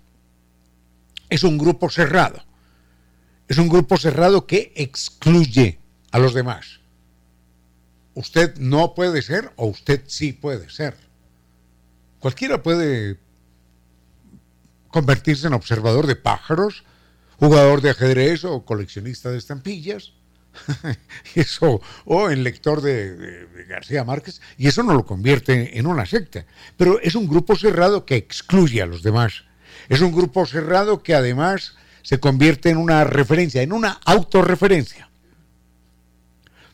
es 1.28 1.43
un 1.43 1.59
grupo 1.59 1.91
cerrado. 1.91 2.45
Es 3.49 3.59
un 3.59 3.68
grupo 3.68 3.97
cerrado 3.97 4.47
que 4.47 4.72
excluye 4.76 5.78
a 6.12 6.18
los 6.18 6.32
demás. 6.32 6.80
Usted 8.15 8.57
no 8.59 8.95
puede 8.95 9.23
ser 9.23 9.53
o 9.57 9.67
usted 9.67 10.03
sí 10.07 10.33
puede 10.33 10.71
ser. 10.71 10.97
Cualquiera 12.21 12.62
puede 12.62 13.19
convertirse 14.89 15.49
en 15.49 15.55
observador 15.55 16.07
de 16.07 16.17
pájaros, 16.17 16.85
jugador 17.39 17.81
de 17.81 17.91
ajedrez 17.91 18.45
o 18.45 18.65
coleccionista 18.65 19.31
de 19.31 19.39
estampillas. 19.39 20.12
eso, 21.35 21.81
o 22.05 22.31
en 22.31 22.45
lector 22.45 22.81
de, 22.81 23.17
de, 23.17 23.65
García 23.65 24.05
Márquez, 24.05 24.41
y 24.57 24.69
eso 24.69 24.85
no 24.85 24.95
lo 24.95 25.05
convierte 25.05 25.79
en 25.79 25.87
una 25.87 26.07
secta. 26.07 26.47
Pero 26.77 27.01
es 27.01 27.17
un 27.17 27.27
grupo 27.27 27.57
cerrado 27.57 28.07
que 28.07 28.15
excluye 28.15 28.81
a 28.81 28.87
los 28.87 29.03
demás. 29.03 29.43
Es 29.89 30.01
un 30.01 30.12
grupo 30.12 30.47
cerrado 30.47 31.03
que 31.03 31.15
además 31.15 31.75
se 32.03 32.21
convierte 32.21 32.71
en 32.71 32.77
una 32.77 33.03
referencia, 33.03 33.62
en 33.62 33.73
una 33.73 33.99
autorreferencia. 34.05 35.11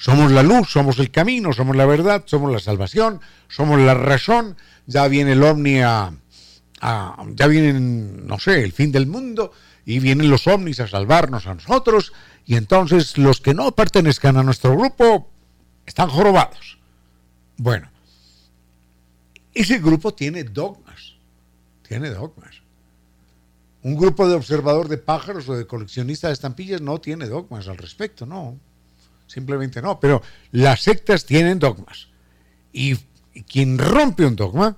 Somos 0.00 0.32
la 0.32 0.42
luz, 0.42 0.70
somos 0.70 0.98
el 0.98 1.10
camino, 1.10 1.52
somos 1.52 1.76
la 1.76 1.84
verdad, 1.84 2.22
somos 2.24 2.50
la 2.50 2.58
salvación, 2.58 3.20
somos 3.48 3.78
la 3.78 3.92
razón. 3.92 4.56
Ya 4.86 5.06
viene 5.08 5.32
el 5.32 5.42
ovni 5.42 5.82
a, 5.82 6.10
ya 7.34 7.46
viene, 7.46 7.74
no 7.74 8.38
sé, 8.38 8.64
el 8.64 8.72
fin 8.72 8.92
del 8.92 9.06
mundo 9.06 9.52
y 9.84 9.98
vienen 9.98 10.30
los 10.30 10.46
ovnis 10.46 10.80
a 10.80 10.88
salvarnos 10.88 11.46
a 11.46 11.54
nosotros 11.54 12.14
y 12.46 12.56
entonces 12.56 13.18
los 13.18 13.42
que 13.42 13.52
no 13.52 13.72
pertenezcan 13.72 14.38
a 14.38 14.42
nuestro 14.42 14.74
grupo 14.74 15.30
están 15.84 16.08
jorobados. 16.08 16.78
Bueno, 17.58 17.90
ese 19.52 19.80
grupo 19.80 20.14
tiene 20.14 20.44
dogmas, 20.44 21.16
tiene 21.86 22.08
dogmas. 22.08 22.62
Un 23.82 23.96
grupo 23.96 24.26
de 24.26 24.34
observador 24.34 24.88
de 24.88 24.96
pájaros 24.96 25.46
o 25.50 25.54
de 25.54 25.66
coleccionista 25.66 26.28
de 26.28 26.32
estampillas 26.32 26.80
no 26.80 27.02
tiene 27.02 27.26
dogmas 27.26 27.68
al 27.68 27.76
respecto, 27.76 28.24
no 28.24 28.58
simplemente 29.30 29.80
no, 29.80 30.00
pero 30.00 30.22
las 30.50 30.82
sectas 30.82 31.24
tienen 31.24 31.58
dogmas. 31.58 32.08
Y, 32.72 32.98
quien 33.46 33.78
rompe 33.78 34.26
un 34.26 34.36
dogma, 34.36 34.76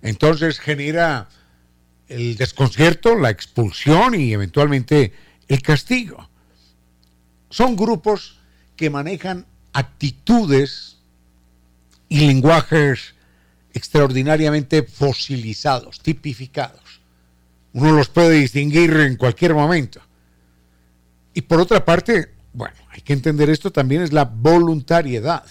entonces 0.00 0.58
genera 0.58 1.28
el 2.08 2.36
desconcierto, 2.36 3.14
la 3.14 3.30
expulsión 3.30 4.14
y 4.14 4.32
eventualmente 4.32 5.12
el 5.46 5.62
castigo. 5.62 6.28
Son 7.50 7.76
grupos 7.76 8.38
que 8.76 8.90
manejan 8.90 9.46
actitudes 9.72 10.96
y 12.08 12.20
lenguajes 12.26 13.14
extraordinariamente 13.74 14.82
fosilizados, 14.82 16.00
tipificados. 16.00 17.00
Uno 17.74 17.92
los 17.92 18.08
puede 18.08 18.40
distinguir 18.40 18.90
en 18.96 19.16
cualquier 19.16 19.54
momento. 19.54 20.00
Y 21.34 21.42
por 21.42 21.60
otra 21.60 21.84
parte, 21.84 22.31
bueno, 22.52 22.76
hay 22.90 23.00
que 23.00 23.12
entender 23.12 23.48
esto 23.50 23.72
también 23.72 24.02
es 24.02 24.12
la 24.12 24.24
voluntariedad. 24.24 25.44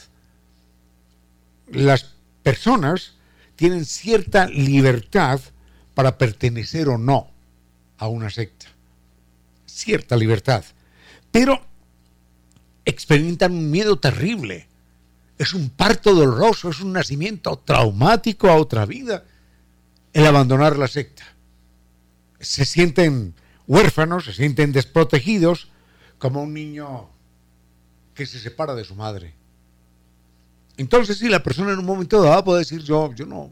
Las 1.67 2.13
personas 2.43 3.13
tienen 3.55 3.85
cierta 3.85 4.47
libertad 4.47 5.39
para 5.93 6.17
pertenecer 6.17 6.89
o 6.89 6.97
no 6.97 7.31
a 7.97 8.07
una 8.07 8.29
secta. 8.29 8.67
Cierta 9.65 10.15
libertad. 10.15 10.63
Pero 11.31 11.59
experimentan 12.85 13.53
un 13.53 13.71
miedo 13.71 13.97
terrible. 13.97 14.67
Es 15.37 15.53
un 15.53 15.69
parto 15.69 16.13
doloroso, 16.13 16.69
es 16.69 16.81
un 16.81 16.93
nacimiento 16.93 17.57
traumático 17.57 18.49
a 18.49 18.57
otra 18.57 18.85
vida 18.85 19.23
el 20.13 20.25
abandonar 20.25 20.77
la 20.77 20.87
secta. 20.87 21.23
Se 22.39 22.65
sienten 22.65 23.33
huérfanos, 23.65 24.25
se 24.25 24.33
sienten 24.33 24.71
desprotegidos 24.71 25.70
como 26.21 26.43
un 26.43 26.53
niño 26.53 27.09
que 28.13 28.27
se 28.27 28.39
separa 28.39 28.75
de 28.75 28.83
su 28.83 28.93
madre. 28.93 29.33
Entonces, 30.77 31.17
si 31.17 31.27
la 31.27 31.41
persona 31.41 31.73
en 31.73 31.79
un 31.79 31.85
momento 31.85 32.21
dado 32.21 32.43
puede 32.43 32.59
decir, 32.59 32.83
yo, 32.83 33.11
yo 33.15 33.25
no, 33.25 33.51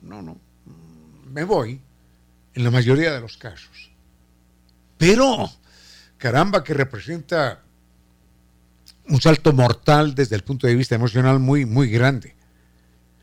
no, 0.00 0.22
no, 0.22 0.38
me 1.26 1.42
voy, 1.42 1.80
en 2.54 2.64
la 2.64 2.70
mayoría 2.70 3.12
de 3.12 3.20
los 3.20 3.36
casos. 3.36 3.90
Pero, 4.96 5.50
caramba, 6.16 6.62
que 6.62 6.72
representa 6.72 7.64
un 9.08 9.20
salto 9.20 9.52
mortal 9.52 10.14
desde 10.14 10.36
el 10.36 10.44
punto 10.44 10.68
de 10.68 10.76
vista 10.76 10.94
emocional 10.94 11.40
muy, 11.40 11.66
muy 11.66 11.90
grande. 11.90 12.36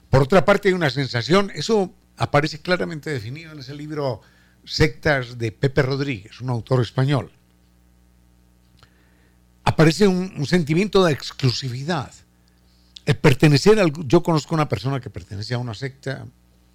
Por 0.09 0.23
otra 0.23 0.43
parte, 0.43 0.67
hay 0.67 0.73
una 0.73 0.89
sensación, 0.89 1.49
eso 1.55 1.93
aparece 2.17 2.59
claramente 2.59 3.09
definido 3.09 3.53
en 3.53 3.59
ese 3.59 3.73
libro 3.73 4.19
Sectas 4.65 5.37
de 5.37 5.53
Pepe 5.53 5.81
Rodríguez, 5.81 6.41
un 6.41 6.49
autor 6.49 6.81
español 6.81 7.31
aparece 9.63 10.07
un, 10.07 10.45
sentimiento 10.45 11.03
de 11.03 11.13
exclusividad. 11.13 12.11
El 13.05 13.17
pertenecer 13.17 13.79
al... 13.79 13.91
Yo 14.07 14.23
conozco 14.23 14.55
una 14.55 14.69
persona 14.69 14.99
que 14.99 15.09
pertenece 15.09 15.53
a 15.53 15.57
una 15.57 15.73
secta 15.73 16.25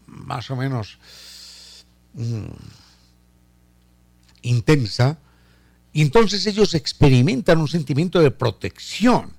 más 0.07 0.51
o 0.51 0.57
menos 0.57 0.99
mm, 2.15 2.47
intensa, 4.43 5.19
y 5.93 6.03
entonces 6.03 6.47
ellos 6.47 6.75
experimentan 6.75 7.59
un 7.59 7.69
sentimiento 7.69 8.21
de 8.21 8.31
protección. 8.31 9.33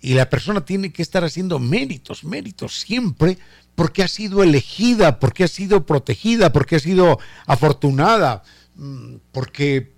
Y 0.00 0.14
la 0.14 0.30
persona 0.30 0.64
tiene 0.64 0.92
que 0.92 1.02
estar 1.02 1.24
haciendo 1.24 1.58
méritos, 1.58 2.22
méritos 2.22 2.78
siempre, 2.78 3.38
porque 3.74 4.02
ha 4.02 4.08
sido 4.08 4.42
elegida, 4.42 5.18
porque 5.18 5.44
ha 5.44 5.48
sido 5.48 5.84
protegida, 5.84 6.52
porque 6.52 6.76
ha 6.76 6.80
sido 6.80 7.18
afortunada, 7.46 8.44
mm, 8.76 9.16
porque, 9.32 9.94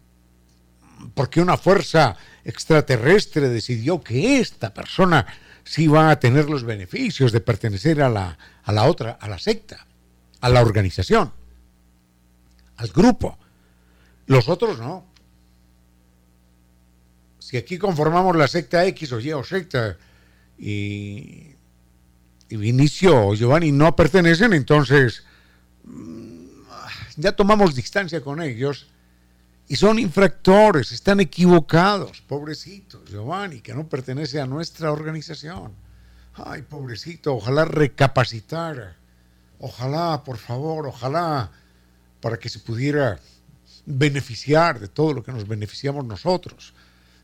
porque 1.14 1.40
una 1.40 1.56
fuerza 1.56 2.16
extraterrestre 2.44 3.48
decidió 3.48 4.00
que 4.02 4.38
esta 4.38 4.72
persona 4.72 5.26
sí 5.64 5.86
va 5.86 6.10
a 6.10 6.18
tener 6.18 6.48
los 6.48 6.64
beneficios 6.64 7.32
de 7.32 7.40
pertenecer 7.40 8.02
a 8.02 8.08
la, 8.08 8.38
a 8.64 8.72
la 8.72 8.84
otra, 8.84 9.12
a 9.20 9.28
la 9.28 9.38
secta, 9.38 9.86
a 10.40 10.48
la 10.48 10.62
organización, 10.62 11.32
al 12.76 12.88
grupo. 12.88 13.38
Los 14.26 14.48
otros 14.48 14.78
no. 14.78 15.06
Si 17.38 17.56
aquí 17.56 17.78
conformamos 17.78 18.36
la 18.36 18.46
secta 18.46 18.84
X 18.86 19.12
o 19.12 19.20
Y 19.20 19.32
o 19.32 19.42
secta 19.42 19.96
y, 20.58 21.56
y 22.48 22.56
Vinicio 22.56 23.28
o 23.28 23.34
Giovanni 23.34 23.72
no 23.72 23.96
pertenecen, 23.96 24.52
entonces 24.52 25.24
mm, 25.84 26.44
ya 27.16 27.32
tomamos 27.32 27.74
distancia 27.74 28.20
con 28.20 28.40
ellos 28.40 28.88
y 29.70 29.76
son 29.76 30.00
infractores, 30.00 30.90
están 30.90 31.20
equivocados, 31.20 32.22
pobrecitos, 32.22 33.08
Giovanni, 33.08 33.60
que 33.60 33.72
no 33.72 33.88
pertenece 33.88 34.40
a 34.40 34.46
nuestra 34.46 34.90
organización. 34.90 35.76
Ay, 36.34 36.62
pobrecito, 36.62 37.36
ojalá 37.36 37.64
recapacitara. 37.66 38.96
Ojalá, 39.60 40.24
por 40.24 40.38
favor, 40.38 40.88
ojalá, 40.88 41.52
para 42.20 42.36
que 42.36 42.48
se 42.48 42.58
pudiera 42.58 43.20
beneficiar 43.86 44.80
de 44.80 44.88
todo 44.88 45.12
lo 45.12 45.22
que 45.22 45.30
nos 45.30 45.46
beneficiamos 45.46 46.04
nosotros 46.04 46.74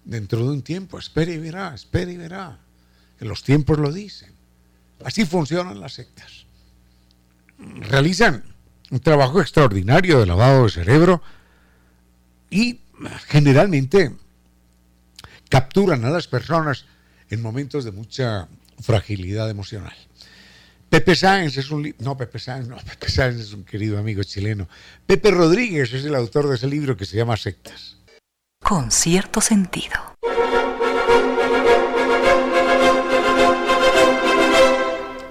dentro 0.05 0.45
de 0.45 0.51
un 0.51 0.63
tiempo. 0.63 1.01
Espere 1.01 1.33
y 1.33 1.39
verá, 1.39 1.75
espere 1.75 2.13
y 2.13 2.17
verá. 2.17 2.61
Que 3.19 3.25
los 3.25 3.43
tiempos 3.43 3.77
lo 3.77 3.91
dicen. 3.91 4.33
Así 5.05 5.27
funcionan 5.27 5.81
las 5.81 5.95
sectas. 5.95 6.47
Realizan 7.59 8.45
un 8.93 9.01
trabajo 9.01 9.41
extraordinario 9.41 10.21
de 10.21 10.27
lavado 10.27 10.63
de 10.63 10.71
cerebro 10.71 11.23
y 12.51 12.81
generalmente 13.27 14.13
capturan 15.49 16.05
a 16.05 16.11
las 16.11 16.27
personas 16.27 16.87
en 17.31 17.43
momentos 17.43 17.85
de 17.85 17.93
mucha 17.93 18.49
fragilidad 18.81 19.51
emocional. 19.51 19.95
Pepe 20.89 21.17
Sáenz 21.17 21.57
es 21.57 21.71
un 21.71 21.95
no 21.99 22.17
Pepe 22.17 22.39
Sáenz, 22.39 22.69
no 22.69 22.77
Pepe 22.91 23.09
Sáenz 23.09 23.41
es 23.41 23.53
un 23.53 23.65
querido 23.65 23.99
amigo 23.99 24.23
chileno. 24.23 24.69
Pepe 25.07 25.31
Rodríguez 25.31 25.93
es 25.93 26.05
el 26.05 26.15
autor 26.15 26.49
de 26.49 26.57
ese 26.57 26.69
libro 26.69 26.97
que 26.97 27.05
se 27.05 27.17
llama 27.17 27.37
Sectas. 27.37 27.97
Con 28.63 28.91
cierto 28.91 29.41
sentido. 29.41 30.17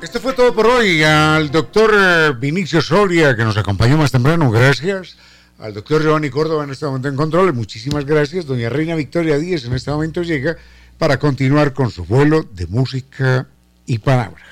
Esto 0.01 0.19
fue 0.19 0.33
todo 0.33 0.53
por 0.53 0.67
hoy. 0.67 1.03
Al 1.03 1.51
doctor 1.51 1.91
eh, 1.97 2.33
Vinicio 2.37 2.81
Soria, 2.81 3.35
que 3.35 3.43
nos 3.43 3.57
acompañó 3.57 3.97
más 3.97 4.11
temprano, 4.11 4.51
gracias 4.51 5.17
al 5.59 5.73
doctor 5.73 6.01
Giovanni 6.01 6.29
Córdoba 6.29 6.63
en 6.63 6.71
este 6.71 6.85
momento 6.85 7.07
en 7.07 7.15
control. 7.15 7.53
Muchísimas 7.53 8.05
gracias. 8.05 8.45
Doña 8.45 8.69
Reina 8.69 8.95
Victoria 8.95 9.37
Díez 9.37 9.65
en 9.65 9.73
este 9.73 9.91
momento 9.91 10.21
llega 10.21 10.57
para 10.97 11.17
continuar 11.19 11.73
con 11.73 11.91
su 11.91 12.05
vuelo 12.05 12.43
de 12.43 12.67
música 12.67 13.47
y 13.85 13.99
palabras. 13.99 14.43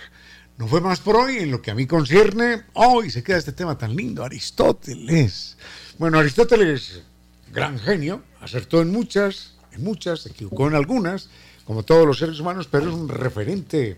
No 0.57 0.67
fue 0.67 0.81
más 0.81 0.99
por 0.99 1.15
hoy 1.15 1.37
en 1.37 1.51
lo 1.51 1.61
que 1.61 1.71
a 1.71 1.75
mí 1.75 1.87
concierne. 1.87 2.63
Hoy 2.73 3.09
se 3.09 3.23
queda 3.23 3.37
este 3.37 3.51
tema 3.51 3.77
tan 3.77 3.95
lindo, 3.95 4.23
Aristóteles. 4.23 5.57
Bueno, 5.97 6.19
Aristóteles, 6.19 7.01
gran 7.51 7.79
genio, 7.79 8.23
acertó 8.39 8.81
en 8.81 8.91
muchas, 8.91 9.55
en 9.71 9.83
muchas, 9.83 10.21
se 10.21 10.29
equivocó 10.29 10.67
en 10.67 10.75
algunas, 10.75 11.29
como 11.65 11.83
todos 11.83 12.05
los 12.05 12.19
seres 12.19 12.39
humanos, 12.39 12.67
pero 12.69 12.87
es 12.87 12.93
un 12.93 13.09
referente, 13.09 13.97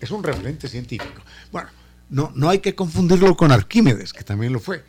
es 0.00 0.10
un 0.10 0.22
referente 0.22 0.68
científico. 0.68 1.22
Bueno, 1.50 1.68
no, 2.08 2.32
no 2.34 2.48
hay 2.48 2.60
que 2.60 2.74
confundirlo 2.74 3.36
con 3.36 3.50
Arquímedes, 3.50 4.12
que 4.12 4.22
también 4.22 4.52
lo 4.52 4.60
fue 4.60 4.84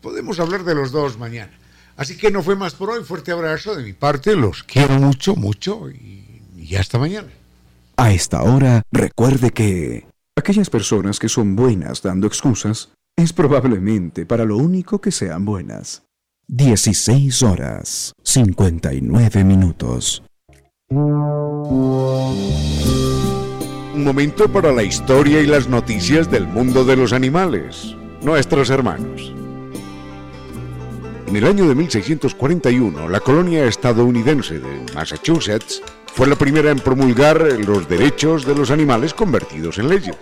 podemos 0.00 0.40
hablar 0.40 0.64
de 0.64 0.74
los 0.74 0.92
dos 0.92 1.18
mañana. 1.18 1.52
Así 1.96 2.16
que 2.16 2.30
no 2.30 2.42
fue 2.42 2.56
más 2.56 2.74
por 2.74 2.90
hoy. 2.90 3.04
Fuerte 3.04 3.32
abrazo 3.32 3.74
de 3.74 3.82
mi 3.82 3.92
parte. 3.92 4.34
Los 4.34 4.62
quiero 4.62 4.94
mucho, 4.98 5.36
mucho 5.36 5.90
y, 5.90 6.42
y 6.56 6.76
hasta 6.76 6.98
mañana. 6.98 7.28
A 7.96 8.12
esta 8.12 8.42
hora, 8.42 8.82
recuerde 8.90 9.50
que 9.50 10.06
aquellas 10.36 10.70
personas 10.70 11.18
que 11.18 11.28
son 11.28 11.54
buenas 11.54 12.00
dando 12.00 12.26
excusas 12.26 12.90
es 13.16 13.32
probablemente 13.32 14.24
para 14.24 14.44
lo 14.44 14.56
único 14.56 15.00
que 15.00 15.10
sean 15.10 15.44
buenas. 15.44 16.02
16 16.48 17.42
horas 17.42 18.12
59 18.24 19.44
minutos. 19.44 20.22
Un 23.92 24.04
momento 24.04 24.50
para 24.50 24.72
la 24.72 24.82
historia 24.82 25.40
y 25.40 25.46
las 25.46 25.68
noticias 25.68 26.28
del 26.30 26.48
mundo 26.48 26.84
de 26.84 26.96
los 26.96 27.12
animales, 27.12 27.94
nuestros 28.22 28.70
hermanos. 28.70 29.32
En 31.30 31.36
el 31.36 31.46
año 31.46 31.68
de 31.68 31.76
1641, 31.76 33.08
la 33.08 33.20
colonia 33.20 33.64
estadounidense 33.64 34.58
de 34.58 34.84
Massachusetts 34.96 35.80
fue 36.06 36.26
la 36.26 36.34
primera 36.34 36.72
en 36.72 36.80
promulgar 36.80 37.40
los 37.64 37.88
derechos 37.88 38.44
de 38.44 38.56
los 38.56 38.72
animales 38.72 39.14
convertidos 39.14 39.78
en 39.78 39.88
leyes. 39.88 40.16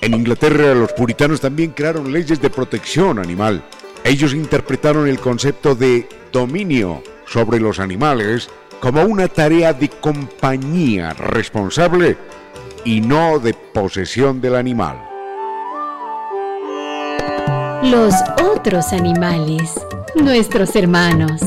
En 0.00 0.14
Inglaterra, 0.14 0.74
los 0.74 0.92
puritanos 0.92 1.40
también 1.40 1.72
crearon 1.72 2.12
leyes 2.12 2.40
de 2.40 2.50
protección 2.50 3.18
animal. 3.18 3.64
Ellos 4.04 4.32
interpretaron 4.32 5.08
el 5.08 5.18
concepto 5.18 5.74
de 5.74 6.08
dominio 6.30 7.02
sobre 7.26 7.58
los 7.58 7.80
animales 7.80 8.48
como 8.78 9.02
una 9.02 9.26
tarea 9.26 9.72
de 9.72 9.88
compañía 9.88 11.14
responsable 11.14 12.16
y 12.84 13.00
no 13.00 13.40
de 13.40 13.54
posesión 13.54 14.40
del 14.40 14.54
animal. 14.54 15.02
Los 17.82 18.14
otros 18.40 18.92
animales, 18.92 19.72
nuestros 20.14 20.74
hermanos. 20.76 21.40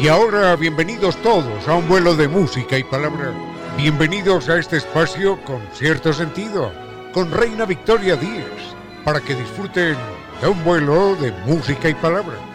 Y 0.00 0.08
ahora 0.08 0.54
bienvenidos 0.56 1.16
todos 1.22 1.66
a 1.66 1.74
un 1.74 1.88
vuelo 1.88 2.14
de 2.14 2.28
música 2.28 2.76
y 2.76 2.84
palabra. 2.84 3.32
Bienvenidos 3.76 4.48
a 4.48 4.58
este 4.58 4.76
espacio 4.76 5.42
con 5.44 5.60
cierto 5.72 6.12
sentido, 6.12 6.70
con 7.12 7.30
Reina 7.30 7.64
Victoria 7.64 8.14
Díez, 8.16 8.44
para 9.04 9.20
que 9.20 9.34
disfruten 9.34 9.96
de 10.40 10.48
un 10.48 10.62
vuelo 10.62 11.16
de 11.16 11.32
música 11.46 11.88
y 11.88 11.94
palabra. 11.94 12.53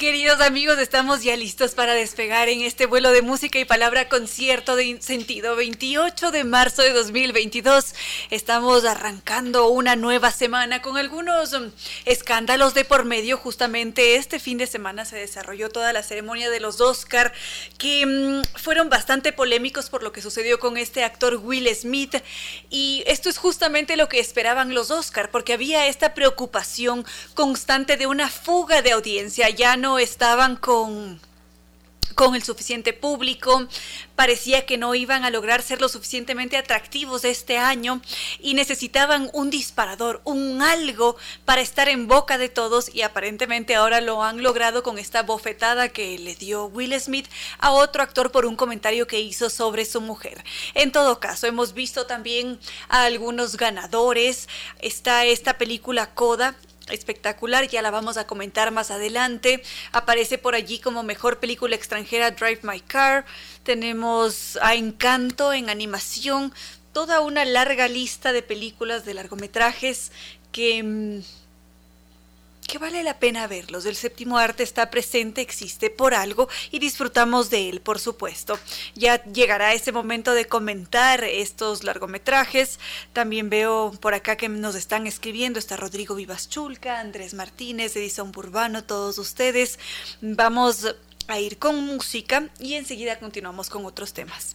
Queridos 0.00 0.40
amigos, 0.40 0.78
estamos 0.78 1.22
ya 1.22 1.36
listos 1.36 1.74
para 1.74 1.92
despegar 1.92 2.48
en 2.48 2.62
este 2.62 2.86
vuelo 2.86 3.12
de 3.12 3.20
música 3.20 3.58
y 3.58 3.66
palabra 3.66 4.08
concierto 4.08 4.74
de 4.74 4.96
sentido. 5.02 5.56
28 5.56 6.30
de 6.30 6.42
marzo 6.44 6.80
de 6.80 6.94
2022. 6.94 7.94
Estamos 8.30 8.86
arrancando 8.86 9.68
una 9.68 9.96
nueva 9.96 10.30
semana 10.30 10.80
con 10.80 10.96
algunos 10.96 11.52
um, 11.52 11.70
escándalos 12.06 12.72
de 12.72 12.86
por 12.86 13.04
medio. 13.04 13.36
Justamente 13.36 14.16
este 14.16 14.38
fin 14.38 14.56
de 14.56 14.66
semana 14.66 15.04
se 15.04 15.16
desarrolló 15.16 15.68
toda 15.68 15.92
la 15.92 16.02
ceremonia 16.02 16.48
de 16.48 16.60
los 16.60 16.80
Oscar 16.80 17.34
que 17.76 18.06
um, 18.06 18.42
fueron 18.58 18.88
bastante 18.88 19.34
polémicos 19.34 19.90
por 19.90 20.02
lo 20.02 20.12
que 20.12 20.22
sucedió 20.22 20.58
con 20.58 20.78
este 20.78 21.04
actor 21.04 21.34
Will 21.44 21.68
Smith. 21.76 22.16
Y 22.70 23.04
esto 23.06 23.28
es 23.28 23.36
justamente 23.36 23.98
lo 23.98 24.08
que 24.08 24.18
esperaban 24.18 24.72
los 24.72 24.90
Oscar 24.90 25.30
porque 25.30 25.52
había 25.52 25.88
esta 25.88 26.14
preocupación 26.14 27.04
constante 27.34 27.98
de 27.98 28.06
una 28.06 28.30
fuga 28.30 28.80
de 28.80 28.92
audiencia. 28.92 29.50
Ya 29.50 29.76
no 29.76 29.89
estaban 29.98 30.56
con 30.56 31.20
con 32.20 32.34
el 32.34 32.42
suficiente 32.42 32.92
público, 32.92 33.66
parecía 34.14 34.66
que 34.66 34.76
no 34.76 34.94
iban 34.94 35.24
a 35.24 35.30
lograr 35.30 35.62
ser 35.62 35.80
lo 35.80 35.88
suficientemente 35.88 36.58
atractivos 36.58 37.24
este 37.24 37.56
año 37.56 38.02
y 38.40 38.52
necesitaban 38.52 39.30
un 39.32 39.48
disparador, 39.48 40.20
un 40.24 40.60
algo 40.60 41.16
para 41.46 41.62
estar 41.62 41.88
en 41.88 42.08
boca 42.08 42.36
de 42.36 42.50
todos 42.50 42.94
y 42.94 43.02
aparentemente 43.02 43.74
ahora 43.74 44.02
lo 44.02 44.22
han 44.22 44.42
logrado 44.42 44.82
con 44.82 44.98
esta 44.98 45.22
bofetada 45.22 45.88
que 45.88 46.18
le 46.18 46.34
dio 46.34 46.66
Will 46.66 46.98
Smith 47.00 47.26
a 47.58 47.70
otro 47.70 48.02
actor 48.02 48.30
por 48.30 48.44
un 48.44 48.56
comentario 48.56 49.06
que 49.06 49.20
hizo 49.20 49.48
sobre 49.48 49.84
su 49.84 50.02
mujer. 50.02 50.44
En 50.74 50.92
todo 50.92 51.20
caso, 51.20 51.46
hemos 51.46 51.72
visto 51.72 52.04
también 52.04 52.58
a 52.90 53.04
algunos 53.04 53.56
ganadores. 53.56 54.48
Está 54.80 55.24
esta 55.24 55.56
película 55.56 56.12
Coda, 56.14 56.54
espectacular, 56.90 57.68
ya 57.68 57.82
la 57.82 57.90
vamos 57.90 58.16
a 58.16 58.26
comentar 58.26 58.70
más 58.70 58.90
adelante. 58.90 59.62
Aparece 59.92 60.38
por 60.38 60.54
allí 60.54 60.78
como 60.78 61.02
mejor 61.02 61.38
película 61.38 61.76
extranjera 61.76 62.30
Drive 62.30 62.60
My 62.62 62.80
Car. 62.80 63.24
Tenemos 63.62 64.58
a 64.62 64.74
Encanto 64.74 65.52
en 65.52 65.70
animación, 65.70 66.52
toda 66.92 67.20
una 67.20 67.44
larga 67.44 67.88
lista 67.88 68.32
de 68.32 68.42
películas 68.42 69.04
de 69.04 69.14
largometrajes 69.14 70.12
que 70.52 70.82
mm, 70.82 71.20
que 72.70 72.78
vale 72.78 73.02
la 73.02 73.18
pena 73.18 73.48
verlos. 73.48 73.84
El 73.84 73.96
séptimo 73.96 74.38
arte 74.38 74.62
está 74.62 74.90
presente, 74.90 75.40
existe 75.40 75.90
por 75.90 76.14
algo 76.14 76.48
y 76.70 76.78
disfrutamos 76.78 77.50
de 77.50 77.68
él, 77.68 77.80
por 77.80 77.98
supuesto. 77.98 78.60
Ya 78.94 79.24
llegará 79.24 79.74
ese 79.74 79.90
momento 79.90 80.34
de 80.34 80.46
comentar 80.46 81.24
estos 81.24 81.82
largometrajes. 81.82 82.78
También 83.12 83.50
veo 83.50 83.90
por 84.00 84.14
acá 84.14 84.36
que 84.36 84.48
nos 84.48 84.76
están 84.76 85.08
escribiendo. 85.08 85.58
Está 85.58 85.76
Rodrigo 85.76 86.14
Vivas 86.14 86.48
Chulca, 86.48 87.00
Andrés 87.00 87.34
Martínez, 87.34 87.96
Edison 87.96 88.30
Burbano, 88.30 88.84
todos 88.84 89.18
ustedes. 89.18 89.80
Vamos 90.20 90.94
a 91.26 91.40
ir 91.40 91.58
con 91.58 91.84
música 91.84 92.50
y 92.60 92.74
enseguida 92.74 93.18
continuamos 93.18 93.68
con 93.68 93.84
otros 93.84 94.12
temas. 94.12 94.54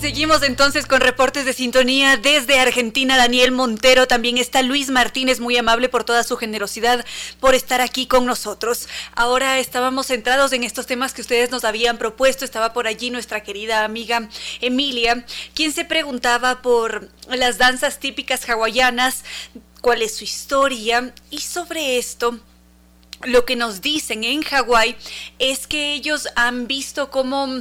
Seguimos 0.00 0.42
entonces 0.42 0.86
con 0.86 1.00
reportes 1.00 1.44
de 1.44 1.52
sintonía 1.52 2.16
desde 2.16 2.58
Argentina. 2.58 3.16
Daniel 3.16 3.50
Montero, 3.50 4.06
también 4.06 4.38
está 4.38 4.62
Luis 4.62 4.90
Martínez, 4.90 5.40
muy 5.40 5.56
amable 5.56 5.88
por 5.88 6.04
toda 6.04 6.22
su 6.22 6.36
generosidad, 6.36 7.04
por 7.38 7.54
estar 7.54 7.80
aquí 7.80 8.06
con 8.06 8.24
nosotros. 8.24 8.88
Ahora 9.14 9.58
estábamos 9.58 10.06
centrados 10.06 10.52
en 10.52 10.64
estos 10.64 10.86
temas 10.86 11.12
que 11.12 11.22
ustedes 11.22 11.50
nos 11.50 11.64
habían 11.64 11.98
propuesto. 11.98 12.44
Estaba 12.44 12.72
por 12.72 12.86
allí 12.86 13.10
nuestra 13.10 13.42
querida 13.42 13.84
amiga 13.84 14.28
Emilia, 14.60 15.24
quien 15.54 15.72
se 15.72 15.84
preguntaba 15.84 16.62
por 16.62 17.08
las 17.28 17.58
danzas 17.58 17.98
típicas 17.98 18.48
hawaianas, 18.48 19.24
cuál 19.80 20.02
es 20.02 20.14
su 20.16 20.24
historia 20.24 21.14
y 21.30 21.40
sobre 21.40 21.98
esto 21.98 22.38
lo 23.24 23.44
que 23.44 23.56
nos 23.56 23.82
dicen 23.82 24.24
en 24.24 24.42
Hawái 24.42 24.96
es 25.38 25.66
que 25.66 25.92
ellos 25.92 26.26
han 26.36 26.66
visto 26.66 27.10
cómo 27.10 27.60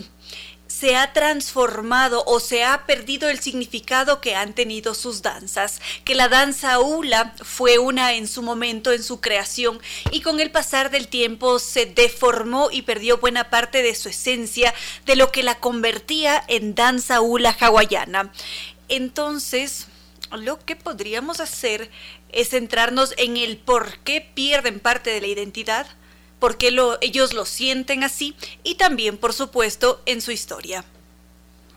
se 0.69 0.95
ha 0.95 1.13
transformado 1.13 2.23
o 2.27 2.39
se 2.39 2.63
ha 2.63 2.85
perdido 2.85 3.27
el 3.27 3.39
significado 3.39 4.21
que 4.21 4.35
han 4.35 4.53
tenido 4.53 4.93
sus 4.93 5.23
danzas, 5.23 5.81
que 6.05 6.13
la 6.13 6.29
danza 6.29 6.79
hula 6.79 7.33
fue 7.43 7.79
una 7.79 8.13
en 8.13 8.27
su 8.27 8.43
momento, 8.43 8.91
en 8.91 9.03
su 9.03 9.19
creación, 9.19 9.81
y 10.11 10.21
con 10.21 10.39
el 10.39 10.51
pasar 10.51 10.91
del 10.91 11.07
tiempo 11.07 11.57
se 11.57 11.87
deformó 11.87 12.69
y 12.71 12.83
perdió 12.83 13.17
buena 13.17 13.49
parte 13.49 13.81
de 13.81 13.95
su 13.95 14.09
esencia, 14.09 14.73
de 15.07 15.15
lo 15.15 15.31
que 15.31 15.41
la 15.43 15.59
convertía 15.59 16.41
en 16.47 16.75
danza 16.75 17.19
hula 17.19 17.57
hawaiana. 17.59 18.31
Entonces, 18.89 19.87
lo 20.31 20.63
que 20.63 20.75
podríamos 20.75 21.39
hacer 21.39 21.89
es 22.31 22.49
centrarnos 22.49 23.15
en 23.17 23.37
el 23.37 23.57
por 23.57 23.97
qué 23.99 24.21
pierden 24.21 24.79
parte 24.79 25.09
de 25.09 25.21
la 25.21 25.27
identidad, 25.27 25.87
porque 26.39 26.71
lo, 26.71 26.97
ellos 27.01 27.33
lo 27.33 27.45
sienten 27.45 28.03
así 28.03 28.35
y 28.63 28.75
también, 28.75 29.17
por 29.17 29.33
supuesto, 29.33 30.01
en 30.05 30.21
su 30.21 30.31
historia. 30.31 30.83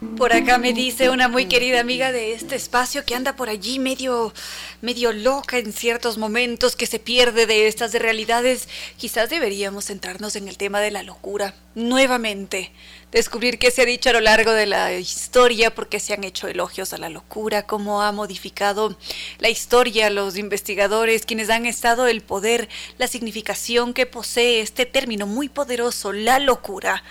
Por 0.03 0.32
acá 0.32 0.59
me 0.59 0.72
dice 0.72 1.11
una 1.11 1.28
muy 1.28 1.46
querida 1.46 1.78
amiga 1.78 2.11
de 2.11 2.32
este 2.32 2.57
espacio 2.57 3.05
que 3.05 3.14
anda 3.14 3.36
por 3.36 3.48
allí 3.48 3.78
medio, 3.78 4.34
medio 4.80 5.12
loca 5.12 5.59
en 5.59 5.72
ciertos 5.72 6.18
momentos, 6.18 6.74
que 6.74 6.86
se 6.86 6.98
pierde 6.98 7.46
de 7.46 7.68
estas 7.68 7.92
realidades. 7.92 8.68
Quizás 8.96 9.30
deberíamos 9.30 9.84
centrarnos 9.86 10.34
en 10.34 10.48
el 10.48 10.57
tema 10.57 10.80
de 10.80 10.90
la 10.90 11.05
locura, 11.05 11.55
nuevamente. 11.76 12.72
Descubrir 13.12 13.61
qué 13.61 13.70
se 13.70 13.82
ha 13.82 13.84
dicho 13.84 14.11
a 14.11 14.14
lo 14.14 14.20
largo 14.20 14.50
de 14.50 14.66
la 14.66 14.92
historia, 14.92 15.72
por 15.72 15.88
qué 15.88 16.00
se 16.00 16.14
han 16.14 16.24
hecho 16.24 16.48
elogios 16.48 16.92
a 16.92 16.98
la 16.98 17.09
locura, 17.09 17.68
cómo 17.68 18.03
ha 18.03 18.11
modificado 18.11 18.98
la 19.38 19.50
historia, 19.50 20.11
los 20.11 20.36
investigadores, 20.36 21.26
quienes 21.26 21.48
han 21.48 21.64
estado 21.64 22.09
el 22.09 22.22
poder, 22.22 22.68
la 22.98 23.07
significación 23.07 23.94
que 23.94 24.07
posee 24.07 24.62
este 24.62 24.84
término 24.84 25.28
muy 25.28 25.48
poderoso, 25.48 26.12
la 26.12 26.40
locura 26.40 27.05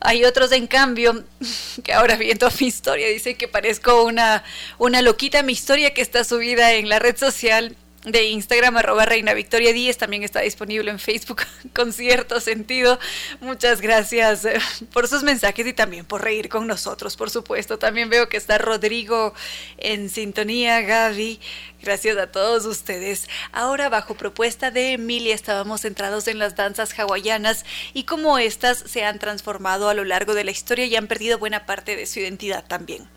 hay 0.00 0.24
otros, 0.24 0.52
en 0.52 0.66
cambio, 0.66 1.24
que 1.84 1.92
ahora 1.92 2.16
viendo 2.16 2.48
mi 2.60 2.66
historia, 2.66 3.08
dicen 3.08 3.36
que 3.36 3.48
parezco 3.48 4.04
una, 4.04 4.42
una 4.78 5.02
loquita. 5.02 5.42
Mi 5.42 5.52
historia 5.52 5.94
que 5.94 6.02
está 6.02 6.24
subida 6.24 6.72
en 6.72 6.88
la 6.88 6.98
red 6.98 7.16
social 7.16 7.76
de 8.04 8.24
Instagram, 8.28 8.78
arroba 8.78 9.04
Reina 9.04 9.34
Victoria 9.34 9.74
10, 9.74 9.98
también 9.98 10.22
está 10.22 10.40
disponible 10.40 10.90
en 10.90 10.98
Facebook 10.98 11.42
con 11.74 11.92
cierto 11.92 12.40
sentido. 12.40 12.98
Muchas 13.40 13.82
gracias 13.82 14.46
eh, 14.46 14.58
por 14.92 15.06
sus 15.06 15.22
mensajes 15.22 15.66
y 15.66 15.74
también 15.74 16.06
por 16.06 16.22
reír 16.22 16.48
con 16.48 16.66
nosotros, 16.66 17.16
por 17.16 17.28
supuesto. 17.28 17.78
También 17.78 18.08
veo 18.08 18.28
que 18.28 18.38
está 18.38 18.56
Rodrigo 18.56 19.34
en 19.76 20.08
sintonía, 20.08 20.80
Gaby. 20.80 21.40
Gracias 21.82 22.16
a 22.16 22.30
todos 22.30 22.64
ustedes. 22.64 23.28
Ahora, 23.52 23.88
bajo 23.90 24.14
propuesta 24.14 24.70
de 24.70 24.92
Emilia, 24.92 25.34
estábamos 25.34 25.82
centrados 25.82 26.26
en 26.28 26.38
las 26.38 26.56
danzas 26.56 26.98
hawaianas 26.98 27.64
y 27.92 28.04
cómo 28.04 28.38
éstas 28.38 28.82
se 28.86 29.04
han 29.04 29.18
transformado 29.18 29.88
a 29.88 29.94
lo 29.94 30.04
largo 30.04 30.34
de 30.34 30.44
la 30.44 30.50
historia 30.50 30.86
y 30.86 30.96
han 30.96 31.06
perdido 31.06 31.38
buena 31.38 31.66
parte 31.66 31.96
de 31.96 32.06
su 32.06 32.20
identidad 32.20 32.64
también. 32.66 33.08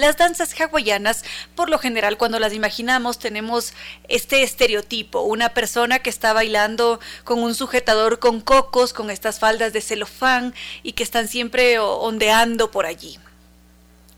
Las 0.00 0.16
danzas 0.16 0.58
hawaianas, 0.58 1.24
por 1.54 1.68
lo 1.68 1.78
general, 1.78 2.16
cuando 2.16 2.38
las 2.38 2.54
imaginamos, 2.54 3.18
tenemos 3.18 3.74
este 4.08 4.42
estereotipo, 4.42 5.20
una 5.20 5.50
persona 5.50 5.98
que 5.98 6.08
está 6.08 6.32
bailando 6.32 7.00
con 7.22 7.42
un 7.42 7.54
sujetador 7.54 8.18
con 8.18 8.40
cocos, 8.40 8.94
con 8.94 9.10
estas 9.10 9.38
faldas 9.38 9.74
de 9.74 9.82
celofán 9.82 10.54
y 10.82 10.92
que 10.92 11.02
están 11.02 11.28
siempre 11.28 11.78
ondeando 11.78 12.70
por 12.70 12.86
allí, 12.86 13.18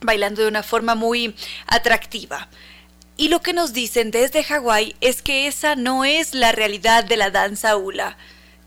bailando 0.01 0.43
de 0.43 0.49
una 0.49 0.63
forma 0.63 0.95
muy 0.95 1.35
atractiva. 1.67 2.47
Y 3.17 3.27
lo 3.27 3.43
que 3.43 3.53
nos 3.53 3.73
dicen 3.73 4.13
desde 4.13 4.45
Hawái 4.45 4.95
es 5.01 5.21
que 5.21 5.49
esa 5.49 5.75
no 5.75 6.05
es 6.05 6.33
la 6.33 6.53
realidad 6.53 7.03
de 7.03 7.17
la 7.17 7.33
danza 7.33 7.77
hula 7.77 8.17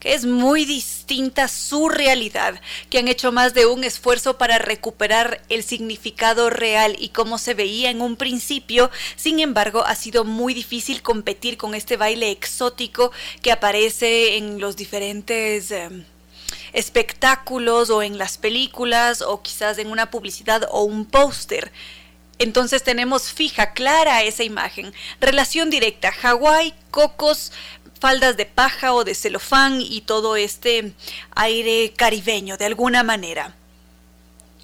es 0.05 0.25
muy 0.25 0.65
distinta 0.65 1.47
su 1.47 1.89
realidad, 1.89 2.61
que 2.89 2.99
han 2.99 3.07
hecho 3.07 3.31
más 3.31 3.53
de 3.53 3.65
un 3.65 3.83
esfuerzo 3.83 4.37
para 4.37 4.59
recuperar 4.59 5.41
el 5.49 5.63
significado 5.63 6.49
real 6.49 6.95
y 6.99 7.09
cómo 7.09 7.37
se 7.39 7.55
veía 7.55 7.89
en 7.89 8.01
un 8.01 8.15
principio. 8.15 8.91
Sin 9.17 9.39
embargo, 9.39 9.83
ha 9.85 9.95
sido 9.95 10.23
muy 10.23 10.53
difícil 10.53 11.01
competir 11.01 11.57
con 11.57 11.75
este 11.75 11.97
baile 11.97 12.31
exótico 12.31 13.11
que 13.41 13.51
aparece 13.51 14.37
en 14.37 14.61
los 14.61 14.77
diferentes... 14.77 15.71
Em, 15.71 16.05
espectáculos 16.73 17.89
o 17.89 18.03
en 18.03 18.17
las 18.17 18.37
películas 18.37 19.21
o 19.21 19.41
quizás 19.41 19.77
en 19.77 19.89
una 19.89 20.11
publicidad 20.11 20.67
o 20.71 20.83
un 20.83 21.05
póster. 21.05 21.71
Entonces 22.37 22.83
tenemos 22.83 23.31
fija, 23.31 23.71
clara 23.71 24.23
esa 24.23 24.43
imagen. 24.43 24.93
Relación 25.21 25.69
directa, 25.69 26.11
Hawái, 26.11 26.73
cocos, 26.91 27.53
faldas 27.99 28.37
de 28.37 28.45
paja 28.45 28.93
o 28.93 29.03
de 29.03 29.15
celofán 29.15 29.81
y 29.81 30.01
todo 30.01 30.35
este 30.35 30.93
aire 31.35 31.93
caribeño 31.95 32.57
de 32.57 32.65
alguna 32.65 33.03
manera. 33.03 33.55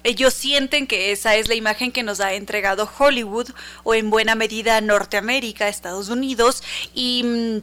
Ellos 0.04 0.34
sienten 0.34 0.86
que 0.86 1.12
esa 1.12 1.36
es 1.36 1.48
la 1.48 1.54
imagen 1.54 1.92
que 1.92 2.02
nos 2.02 2.20
ha 2.20 2.34
entregado 2.34 2.90
Hollywood 2.98 3.50
o 3.84 3.94
en 3.94 4.10
buena 4.10 4.34
medida 4.34 4.80
Norteamérica, 4.80 5.68
Estados 5.68 6.08
Unidos 6.08 6.62
y 6.92 7.22
mm, 7.24 7.58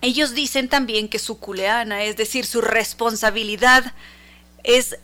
ellos 0.00 0.34
dicen 0.34 0.68
también 0.68 1.08
que 1.08 1.18
su 1.18 1.38
culeana, 1.38 2.04
es 2.04 2.16
decir, 2.16 2.46
su 2.46 2.60
responsabilidad 2.60 3.92
es 4.62 4.96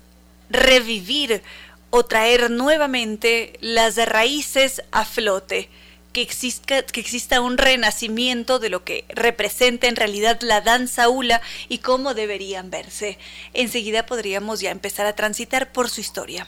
revivir 0.49 1.43
o 1.91 2.05
traer 2.05 2.51
nuevamente 2.51 3.59
las 3.61 3.97
raíces 3.97 4.83
a 4.91 5.05
flote, 5.05 5.69
que 6.15 6.23
exista, 6.23 6.81
que 6.83 7.01
exista 7.01 7.43
un 7.43 7.59
renacimiento 7.59 8.59
de 8.61 8.71
lo 8.71 8.85
que 8.85 9.05
representa 9.09 9.89
en 9.89 9.97
realidad 9.97 10.41
la 10.41 10.61
danza 10.63 11.09
hula 11.09 11.43
y 11.69 11.79
cómo 11.79 12.15
deberían 12.15 12.71
verse. 12.71 13.19
Enseguida 13.53 14.07
podríamos 14.07 14.61
ya 14.61 14.71
empezar 14.71 15.07
a 15.07 15.17
transitar 15.17 15.73
por 15.73 15.91
su 15.91 16.01
historia. 16.01 16.47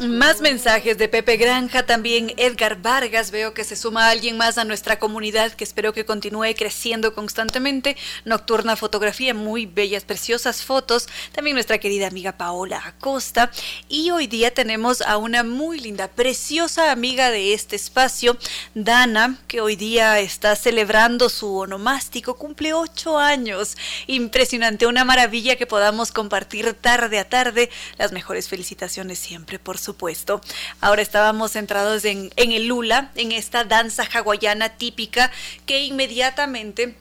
Más 0.00 0.40
mensajes 0.40 0.98
de 0.98 1.08
Pepe 1.08 1.36
Granja, 1.36 1.84
también 1.84 2.32
Edgar 2.36 2.80
Vargas, 2.80 3.32
veo 3.32 3.54
que 3.54 3.64
se 3.64 3.74
suma 3.74 4.08
alguien 4.08 4.36
más 4.36 4.56
a 4.56 4.64
nuestra 4.64 5.00
comunidad 5.00 5.52
que 5.52 5.64
espero 5.64 5.92
que 5.92 6.04
continúe 6.04 6.54
creciendo 6.56 7.12
constantemente. 7.12 7.96
Nocturna 8.24 8.76
fotografía, 8.76 9.34
muy 9.34 9.66
bellas, 9.66 10.04
preciosas 10.04 10.62
fotos. 10.62 11.08
También 11.32 11.54
nuestra 11.54 11.78
querida 11.78 12.06
amiga 12.06 12.32
Paola 12.32 12.80
Acosta. 12.84 13.50
Y 13.88 14.10
hoy 14.10 14.28
día 14.28 14.54
tenemos 14.54 15.00
a 15.00 15.16
una 15.16 15.42
muy 15.42 15.80
linda, 15.80 16.06
preciosa 16.06 16.92
amiga 16.92 17.30
de 17.30 17.52
este 17.52 17.74
espacio, 17.74 18.36
Dana, 18.74 19.38
que 19.48 19.60
hoy 19.60 19.74
día 19.74 20.20
está 20.20 20.54
celebrando 20.54 21.28
su 21.28 21.56
onomástico, 21.56 22.36
cumple 22.36 22.74
ocho 22.74 23.18
años. 23.18 23.76
Impresionante, 24.06 24.86
una 24.86 25.04
maravilla 25.04 25.56
que 25.56 25.66
podamos 25.66 26.12
compartir 26.12 26.74
tarde 26.74 27.18
a 27.18 27.28
tarde. 27.28 27.70
Las 27.96 28.12
mejores 28.12 28.48
felicitaciones 28.48 29.18
siempre 29.18 29.47
por 29.56 29.78
supuesto. 29.78 30.42
Ahora 30.82 31.00
estábamos 31.00 31.52
centrados 31.52 32.04
en, 32.04 32.30
el 32.36 32.66
lula, 32.66 33.10
en 33.14 33.32
esta 33.32 33.64
danza 33.64 34.04
hawaiana 34.12 34.76
típica 34.76 35.30
que 35.64 35.84
inmediatamente 35.84 36.96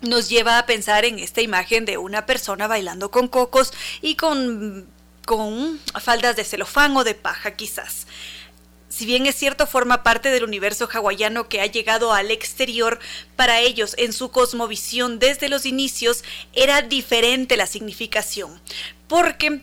nos 0.00 0.28
lleva 0.28 0.58
a 0.58 0.66
pensar 0.66 1.04
en 1.04 1.20
esta 1.20 1.40
imagen 1.40 1.84
de 1.84 1.98
una 1.98 2.26
persona 2.26 2.66
bailando 2.66 3.12
con 3.12 3.28
cocos 3.28 3.72
y 4.02 4.16
con, 4.16 4.88
con 5.26 5.78
faldas 6.00 6.34
de 6.34 6.44
celofán 6.44 6.96
o 6.96 7.04
de 7.04 7.14
paja 7.14 7.52
quizás. 7.52 8.06
Si 8.88 9.04
bien 9.04 9.26
es 9.26 9.36
cierto, 9.36 9.66
forma 9.66 10.02
parte 10.02 10.30
del 10.30 10.44
universo 10.44 10.88
hawaiano 10.90 11.48
que 11.48 11.60
ha 11.60 11.66
llegado 11.66 12.14
al 12.14 12.30
exterior, 12.30 12.98
para 13.36 13.60
ellos, 13.60 13.94
en 13.98 14.12
su 14.12 14.30
cosmovisión 14.30 15.18
desde 15.18 15.48
los 15.48 15.66
inicios, 15.66 16.24
era 16.54 16.80
diferente 16.80 17.56
la 17.56 17.66
significación. 17.66 18.60
Porque 19.06 19.60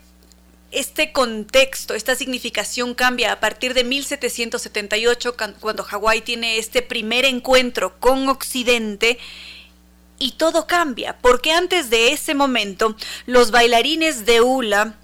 este 0.76 1.12
contexto, 1.12 1.94
esta 1.94 2.16
significación 2.16 2.94
cambia 2.94 3.32
a 3.32 3.40
partir 3.40 3.74
de 3.74 3.84
1778, 3.84 5.36
cuando 5.60 5.84
Hawái 5.84 6.22
tiene 6.22 6.58
este 6.58 6.82
primer 6.82 7.26
encuentro 7.26 7.98
con 8.00 8.30
Occidente. 8.30 9.18
Y 10.18 10.34
todo 10.34 10.68
cambia, 10.68 11.18
porque 11.22 11.52
antes 11.52 11.90
de 11.90 12.14
ese 12.14 12.36
momento 12.36 12.96
los 13.26 13.52
bailarines 13.52 14.26
de 14.26 14.40
hula 14.42 14.96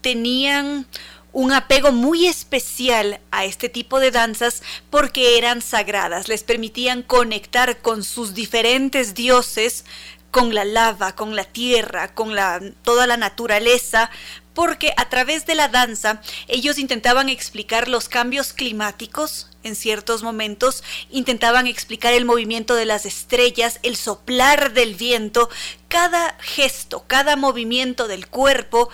tenían 0.00 0.86
un 1.32 1.52
apego 1.52 1.92
muy 1.92 2.26
especial 2.26 3.20
a 3.30 3.44
este 3.44 3.68
tipo 3.68 4.00
de 4.00 4.10
danzas 4.10 4.62
porque 4.88 5.36
eran 5.36 5.62
sagradas, 5.62 6.28
les 6.28 6.42
permitían 6.42 7.02
conectar 7.02 7.82
con 7.82 8.02
sus 8.02 8.34
diferentes 8.34 9.14
dioses, 9.14 9.84
con 10.30 10.54
la 10.54 10.64
lava, 10.64 11.14
con 11.14 11.36
la 11.36 11.44
tierra, 11.44 12.14
con 12.14 12.34
toda 12.82 13.06
la 13.06 13.16
naturaleza, 13.16 14.10
porque 14.56 14.94
a 14.96 15.10
través 15.10 15.44
de 15.44 15.54
la 15.54 15.68
danza 15.68 16.22
ellos 16.48 16.78
intentaban 16.78 17.28
explicar 17.28 17.88
los 17.88 18.08
cambios 18.08 18.54
climáticos 18.54 19.50
en 19.62 19.76
ciertos 19.76 20.22
momentos, 20.22 20.82
intentaban 21.10 21.66
explicar 21.66 22.14
el 22.14 22.24
movimiento 22.24 22.74
de 22.74 22.86
las 22.86 23.04
estrellas, 23.04 23.78
el 23.82 23.96
soplar 23.96 24.72
del 24.72 24.94
viento, 24.94 25.50
cada 25.88 26.38
gesto, 26.40 27.04
cada 27.06 27.36
movimiento 27.36 28.08
del 28.08 28.28
cuerpo 28.28 28.88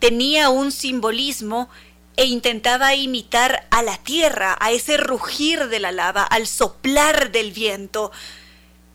tenía 0.00 0.50
un 0.50 0.70
simbolismo 0.70 1.70
e 2.16 2.26
intentaba 2.26 2.94
imitar 2.94 3.66
a 3.70 3.82
la 3.82 3.96
tierra, 3.96 4.54
a 4.60 4.70
ese 4.70 4.98
rugir 4.98 5.68
de 5.68 5.80
la 5.80 5.92
lava, 5.92 6.24
al 6.24 6.46
soplar 6.46 7.32
del 7.32 7.52
viento. 7.52 8.12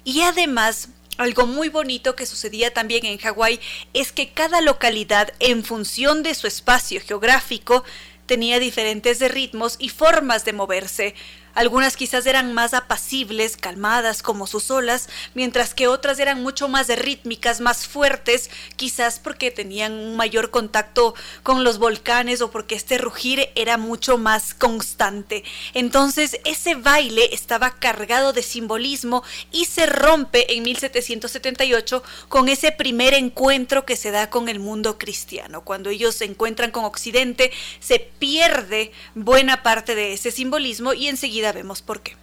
Y 0.03 0.21
además 0.21 0.89
algo 1.17 1.45
muy 1.45 1.69
bonito 1.69 2.15
que 2.15 2.25
sucedía 2.25 2.73
también 2.73 3.05
en 3.05 3.17
Hawái 3.17 3.59
es 3.93 4.11
que 4.11 4.29
cada 4.29 4.61
localidad, 4.61 5.33
en 5.39 5.63
función 5.63 6.23
de 6.23 6.33
su 6.35 6.47
espacio 6.47 7.01
geográfico, 7.01 7.83
tenía 8.25 8.59
diferentes 8.59 9.19
ritmos 9.31 9.75
y 9.77 9.89
formas 9.89 10.45
de 10.45 10.53
moverse. 10.53 11.15
Algunas 11.53 11.97
quizás 11.97 12.25
eran 12.25 12.53
más 12.53 12.73
apacibles, 12.73 13.57
calmadas 13.57 14.23
como 14.23 14.47
sus 14.47 14.71
olas, 14.71 15.09
mientras 15.33 15.73
que 15.73 15.87
otras 15.87 16.19
eran 16.19 16.41
mucho 16.41 16.67
más 16.67 16.87
rítmicas, 16.87 17.61
más 17.61 17.87
fuertes, 17.87 18.49
quizás 18.75 19.19
porque 19.19 19.51
tenían 19.51 19.93
un 19.93 20.15
mayor 20.15 20.49
contacto 20.49 21.13
con 21.43 21.63
los 21.63 21.77
volcanes 21.77 22.41
o 22.41 22.51
porque 22.51 22.75
este 22.75 22.97
rugir 22.97 23.49
era 23.55 23.77
mucho 23.77 24.17
más 24.17 24.53
constante. 24.53 25.43
Entonces 25.73 26.39
ese 26.45 26.75
baile 26.75 27.29
estaba 27.33 27.71
cargado 27.71 28.33
de 28.33 28.43
simbolismo 28.43 29.23
y 29.51 29.65
se 29.65 29.85
rompe 29.85 30.53
en 30.53 30.63
1778 30.63 32.03
con 32.29 32.49
ese 32.49 32.71
primer 32.71 33.13
encuentro 33.13 33.85
que 33.85 33.95
se 33.95 34.11
da 34.11 34.29
con 34.29 34.49
el 34.49 34.59
mundo 34.59 34.97
cristiano. 34.97 35.61
Cuando 35.61 35.89
ellos 35.89 36.15
se 36.15 36.25
encuentran 36.25 36.71
con 36.71 36.85
Occidente, 36.85 37.51
se 37.79 37.99
pierde 37.99 38.91
buena 39.15 39.63
parte 39.63 39.95
de 39.95 40.13
ese 40.13 40.31
simbolismo 40.31 40.93
y 40.93 41.07
enseguida 41.07 41.40
vemos 41.51 41.81
por 41.81 42.01
qué. 42.01 42.15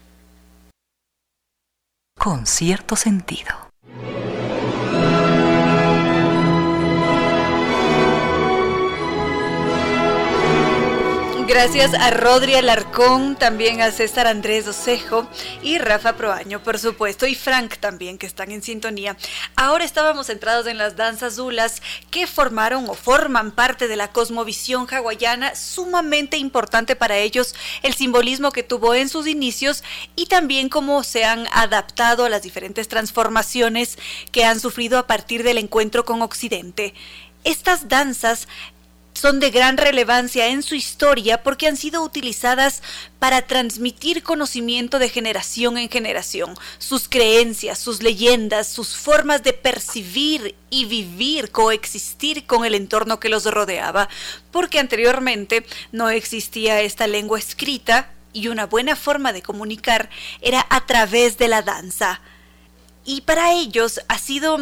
Con 2.16 2.46
cierto 2.46 2.94
sentido. 2.94 3.70
Gracias 11.48 11.94
a 11.94 12.10
Rodri 12.10 12.56
Alarcón, 12.56 13.34
también 13.34 13.80
a 13.80 13.90
César 13.90 14.26
Andrés 14.26 14.68
Osejo 14.68 15.26
y 15.62 15.78
Rafa 15.78 16.14
Proaño, 16.14 16.62
por 16.62 16.78
supuesto, 16.78 17.26
y 17.26 17.34
Frank 17.34 17.78
también, 17.78 18.18
que 18.18 18.26
están 18.26 18.50
en 18.50 18.60
sintonía. 18.60 19.16
Ahora 19.56 19.86
estábamos 19.86 20.26
centrados 20.26 20.66
en 20.66 20.76
las 20.76 20.96
danzas 20.96 21.36
zulas 21.36 21.80
que 22.10 22.26
formaron 22.26 22.86
o 22.90 22.92
forman 22.92 23.50
parte 23.52 23.88
de 23.88 23.96
la 23.96 24.12
cosmovisión 24.12 24.86
hawaiana, 24.90 25.56
sumamente 25.56 26.36
importante 26.36 26.96
para 26.96 27.16
ellos 27.16 27.54
el 27.82 27.94
simbolismo 27.94 28.52
que 28.52 28.62
tuvo 28.62 28.94
en 28.94 29.08
sus 29.08 29.26
inicios 29.26 29.82
y 30.16 30.26
también 30.26 30.68
cómo 30.68 31.02
se 31.02 31.24
han 31.24 31.46
adaptado 31.52 32.26
a 32.26 32.28
las 32.28 32.42
diferentes 32.42 32.88
transformaciones 32.88 33.96
que 34.32 34.44
han 34.44 34.60
sufrido 34.60 34.98
a 34.98 35.06
partir 35.06 35.44
del 35.44 35.56
encuentro 35.56 36.04
con 36.04 36.20
Occidente. 36.20 36.92
Estas 37.44 37.88
danzas 37.88 38.48
son 39.18 39.40
de 39.40 39.50
gran 39.50 39.76
relevancia 39.76 40.48
en 40.48 40.62
su 40.62 40.74
historia 40.74 41.42
porque 41.42 41.66
han 41.66 41.76
sido 41.76 42.02
utilizadas 42.02 42.82
para 43.18 43.42
transmitir 43.42 44.22
conocimiento 44.22 44.98
de 44.98 45.08
generación 45.08 45.76
en 45.76 45.88
generación, 45.88 46.54
sus 46.78 47.08
creencias, 47.08 47.78
sus 47.78 48.02
leyendas, 48.02 48.68
sus 48.68 48.96
formas 48.96 49.42
de 49.42 49.52
percibir 49.52 50.54
y 50.70 50.84
vivir, 50.84 51.50
coexistir 51.50 52.46
con 52.46 52.64
el 52.64 52.74
entorno 52.74 53.18
que 53.20 53.28
los 53.28 53.44
rodeaba, 53.44 54.08
porque 54.50 54.78
anteriormente 54.78 55.66
no 55.92 56.10
existía 56.10 56.80
esta 56.80 57.06
lengua 57.06 57.38
escrita 57.38 58.10
y 58.32 58.48
una 58.48 58.66
buena 58.66 58.94
forma 58.94 59.32
de 59.32 59.42
comunicar 59.42 60.10
era 60.40 60.64
a 60.70 60.86
través 60.86 61.38
de 61.38 61.48
la 61.48 61.62
danza. 61.62 62.20
Y 63.04 63.22
para 63.22 63.52
ellos 63.52 64.00
ha 64.08 64.18
sido 64.18 64.58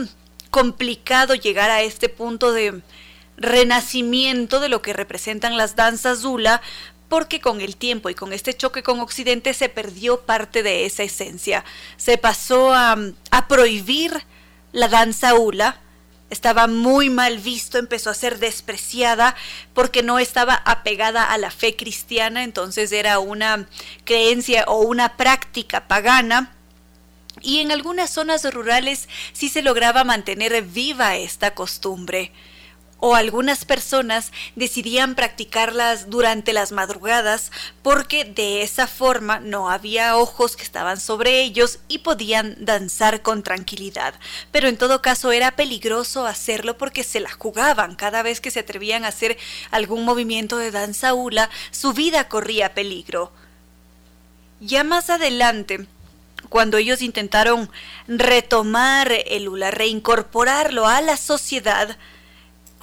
complicado 0.51 1.35
llegar 1.35 1.71
a 1.71 1.83
este 1.83 2.09
punto 2.09 2.53
de 2.53 2.81
renacimiento 3.37 4.61
de 4.61 4.69
lo 4.69 4.83
que 4.83 4.93
representan 4.93 5.57
las 5.57 5.77
danzas 5.77 6.21
Zula, 6.21 6.63
porque 7.09 7.41
con 7.41 7.61
el 7.61 7.77
tiempo 7.77 8.11
y 8.11 8.15
con 8.15 8.33
este 8.33 8.55
choque 8.55 8.83
con 8.83 9.01
Occidente 9.01 9.55
se 9.55 9.69
perdió 9.69 10.23
parte 10.23 10.63
de 10.63 10.87
esa 10.87 11.03
esencia. 11.03 11.65
Se 11.97 12.19
pasó 12.19 12.73
a, 12.73 12.97
a 13.31 13.49
prohibir 13.49 14.25
la 14.73 14.89
danza 14.89 15.35
hula 15.35 15.81
estaba 16.31 16.67
muy 16.67 17.09
mal 17.09 17.39
visto, 17.39 17.79
empezó 17.79 18.11
a 18.11 18.15
ser 18.15 18.39
despreciada 18.39 19.37
porque 19.75 20.03
no 20.03 20.19
estaba 20.19 20.55
apegada 20.65 21.25
a 21.25 21.39
la 21.39 21.51
fe 21.51 21.77
cristiana, 21.77 22.43
entonces 22.43 22.91
era 22.93 23.19
una 23.19 23.69
creencia 24.05 24.65
o 24.67 24.81
una 24.81 25.17
práctica 25.17 25.87
pagana. 25.87 26.53
Y 27.43 27.61
en 27.61 27.71
algunas 27.71 28.11
zonas 28.11 28.51
rurales 28.53 29.09
sí 29.33 29.49
se 29.49 29.63
lograba 29.63 30.05
mantener 30.05 30.63
viva 30.63 31.17
esta 31.17 31.55
costumbre 31.55 32.33
o 32.99 33.15
algunas 33.15 33.65
personas 33.65 34.33
decidían 34.55 35.15
practicarlas 35.15 36.09
durante 36.09 36.53
las 36.53 36.73
madrugadas 36.73 37.53
porque 37.83 38.25
de 38.25 38.63
esa 38.63 38.87
forma 38.87 39.39
no 39.39 39.71
había 39.71 40.17
ojos 40.17 40.57
que 40.57 40.63
estaban 40.63 40.99
sobre 40.99 41.43
ellos 41.43 41.79
y 41.89 41.99
podían 41.99 42.57
danzar 42.59 43.23
con 43.23 43.43
tranquilidad. 43.43 44.15
Pero 44.51 44.69
en 44.69 44.79
todo 44.79 45.03
caso 45.03 45.31
era 45.33 45.53
peligroso 45.53 46.27
hacerlo 46.27 46.79
porque 46.79 47.05
se 47.05 47.21
la 47.21 47.31
jugaban. 47.31 47.97
Cada 47.97 48.23
vez 48.23 48.41
que 48.41 48.51
se 48.51 48.61
atrevían 48.61 49.05
a 49.05 49.09
hacer 49.09 49.37
algún 49.71 50.05
movimiento 50.05 50.57
de 50.57 50.71
danza 50.71 51.13
hula, 51.13 51.51
su 51.71 51.93
vida 51.93 52.29
corría 52.29 52.75
peligro. 52.75 53.31
Ya 54.61 54.85
más 54.85 55.11
adelante, 55.11 55.87
cuando 56.49 56.79
ellos 56.79 57.03
intentaron 57.03 57.71
retomar 58.09 59.13
el 59.27 59.49
hula, 59.49 59.71
reincorporarlo 59.71 60.87
a 60.87 61.03
la 61.03 61.19
sociedad, 61.19 61.99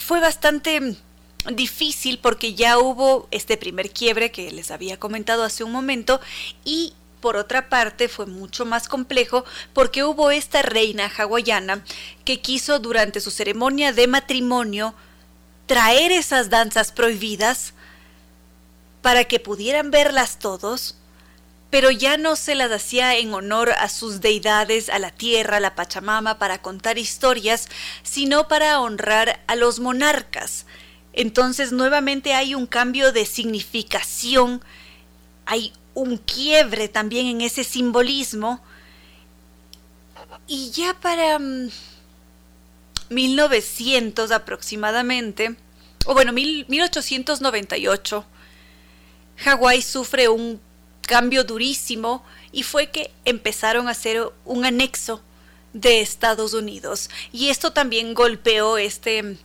fue 0.04 0.20
bastante 0.20 0.98
difícil 1.54 2.20
porque 2.20 2.54
ya 2.54 2.78
hubo 2.78 3.28
este 3.32 3.58
primer 3.58 3.90
quiebre 3.90 4.32
que 4.32 4.52
les 4.52 4.70
había 4.70 5.00
comentado 5.00 5.44
hace 5.44 5.64
un 5.64 5.72
momento 5.72 6.20
y 6.66 6.94
por 7.22 7.38
otra 7.38 7.70
parte 7.70 8.10
fue 8.10 8.26
mucho 8.26 8.66
más 8.66 8.90
complejo 8.90 9.46
porque 9.72 10.04
hubo 10.04 10.30
esta 10.30 10.62
reina 10.62 11.10
hawaiana 11.18 11.84
que 12.26 12.42
quiso 12.42 12.80
durante 12.80 13.22
su 13.22 13.32
ceremonia 13.32 13.94
de 13.94 14.08
matrimonio 14.08 14.94
traer 15.68 16.12
esas 16.12 16.50
danzas 16.50 16.92
prohibidas 16.92 17.74
para 19.02 19.24
que 19.24 19.40
pudieran 19.40 19.90
verlas 19.90 20.38
todos 20.38 20.98
pero 21.74 21.90
ya 21.90 22.18
no 22.18 22.36
se 22.36 22.54
las 22.54 22.72
hacía 22.72 23.18
en 23.18 23.34
honor 23.34 23.72
a 23.72 23.90
sus 23.90 24.22
deidades, 24.22 24.90
a 24.90 25.00
la 25.00 25.10
tierra, 25.10 25.58
a 25.58 25.60
la 25.60 25.74
Pachamama, 25.74 26.38
para 26.38 26.62
contar 26.62 27.00
historias, 27.00 27.68
sino 28.04 28.48
para 28.48 28.80
honrar 28.80 29.42
a 29.48 29.56
los 29.56 29.80
monarcas. 29.80 30.68
Entonces 31.14 31.72
nuevamente 31.72 32.36
hay 32.36 32.54
un 32.54 32.68
cambio 32.68 33.12
de 33.12 33.26
significación, 33.26 34.62
hay 35.48 35.74
un 35.96 36.18
quiebre 36.18 36.90
también 36.90 37.26
en 37.26 37.42
ese 37.42 37.64
simbolismo. 37.64 38.62
Y 40.46 40.70
ya 40.70 40.94
para 40.94 41.40
1900 43.10 44.30
mm, 44.30 44.32
aproximadamente, 44.32 45.56
o 46.06 46.14
bueno, 46.14 46.34
1898, 46.34 48.26
Hawái 49.38 49.82
sufre 49.82 50.30
un 50.30 50.62
cambio 51.08 51.44
durísimo 51.44 52.24
y 52.52 52.64
fue 52.64 52.90
que 52.90 53.12
empezaron 53.26 53.88
a 53.88 53.92
hacer 53.92 54.32
un 54.46 54.66
anexo 54.66 55.22
de 55.74 56.02
Estados 56.02 56.54
Unidos. 56.54 57.10
Y 57.32 57.50
esto 57.50 57.74
también 57.74 58.14
golpeó 58.14 58.78
este 58.78 59.38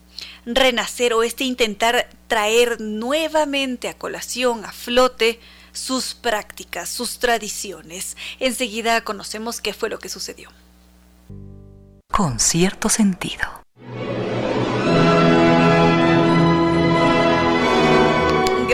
renacer 0.45 1.15
o 1.15 1.23
este 1.23 1.45
intentar 1.45 2.09
traer 2.27 2.81
nuevamente 2.81 3.89
a 3.89 3.95
colación, 3.95 4.65
a 4.65 4.73
flote, 4.73 5.41
sus 5.73 6.15
prácticas, 6.15 6.89
sus 6.89 7.19
tradiciones. 7.19 8.17
Enseguida 8.41 9.03
conocemos 9.03 9.61
qué 9.61 9.73
fue 9.73 9.89
lo 9.89 9.99
que 9.99 10.09
sucedió. 10.09 10.51
Con 12.11 12.41
cierto 12.41 12.89
sentido. 12.89 13.63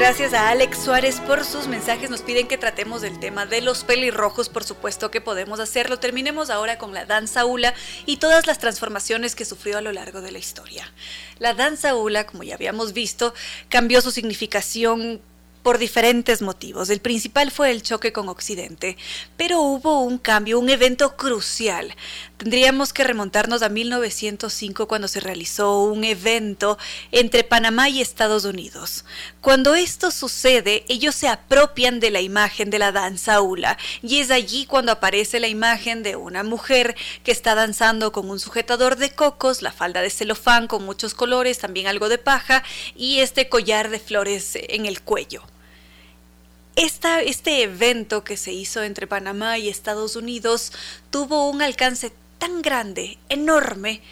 Gracias 0.06 0.34
a 0.34 0.50
Alex 0.50 0.84
Suárez 0.84 1.18
por 1.20 1.46
sus 1.46 1.66
mensajes. 1.66 2.10
Nos 2.10 2.20
piden 2.20 2.46
que 2.46 2.58
tratemos 2.58 3.00
del 3.00 3.18
tema 3.18 3.46
de 3.46 3.62
los 3.62 3.84
pelirrojos. 3.84 4.50
Por 4.50 4.62
supuesto 4.62 5.10
que 5.10 5.22
podemos 5.22 5.60
hacerlo. 5.60 5.98
Terminemos 5.98 6.50
ahora 6.50 6.76
con 6.76 6.92
la 6.92 7.06
danza 7.06 7.46
hula 7.46 7.72
y 8.04 8.18
todas 8.18 8.46
las 8.46 8.58
transformaciones 8.58 9.34
que 9.34 9.46
sufrió 9.46 9.78
a 9.78 9.80
lo 9.80 9.92
largo 9.92 10.20
de 10.20 10.30
la 10.30 10.36
historia. 10.36 10.92
La 11.38 11.54
danza 11.54 11.94
hula, 11.94 12.26
como 12.26 12.42
ya 12.42 12.54
habíamos 12.54 12.92
visto, 12.92 13.32
cambió 13.70 14.02
su 14.02 14.10
significación 14.10 15.22
por 15.64 15.78
diferentes 15.78 16.42
motivos. 16.42 16.90
El 16.90 17.00
principal 17.00 17.50
fue 17.50 17.70
el 17.70 17.82
choque 17.82 18.12
con 18.12 18.28
Occidente, 18.28 18.98
pero 19.38 19.62
hubo 19.62 20.02
un 20.02 20.18
cambio, 20.18 20.60
un 20.60 20.68
evento 20.68 21.16
crucial. 21.16 21.96
Tendríamos 22.36 22.92
que 22.92 23.02
remontarnos 23.02 23.62
a 23.62 23.70
1905 23.70 24.86
cuando 24.86 25.08
se 25.08 25.20
realizó 25.20 25.80
un 25.84 26.04
evento 26.04 26.76
entre 27.12 27.44
Panamá 27.44 27.88
y 27.88 28.02
Estados 28.02 28.44
Unidos. 28.44 29.06
Cuando 29.40 29.74
esto 29.74 30.10
sucede, 30.10 30.84
ellos 30.88 31.14
se 31.14 31.28
apropian 31.28 31.98
de 31.98 32.10
la 32.10 32.20
imagen 32.20 32.68
de 32.68 32.78
la 32.78 32.92
danza 32.92 33.40
hula 33.40 33.78
y 34.02 34.18
es 34.18 34.30
allí 34.30 34.66
cuando 34.66 34.92
aparece 34.92 35.40
la 35.40 35.48
imagen 35.48 36.02
de 36.02 36.16
una 36.16 36.42
mujer 36.42 36.94
que 37.22 37.32
está 37.32 37.54
danzando 37.54 38.12
con 38.12 38.28
un 38.28 38.38
sujetador 38.38 38.96
de 38.96 39.14
cocos, 39.14 39.62
la 39.62 39.72
falda 39.72 40.02
de 40.02 40.10
celofán 40.10 40.66
con 40.66 40.84
muchos 40.84 41.14
colores, 41.14 41.58
también 41.58 41.86
algo 41.86 42.10
de 42.10 42.18
paja 42.18 42.62
y 42.94 43.20
este 43.20 43.48
collar 43.48 43.88
de 43.88 43.98
flores 43.98 44.58
en 44.68 44.84
el 44.84 45.00
cuello 45.00 45.42
este 46.76 47.62
evento 47.62 48.24
que 48.24 48.36
se 48.36 48.52
hizo 48.52 48.82
entre 48.82 49.06
Panamá 49.06 49.58
y 49.58 49.68
Estados 49.68 50.16
Unidos 50.16 50.72
tuvo 51.10 51.48
un 51.48 51.62
alcance 51.62 52.12
tan 52.38 52.62
grande, 52.62 53.18
enorme, 53.28 54.02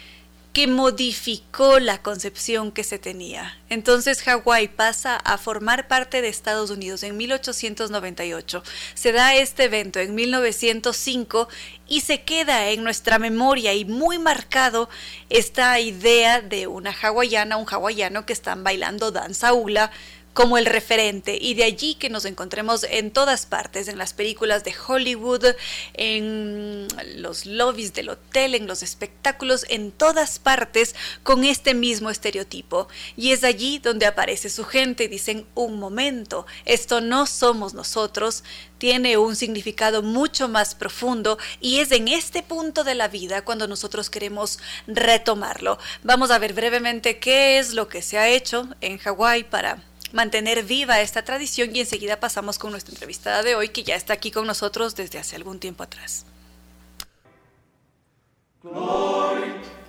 que 0.53 0.67
modificó 0.67 1.79
la 1.79 2.03
concepción 2.03 2.71
que 2.71 2.83
se 2.83 2.99
tenía. 2.99 3.57
Entonces 3.69 4.21
Hawái 4.21 4.67
pasa 4.67 5.15
a 5.15 5.39
formar 5.39 5.87
parte 5.87 6.21
de 6.21 6.27
Estados 6.27 6.69
Unidos 6.69 7.01
en 7.01 7.17
1898. 7.17 8.63
Se 8.93 9.11
da 9.11 9.33
este 9.33 9.63
evento 9.63 9.99
en 9.99 10.13
1905 10.13 11.49
y 11.87 12.01
se 12.01 12.21
queda 12.21 12.69
en 12.69 12.83
nuestra 12.83 13.17
memoria 13.17 13.73
y 13.73 13.83
muy 13.83 14.19
marcado 14.19 14.89
esta 15.29 15.79
idea 15.79 16.39
de 16.39 16.67
una 16.67 16.91
hawaiana, 16.91 17.57
un 17.57 17.65
hawaiano 17.67 18.27
que 18.27 18.33
están 18.33 18.63
bailando 18.63 19.09
danza 19.09 19.53
hula 19.53 19.91
como 20.33 20.57
el 20.57 20.65
referente 20.65 21.37
y 21.39 21.53
de 21.53 21.63
allí 21.63 21.95
que 21.95 22.09
nos 22.09 22.25
encontremos 22.25 22.85
en 22.89 23.11
todas 23.11 23.45
partes, 23.45 23.87
en 23.87 23.97
las 23.97 24.13
películas 24.13 24.63
de 24.63 24.73
Hollywood, 24.87 25.45
en 25.93 26.87
los 27.17 27.45
lobbies 27.45 27.93
del 27.93 28.09
hotel, 28.09 28.55
en 28.55 28.67
los 28.67 28.83
espectáculos, 28.83 29.65
en 29.69 29.91
todas 29.91 30.39
partes 30.39 30.95
con 31.23 31.43
este 31.43 31.73
mismo 31.73 32.09
estereotipo. 32.09 32.87
Y 33.15 33.31
es 33.31 33.43
allí 33.43 33.79
donde 33.79 34.05
aparece 34.05 34.49
su 34.49 34.63
gente 34.63 35.05
y 35.05 35.07
dicen, 35.07 35.45
un 35.55 35.79
momento, 35.79 36.45
esto 36.65 37.01
no 37.01 37.25
somos 37.25 37.73
nosotros, 37.73 38.43
tiene 38.77 39.17
un 39.17 39.35
significado 39.35 40.01
mucho 40.01 40.49
más 40.49 40.75
profundo 40.75 41.37
y 41.61 41.79
es 41.79 41.91
en 41.91 42.07
este 42.07 42.43
punto 42.43 42.83
de 42.83 42.95
la 42.95 43.07
vida 43.07 43.43
cuando 43.43 43.67
nosotros 43.67 44.09
queremos 44.09 44.59
retomarlo. 44.87 45.77
Vamos 46.03 46.31
a 46.31 46.39
ver 46.39 46.53
brevemente 46.53 47.19
qué 47.19 47.59
es 47.59 47.73
lo 47.73 47.87
que 47.87 48.01
se 48.01 48.17
ha 48.17 48.27
hecho 48.27 48.67
en 48.81 48.97
Hawái 48.97 49.45
para 49.45 49.81
mantener 50.13 50.63
viva 50.63 51.01
esta 51.01 51.23
tradición 51.25 51.75
y 51.75 51.81
enseguida 51.81 52.21
pasamos 52.21 52.57
con 52.57 52.71
nuestra 52.71 52.93
entrevistada 52.93 53.43
de 53.43 53.55
hoy 53.55 53.69
que 53.69 53.83
ya 53.83 53.95
está 53.95 54.13
aquí 54.13 54.31
con 54.31 54.47
nosotros 54.47 54.95
desde 54.95 55.19
hace 55.19 55.35
algún 55.35 55.59
tiempo 55.59 55.83
atrás. 55.83 56.25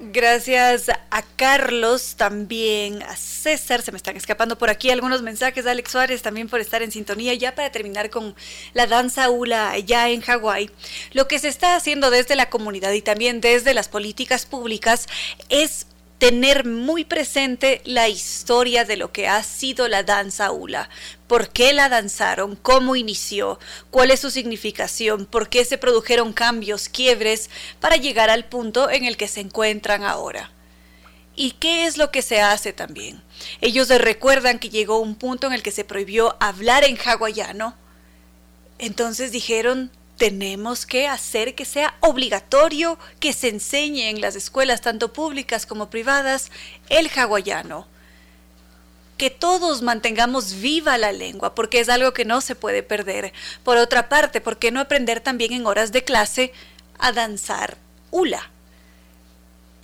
Gracias 0.00 0.88
a 0.88 1.22
Carlos, 1.36 2.14
también 2.16 3.02
a 3.02 3.16
César, 3.16 3.82
se 3.82 3.92
me 3.92 3.96
están 3.96 4.16
escapando 4.16 4.58
por 4.58 4.70
aquí 4.70 4.90
algunos 4.90 5.22
mensajes, 5.22 5.66
a 5.66 5.70
Alex 5.70 5.90
Suárez 5.90 6.22
también 6.22 6.48
por 6.48 6.60
estar 6.60 6.82
en 6.82 6.90
sintonía. 6.90 7.34
Ya 7.34 7.54
para 7.54 7.70
terminar 7.70 8.10
con 8.10 8.34
la 8.72 8.86
danza 8.86 9.30
hula 9.30 9.78
ya 9.78 10.08
en 10.10 10.22
Hawái, 10.22 10.70
lo 11.12 11.28
que 11.28 11.38
se 11.38 11.48
está 11.48 11.76
haciendo 11.76 12.10
desde 12.10 12.36
la 12.36 12.50
comunidad 12.50 12.92
y 12.92 13.02
también 13.02 13.40
desde 13.40 13.74
las 13.74 13.88
políticas 13.88 14.46
públicas 14.46 15.06
es 15.48 15.86
tener 16.24 16.64
muy 16.64 17.04
presente 17.04 17.82
la 17.84 18.08
historia 18.08 18.86
de 18.86 18.96
lo 18.96 19.12
que 19.12 19.28
ha 19.28 19.42
sido 19.42 19.88
la 19.88 20.04
danza 20.04 20.52
hula. 20.52 20.88
¿Por 21.26 21.50
qué 21.50 21.74
la 21.74 21.90
danzaron? 21.90 22.56
¿Cómo 22.56 22.96
inició? 22.96 23.58
¿Cuál 23.90 24.10
es 24.10 24.20
su 24.20 24.30
significación? 24.30 25.26
¿Por 25.26 25.50
qué 25.50 25.66
se 25.66 25.76
produjeron 25.76 26.32
cambios, 26.32 26.88
quiebres 26.88 27.50
para 27.78 27.96
llegar 27.96 28.30
al 28.30 28.46
punto 28.46 28.88
en 28.88 29.04
el 29.04 29.18
que 29.18 29.28
se 29.28 29.40
encuentran 29.40 30.02
ahora? 30.02 30.50
¿Y 31.36 31.50
qué 31.50 31.84
es 31.84 31.98
lo 31.98 32.10
que 32.10 32.22
se 32.22 32.40
hace 32.40 32.72
también? 32.72 33.22
Ellos 33.60 33.88
recuerdan 33.90 34.58
que 34.58 34.70
llegó 34.70 35.00
un 35.00 35.16
punto 35.16 35.48
en 35.48 35.52
el 35.52 35.62
que 35.62 35.72
se 35.72 35.84
prohibió 35.84 36.38
hablar 36.40 36.84
en 36.84 36.96
hawaiano. 36.96 37.76
Entonces 38.78 39.30
dijeron, 39.30 39.90
tenemos 40.16 40.86
que 40.86 41.08
hacer 41.08 41.54
que 41.54 41.64
sea 41.64 41.94
obligatorio 42.00 42.98
que 43.20 43.32
se 43.32 43.48
enseñe 43.48 44.08
en 44.08 44.20
las 44.20 44.36
escuelas, 44.36 44.80
tanto 44.80 45.12
públicas 45.12 45.66
como 45.66 45.90
privadas, 45.90 46.50
el 46.88 47.10
hawaiano. 47.14 47.86
Que 49.16 49.30
todos 49.30 49.82
mantengamos 49.82 50.60
viva 50.60 50.98
la 50.98 51.12
lengua, 51.12 51.54
porque 51.54 51.80
es 51.80 51.88
algo 51.88 52.12
que 52.12 52.24
no 52.24 52.40
se 52.40 52.54
puede 52.54 52.82
perder. 52.82 53.32
Por 53.62 53.76
otra 53.76 54.08
parte, 54.08 54.40
¿por 54.40 54.58
qué 54.58 54.70
no 54.70 54.80
aprender 54.80 55.20
también 55.20 55.52
en 55.52 55.66
horas 55.66 55.92
de 55.92 56.04
clase 56.04 56.52
a 56.98 57.12
danzar 57.12 57.76
hula? 58.10 58.50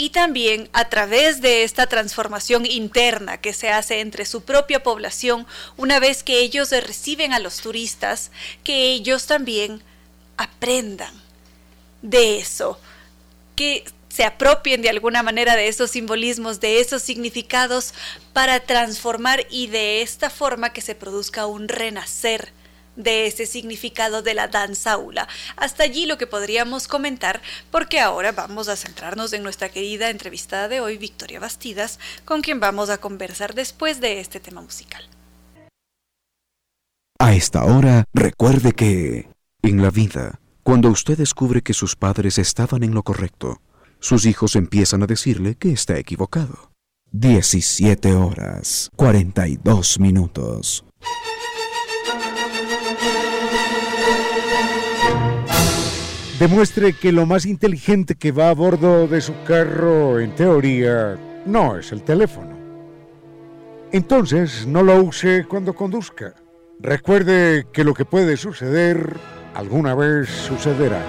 y 0.01 0.09
también 0.09 0.70
a 0.73 0.89
través 0.89 1.43
de 1.43 1.62
esta 1.62 1.86
transformación 1.86 2.65
interna 2.65 3.36
que 3.36 3.52
se 3.52 3.69
hace 3.69 4.01
entre 4.01 4.24
su 4.24 4.40
propia 4.40 4.82
población, 4.82 5.47
una 5.77 6.01
vez 6.01 6.23
que 6.23 6.39
ellos 6.39 6.70
reciben 6.70 7.35
a 7.35 7.39
los 7.39 7.59
turistas, 7.59 8.31
que 8.65 8.93
ellos 8.93 9.27
también 9.27 9.82
aprendan 10.40 11.12
de 12.02 12.38
eso, 12.38 12.80
que 13.56 13.84
se 14.08 14.24
apropien 14.24 14.80
de 14.82 14.88
alguna 14.88 15.22
manera 15.22 15.54
de 15.54 15.68
esos 15.68 15.90
simbolismos, 15.90 16.60
de 16.60 16.80
esos 16.80 17.02
significados, 17.02 17.94
para 18.32 18.60
transformar 18.60 19.46
y 19.50 19.66
de 19.66 20.02
esta 20.02 20.30
forma 20.30 20.72
que 20.72 20.80
se 20.80 20.94
produzca 20.94 21.46
un 21.46 21.68
renacer 21.68 22.52
de 22.96 23.26
ese 23.26 23.46
significado 23.46 24.22
de 24.22 24.34
la 24.34 24.48
danza 24.48 24.90
danzaula. 24.90 25.28
Hasta 25.56 25.84
allí 25.84 26.06
lo 26.06 26.18
que 26.18 26.26
podríamos 26.26 26.88
comentar, 26.88 27.40
porque 27.70 28.00
ahora 28.00 28.32
vamos 28.32 28.68
a 28.68 28.76
centrarnos 28.76 29.32
en 29.32 29.42
nuestra 29.42 29.68
querida 29.68 30.10
entrevistada 30.10 30.68
de 30.68 30.80
hoy, 30.80 30.98
Victoria 30.98 31.38
Bastidas, 31.38 31.98
con 32.24 32.40
quien 32.40 32.60
vamos 32.60 32.90
a 32.90 32.98
conversar 32.98 33.54
después 33.54 34.00
de 34.00 34.20
este 34.20 34.40
tema 34.40 34.60
musical. 34.60 35.06
A 37.18 37.34
esta 37.34 37.64
hora, 37.64 38.04
recuerde 38.14 38.72
que 38.72 39.30
en 39.62 39.82
la 39.82 39.90
vida, 39.90 40.40
cuando 40.62 40.88
usted 40.88 41.18
descubre 41.18 41.62
que 41.62 41.74
sus 41.74 41.96
padres 41.96 42.38
estaban 42.38 42.82
en 42.82 42.94
lo 42.94 43.02
correcto, 43.02 43.60
sus 43.98 44.24
hijos 44.26 44.56
empiezan 44.56 45.02
a 45.02 45.06
decirle 45.06 45.56
que 45.56 45.72
está 45.72 45.98
equivocado. 45.98 46.70
17 47.12 48.14
horas 48.14 48.90
42 48.96 49.98
minutos. 49.98 50.84
Demuestre 56.38 56.94
que 56.94 57.12
lo 57.12 57.26
más 57.26 57.44
inteligente 57.44 58.14
que 58.14 58.32
va 58.32 58.48
a 58.48 58.54
bordo 58.54 59.06
de 59.06 59.20
su 59.20 59.34
carro, 59.44 60.20
en 60.20 60.34
teoría, 60.34 61.18
no 61.44 61.76
es 61.76 61.92
el 61.92 62.02
teléfono. 62.02 62.56
Entonces, 63.92 64.66
no 64.66 64.82
lo 64.82 65.02
use 65.02 65.44
cuando 65.46 65.74
conduzca. 65.74 66.34
Recuerde 66.78 67.66
que 67.72 67.84
lo 67.84 67.92
que 67.92 68.06
puede 68.06 68.38
suceder, 68.38 69.18
alguna 69.60 69.94
vez 69.94 70.26
sucederá. 70.30 71.02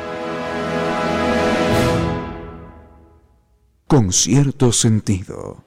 con 3.88 4.14
cierto 4.14 4.72
sentido. 4.72 5.66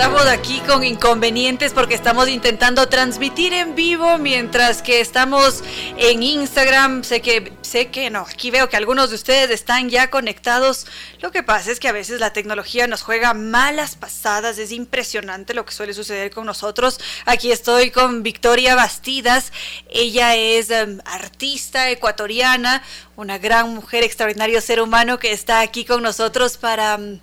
Aquí 0.00 0.60
con 0.66 0.84
inconvenientes 0.84 1.72
porque 1.72 1.94
estamos 1.94 2.28
intentando 2.28 2.86
transmitir 2.86 3.54
en 3.54 3.74
vivo 3.74 4.18
mientras 4.18 4.82
que 4.82 5.00
estamos 5.00 5.64
en 5.96 6.22
Instagram. 6.22 7.02
Sé 7.02 7.22
que 7.22 7.52
sé 7.62 7.88
que 7.88 8.10
no, 8.10 8.20
aquí 8.20 8.50
veo 8.50 8.68
que 8.68 8.76
algunos 8.76 9.08
de 9.08 9.16
ustedes 9.16 9.50
están 9.50 9.88
ya 9.88 10.10
conectados. 10.10 10.86
Lo 11.20 11.30
que 11.30 11.42
pasa 11.42 11.70
es 11.70 11.80
que 11.80 11.88
a 11.88 11.92
veces 11.92 12.20
la 12.20 12.32
tecnología 12.32 12.86
nos 12.86 13.02
juega 13.02 13.32
malas 13.32 13.96
pasadas, 13.96 14.58
es 14.58 14.70
impresionante 14.70 15.54
lo 15.54 15.64
que 15.64 15.72
suele 15.72 15.94
suceder 15.94 16.30
con 16.30 16.44
nosotros. 16.44 17.00
Aquí 17.24 17.50
estoy 17.50 17.90
con 17.90 18.22
Victoria 18.22 18.74
Bastidas. 18.74 19.52
Ella 19.88 20.36
es 20.36 20.70
em, 20.70 21.00
artista 21.04 21.90
ecuatoriana, 21.90 22.82
una 23.16 23.38
gran 23.38 23.74
mujer, 23.74 24.04
extraordinario 24.04 24.60
ser 24.60 24.80
humano 24.80 25.18
que 25.18 25.32
está 25.32 25.60
aquí 25.60 25.84
con 25.84 26.02
nosotros 26.02 26.58
para 26.58 26.94
em, 26.94 27.20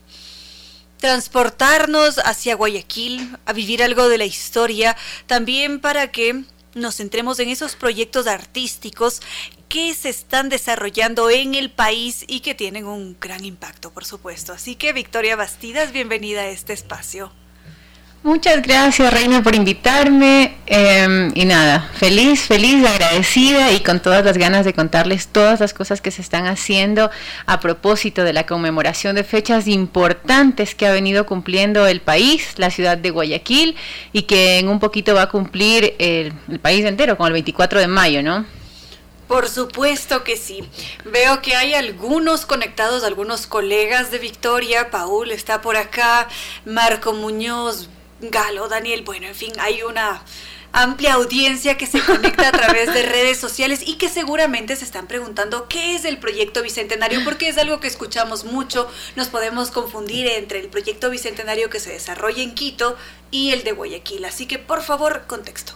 transportarnos 1.04 2.18
hacia 2.20 2.56
Guayaquil, 2.56 3.38
a 3.46 3.52
vivir 3.52 3.84
algo 3.84 4.08
de 4.08 4.18
la 4.18 4.24
historia, 4.24 4.96
también 5.28 5.82
para 5.82 6.14
que 6.14 6.46
nos 6.76 6.96
centremos 6.96 7.42
en 7.42 7.50
esos 7.50 7.76
proyectos 7.76 8.26
artísticos 8.26 9.20
que 9.68 9.94
se 9.96 10.08
están 10.08 10.48
desarrollando 10.48 11.30
en 11.30 11.56
el 11.56 11.70
país 11.70 12.24
y 12.26 12.40
que 12.40 12.56
tienen 12.56 12.86
un 12.86 13.18
gran 13.20 13.44
impacto, 13.44 13.92
por 13.92 14.06
supuesto. 14.06 14.54
Así 14.54 14.76
que 14.76 14.94
Victoria 14.94 15.36
Bastidas, 15.36 15.92
bienvenida 15.92 16.44
a 16.44 16.48
este 16.48 16.72
espacio. 16.72 17.34
Muchas 18.24 18.62
gracias, 18.62 19.14
Reina, 19.14 19.44
por 19.44 19.54
invitarme. 19.54 20.56
Em, 20.66 21.30
y 21.36 21.44
nada, 21.44 21.92
feliz, 21.94 22.44
feliz, 22.44 22.88
agradecida 22.88 23.74
y 23.74 23.82
con 23.82 24.00
todas 24.00 24.24
las 24.24 24.38
ganas 24.38 24.64
de 24.64 24.74
contarles 24.74 25.28
todas 25.28 25.60
las 25.60 25.74
cosas 25.74 26.00
que 26.00 26.10
se 26.10 26.22
están 26.22 26.48
haciendo 26.48 27.12
a 27.46 27.60
propósito 27.60 28.24
de 28.24 28.32
la 28.32 28.46
conmemoración 28.46 29.18
de 29.18 29.26
fechas 29.26 29.68
importantes 29.68 30.74
que 30.74 30.88
ha 30.88 30.94
venido 30.94 31.26
cumpliendo 31.26 31.86
el 31.86 32.00
país, 32.00 32.54
la 32.56 32.70
ciudad 32.70 32.98
de 32.98 33.10
Guayaquil, 33.10 33.76
y 34.14 34.22
que 34.22 34.58
en 34.58 34.70
un 34.70 34.80
poquito 34.80 35.14
va 35.14 35.24
a 35.24 35.30
cumplir 35.30 35.94
el, 36.00 36.32
el 36.48 36.60
país 36.60 36.86
entero, 36.86 37.18
con 37.18 37.28
el 37.28 37.34
24 37.34 37.82
de 37.82 37.88
mayo, 37.88 38.24
¿no? 38.24 38.46
Por 39.28 39.50
supuesto 39.50 40.24
que 40.24 40.38
sí. 40.38 40.64
Veo 41.04 41.42
que 41.42 41.58
hay 41.58 41.74
algunos 41.74 42.46
conectados, 42.46 43.04
algunos 43.04 43.48
colegas 43.48 44.12
de 44.12 44.20
Victoria. 44.20 44.92
Paul 44.92 45.32
está 45.32 45.60
por 45.60 45.76
acá, 45.76 46.30
Marco 46.66 47.12
Muñoz, 47.12 47.90
Galo, 48.22 48.68
Daniel, 48.68 49.04
bueno, 49.04 49.28
en 49.28 49.36
fin, 49.36 49.52
hay 49.60 49.84
una 49.84 50.24
amplia 50.74 51.14
audiencia 51.14 51.78
que 51.78 51.86
se 51.86 52.00
conecta 52.02 52.50
a 52.50 52.52
través 52.52 52.94
de 52.94 53.04
redes 53.04 53.38
sociales 53.38 53.82
y 53.86 53.96
que 53.96 54.10
seguramente 54.10 54.76
se 54.76 54.84
están 54.84 55.08
preguntando 55.08 55.68
qué 55.68 55.96
es 55.96 56.04
el 56.04 56.18
proyecto 56.18 56.64
Bicentenario, 56.64 57.24
porque 57.24 57.48
es 57.48 57.58
algo 57.58 57.80
que 57.80 57.88
escuchamos 57.88 58.44
mucho, 58.44 58.90
nos 59.16 59.28
podemos 59.28 59.72
confundir 59.72 60.28
entre 60.28 60.60
el 60.60 60.68
proyecto 60.68 61.10
Bicentenario 61.10 61.70
que 61.70 61.80
se 61.80 61.92
desarrolla 61.92 62.42
en 62.42 62.56
Quito 62.56 62.98
y 63.30 63.52
el 63.52 63.64
de 63.64 63.72
Guayaquil. 63.72 64.26
Así 64.26 64.48
que, 64.48 64.58
por 64.58 64.82
favor, 64.82 65.26
contexto. 65.28 65.74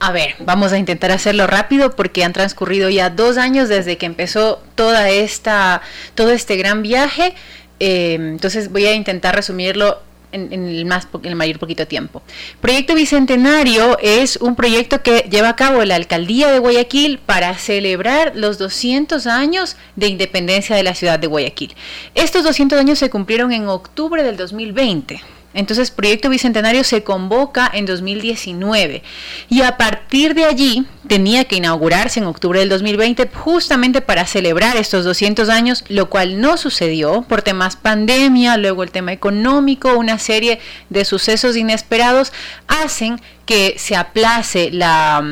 A 0.00 0.12
ver, 0.12 0.36
vamos 0.38 0.72
a 0.72 0.78
intentar 0.78 1.10
hacerlo 1.10 1.46
rápido 1.46 1.96
porque 1.96 2.22
han 2.22 2.32
transcurrido 2.32 2.88
ya 2.88 3.10
dos 3.10 3.36
años 3.36 3.68
desde 3.68 3.98
que 3.98 4.06
empezó 4.06 4.62
toda 4.76 5.08
esta, 5.08 5.82
todo 6.14 6.30
este 6.30 6.56
gran 6.56 6.82
viaje. 6.82 7.34
Eh, 7.80 8.14
entonces 8.14 8.70
voy 8.70 8.86
a 8.86 8.92
intentar 8.92 9.34
resumirlo 9.34 10.00
en, 10.32 10.52
el 10.52 10.84
más 10.84 11.08
en 11.12 11.26
el 11.30 11.36
mayor 11.36 11.58
poquito 11.58 11.86
tiempo. 11.86 12.22
Proyecto 12.60 12.94
Bicentenario 12.94 13.98
es 14.00 14.36
un 14.36 14.56
proyecto 14.56 15.02
que 15.02 15.28
lleva 15.30 15.50
a 15.50 15.56
cabo 15.56 15.84
la 15.84 15.96
alcaldía 15.96 16.50
de 16.50 16.58
Guayaquil 16.58 17.18
para 17.18 17.54
celebrar 17.54 18.32
los 18.34 18.58
200 18.58 19.26
años 19.26 19.76
de 19.96 20.08
independencia 20.08 20.76
de 20.76 20.82
la 20.82 20.94
ciudad 20.94 21.18
de 21.18 21.26
Guayaquil. 21.26 21.74
Estos 22.14 22.44
200 22.44 22.78
años 22.78 22.98
se 22.98 23.10
cumplieron 23.10 23.52
en 23.52 23.68
octubre 23.68 24.22
del 24.22 24.36
2020. 24.36 25.20
Entonces, 25.54 25.90
Proyecto 25.90 26.28
Bicentenario 26.28 26.84
se 26.84 27.02
convoca 27.02 27.70
en 27.72 27.86
2019 27.86 29.02
y 29.48 29.62
a 29.62 29.78
partir 29.78 30.34
de 30.34 30.44
allí 30.44 30.86
tenía 31.06 31.44
que 31.44 31.56
inaugurarse 31.56 32.20
en 32.20 32.26
octubre 32.26 32.60
del 32.60 32.68
2020 32.68 33.30
justamente 33.34 34.02
para 34.02 34.26
celebrar 34.26 34.76
estos 34.76 35.04
200 35.06 35.48
años, 35.48 35.84
lo 35.88 36.10
cual 36.10 36.40
no 36.40 36.58
sucedió 36.58 37.22
por 37.22 37.40
temas 37.40 37.76
pandemia, 37.76 38.58
luego 38.58 38.82
el 38.82 38.90
tema 38.90 39.12
económico, 39.12 39.96
una 39.96 40.18
serie 40.18 40.60
de 40.90 41.06
sucesos 41.06 41.56
inesperados 41.56 42.32
hacen 42.68 43.18
que 43.48 43.76
se 43.78 43.96
aplace 43.96 44.68
la, 44.70 45.24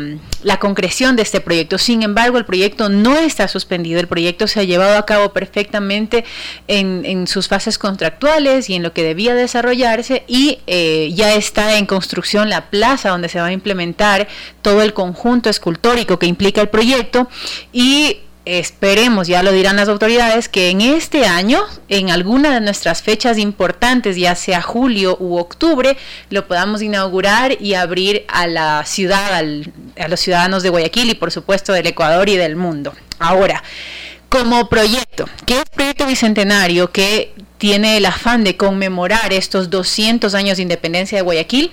la, 0.42 0.58
concreción 0.58 1.16
de 1.16 1.22
este 1.22 1.42
proyecto. 1.42 1.76
Sin 1.76 2.02
embargo, 2.02 2.38
el 2.38 2.46
proyecto 2.46 2.88
no 2.88 3.18
está 3.18 3.46
suspendido, 3.46 4.00
el 4.00 4.08
proyecto 4.08 4.46
se 4.46 4.58
ha 4.58 4.62
llevado 4.62 4.96
a 4.96 5.04
cabo 5.04 5.34
perfectamente 5.34 6.24
en, 6.66 7.04
en 7.04 7.26
sus 7.26 7.46
fases 7.46 7.76
contractuales 7.76 8.70
y 8.70 8.74
en 8.74 8.82
lo 8.82 8.94
que 8.94 9.02
debía 9.02 9.34
desarrollarse 9.34 10.24
y 10.26 10.60
eh, 10.66 11.10
ya 11.12 11.34
está 11.34 11.76
en 11.76 11.84
construcción 11.84 12.48
la 12.48 12.70
plaza 12.70 13.10
donde 13.10 13.28
se 13.28 13.38
va 13.38 13.48
a 13.48 13.52
implementar 13.52 14.28
todo 14.62 14.80
el 14.80 14.94
conjunto 14.94 15.50
escultórico 15.50 16.18
que 16.18 16.24
implica 16.24 16.62
el 16.62 16.70
proyecto 16.70 17.28
y 17.70 18.20
esperemos, 18.46 19.26
ya 19.26 19.42
lo 19.42 19.52
dirán 19.52 19.76
las 19.76 19.88
autoridades, 19.88 20.48
que 20.48 20.70
en 20.70 20.80
este 20.80 21.26
año, 21.26 21.62
en 21.88 22.10
alguna 22.10 22.54
de 22.54 22.60
nuestras 22.60 23.02
fechas 23.02 23.38
importantes, 23.38 24.16
ya 24.16 24.34
sea 24.36 24.62
julio 24.62 25.16
u 25.20 25.36
octubre, 25.36 25.96
lo 26.30 26.46
podamos 26.46 26.80
inaugurar 26.80 27.60
y 27.60 27.74
abrir 27.74 28.24
a 28.28 28.46
la 28.46 28.84
ciudad, 28.86 29.34
a 29.34 30.08
los 30.08 30.20
ciudadanos 30.20 30.62
de 30.62 30.70
Guayaquil 30.70 31.10
y 31.10 31.14
por 31.14 31.32
supuesto 31.32 31.72
del 31.72 31.88
Ecuador 31.88 32.28
y 32.28 32.36
del 32.36 32.56
mundo. 32.56 32.94
Ahora, 33.18 33.62
como 34.28 34.68
proyecto, 34.68 35.26
¿qué 35.44 35.58
es 35.58 35.64
Proyecto 35.70 36.06
Bicentenario 36.06 36.90
que 36.90 37.34
tiene 37.58 37.96
el 37.96 38.06
afán 38.06 38.44
de 38.44 38.56
conmemorar 38.56 39.32
estos 39.32 39.70
200 39.70 40.34
años 40.34 40.56
de 40.56 40.62
independencia 40.62 41.18
de 41.18 41.22
Guayaquil? 41.22 41.72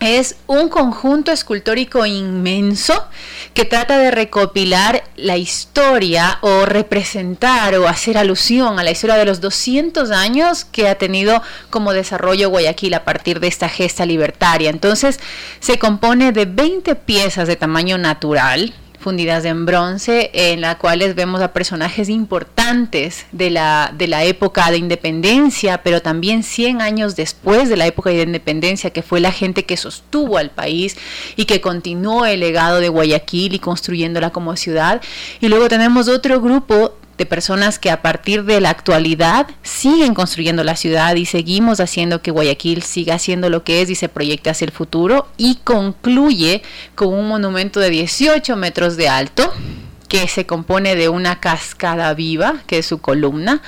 Es 0.00 0.36
un 0.46 0.68
conjunto 0.68 1.32
escultórico 1.32 2.04
inmenso 2.04 3.06
que 3.54 3.64
trata 3.64 3.98
de 3.98 4.10
recopilar 4.10 5.04
la 5.16 5.36
historia 5.36 6.38
o 6.42 6.66
representar 6.66 7.74
o 7.76 7.88
hacer 7.88 8.18
alusión 8.18 8.78
a 8.78 8.84
la 8.84 8.90
historia 8.90 9.16
de 9.16 9.24
los 9.24 9.40
200 9.40 10.10
años 10.10 10.64
que 10.64 10.88
ha 10.88 10.96
tenido 10.96 11.42
como 11.70 11.92
desarrollo 11.92 12.50
Guayaquil 12.50 12.94
a 12.94 13.04
partir 13.04 13.40
de 13.40 13.48
esta 13.48 13.68
gesta 13.68 14.04
libertaria. 14.04 14.70
Entonces 14.70 15.18
se 15.60 15.78
compone 15.78 16.32
de 16.32 16.44
20 16.44 16.94
piezas 16.96 17.48
de 17.48 17.56
tamaño 17.56 17.96
natural, 17.96 18.74
fundidas 19.06 19.44
en 19.44 19.66
bronce, 19.66 20.30
en 20.32 20.60
las 20.62 20.74
cuales 20.78 21.14
vemos 21.14 21.40
a 21.40 21.52
personajes 21.52 22.08
importantes 22.08 23.26
de 23.30 23.50
la, 23.50 23.94
de 23.96 24.08
la 24.08 24.24
época 24.24 24.68
de 24.72 24.78
independencia, 24.78 25.84
pero 25.84 26.02
también 26.02 26.42
100 26.42 26.80
años 26.80 27.14
después 27.14 27.68
de 27.68 27.76
la 27.76 27.86
época 27.86 28.10
de 28.10 28.22
independencia, 28.22 28.90
que 28.90 29.02
fue 29.02 29.20
la 29.20 29.30
gente 29.30 29.64
que 29.64 29.76
sostuvo 29.76 30.38
al 30.38 30.50
país 30.50 30.96
y 31.36 31.44
que 31.44 31.60
continuó 31.60 32.26
el 32.26 32.40
legado 32.40 32.80
de 32.80 32.88
Guayaquil 32.88 33.54
y 33.54 33.60
construyéndola 33.60 34.30
como 34.30 34.56
ciudad. 34.56 35.00
Y 35.40 35.46
luego 35.46 35.68
tenemos 35.68 36.08
otro 36.08 36.40
grupo 36.40 36.96
de 37.18 37.26
personas 37.26 37.78
que 37.78 37.90
a 37.90 38.02
partir 38.02 38.44
de 38.44 38.60
la 38.60 38.70
actualidad 38.70 39.48
siguen 39.62 40.14
construyendo 40.14 40.64
la 40.64 40.76
ciudad 40.76 41.14
y 41.16 41.26
seguimos 41.26 41.80
haciendo 41.80 42.22
que 42.22 42.30
Guayaquil 42.30 42.82
siga 42.82 43.18
siendo 43.18 43.50
lo 43.50 43.64
que 43.64 43.82
es 43.82 43.90
y 43.90 43.94
se 43.94 44.08
proyecte 44.08 44.50
hacia 44.50 44.66
el 44.66 44.72
futuro 44.72 45.26
y 45.36 45.56
concluye 45.64 46.62
con 46.94 47.08
un 47.08 47.28
monumento 47.28 47.80
de 47.80 47.90
18 47.90 48.56
metros 48.56 48.96
de 48.96 49.08
alto 49.08 49.52
que 50.08 50.28
se 50.28 50.46
compone 50.46 50.94
de 50.94 51.08
una 51.08 51.40
cascada 51.40 52.14
viva, 52.14 52.62
que 52.66 52.78
es 52.78 52.86
su 52.86 52.98
columna, 52.98 53.60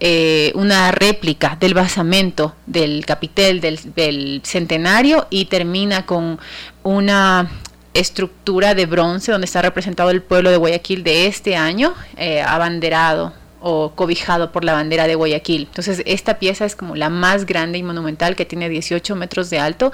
eh, 0.00 0.52
una 0.54 0.90
réplica 0.90 1.56
del 1.60 1.74
basamento 1.74 2.54
del 2.66 3.04
capitel 3.04 3.60
del, 3.60 3.78
del 3.94 4.40
centenario 4.44 5.26
y 5.30 5.46
termina 5.46 6.06
con 6.06 6.38
una 6.82 7.50
estructura 7.94 8.74
de 8.74 8.86
bronce 8.86 9.32
donde 9.32 9.44
está 9.44 9.62
representado 9.62 10.10
el 10.10 10.22
pueblo 10.22 10.50
de 10.50 10.56
Guayaquil 10.56 11.04
de 11.04 11.26
este 11.26 11.56
año, 11.56 11.94
eh, 12.16 12.42
abanderado 12.42 13.34
o 13.60 13.92
cobijado 13.94 14.50
por 14.50 14.64
la 14.64 14.72
bandera 14.72 15.06
de 15.06 15.14
Guayaquil. 15.14 15.62
Entonces 15.62 16.02
esta 16.04 16.38
pieza 16.38 16.64
es 16.64 16.74
como 16.74 16.96
la 16.96 17.10
más 17.10 17.46
grande 17.46 17.78
y 17.78 17.82
monumental 17.82 18.34
que 18.34 18.44
tiene 18.44 18.68
18 18.68 19.14
metros 19.14 19.50
de 19.50 19.60
alto 19.60 19.92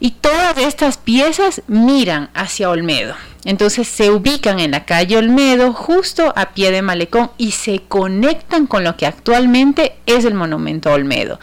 y 0.00 0.12
todas 0.12 0.58
estas 0.58 0.98
piezas 0.98 1.62
miran 1.66 2.30
hacia 2.34 2.70
Olmedo. 2.70 3.14
Entonces 3.46 3.86
se 3.86 4.10
ubican 4.10 4.58
en 4.58 4.72
la 4.72 4.84
calle 4.84 5.16
Olmedo, 5.16 5.72
justo 5.72 6.32
a 6.34 6.50
pie 6.50 6.72
de 6.72 6.82
Malecón, 6.82 7.30
y 7.38 7.52
se 7.52 7.82
conectan 7.86 8.66
con 8.66 8.82
lo 8.82 8.96
que 8.96 9.06
actualmente 9.06 9.94
es 10.04 10.24
el 10.24 10.34
monumento 10.34 10.92
Olmedo, 10.92 11.38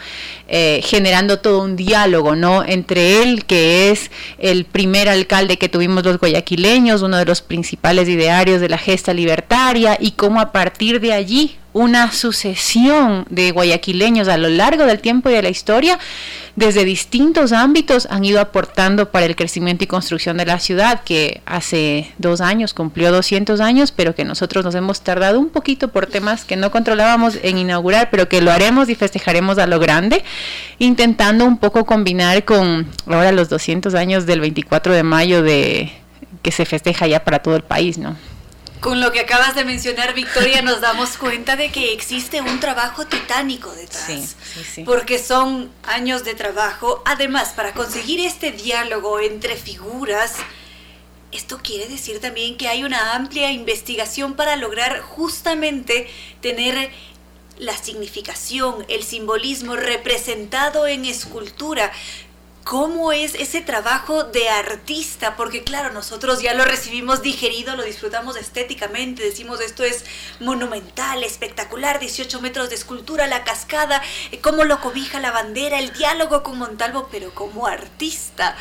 eh, 0.46 0.82
generando 0.84 1.38
todo 1.38 1.62
un 1.62 1.76
diálogo, 1.76 2.36
¿no? 2.36 2.62
Entre 2.62 3.22
él, 3.22 3.46
que 3.46 3.90
es 3.90 4.10
el 4.38 4.66
primer 4.66 5.08
alcalde 5.08 5.56
que 5.56 5.70
tuvimos 5.70 6.04
los 6.04 6.18
guayaquileños, 6.18 7.00
uno 7.00 7.16
de 7.16 7.24
los 7.24 7.40
principales 7.40 8.06
idearios 8.06 8.60
de 8.60 8.68
la 8.68 8.76
gesta 8.76 9.14
libertaria, 9.14 9.96
y 9.98 10.10
cómo 10.10 10.40
a 10.40 10.52
partir 10.52 11.00
de 11.00 11.14
allí 11.14 11.56
una 11.74 12.12
sucesión 12.12 13.26
de 13.28 13.50
guayaquileños 13.50 14.28
a 14.28 14.38
lo 14.38 14.48
largo 14.48 14.86
del 14.86 15.00
tiempo 15.00 15.28
y 15.28 15.32
de 15.34 15.42
la 15.42 15.48
historia, 15.48 15.98
desde 16.54 16.84
distintos 16.84 17.50
ámbitos, 17.50 18.06
han 18.10 18.24
ido 18.24 18.40
aportando 18.40 19.10
para 19.10 19.26
el 19.26 19.34
crecimiento 19.34 19.82
y 19.82 19.88
construcción 19.88 20.36
de 20.36 20.46
la 20.46 20.60
ciudad, 20.60 21.02
que 21.02 21.42
hace 21.46 22.12
dos 22.16 22.40
años 22.40 22.74
cumplió 22.74 23.10
200 23.10 23.60
años, 23.60 23.90
pero 23.90 24.14
que 24.14 24.24
nosotros 24.24 24.64
nos 24.64 24.76
hemos 24.76 25.00
tardado 25.00 25.40
un 25.40 25.50
poquito 25.50 25.88
por 25.88 26.06
temas 26.06 26.44
que 26.44 26.54
no 26.54 26.70
controlábamos 26.70 27.38
en 27.42 27.58
inaugurar, 27.58 28.08
pero 28.08 28.28
que 28.28 28.40
lo 28.40 28.52
haremos 28.52 28.88
y 28.88 28.94
festejaremos 28.94 29.58
a 29.58 29.66
lo 29.66 29.80
grande, 29.80 30.22
intentando 30.78 31.44
un 31.44 31.58
poco 31.58 31.84
combinar 31.84 32.44
con 32.44 32.86
ahora 33.08 33.32
los 33.32 33.48
200 33.48 33.94
años 33.94 34.26
del 34.26 34.40
24 34.40 34.94
de 34.94 35.02
mayo 35.02 35.42
de 35.42 35.92
que 36.42 36.52
se 36.52 36.66
festeja 36.66 37.08
ya 37.08 37.24
para 37.24 37.40
todo 37.40 37.56
el 37.56 37.62
país, 37.62 37.98
¿no? 37.98 38.16
Con 38.84 39.00
lo 39.00 39.12
que 39.12 39.20
acabas 39.20 39.54
de 39.54 39.64
mencionar, 39.64 40.12
Victoria, 40.12 40.60
nos 40.60 40.82
damos 40.82 41.16
cuenta 41.16 41.56
de 41.56 41.72
que 41.72 41.94
existe 41.94 42.42
un 42.42 42.60
trabajo 42.60 43.06
titánico 43.06 43.72
detrás. 43.72 44.04
Sí, 44.04 44.22
sí, 44.22 44.62
sí. 44.62 44.84
Porque 44.84 45.18
son 45.18 45.72
años 45.84 46.22
de 46.22 46.34
trabajo. 46.34 47.02
Además, 47.06 47.54
para 47.56 47.72
conseguir 47.72 48.20
este 48.20 48.52
diálogo 48.52 49.20
entre 49.20 49.56
figuras, 49.56 50.34
esto 51.32 51.60
quiere 51.62 51.88
decir 51.88 52.20
también 52.20 52.58
que 52.58 52.68
hay 52.68 52.84
una 52.84 53.14
amplia 53.14 53.50
investigación 53.52 54.34
para 54.34 54.54
lograr 54.56 55.00
justamente 55.00 56.06
tener 56.42 56.90
la 57.58 57.74
significación, 57.78 58.84
el 58.88 59.02
simbolismo 59.02 59.76
representado 59.76 60.86
en 60.86 61.06
escultura 61.06 61.90
cómo 62.64 63.12
es 63.12 63.34
ese 63.34 63.60
trabajo 63.60 64.24
de 64.24 64.48
artista, 64.48 65.36
porque 65.36 65.62
claro, 65.62 65.92
nosotros 65.92 66.40
ya 66.40 66.54
lo 66.54 66.64
recibimos 66.64 67.22
digerido, 67.22 67.76
lo 67.76 67.84
disfrutamos 67.84 68.36
estéticamente, 68.36 69.22
decimos 69.22 69.60
esto 69.60 69.84
es 69.84 70.04
monumental, 70.40 71.22
espectacular, 71.22 72.00
18 72.00 72.40
metros 72.40 72.70
de 72.70 72.76
escultura, 72.76 73.26
la 73.26 73.44
cascada, 73.44 74.02
eh, 74.32 74.40
cómo 74.40 74.64
lo 74.64 74.80
cobija 74.80 75.20
la 75.20 75.30
bandera, 75.30 75.78
el 75.78 75.92
diálogo 75.92 76.42
con 76.42 76.58
Montalvo, 76.58 77.08
pero 77.12 77.34
como 77.34 77.66
artista, 77.66 78.56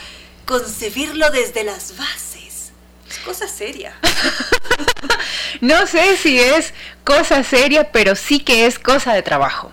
concebirlo 0.45 1.31
desde 1.31 1.63
las 1.63 1.95
bases, 1.97 2.73
es 3.09 3.17
cosa 3.25 3.47
seria. 3.47 3.95
no 5.61 5.87
sé 5.87 6.17
si 6.17 6.39
es 6.39 6.73
cosa 7.05 7.41
seria, 7.45 7.91
pero 7.93 8.17
sí 8.17 8.41
que 8.41 8.65
es 8.65 8.79
cosa 8.79 9.13
de 9.13 9.21
trabajo. 9.21 9.71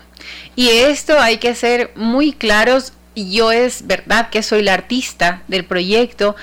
Y 0.55 0.69
esto 0.69 1.19
hay 1.19 1.37
que 1.37 1.55
ser 1.55 1.91
muy 1.95 2.33
claros 2.33 2.93
yo 3.15 3.51
es 3.51 3.87
verdad 3.87 4.29
que 4.29 4.43
soy 4.43 4.63
la 4.63 4.73
artista 4.73 5.43
del 5.47 5.65
proyecto, 5.65 6.35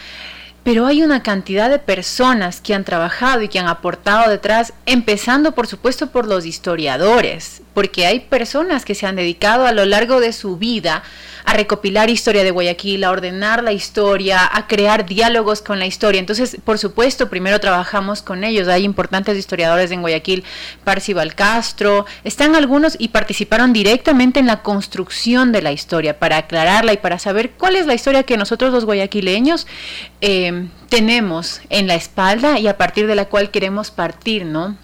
pero 0.64 0.84
hay 0.86 1.02
una 1.02 1.22
cantidad 1.22 1.70
de 1.70 1.78
personas 1.78 2.60
que 2.60 2.74
han 2.74 2.84
trabajado 2.84 3.40
y 3.42 3.48
que 3.48 3.58
han 3.58 3.68
aportado 3.68 4.30
detrás, 4.30 4.74
empezando 4.84 5.52
por 5.52 5.66
supuesto 5.66 6.10
por 6.10 6.26
los 6.26 6.44
historiadores, 6.44 7.62
porque 7.72 8.06
hay 8.06 8.20
personas 8.20 8.84
que 8.84 8.94
se 8.94 9.06
han 9.06 9.16
dedicado 9.16 9.66
a 9.66 9.72
lo 9.72 9.86
largo 9.86 10.20
de 10.20 10.34
su 10.34 10.58
vida 10.58 11.02
a 11.48 11.54
recopilar 11.54 12.10
historia 12.10 12.44
de 12.44 12.50
Guayaquil, 12.50 13.04
a 13.04 13.10
ordenar 13.10 13.62
la 13.62 13.72
historia, 13.72 14.40
a 14.52 14.66
crear 14.66 15.06
diálogos 15.06 15.62
con 15.62 15.78
la 15.78 15.86
historia. 15.86 16.18
Entonces, 16.18 16.58
por 16.62 16.76
supuesto, 16.76 17.30
primero 17.30 17.58
trabajamos 17.58 18.20
con 18.20 18.44
ellos. 18.44 18.68
Hay 18.68 18.84
importantes 18.84 19.38
historiadores 19.38 19.90
en 19.90 20.02
Guayaquil, 20.02 20.44
Parsi 20.84 21.14
Castro, 21.34 22.04
están 22.22 22.54
algunos 22.54 22.96
y 22.98 23.08
participaron 23.08 23.72
directamente 23.72 24.40
en 24.40 24.46
la 24.46 24.60
construcción 24.60 25.50
de 25.50 25.62
la 25.62 25.72
historia 25.72 26.18
para 26.18 26.36
aclararla 26.36 26.92
y 26.92 26.98
para 26.98 27.18
saber 27.18 27.52
cuál 27.52 27.76
es 27.76 27.86
la 27.86 27.94
historia 27.94 28.24
que 28.24 28.36
nosotros 28.36 28.70
los 28.70 28.84
guayaquileños 28.84 29.66
eh, 30.20 30.66
tenemos 30.90 31.62
en 31.70 31.86
la 31.86 31.94
espalda 31.94 32.58
y 32.58 32.68
a 32.68 32.76
partir 32.76 33.06
de 33.06 33.14
la 33.14 33.24
cual 33.24 33.50
queremos 33.50 33.90
partir, 33.90 34.44
¿no? 34.44 34.76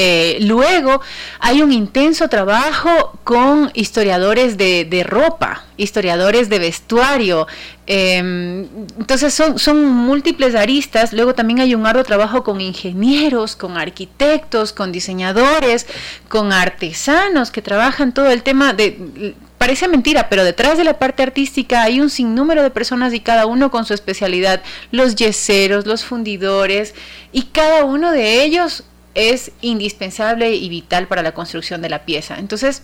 Eh, 0.00 0.38
luego 0.42 1.00
hay 1.40 1.60
un 1.60 1.72
intenso 1.72 2.28
trabajo 2.28 3.18
con 3.24 3.72
historiadores 3.74 4.56
de, 4.56 5.04
ropa, 5.04 5.64
historiadores 5.76 6.48
de 6.48 6.60
vestuario. 6.60 7.48
Em, 7.88 8.68
entonces 8.96 9.34
son, 9.34 9.84
múltiples 9.84 10.54
aristas. 10.54 11.12
Luego 11.12 11.34
también 11.34 11.58
hay 11.58 11.74
un 11.74 11.84
arduo 11.84 12.04
trabajo 12.04 12.44
con 12.44 12.60
ingenieros, 12.60 13.56
con 13.56 13.76
arquitectos, 13.76 14.72
con 14.72 14.92
diseñadores, 14.92 15.88
con 16.28 16.52
artesanos 16.52 17.50
que 17.50 17.60
trabajan 17.60 18.14
todo 18.14 18.30
el 18.30 18.44
tema 18.44 18.74
de 18.74 19.34
parece 19.58 19.88
mentira, 19.88 20.28
pero 20.28 20.44
detrás 20.44 20.78
de 20.78 20.84
la 20.84 21.00
parte 21.00 21.24
artística 21.24 21.82
hay 21.82 22.00
un 22.00 22.08
sinnúmero 22.08 22.62
de 22.62 22.70
personas 22.70 23.12
y 23.12 23.18
cada 23.18 23.46
uno 23.46 23.72
con 23.72 23.84
su 23.84 23.92
especialidad, 23.92 24.62
los 24.92 25.16
yeseros, 25.16 25.84
los 25.84 26.04
fundidores, 26.04 26.94
y 27.32 27.42
cada 27.42 27.84
uno 27.84 28.12
de 28.12 28.44
ellos 28.44 28.84
es 29.14 29.52
indispensable 29.60 30.54
y 30.54 30.68
vital 30.68 31.08
para 31.08 31.22
la 31.22 31.32
construcción 31.32 31.82
de 31.82 31.88
la 31.88 32.04
pieza. 32.04 32.38
Entonces, 32.38 32.82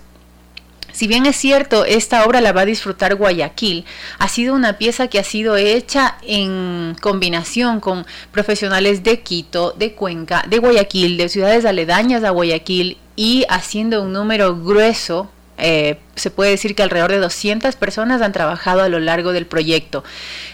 si 0.94 1.08
bien 1.08 1.26
es 1.26 1.34
cierto, 1.34 1.84
esta 1.84 2.24
obra 2.24 2.40
la 2.40 2.52
va 2.52 2.60
a 2.60 2.66
disfrutar 2.66 3.16
Guayaquil, 3.16 3.84
ha 4.20 4.28
sido 4.28 4.54
una 4.54 4.78
pieza 4.78 5.08
que 5.08 5.18
ha 5.18 5.24
sido 5.24 5.56
hecha 5.56 6.18
en 6.22 6.96
combinación 7.00 7.80
con 7.80 8.06
profesionales 8.30 9.02
de 9.02 9.20
Quito, 9.20 9.72
de 9.72 9.94
Cuenca, 9.94 10.44
de 10.48 10.58
Guayaquil, 10.58 11.16
de 11.16 11.28
ciudades 11.28 11.64
aledañas 11.64 12.22
a 12.22 12.30
Guayaquil 12.30 12.98
y 13.16 13.44
haciendo 13.48 14.02
un 14.02 14.12
número 14.12 14.56
grueso 14.56 15.30
Eh, 15.56 15.98
se 16.16 16.30
puede 16.30 16.50
decir 16.50 16.74
que 16.74 16.82
alrededor 16.82 17.12
de 17.12 17.18
200 17.18 17.76
personas 17.76 18.22
han 18.22 18.32
trabajado 18.32 18.82
a 18.82 18.88
lo 18.88 18.98
largo 18.98 19.32
del 19.32 19.46
proyecto, 19.46 20.02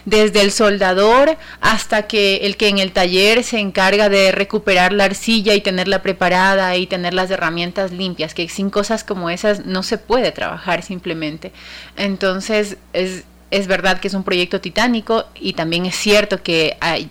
desde 0.05 0.43
el 0.43 0.53
soldador 0.53 1.39
hasta 1.61 2.07
que 2.07 2.39
el 2.39 2.57
que 2.57 2.69
en 2.69 2.79
el 2.79 2.93
taller 2.93 3.43
se 3.43 3.59
encarga 3.59 4.09
de 4.09 4.31
recuperar 4.33 4.93
la 4.93 5.05
arcilla 5.05 5.55
y 5.55 5.63
tenerla 5.63 6.03
preparada 6.03 6.77
y 6.77 6.87
tener 6.87 7.15
las 7.15 7.31
herramientas 7.31 7.93
limpias, 7.93 8.35
que 8.35 8.49
sin 8.49 8.69
cosas 8.69 9.05
como 9.05 9.31
esas 9.31 9.65
no 9.65 9.83
se 9.83 9.97
puede 9.97 10.33
trabajar 10.33 10.83
simplemente. 10.83 11.53
Entonces 11.97 12.77
es, 12.93 13.25
es 13.51 13.67
verdad 13.67 14.01
que 14.01 14.09
es 14.09 14.15
un 14.15 14.25
proyecto 14.25 14.61
titánico 14.61 15.25
y 15.35 15.55
también 15.55 15.87
es 15.87 15.97
cierto 15.97 16.43
que 16.43 16.77
hay, 16.81 17.09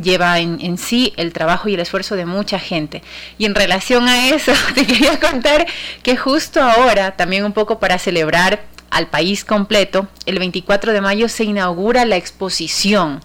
lleva 0.00 0.38
en, 0.38 0.78
sí 0.78 1.12
el 1.16 1.32
trabajo 1.32 1.68
y 1.68 1.74
el 1.74 1.80
esfuerzo 1.80 2.16
de 2.16 2.26
mucha 2.26 2.58
gente. 2.58 3.02
Y 3.38 3.46
en 3.46 3.54
relación 3.54 4.08
a 4.08 4.28
eso, 4.28 4.52
te 4.74 4.86
quería 4.86 5.18
contar 5.20 5.66
que 6.02 6.16
justo 6.16 6.62
ahora, 6.62 7.16
también 7.16 7.44
un 7.44 7.52
poco 7.52 7.78
para 7.78 7.98
celebrar 7.98 8.64
al 8.90 9.08
país 9.08 9.44
completo, 9.44 10.08
el 10.26 10.38
24 10.38 10.92
de 10.92 11.00
mayo 11.00 11.28
se 11.28 11.44
inaugura 11.44 12.04
la 12.04 12.16
exposición 12.16 13.20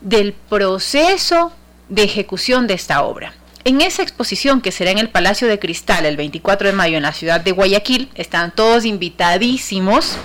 del 0.00 0.32
proceso 0.32 1.52
de 1.88 2.02
ejecución 2.04 2.66
de 2.66 2.74
esta 2.74 3.02
obra. 3.02 3.34
En 3.64 3.82
esa 3.82 4.02
exposición 4.02 4.62
que 4.62 4.72
será 4.72 4.90
en 4.90 4.98
el 4.98 5.10
Palacio 5.10 5.46
de 5.46 5.58
Cristal 5.58 6.06
el 6.06 6.16
24 6.16 6.68
de 6.68 6.74
mayo 6.74 6.96
en 6.96 7.02
la 7.02 7.12
ciudad 7.12 7.40
de 7.40 7.52
Guayaquil, 7.52 8.10
están 8.14 8.54
todos 8.54 8.86
invitadísimos, 8.86 10.16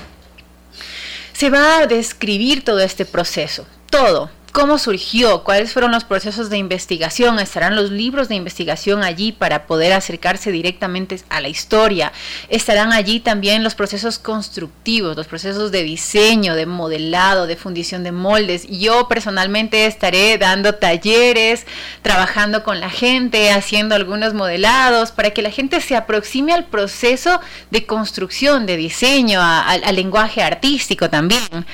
se 1.34 1.50
va 1.50 1.80
a 1.80 1.88
describir 1.88 2.64
todo 2.64 2.80
este 2.80 3.04
proceso, 3.04 3.68
todo, 3.90 4.30
cómo 4.56 4.78
surgió, 4.78 5.44
cuáles 5.44 5.74
fueron 5.74 5.92
los 5.92 6.06
procesos 6.06 6.50
de 6.50 6.58
investigación, 6.58 7.40
estarán 7.40 7.76
los 7.76 7.92
libros 7.92 8.30
de 8.30 8.36
investigación 8.36 9.04
allí 9.04 9.34
para 9.34 9.68
poder 9.68 9.92
acercarse 9.92 10.50
directamente 10.50 11.20
a 11.28 11.42
la 11.42 11.50
historia, 11.50 12.14
estarán 12.48 12.94
allí 12.94 13.20
también 13.20 13.66
los 13.66 13.76
procesos 13.76 14.18
constructivos, 14.18 15.18
los 15.18 15.28
procesos 15.28 15.74
de 15.74 15.84
diseño, 15.84 16.56
de 16.56 16.68
modelado, 16.68 17.48
de 17.48 17.58
fundición 17.58 18.06
de 18.06 18.14
moldes. 18.14 18.66
Yo 18.70 19.10
personalmente 19.10 19.88
estaré 19.88 20.38
dando 20.38 20.76
talleres, 20.76 21.66
trabajando 22.02 22.64
con 22.64 22.80
la 22.80 22.90
gente, 22.90 23.52
haciendo 23.52 23.94
algunos 23.94 24.34
modelados 24.34 25.12
para 25.12 25.32
que 25.32 25.42
la 25.42 25.52
gente 25.52 25.82
se 25.82 25.98
aproxime 25.98 26.54
al 26.54 26.68
proceso 26.68 27.42
de 27.72 27.86
construcción, 27.86 28.66
de 28.66 28.78
diseño, 28.78 29.42
al 29.42 29.96
lenguaje 29.98 30.42
artístico 30.42 31.10
también. 31.10 31.66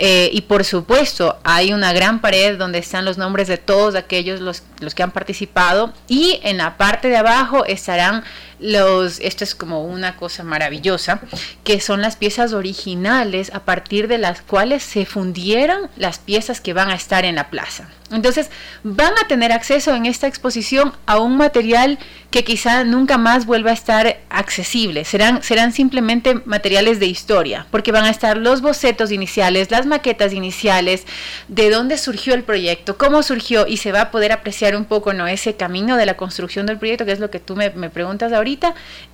Eh, 0.00 0.30
y 0.32 0.42
por 0.42 0.64
supuesto, 0.64 1.38
hay 1.42 1.72
una 1.72 1.92
gran 1.92 2.20
pared 2.20 2.56
donde 2.56 2.78
están 2.78 3.04
los 3.04 3.18
nombres 3.18 3.48
de 3.48 3.56
todos 3.56 3.96
aquellos 3.96 4.40
los, 4.40 4.62
los 4.78 4.94
que 4.94 5.02
han 5.02 5.10
participado 5.10 5.92
y 6.06 6.38
en 6.44 6.58
la 6.58 6.76
parte 6.76 7.08
de 7.08 7.16
abajo 7.16 7.64
estarán 7.64 8.22
los, 8.60 9.20
esto 9.20 9.44
es 9.44 9.54
como 9.54 9.84
una 9.84 10.16
cosa 10.16 10.44
maravillosa, 10.44 11.20
que 11.64 11.80
son 11.80 12.02
las 12.02 12.16
piezas 12.16 12.52
originales 12.52 13.52
a 13.54 13.60
partir 13.60 14.08
de 14.08 14.18
las 14.18 14.42
cuales 14.42 14.82
se 14.82 15.06
fundieron 15.06 15.88
las 15.96 16.18
piezas 16.18 16.60
que 16.60 16.72
van 16.72 16.90
a 16.90 16.94
estar 16.94 17.24
en 17.24 17.36
la 17.36 17.50
plaza. 17.50 17.88
Entonces, 18.10 18.50
van 18.84 19.12
a 19.22 19.28
tener 19.28 19.52
acceso 19.52 19.94
en 19.94 20.06
esta 20.06 20.26
exposición 20.26 20.94
a 21.04 21.18
un 21.18 21.36
material 21.36 21.98
que 22.30 22.42
quizá 22.42 22.84
nunca 22.84 23.18
más 23.18 23.44
vuelva 23.44 23.70
a 23.70 23.74
estar 23.74 24.20
accesible. 24.30 25.04
Serán, 25.04 25.42
serán 25.42 25.72
simplemente 25.72 26.40
materiales 26.46 27.00
de 27.00 27.06
historia, 27.06 27.66
porque 27.70 27.92
van 27.92 28.04
a 28.04 28.10
estar 28.10 28.38
los 28.38 28.62
bocetos 28.62 29.12
iniciales, 29.12 29.70
las 29.70 29.84
maquetas 29.84 30.32
iniciales, 30.32 31.04
de 31.48 31.68
dónde 31.68 31.98
surgió 31.98 32.32
el 32.32 32.44
proyecto, 32.44 32.96
cómo 32.96 33.22
surgió, 33.22 33.66
y 33.66 33.76
se 33.76 33.92
va 33.92 34.02
a 34.02 34.10
poder 34.10 34.32
apreciar 34.32 34.74
un 34.74 34.86
poco 34.86 35.12
¿no? 35.12 35.26
ese 35.26 35.56
camino 35.56 35.96
de 35.96 36.06
la 36.06 36.16
construcción 36.16 36.64
del 36.64 36.78
proyecto, 36.78 37.04
que 37.04 37.12
es 37.12 37.20
lo 37.20 37.30
que 37.30 37.40
tú 37.40 37.56
me, 37.56 37.70
me 37.70 37.90
preguntas 37.90 38.32
ahorita 38.32 38.47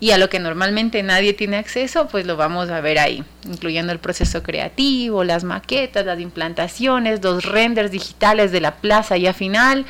y 0.00 0.10
a 0.10 0.18
lo 0.18 0.28
que 0.28 0.38
normalmente 0.38 1.02
nadie 1.02 1.32
tiene 1.32 1.56
acceso, 1.56 2.08
pues 2.08 2.26
lo 2.26 2.36
vamos 2.36 2.70
a 2.70 2.80
ver 2.80 2.98
ahí, 2.98 3.24
incluyendo 3.44 3.92
el 3.92 3.98
proceso 3.98 4.42
creativo, 4.42 5.24
las 5.24 5.44
maquetas, 5.44 6.06
las 6.06 6.20
implantaciones, 6.20 7.22
los 7.22 7.44
renders 7.44 7.90
digitales 7.90 8.52
de 8.52 8.60
la 8.60 8.76
plaza 8.76 9.16
ya 9.16 9.32
final. 9.32 9.86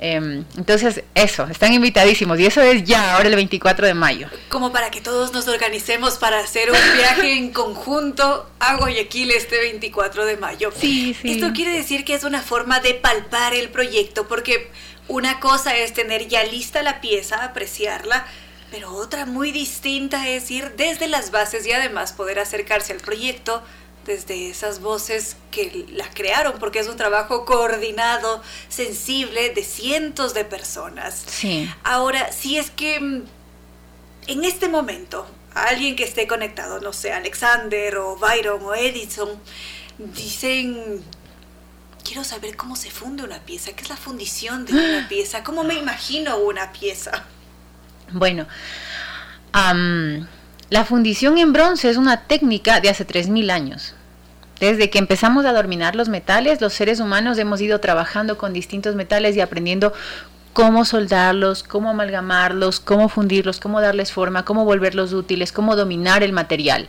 Em, 0.00 0.44
entonces, 0.56 1.02
eso, 1.14 1.46
están 1.48 1.72
invitadísimos 1.72 2.38
y 2.40 2.46
eso 2.46 2.62
es 2.62 2.84
ya, 2.84 3.14
ahora 3.14 3.28
el 3.28 3.36
24 3.36 3.86
de 3.86 3.94
mayo. 3.94 4.28
Como 4.48 4.72
para 4.72 4.90
que 4.90 5.00
todos 5.00 5.32
nos 5.32 5.48
organicemos 5.48 6.18
para 6.18 6.40
hacer 6.40 6.70
un 6.70 6.96
viaje 6.96 7.34
en 7.34 7.52
conjunto 7.52 8.48
a 8.58 8.76
Guayaquil 8.76 9.30
este 9.32 9.58
24 9.58 10.24
de 10.24 10.36
mayo. 10.36 10.72
Sí, 10.78 11.14
sí. 11.20 11.32
Esto 11.32 11.52
quiere 11.52 11.72
decir 11.72 12.04
que 12.04 12.14
es 12.14 12.24
una 12.24 12.42
forma 12.42 12.80
de 12.80 12.94
palpar 12.94 13.54
el 13.54 13.68
proyecto, 13.68 14.28
porque 14.28 14.70
una 15.08 15.40
cosa 15.40 15.76
es 15.76 15.94
tener 15.94 16.28
ya 16.28 16.44
lista 16.44 16.82
la 16.82 17.00
pieza, 17.00 17.42
apreciarla, 17.42 18.26
pero 18.70 18.94
otra 18.94 19.26
muy 19.26 19.52
distinta 19.52 20.28
es 20.28 20.50
ir 20.50 20.74
desde 20.76 21.08
las 21.08 21.30
bases 21.30 21.66
y 21.66 21.72
además 21.72 22.12
poder 22.12 22.38
acercarse 22.38 22.92
al 22.92 23.00
proyecto 23.00 23.62
desde 24.08 24.48
esas 24.48 24.80
voces 24.80 25.36
que 25.50 25.86
la 25.92 26.08
crearon, 26.10 26.58
porque 26.58 26.78
es 26.78 26.88
un 26.88 26.96
trabajo 26.96 27.44
coordinado, 27.44 28.42
sensible, 28.68 29.50
de 29.50 29.62
cientos 29.62 30.34
de 30.34 30.44
personas. 30.44 31.24
Sí. 31.26 31.70
Ahora, 31.84 32.32
si 32.32 32.58
es 32.58 32.70
que 32.70 32.98
mm, 32.98 33.24
en 34.28 34.44
este 34.44 34.68
momento 34.68 35.26
alguien 35.54 35.94
que 35.94 36.04
esté 36.04 36.26
conectado, 36.26 36.80
no 36.80 36.92
sé, 36.92 37.12
Alexander 37.12 37.98
o 37.98 38.16
Byron 38.16 38.62
o 38.64 38.74
Edison, 38.74 39.28
dicen, 39.98 41.02
quiero 42.02 42.24
saber 42.24 42.56
cómo 42.56 42.76
se 42.76 42.90
funde 42.90 43.24
una 43.24 43.40
pieza, 43.40 43.72
qué 43.72 43.82
es 43.82 43.90
la 43.90 43.96
fundición 43.96 44.64
de 44.64 44.72
una 44.72 45.08
pieza, 45.08 45.44
cómo 45.44 45.64
me 45.64 45.74
imagino 45.74 46.38
una 46.38 46.72
pieza. 46.72 47.26
Bueno, 48.12 48.46
la 50.70 50.84
fundición 50.84 51.38
en 51.38 51.52
bronce 51.52 51.90
es 51.90 51.96
una 51.96 52.22
técnica 52.22 52.80
de 52.80 52.88
hace 52.88 53.06
3.000 53.06 53.50
años. 53.50 53.94
Desde 54.60 54.90
que 54.90 54.98
empezamos 54.98 55.44
a 55.44 55.52
dominar 55.52 55.94
los 55.94 56.08
metales, 56.08 56.60
los 56.60 56.72
seres 56.72 57.00
humanos 57.00 57.38
hemos 57.38 57.60
ido 57.60 57.78
trabajando 57.80 58.38
con 58.38 58.52
distintos 58.52 58.96
metales 58.96 59.36
y 59.36 59.40
aprendiendo 59.40 59.92
cómo 60.52 60.84
soldarlos, 60.84 61.62
cómo 61.62 61.90
amalgamarlos, 61.90 62.80
cómo 62.80 63.08
fundirlos, 63.08 63.60
cómo 63.60 63.80
darles 63.80 64.10
forma, 64.10 64.44
cómo 64.44 64.64
volverlos 64.64 65.12
útiles, 65.12 65.52
cómo 65.52 65.76
dominar 65.76 66.24
el 66.24 66.32
material. 66.32 66.88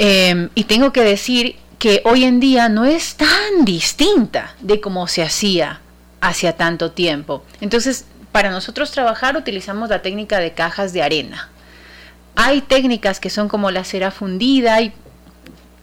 Em, 0.00 0.48
y 0.56 0.64
tengo 0.64 0.92
que 0.92 1.02
decir 1.02 1.56
que 1.78 2.02
hoy 2.04 2.24
en 2.24 2.40
día 2.40 2.68
no 2.68 2.84
es 2.84 3.14
tan 3.14 3.64
distinta 3.64 4.56
de 4.60 4.80
cómo 4.80 5.06
se 5.06 5.22
hacía 5.22 5.80
hacia 6.20 6.56
tanto 6.56 6.90
tiempo. 6.90 7.44
Entonces, 7.60 8.04
para 8.38 8.52
nosotros 8.52 8.92
trabajar 8.92 9.36
utilizamos 9.36 9.88
la 9.88 10.00
técnica 10.00 10.38
de 10.38 10.52
cajas 10.52 10.92
de 10.92 11.02
arena. 11.02 11.48
Hay 12.36 12.60
técnicas 12.60 13.18
que 13.18 13.30
son 13.30 13.48
como 13.48 13.72
la 13.72 13.82
cera 13.82 14.12
fundida, 14.12 14.76
hay 14.76 14.92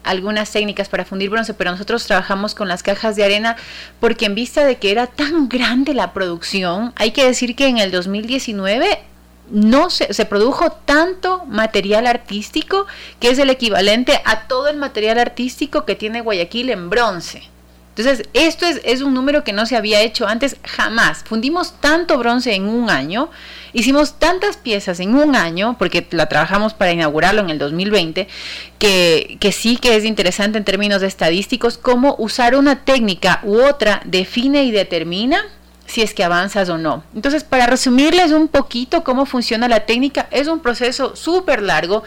algunas 0.04 0.50
técnicas 0.50 0.88
para 0.88 1.04
fundir 1.04 1.28
bronce, 1.28 1.52
pero 1.52 1.70
nosotros 1.70 2.06
trabajamos 2.06 2.54
con 2.54 2.66
las 2.66 2.82
cajas 2.82 3.14
de 3.14 3.24
arena 3.24 3.56
porque 4.00 4.24
en 4.24 4.34
vista 4.34 4.64
de 4.64 4.76
que 4.78 4.90
era 4.90 5.06
tan 5.06 5.50
grande 5.50 5.92
la 5.92 6.14
producción, 6.14 6.94
hay 6.96 7.10
que 7.10 7.26
decir 7.26 7.56
que 7.56 7.66
en 7.66 7.76
el 7.76 7.90
2019 7.90 9.00
no 9.50 9.90
se, 9.90 10.14
se, 10.14 10.24
produjo 10.24 10.70
tanto 10.72 11.44
material 11.44 12.06
artístico 12.06 12.86
que 13.20 13.28
es 13.28 13.38
el 13.38 13.50
equivalente 13.50 14.22
a 14.24 14.48
todo 14.48 14.68
el 14.68 14.78
material 14.78 15.18
artístico 15.18 15.84
que 15.84 15.94
tiene 15.94 16.22
Guayaquil 16.22 16.70
en 16.70 16.88
bronce. 16.88 17.50
Entonces, 17.96 18.28
esto 18.34 18.66
es, 18.66 19.00
un 19.00 19.14
número 19.14 19.42
que 19.42 19.54
no 19.54 19.64
se 19.64 19.74
había 19.74 20.02
hecho 20.02 20.28
antes 20.28 20.56
jamás. 20.62 21.24
Fundimos 21.24 21.80
tanto 21.80 22.18
bronce 22.18 22.54
en 22.54 22.68
un 22.68 22.90
año, 22.90 23.30
hicimos 23.72 24.18
tantas 24.18 24.58
piezas 24.58 25.00
en 25.00 25.14
un 25.14 25.34
año, 25.34 25.76
porque 25.78 26.06
la 26.10 26.26
trabajamos 26.26 26.74
para 26.74 26.92
inaugurarlo 26.92 27.40
en 27.40 27.48
el 27.48 27.58
2020, 27.58 28.28
que, 28.78 29.38
que 29.40 29.50
sí 29.50 29.78
que 29.78 29.96
es 29.96 30.04
interesante 30.04 30.58
en 30.58 30.64
términos 30.64 31.02
estadísticos 31.02 31.78
cómo 31.78 32.16
usar 32.18 32.54
una 32.54 32.84
técnica 32.84 33.40
u 33.44 33.62
otra 33.62 34.02
define 34.04 34.64
y 34.64 34.72
determina 34.72 35.42
si 35.86 36.02
es 36.02 36.12
que 36.12 36.22
avanzas 36.22 36.68
o 36.68 36.76
no. 36.76 37.02
Entonces, 37.14 37.44
para 37.44 37.66
resumirles 37.66 38.32
un 38.32 38.48
poquito 38.48 39.04
cómo 39.04 39.24
funciona 39.24 39.68
la 39.68 39.86
técnica, 39.86 40.28
es 40.30 40.48
un 40.48 40.60
proceso 40.60 41.16
súper 41.16 41.62
largo 41.62 42.02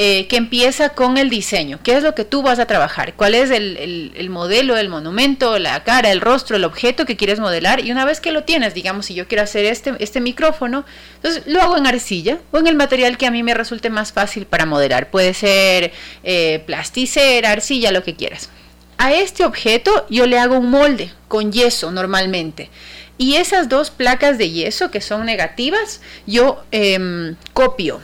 eh, 0.00 0.28
que 0.28 0.36
empieza 0.36 0.90
con 0.90 1.18
el 1.18 1.28
diseño. 1.28 1.80
¿Qué 1.82 1.96
es 1.96 2.04
lo 2.04 2.14
que 2.14 2.24
tú 2.24 2.40
vas 2.40 2.60
a 2.60 2.66
trabajar? 2.66 3.14
¿Cuál 3.14 3.34
es 3.34 3.50
el, 3.50 4.28
modelo, 4.30 4.76
el 4.76 4.88
monumento, 4.88 5.58
la 5.58 5.82
cara, 5.82 6.12
el 6.12 6.20
rostro, 6.20 6.54
el 6.54 6.62
objeto 6.62 7.04
que 7.04 7.16
quieres 7.16 7.40
modelar? 7.40 7.84
Y 7.84 7.90
una 7.90 8.04
vez 8.04 8.20
que 8.20 8.30
lo 8.30 8.44
tienes, 8.44 8.74
digamos, 8.74 9.06
si 9.06 9.14
yo 9.14 9.26
quiero 9.26 9.42
hacer 9.42 9.64
este, 9.64 9.94
este 9.98 10.20
micrófono, 10.20 10.84
entonces 11.16 11.42
lo 11.48 11.60
hago 11.60 11.76
en 11.76 11.88
arcilla 11.88 12.38
o 12.52 12.58
en 12.58 12.68
el 12.68 12.76
material 12.76 13.18
que 13.18 13.26
a 13.26 13.32
mí 13.32 13.42
me 13.42 13.54
resulte 13.54 13.90
más 13.90 14.12
fácil 14.12 14.46
para 14.46 14.66
modelar. 14.66 15.10
Puede 15.10 15.34
ser 15.34 15.90
eh, 16.22 16.62
plasticera, 16.64 17.50
arcilla, 17.50 17.90
lo 17.90 18.04
que 18.04 18.14
quieras. 18.14 18.50
A 18.98 19.12
este 19.12 19.44
objeto 19.44 20.06
yo 20.08 20.28
le 20.28 20.38
hago 20.38 20.60
un 20.60 20.70
molde 20.70 21.10
con 21.26 21.50
yeso 21.50 21.90
normalmente. 21.90 22.70
Y 23.18 23.34
esas 23.34 23.68
dos 23.68 23.90
placas 23.90 24.38
de 24.38 24.48
yeso 24.48 24.92
que 24.92 25.00
son 25.00 25.26
negativas, 25.26 26.00
yo 26.24 26.62
em, 26.70 27.34
copio 27.52 28.00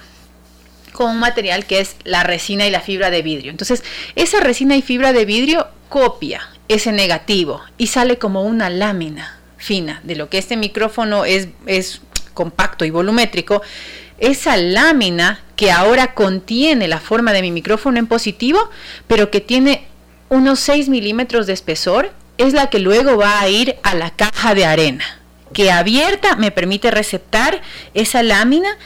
con 0.95 1.11
un 1.11 1.19
material 1.19 1.67
que 1.67 1.81
es 1.81 1.97
la 2.05 2.23
resina 2.23 2.67
y 2.67 2.71
la 2.71 2.81
fibra 2.81 3.11
de 3.11 3.21
vidrio. 3.21 3.51
Entonces, 3.51 3.83
esa 4.15 4.39
resina 4.41 4.77
y 4.77 4.83
fibra 4.83 5.13
de 5.13 5.25
vidrio 5.25 5.67
copia 5.89 6.49
ese 6.69 6.93
negativo 6.93 7.61
y 7.77 7.89
sale 7.89 8.17
como 8.17 8.45
una 8.45 8.71
lámina 8.71 9.41
fina 9.59 10.01
de 10.05 10.15
lo 10.15 10.29
que 10.29 10.39
este 10.39 10.57
micrófono 10.57 11.25
es, 11.25 11.49
es 11.67 12.01
compacto 12.33 12.85
y 12.85 12.91
volumétrico. 12.91 13.61
esa 14.19 14.57
lámina 14.57 15.41
que 15.57 15.73
ahora 15.73 16.15
contiene 16.15 16.87
la 16.87 17.01
forma 17.01 17.33
de 17.33 17.43
mi 17.43 17.51
micrófono 17.51 17.99
en 17.99 18.07
positivo, 18.07 18.71
pero 19.09 19.33
que 19.33 19.41
tiene 19.41 19.89
unos 20.29 20.61
6 20.61 20.89
milímetros 20.89 21.49
de 21.49 21.55
espesor, 21.55 22.13
es 22.39 22.53
la 22.53 22.71
que 22.71 22.79
luego 22.79 23.17
va 23.17 23.41
a 23.41 23.49
ir 23.49 23.77
a 23.83 23.97
la 23.97 24.11
caja 24.11 24.55
de 24.55 24.65
arena, 24.65 25.21
que 25.53 25.73
abierta 25.73 26.37
me 26.37 26.53
permite 26.53 26.93
receptar 26.93 27.63
esa 27.95 28.23
lámina 28.23 28.77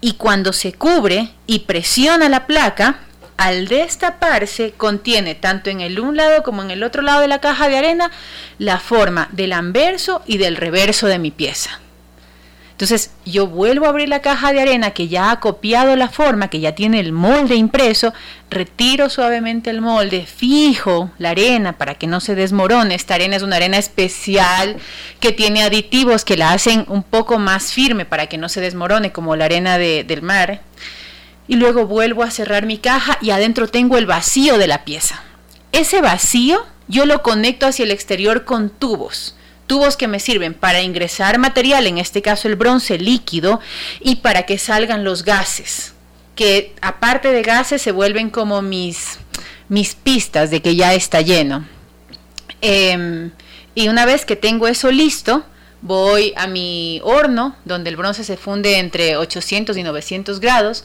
y 0.00 0.14
cuando 0.14 0.52
se 0.52 0.72
cubre 0.72 1.30
y 1.46 1.60
presiona 1.60 2.28
la 2.28 2.46
placa, 2.46 3.00
al 3.36 3.68
destaparse 3.68 4.72
contiene 4.72 5.34
tanto 5.34 5.70
en 5.70 5.80
el 5.80 5.98
un 5.98 6.16
lado 6.16 6.42
como 6.42 6.62
en 6.62 6.70
el 6.70 6.82
otro 6.82 7.02
lado 7.02 7.20
de 7.20 7.28
la 7.28 7.40
caja 7.40 7.68
de 7.68 7.78
arena 7.78 8.10
la 8.58 8.78
forma 8.78 9.28
del 9.32 9.52
anverso 9.52 10.22
y 10.26 10.38
del 10.38 10.56
reverso 10.56 11.06
de 11.06 11.18
mi 11.18 11.30
pieza. 11.30 11.80
Entonces 12.80 13.10
yo 13.26 13.46
vuelvo 13.46 13.84
a 13.84 13.90
abrir 13.90 14.08
la 14.08 14.22
caja 14.22 14.54
de 14.54 14.60
arena 14.62 14.92
que 14.92 15.06
ya 15.06 15.30
ha 15.30 15.40
copiado 15.40 15.96
la 15.96 16.08
forma, 16.08 16.48
que 16.48 16.60
ya 16.60 16.74
tiene 16.74 16.98
el 16.98 17.12
molde 17.12 17.54
impreso, 17.54 18.14
retiro 18.48 19.10
suavemente 19.10 19.68
el 19.68 19.82
molde, 19.82 20.24
fijo 20.24 21.10
la 21.18 21.28
arena 21.28 21.76
para 21.76 21.96
que 21.96 22.06
no 22.06 22.20
se 22.20 22.34
desmorone. 22.34 22.94
Esta 22.94 23.16
arena 23.16 23.36
es 23.36 23.42
una 23.42 23.56
arena 23.56 23.76
especial 23.76 24.78
que 25.20 25.30
tiene 25.32 25.62
aditivos 25.62 26.24
que 26.24 26.38
la 26.38 26.52
hacen 26.52 26.86
un 26.88 27.02
poco 27.02 27.38
más 27.38 27.70
firme 27.70 28.06
para 28.06 28.28
que 28.28 28.38
no 28.38 28.48
se 28.48 28.62
desmorone 28.62 29.12
como 29.12 29.36
la 29.36 29.44
arena 29.44 29.76
del 29.76 30.22
mar. 30.22 30.62
Y 31.48 31.56
luego 31.56 31.84
vuelvo 31.84 32.22
a 32.22 32.30
cerrar 32.30 32.64
mi 32.64 32.78
caja 32.78 33.18
y 33.20 33.28
adentro 33.28 33.68
tengo 33.68 33.98
el 33.98 34.06
vacío 34.06 34.56
de 34.56 34.68
la 34.68 34.86
pieza. 34.86 35.22
Ese 35.72 36.00
vacío 36.00 36.64
yo 36.88 37.04
lo 37.04 37.20
conecto 37.20 37.66
hacia 37.66 37.84
el 37.84 37.90
exterior 37.90 38.46
con 38.46 38.70
tubos 38.70 39.34
tubos 39.70 39.96
que 39.96 40.08
me 40.08 40.18
sirven 40.18 40.52
para 40.52 40.82
ingresar 40.82 41.38
material, 41.38 41.86
en 41.86 41.98
este 41.98 42.22
caso 42.22 42.48
el 42.48 42.56
bronce 42.56 42.98
líquido, 42.98 43.60
y 44.00 44.16
para 44.16 44.42
que 44.42 44.58
salgan 44.58 45.04
los 45.04 45.22
gases, 45.22 45.94
que 46.34 46.74
aparte 46.82 47.30
de 47.30 47.42
gases 47.42 47.80
se 47.80 47.92
vuelven 47.92 48.30
como 48.30 48.62
mis, 48.62 49.20
mis 49.68 49.94
pistas 49.94 50.50
de 50.50 50.60
que 50.60 50.74
ya 50.74 50.92
está 50.94 51.20
lleno. 51.20 51.68
Em, 52.60 53.30
y 53.76 53.86
una 53.86 54.06
vez 54.06 54.24
que 54.24 54.34
tengo 54.34 54.66
eso 54.66 54.90
listo, 54.90 55.44
voy 55.82 56.32
a 56.36 56.48
mi 56.48 57.00
horno, 57.04 57.54
donde 57.64 57.90
el 57.90 57.96
bronce 57.96 58.24
se 58.24 58.36
funde 58.36 58.80
entre 58.80 59.16
800 59.16 59.76
y 59.76 59.84
900 59.84 60.40
grados, 60.40 60.82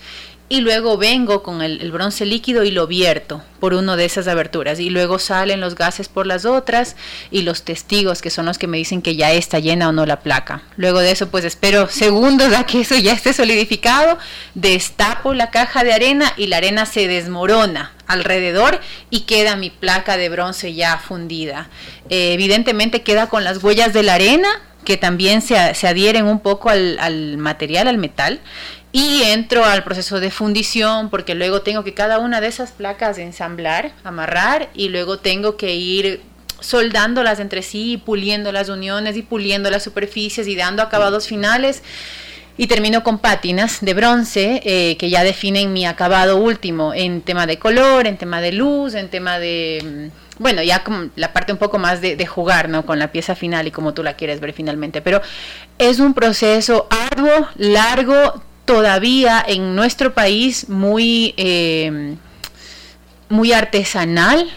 y 0.47 0.61
luego 0.61 0.97
vengo 0.97 1.41
con 1.41 1.63
el, 1.63 1.91
bronce 1.91 2.25
líquido 2.25 2.63
y 2.63 2.69
lo 2.69 2.85
vierto 2.85 3.41
por 3.59 3.73
una 3.73 3.95
de 3.95 4.05
esas 4.05 4.27
aberturas 4.27 4.79
y 4.79 4.91
luego 4.91 5.17
salen 5.17 5.59
los 5.59 5.73
gases 5.73 6.07
por 6.07 6.27
las 6.27 6.45
otras 6.45 6.95
y 7.31 7.41
los 7.41 7.63
testigos 7.63 8.21
que 8.21 8.29
son 8.29 8.45
los 8.45 8.59
que 8.59 8.67
me 8.67 8.77
dicen 8.77 9.01
que 9.01 9.15
ya 9.15 9.31
está 9.31 9.57
llena 9.57 9.89
o 9.89 9.91
no 9.91 10.05
la 10.05 10.19
placa. 10.19 10.61
Luego 10.77 10.99
de 10.99 11.11
eso 11.11 11.29
pues 11.29 11.45
espero 11.45 11.89
segundos 11.89 12.53
a 12.53 12.65
que 12.65 12.81
eso 12.81 12.95
ya 12.95 13.13
esté 13.13 13.33
solidificado, 13.33 14.19
destapo 14.53 15.33
la 15.33 15.49
caja 15.49 15.83
de 15.83 15.93
arena 15.93 16.31
y 16.37 16.47
la 16.47 16.57
arena 16.57 16.85
se 16.85 17.07
desmorona 17.07 17.93
alrededor 18.05 18.79
y 19.09 19.21
queda 19.21 19.55
mi 19.55 19.71
placa 19.71 20.15
de 20.15 20.29
bronce 20.29 20.75
ya 20.75 20.99
fundida. 20.99 21.69
Eh, 22.09 22.33
evidentemente 22.33 23.01
queda 23.01 23.29
con 23.29 23.43
las 23.43 23.63
huellas 23.63 23.93
de 23.93 24.03
la 24.03 24.13
arena 24.13 24.47
que 24.83 24.97
también 24.97 25.41
se, 25.41 25.57
adhieren 25.57 26.27
un 26.27 26.39
poco 26.39 26.69
al 26.69 27.37
material, 27.37 27.87
al 27.87 27.97
metal, 27.97 28.39
y 28.95 29.23
entro 29.23 29.65
al 29.65 29.83
proceso 29.83 30.21
de 30.21 30.31
fundición 30.31 31.09
porque 31.09 31.35
luego 31.35 31.61
tengo 31.61 31.83
que 31.83 31.93
cada 31.93 32.17
una 32.17 32.39
de 32.39 32.47
esas 32.47 32.71
placas 32.71 33.17
ensamblar, 33.17 33.91
amarrar 34.05 34.69
y 34.73 34.87
luego 34.87 35.19
tengo 35.19 35.57
que 35.57 35.75
ir 35.75 36.21
soldándolas 36.61 37.41
entre 37.41 37.61
sí, 37.61 38.01
puliendo 38.05 38.53
las 38.53 38.69
uniones 38.69 39.17
y 39.17 39.21
puliendo 39.21 39.69
las 39.69 39.83
superficies 39.83 40.47
y 40.47 40.55
dando 40.55 40.81
acabados 40.81 41.27
finales. 41.27 41.83
Y 42.55 42.67
termino 42.67 43.03
con 43.03 43.19
pátinas 43.19 43.79
de 43.81 43.93
bronce 43.93 44.61
eh, 44.63 44.95
que 44.95 45.09
ya 45.09 45.25
definen 45.25 45.73
mi 45.73 45.85
acabado 45.85 46.37
último 46.37 46.93
en 46.93 47.19
tema 47.19 47.47
de 47.47 47.59
color, 47.59 48.07
en 48.07 48.15
tema 48.15 48.39
de 48.39 48.53
luz, 48.53 48.93
en 48.93 49.09
tema 49.09 49.39
de, 49.39 50.11
mm, 50.39 50.41
bueno, 50.41 50.63
ya 50.63 50.85
la 51.17 51.33
parte 51.33 51.51
un 51.51 51.59
poco 51.59 51.79
más 51.79 51.99
de, 51.99 52.15
de, 52.15 52.25
jugar, 52.25 52.69
¿no? 52.69 52.85
Con 52.85 52.97
la 52.97 53.11
pieza 53.11 53.35
final 53.35 53.67
y 53.67 53.71
como 53.71 53.93
tú 53.93 54.03
la 54.03 54.13
quieres 54.13 54.39
ver 54.39 54.53
finalmente. 54.53 55.01
Pero 55.01 55.21
es 55.77 55.99
un 55.99 56.13
proceso 56.13 56.87
arduo, 56.89 57.49
largo, 57.57 58.41
todavía 58.65 59.43
en 59.47 59.75
nuestro 59.75 60.13
país 60.13 60.69
muy, 60.69 61.33
eh, 61.37 62.15
muy 63.29 63.53
artesanal. 63.53 64.51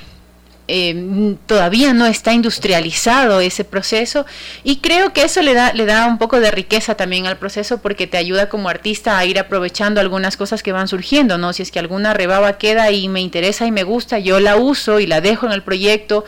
Eh, 0.71 1.37
todavía 1.47 1.95
no 1.95 2.05
está 2.05 2.35
industrializado 2.35 3.41
ese 3.41 3.65
proceso 3.65 4.27
y 4.65 4.81
creo 4.81 5.15
que 5.15 5.23
eso 5.23 5.41
le 5.41 5.55
da, 5.55 5.73
le 5.73 5.87
da 5.87 6.07
un 6.07 6.19
poco 6.19 6.41
de 6.41 6.51
riqueza 6.51 6.95
también 6.95 7.27
al 7.27 7.39
proceso 7.39 7.79
porque 7.79 8.07
te 8.07 8.19
ayuda 8.19 8.51
como 8.51 8.69
artista 8.69 9.17
a 9.17 9.25
ir 9.25 9.39
aprovechando 9.39 9.99
algunas 9.99 10.37
cosas 10.37 10.63
que 10.63 10.73
van 10.73 10.87
surgiendo, 10.87 11.39
¿no? 11.39 11.55
Si 11.55 11.63
es 11.63 11.71
que 11.71 11.79
alguna 11.79 12.13
rebaba 12.13 12.59
queda 12.59 12.91
y 12.91 13.09
me 13.09 13.23
interesa 13.23 13.65
y 13.65 13.73
me 13.73 13.83
gusta, 13.83 14.19
yo 14.19 14.41
la 14.41 14.57
uso 14.57 15.01
y 15.01 15.07
la 15.07 15.23
dejo 15.23 15.47
en 15.47 15.53
el 15.53 15.63
proyecto. 15.63 16.27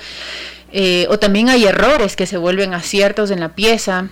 Eh, 0.73 1.07
o 1.11 1.19
también 1.19 1.51
hay 1.51 1.66
errores 1.66 2.16
que 2.16 2.27
se 2.27 2.39
vuelven 2.39 2.73
aciertos 2.73 3.31
en 3.31 3.40
la 3.40 3.51
pieza. 3.51 4.09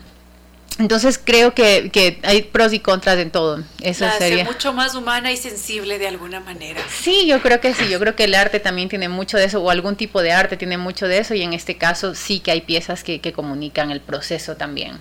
Entonces 0.79 1.21
creo 1.23 1.55
que, 1.55 1.91
que, 1.91 2.21
hay 2.23 2.43
pros 2.43 2.73
y 2.73 2.79
contras 2.79 3.19
en 3.19 3.31
todo. 3.31 3.65
Eso 3.81 4.05
la 4.05 4.13
sería 4.13 4.45
mucho 4.45 4.73
más 4.73 4.95
humana 4.95 5.33
y 5.33 5.37
sensible 5.37 5.99
de 5.99 6.07
alguna 6.07 6.41
manera. 6.41 6.81
Sí, 6.89 7.27
yo 7.27 7.41
creo 7.43 7.61
que 7.61 7.75
sí. 7.75 7.89
Yo 7.89 7.99
creo 7.99 8.15
que 8.15 8.25
el 8.25 8.35
arte 8.35 8.61
también 8.61 8.89
tiene 8.89 9.09
mucho 9.09 9.37
de 9.37 9.45
eso, 9.45 9.61
o 9.61 9.71
algún 9.71 9.97
tipo 9.97 10.23
de 10.23 10.33
arte 10.33 10.57
tiene 10.57 10.79
mucho 10.79 11.09
de 11.09 11.19
eso, 11.19 11.35
y 11.35 11.43
en 11.43 11.53
este 11.53 11.77
caso 11.77 12.15
sí 12.15 12.39
que 12.41 12.53
hay 12.53 12.61
piezas 12.61 13.03
que, 13.03 13.21
que 13.21 13.33
comunican 13.33 13.91
el 13.91 14.01
proceso 14.01 14.57
también. 14.57 14.99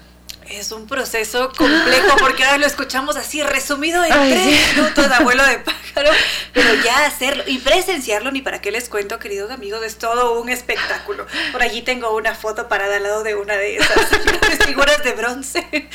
Es 0.50 0.72
un 0.72 0.88
proceso 0.88 1.52
complejo 1.58 2.16
porque 2.20 2.44
ahora 2.44 2.58
lo 2.58 2.66
escuchamos 2.66 3.18
así 3.18 3.44
resumido 3.44 4.04
en 4.04 4.12
tres 4.12 4.76
minutos, 4.76 5.06
abuelo 5.12 5.46
de 5.46 5.60
pájaro, 5.60 6.12
pero 6.54 6.74
ya 6.84 7.06
hacerlo 7.06 7.44
y 7.48 7.58
presenciarlo, 7.58 8.32
ni 8.32 8.42
para 8.42 8.62
qué 8.62 8.72
les 8.72 8.88
cuento, 8.88 9.20
queridos 9.20 9.52
amigos, 9.52 9.84
es 9.84 9.98
todo 9.98 10.40
un 10.40 10.50
espectáculo. 10.50 11.26
Por 11.52 11.62
allí 11.62 11.82
tengo 11.82 12.16
una 12.16 12.34
foto 12.34 12.70
parada 12.70 12.98
al 12.98 13.04
lado 13.04 13.24
de 13.24 13.36
una 13.36 13.58
de 13.58 13.78
esas 13.78 14.10
figuras 14.66 15.04
de 15.04 15.12
bronce 15.14 15.90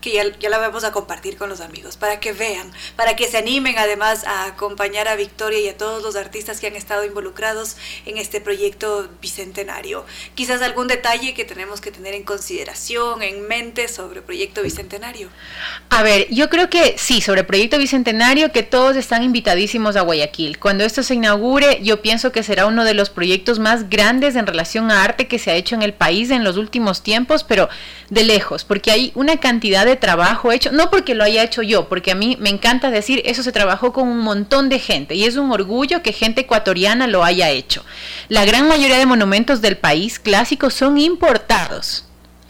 que 0.00 0.12
ya, 0.12 0.24
ya 0.38 0.50
la 0.50 0.58
vamos 0.58 0.84
a 0.84 0.92
compartir 0.92 1.36
con 1.36 1.48
los 1.48 1.60
amigos 1.60 1.96
para 1.96 2.20
que 2.20 2.32
vean, 2.32 2.70
para 2.96 3.16
que 3.16 3.28
se 3.28 3.38
animen 3.38 3.78
además 3.78 4.24
a 4.24 4.44
acompañar 4.46 5.08
a 5.08 5.16
Victoria 5.16 5.60
y 5.60 5.68
a 5.68 5.78
todos 5.78 6.02
los 6.02 6.16
artistas 6.16 6.60
que 6.60 6.66
han 6.66 6.76
estado 6.76 7.04
involucrados 7.04 7.76
en 8.04 8.18
este 8.18 8.40
proyecto 8.40 9.08
bicentenario. 9.22 10.04
Quizás 10.34 10.60
algún 10.60 10.88
detalle 10.88 11.32
que 11.32 11.44
tenemos 11.44 11.80
que 11.80 11.90
tener 11.90 12.14
en 12.14 12.24
consideración, 12.24 13.22
en 13.22 13.46
mente 13.48 13.88
sobre 13.94 14.22
Proyecto 14.22 14.62
Bicentenario? 14.62 15.28
A 15.90 16.02
ver, 16.02 16.26
yo 16.30 16.50
creo 16.50 16.68
que 16.68 16.96
sí, 16.98 17.20
sobre 17.20 17.44
Proyecto 17.44 17.78
Bicentenario, 17.78 18.52
que 18.52 18.62
todos 18.62 18.96
están 18.96 19.22
invitadísimos 19.22 19.96
a 19.96 20.02
Guayaquil. 20.02 20.58
Cuando 20.58 20.84
esto 20.84 21.02
se 21.02 21.14
inaugure, 21.14 21.80
yo 21.82 22.02
pienso 22.02 22.32
que 22.32 22.42
será 22.42 22.66
uno 22.66 22.84
de 22.84 22.94
los 22.94 23.10
proyectos 23.10 23.58
más 23.58 23.88
grandes 23.88 24.36
en 24.36 24.46
relación 24.46 24.90
a 24.90 25.04
arte 25.04 25.28
que 25.28 25.38
se 25.38 25.50
ha 25.50 25.54
hecho 25.54 25.74
en 25.74 25.82
el 25.82 25.94
país 25.94 26.30
en 26.30 26.44
los 26.44 26.56
últimos 26.56 27.02
tiempos, 27.02 27.44
pero 27.44 27.68
de 28.10 28.24
lejos, 28.24 28.64
porque 28.64 28.90
hay 28.90 29.12
una 29.14 29.38
cantidad 29.38 29.86
de 29.86 29.96
trabajo 29.96 30.52
hecho, 30.52 30.72
no 30.72 30.90
porque 30.90 31.14
lo 31.14 31.24
haya 31.24 31.42
hecho 31.42 31.62
yo, 31.62 31.88
porque 31.88 32.10
a 32.10 32.14
mí 32.14 32.36
me 32.40 32.50
encanta 32.50 32.90
decir, 32.90 33.22
eso 33.24 33.42
se 33.42 33.52
trabajó 33.52 33.92
con 33.92 34.08
un 34.08 34.18
montón 34.18 34.68
de 34.68 34.78
gente 34.78 35.14
y 35.14 35.24
es 35.24 35.36
un 35.36 35.50
orgullo 35.52 36.02
que 36.02 36.12
gente 36.12 36.42
ecuatoriana 36.42 37.06
lo 37.06 37.24
haya 37.24 37.50
hecho. 37.50 37.84
La 38.28 38.44
gran 38.44 38.68
mayoría 38.68 38.98
de 38.98 39.06
monumentos 39.06 39.60
del 39.60 39.76
país 39.76 40.18
clásicos 40.18 40.74
son 40.74 40.98
importados. 40.98 42.04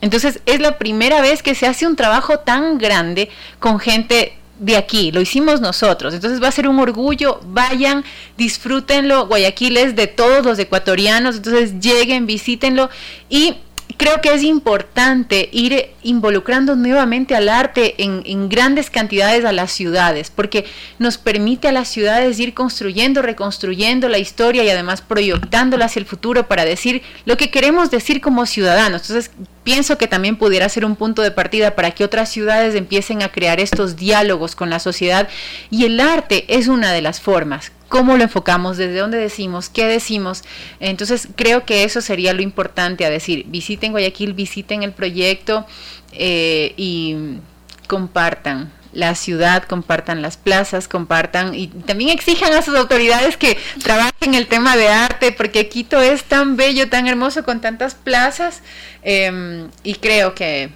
Entonces 0.04 0.40
es 0.44 0.60
la 0.60 0.76
primera 0.76 1.22
vez 1.22 1.42
que 1.42 1.54
se 1.54 1.66
hace 1.66 1.86
un 1.86 1.96
trabajo 1.96 2.38
tan 2.40 2.76
grande 2.76 3.30
con 3.58 3.80
gente 3.80 4.36
de 4.58 4.76
aquí, 4.76 5.10
lo 5.12 5.22
hicimos 5.22 5.62
nosotros. 5.62 6.12
Entonces 6.12 6.42
va 6.42 6.48
a 6.48 6.52
ser 6.52 6.68
un 6.68 6.78
orgullo, 6.78 7.40
vayan, 7.46 8.04
disfrútenlo. 8.36 9.26
Guayaquil 9.26 9.78
es 9.78 9.96
de 9.96 10.06
todos 10.06 10.44
los 10.44 10.58
ecuatorianos, 10.58 11.36
entonces 11.36 11.80
lleguen, 11.80 12.26
visítenlo 12.26 12.90
y 13.30 13.54
creo 13.96 14.20
que 14.20 14.34
es 14.34 14.42
importante 14.42 15.48
ir 15.52 15.90
involucrando 16.02 16.76
nuevamente 16.76 17.34
al 17.34 17.48
arte 17.48 17.94
en, 17.98 18.48
grandes 18.48 18.90
cantidades 18.90 19.44
a 19.44 19.52
las 19.52 19.72
ciudades, 19.72 20.30
porque 20.30 20.64
nos 20.98 21.18
permite 21.18 21.68
a 21.68 21.72
las 21.72 21.88
ciudades 21.88 22.38
ir 22.38 22.54
construyendo, 22.54 23.22
reconstruyendo 23.22 24.08
la 24.08 24.18
historia 24.18 24.64
y 24.64 24.70
además 24.70 25.00
proyectándola 25.00 25.86
hacia 25.86 26.00
el 26.00 26.06
futuro 26.06 26.46
para 26.46 26.64
decir 26.64 27.02
lo 27.24 27.36
que 27.36 27.50
queremos 27.50 27.90
decir 27.90 28.20
como 28.20 28.46
ciudadanos. 28.46 29.02
Entonces, 29.02 29.30
pienso 29.62 29.98
que 29.98 30.08
también 30.08 30.36
pudiera 30.36 30.68
ser 30.68 30.84
un 30.84 30.96
punto 30.96 31.22
de 31.22 31.30
partida 31.30 31.74
para 31.74 31.90
que 31.92 32.04
otras 32.04 32.28
ciudades 32.30 32.74
empiecen 32.74 33.22
a 33.22 33.30
crear 33.30 33.60
estos 33.60 33.96
diálogos 33.96 34.54
con 34.54 34.70
la 34.70 34.78
sociedad 34.78 35.28
y 35.70 35.84
el 35.86 36.00
arte 36.00 36.44
es 36.48 36.68
una 36.68 36.92
de 36.92 37.02
las 37.02 37.20
formas 37.20 37.72
cómo 37.94 38.16
lo 38.16 38.24
enfocamos, 38.24 38.76
desde 38.76 38.98
dónde 38.98 39.18
decimos, 39.18 39.68
qué 39.68 39.86
decimos. 39.86 40.42
Entonces 40.80 41.28
creo 41.36 41.64
que 41.64 41.84
eso 41.84 42.00
sería 42.00 42.32
lo 42.32 42.42
importante 42.42 43.04
a 43.04 43.08
decir, 43.08 43.44
visiten 43.46 43.92
Guayaquil, 43.92 44.32
visiten 44.32 44.82
el 44.82 44.90
proyecto 44.90 45.64
eh, 46.10 46.74
y 46.76 47.38
compartan 47.86 48.72
la 48.92 49.14
ciudad, 49.14 49.62
compartan 49.62 50.22
las 50.22 50.36
plazas, 50.36 50.88
compartan 50.88 51.54
y 51.54 51.68
también 51.68 52.10
exijan 52.10 52.52
a 52.54 52.62
sus 52.62 52.74
autoridades 52.74 53.36
que 53.36 53.56
trabajen 53.80 54.34
el 54.34 54.48
tema 54.48 54.76
de 54.76 54.88
arte, 54.88 55.30
porque 55.30 55.68
Quito 55.68 56.00
es 56.00 56.24
tan 56.24 56.56
bello, 56.56 56.88
tan 56.88 57.06
hermoso 57.06 57.44
con 57.44 57.60
tantas 57.60 57.94
plazas 57.94 58.62
em, 59.04 59.68
y 59.84 59.94
creo 59.94 60.34
que 60.34 60.70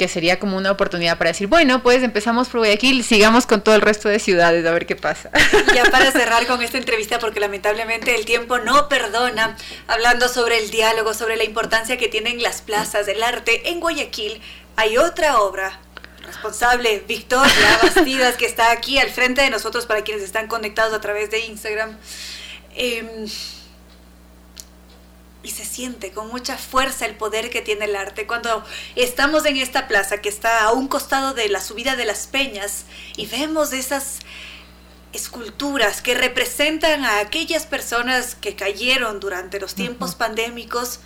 que 0.00 0.08
sería 0.08 0.38
como 0.38 0.56
una 0.56 0.70
oportunidad 0.70 1.18
para 1.18 1.28
decir, 1.28 1.46
bueno, 1.46 1.82
pues 1.82 2.02
empezamos 2.02 2.48
por 2.48 2.60
Guayaquil, 2.60 3.04
sigamos 3.04 3.44
con 3.44 3.62
todo 3.62 3.74
el 3.74 3.82
resto 3.82 4.08
de 4.08 4.18
ciudades 4.18 4.64
a 4.64 4.70
ver 4.70 4.86
qué 4.86 4.96
pasa. 4.96 5.30
Ya 5.74 5.84
para 5.90 6.10
cerrar 6.10 6.46
con 6.46 6.62
esta 6.62 6.78
entrevista, 6.78 7.18
porque 7.18 7.38
lamentablemente 7.38 8.14
el 8.14 8.24
tiempo 8.24 8.56
no 8.56 8.88
perdona, 8.88 9.58
hablando 9.88 10.30
sobre 10.30 10.56
el 10.56 10.70
diálogo, 10.70 11.12
sobre 11.12 11.36
la 11.36 11.44
importancia 11.44 11.98
que 11.98 12.08
tienen 12.08 12.42
las 12.42 12.62
plazas 12.62 13.04
del 13.04 13.22
arte 13.22 13.68
en 13.68 13.78
Guayaquil, 13.78 14.40
hay 14.76 14.96
otra 14.96 15.38
obra 15.38 15.78
responsable, 16.24 17.04
Victoria 17.06 17.78
Bastidas, 17.82 18.36
que 18.36 18.46
está 18.46 18.70
aquí 18.70 18.98
al 18.98 19.10
frente 19.10 19.42
de 19.42 19.50
nosotros 19.50 19.84
para 19.84 20.00
quienes 20.00 20.24
están 20.24 20.46
conectados 20.46 20.94
a 20.94 21.02
través 21.02 21.30
de 21.30 21.40
Instagram. 21.40 21.98
Em, 22.74 23.26
y 25.42 25.50
se 25.50 25.64
siente 25.64 26.12
con 26.12 26.28
mucha 26.28 26.58
fuerza 26.58 27.06
el 27.06 27.16
poder 27.16 27.50
que 27.50 27.62
tiene 27.62 27.86
el 27.86 27.96
arte. 27.96 28.26
Cuando 28.26 28.64
estamos 28.94 29.46
en 29.46 29.56
esta 29.56 29.88
plaza 29.88 30.20
que 30.20 30.28
está 30.28 30.64
a 30.64 30.72
un 30.72 30.88
costado 30.88 31.34
de 31.34 31.48
la 31.48 31.60
subida 31.60 31.96
de 31.96 32.04
las 32.04 32.26
peñas 32.26 32.84
y 33.16 33.26
vemos 33.26 33.72
esas 33.72 34.18
esculturas 35.12 36.02
que 36.02 36.14
representan 36.14 37.04
a 37.04 37.20
aquellas 37.20 37.66
personas 37.66 38.34
que 38.34 38.54
cayeron 38.54 39.18
durante 39.18 39.58
los 39.58 39.74
tiempos 39.74 40.14
pandémicos, 40.14 41.00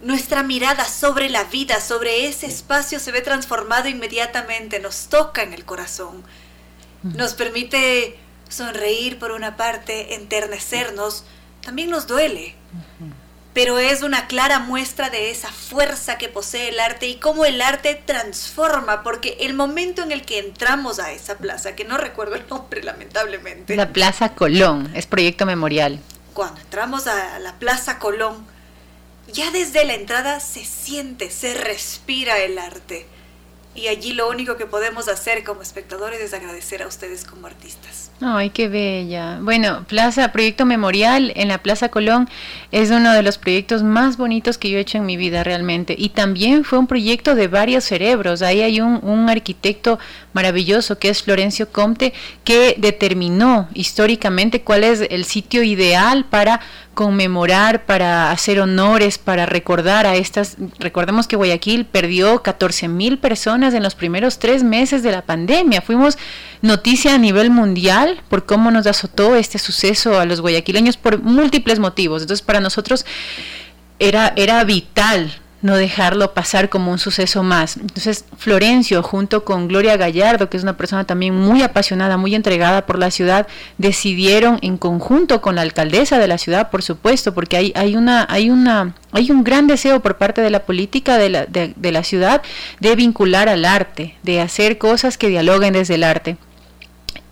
nuestra 0.00 0.42
mirada 0.42 0.84
sobre 0.84 1.28
la 1.28 1.44
vida, 1.44 1.80
sobre 1.80 2.26
ese 2.26 2.46
espacio 2.46 2.98
se 2.98 3.12
ve 3.12 3.20
transformado 3.20 3.88
inmediatamente, 3.88 4.80
nos 4.80 5.06
toca 5.06 5.42
en 5.42 5.52
el 5.52 5.64
corazón, 5.64 6.24
nos 7.02 7.34
permite 7.34 8.18
sonreír 8.48 9.18
por 9.18 9.30
una 9.30 9.56
parte, 9.56 10.14
enternecernos, 10.14 11.24
también 11.62 11.90
nos 11.90 12.06
duele 12.06 12.56
pero 13.56 13.78
es 13.78 14.02
una 14.02 14.26
clara 14.26 14.58
muestra 14.58 15.08
de 15.08 15.30
esa 15.30 15.50
fuerza 15.50 16.18
que 16.18 16.28
posee 16.28 16.68
el 16.68 16.78
arte 16.78 17.08
y 17.08 17.14
cómo 17.14 17.46
el 17.46 17.62
arte 17.62 17.94
transforma, 17.94 19.02
porque 19.02 19.38
el 19.40 19.54
momento 19.54 20.02
en 20.02 20.12
el 20.12 20.26
que 20.26 20.40
entramos 20.40 20.98
a 20.98 21.10
esa 21.12 21.38
plaza, 21.38 21.74
que 21.74 21.86
no 21.86 21.96
recuerdo 21.96 22.34
el 22.34 22.46
nombre 22.48 22.82
lamentablemente. 22.82 23.74
La 23.74 23.94
Plaza 23.94 24.34
Colón, 24.34 24.92
es 24.94 25.06
proyecto 25.06 25.46
memorial. 25.46 26.00
Cuando 26.34 26.60
entramos 26.60 27.06
a 27.06 27.38
la 27.38 27.54
Plaza 27.54 27.98
Colón, 27.98 28.46
ya 29.32 29.50
desde 29.50 29.86
la 29.86 29.94
entrada 29.94 30.40
se 30.40 30.62
siente, 30.62 31.30
se 31.30 31.54
respira 31.54 32.36
el 32.40 32.58
arte. 32.58 33.06
Y 33.76 33.88
allí 33.88 34.14
lo 34.14 34.28
único 34.30 34.56
que 34.56 34.64
podemos 34.64 35.06
hacer 35.08 35.44
como 35.44 35.60
espectadores 35.60 36.20
es 36.20 36.32
agradecer 36.32 36.82
a 36.82 36.86
ustedes 36.86 37.24
como 37.24 37.46
artistas. 37.46 38.10
Ay, 38.20 38.48
qué 38.48 38.68
bella. 38.68 39.38
Bueno, 39.42 39.84
Plaza, 39.86 40.32
Proyecto 40.32 40.64
Memorial 40.64 41.32
en 41.36 41.48
la 41.48 41.58
Plaza 41.58 41.90
Colón 41.90 42.28
es 42.72 42.90
uno 42.90 43.12
de 43.12 43.22
los 43.22 43.36
proyectos 43.36 43.82
más 43.82 44.16
bonitos 44.16 44.56
que 44.56 44.70
yo 44.70 44.78
he 44.78 44.80
hecho 44.80 44.96
en 44.96 45.04
mi 45.04 45.18
vida 45.18 45.44
realmente. 45.44 45.94
Y 45.98 46.08
también 46.10 46.64
fue 46.64 46.78
un 46.78 46.86
proyecto 46.86 47.34
de 47.34 47.48
varios 47.48 47.84
cerebros. 47.84 48.40
Ahí 48.40 48.62
hay 48.62 48.80
un, 48.80 49.00
un 49.04 49.28
arquitecto 49.28 49.98
maravilloso 50.32 50.98
que 50.98 51.10
es 51.10 51.22
Florencio 51.22 51.70
Comte 51.70 52.14
que 52.44 52.76
determinó 52.78 53.68
históricamente 53.74 54.62
cuál 54.62 54.84
es 54.84 55.02
el 55.10 55.26
sitio 55.26 55.62
ideal 55.62 56.24
para 56.24 56.60
conmemorar, 56.96 57.84
para 57.84 58.30
hacer 58.30 58.58
honores, 58.58 59.18
para 59.18 59.44
recordar 59.44 60.06
a 60.06 60.16
estas, 60.16 60.56
recordemos 60.78 61.26
que 61.28 61.36
Guayaquil 61.36 61.84
perdió 61.84 62.42
14 62.42 62.88
mil 62.88 63.18
personas 63.18 63.74
en 63.74 63.82
los 63.82 63.94
primeros 63.94 64.38
tres 64.38 64.64
meses 64.64 65.02
de 65.02 65.12
la 65.12 65.20
pandemia, 65.20 65.82
fuimos 65.82 66.16
noticia 66.62 67.14
a 67.14 67.18
nivel 67.18 67.50
mundial 67.50 68.22
por 68.30 68.46
cómo 68.46 68.70
nos 68.70 68.86
azotó 68.86 69.36
este 69.36 69.58
suceso 69.58 70.18
a 70.18 70.24
los 70.24 70.40
guayaquileños 70.40 70.96
por 70.96 71.20
múltiples 71.20 71.78
motivos, 71.78 72.22
entonces 72.22 72.44
para 72.44 72.60
nosotros 72.60 73.04
era, 73.98 74.32
era 74.34 74.64
vital 74.64 75.30
no 75.66 75.76
dejarlo 75.76 76.32
pasar 76.32 76.68
como 76.68 76.90
un 76.90 76.98
suceso 76.98 77.42
más. 77.42 77.76
Entonces, 77.76 78.24
Florencio, 78.38 79.02
junto 79.02 79.44
con 79.44 79.68
Gloria 79.68 79.96
Gallardo, 79.96 80.48
que 80.48 80.56
es 80.56 80.62
una 80.62 80.76
persona 80.76 81.04
también 81.04 81.34
muy 81.34 81.62
apasionada, 81.62 82.16
muy 82.16 82.34
entregada 82.34 82.86
por 82.86 82.98
la 82.98 83.10
ciudad, 83.10 83.46
decidieron 83.76 84.58
en 84.62 84.78
conjunto 84.78 85.42
con 85.42 85.56
la 85.56 85.62
alcaldesa 85.62 86.18
de 86.18 86.28
la 86.28 86.38
ciudad, 86.38 86.70
por 86.70 86.82
supuesto, 86.82 87.34
porque 87.34 87.56
hay, 87.56 87.72
hay 87.74 87.96
una, 87.96 88.26
hay 88.30 88.48
una, 88.48 88.94
hay 89.12 89.30
un 89.30 89.44
gran 89.44 89.66
deseo 89.66 90.00
por 90.00 90.16
parte 90.16 90.40
de 90.40 90.50
la 90.50 90.60
política 90.64 91.18
de 91.18 91.28
la, 91.28 91.46
de, 91.46 91.74
de 91.76 91.92
la 91.92 92.04
ciudad 92.04 92.42
de 92.80 92.96
vincular 92.96 93.48
al 93.48 93.64
arte, 93.64 94.16
de 94.22 94.40
hacer 94.40 94.78
cosas 94.78 95.18
que 95.18 95.28
dialoguen 95.28 95.74
desde 95.74 95.96
el 95.96 96.04
arte 96.04 96.36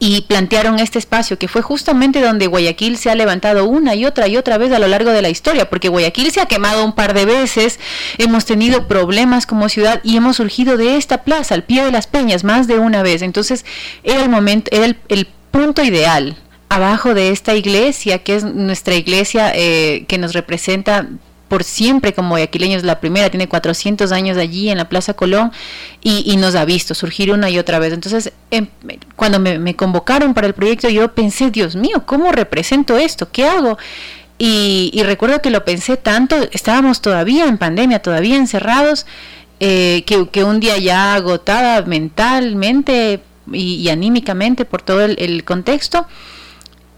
y 0.07 0.21
plantearon 0.21 0.81
este 0.81 0.99
espacio 0.99 1.39
que 1.39 1.49
fue 1.49 1.63
justamente 1.63 2.21
donde 2.21 2.47
Guayaquil 2.47 2.99
se 2.99 3.09
ha 3.09 3.15
levantado 3.15 3.65
una 3.65 3.95
y 3.95 4.05
otra 4.05 4.29
y 4.29 4.37
otra 4.37 4.59
vez 4.59 4.71
a 4.71 4.79
lo 4.79 4.87
largo 4.87 5.11
de 5.13 5.23
la 5.23 5.31
historia, 5.31 5.71
porque 5.71 5.89
Guayaquil 5.89 6.31
se 6.31 6.43
ha 6.43 6.47
quemado 6.47 6.85
un 6.85 6.93
par 6.93 7.15
de 7.15 7.25
veces, 7.25 7.81
hemos 8.19 8.45
tenido 8.45 8.87
problemas 8.87 9.47
como 9.47 9.71
ciudad 9.71 10.03
y 10.05 10.19
hemos 10.19 10.37
surgido 10.37 10.77
de 10.77 10.99
esta 10.99 11.23
plaza, 11.23 11.55
al 11.55 11.65
pie 11.65 11.87
de 11.87 11.91
las 11.91 12.07
peñas, 12.07 12.45
más 12.45 12.67
de 12.67 12.79
una 12.79 13.03
vez. 13.03 13.23
Entonces 13.23 13.65
era 14.03 14.23
el 14.23 14.29
momento, 14.29 14.71
era 14.77 14.85
el, 14.85 14.99
el 15.09 15.27
punto 15.51 15.83
ideal 15.83 16.37
abajo 16.69 17.15
de 17.15 17.31
esta 17.31 17.55
iglesia, 17.55 18.19
que 18.19 18.37
es 18.37 18.45
nuestra 18.45 18.97
iglesia 18.97 19.53
eh, 19.55 20.05
que 20.07 20.19
nos 20.19 20.35
representa 20.35 21.09
por 21.55 21.63
siempre 21.63 22.13
como 22.13 22.31
guayaquileños, 22.31 22.83
la 22.83 22.99
primera 22.99 23.31
tiene 23.31 23.47
400 23.47 24.11
años 24.11 24.37
allí 24.37 24.71
en 24.71 24.79
la 24.79 24.89
Plaza 24.89 25.15
Colón 25.15 25.53
y, 26.03 26.37
nos 26.37 26.57
ha 26.57 26.65
visto 26.65 26.97
surgir 26.97 27.31
una 27.31 27.49
y 27.49 27.61
otra 27.61 27.79
vez. 27.79 27.93
Entonces, 27.93 28.33
em, 28.51 28.67
cuando 29.15 29.39
me, 29.39 29.77
convocaron 29.77 30.35
para 30.35 30.49
el 30.49 30.55
proyecto, 30.55 30.89
yo 30.89 31.15
pensé, 31.15 31.53
Dios 31.53 31.77
mío, 31.77 32.03
¿cómo 32.07 32.33
represento 32.33 32.99
esto? 32.99 33.31
¿Qué 33.31 33.47
hago? 33.47 33.79
Y, 34.37 35.01
recuerdo 35.05 35.41
que 35.41 35.51
lo 35.51 35.65
pensé 35.65 35.97
tanto, 35.97 36.35
estábamos 36.51 37.01
todavía 37.01 37.47
en 37.47 37.57
pandemia, 37.57 38.01
todavía 38.01 38.35
encerrados, 38.35 39.07
eh, 39.61 40.03
que, 40.07 40.43
un 40.43 40.59
día 40.59 40.77
ya 40.79 41.15
agotada 41.15 41.83
mentalmente 41.83 43.21
y, 43.53 43.89
anímicamente 43.91 44.65
por 44.65 44.83
todo 44.83 45.05
el, 45.05 45.45
contexto, 45.45 46.05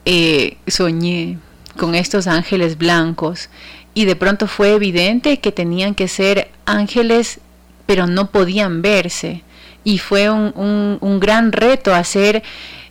eh, 0.07 0.57
soñé 0.67 1.37
con 1.77 1.95
estos 1.95 2.27
ángeles 2.27 2.79
blancos 2.79 3.51
y 3.97 4.05
de 4.05 4.15
pronto 4.15 4.47
fue 4.47 4.75
evidente 4.75 5.39
que 5.39 5.53
tenían 5.53 5.95
que 5.95 6.07
ser 6.07 6.51
ángeles, 6.67 7.41
pero 7.87 8.07
no 8.07 8.31
podían 8.31 8.83
verse. 8.83 9.43
Y 9.85 9.97
fue 9.97 10.29
un, 10.29 10.99
un, 11.01 11.19
gran 11.19 11.51
reto 11.51 11.95
hacer 11.95 12.43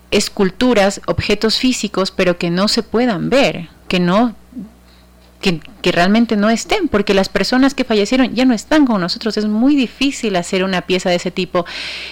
esculturas, 0.10 1.02
objetos 1.06 1.60
físicos, 1.60 2.10
pero 2.10 2.40
que 2.40 2.50
no 2.50 2.68
se 2.68 2.82
puedan 2.82 3.30
ver, 3.30 3.70
que 3.88 4.00
no 4.00 4.34
que, 5.82 5.92
realmente 5.92 6.36
no 6.36 6.50
estén, 6.50 6.88
porque 6.88 7.14
las 7.14 7.30
personas 7.30 7.76
que 7.76 7.84
fallecieron 7.84 8.34
ya 8.34 8.46
no 8.46 8.56
están 8.56 8.88
con 8.88 9.00
nosotros. 9.02 9.38
Es 9.38 9.46
muy 9.46 9.76
difícil 9.76 10.36
hacer 10.36 10.64
una 10.64 10.82
pieza 10.82 11.12
de 11.12 11.18
ese 11.18 11.30
tipo. 11.30 11.66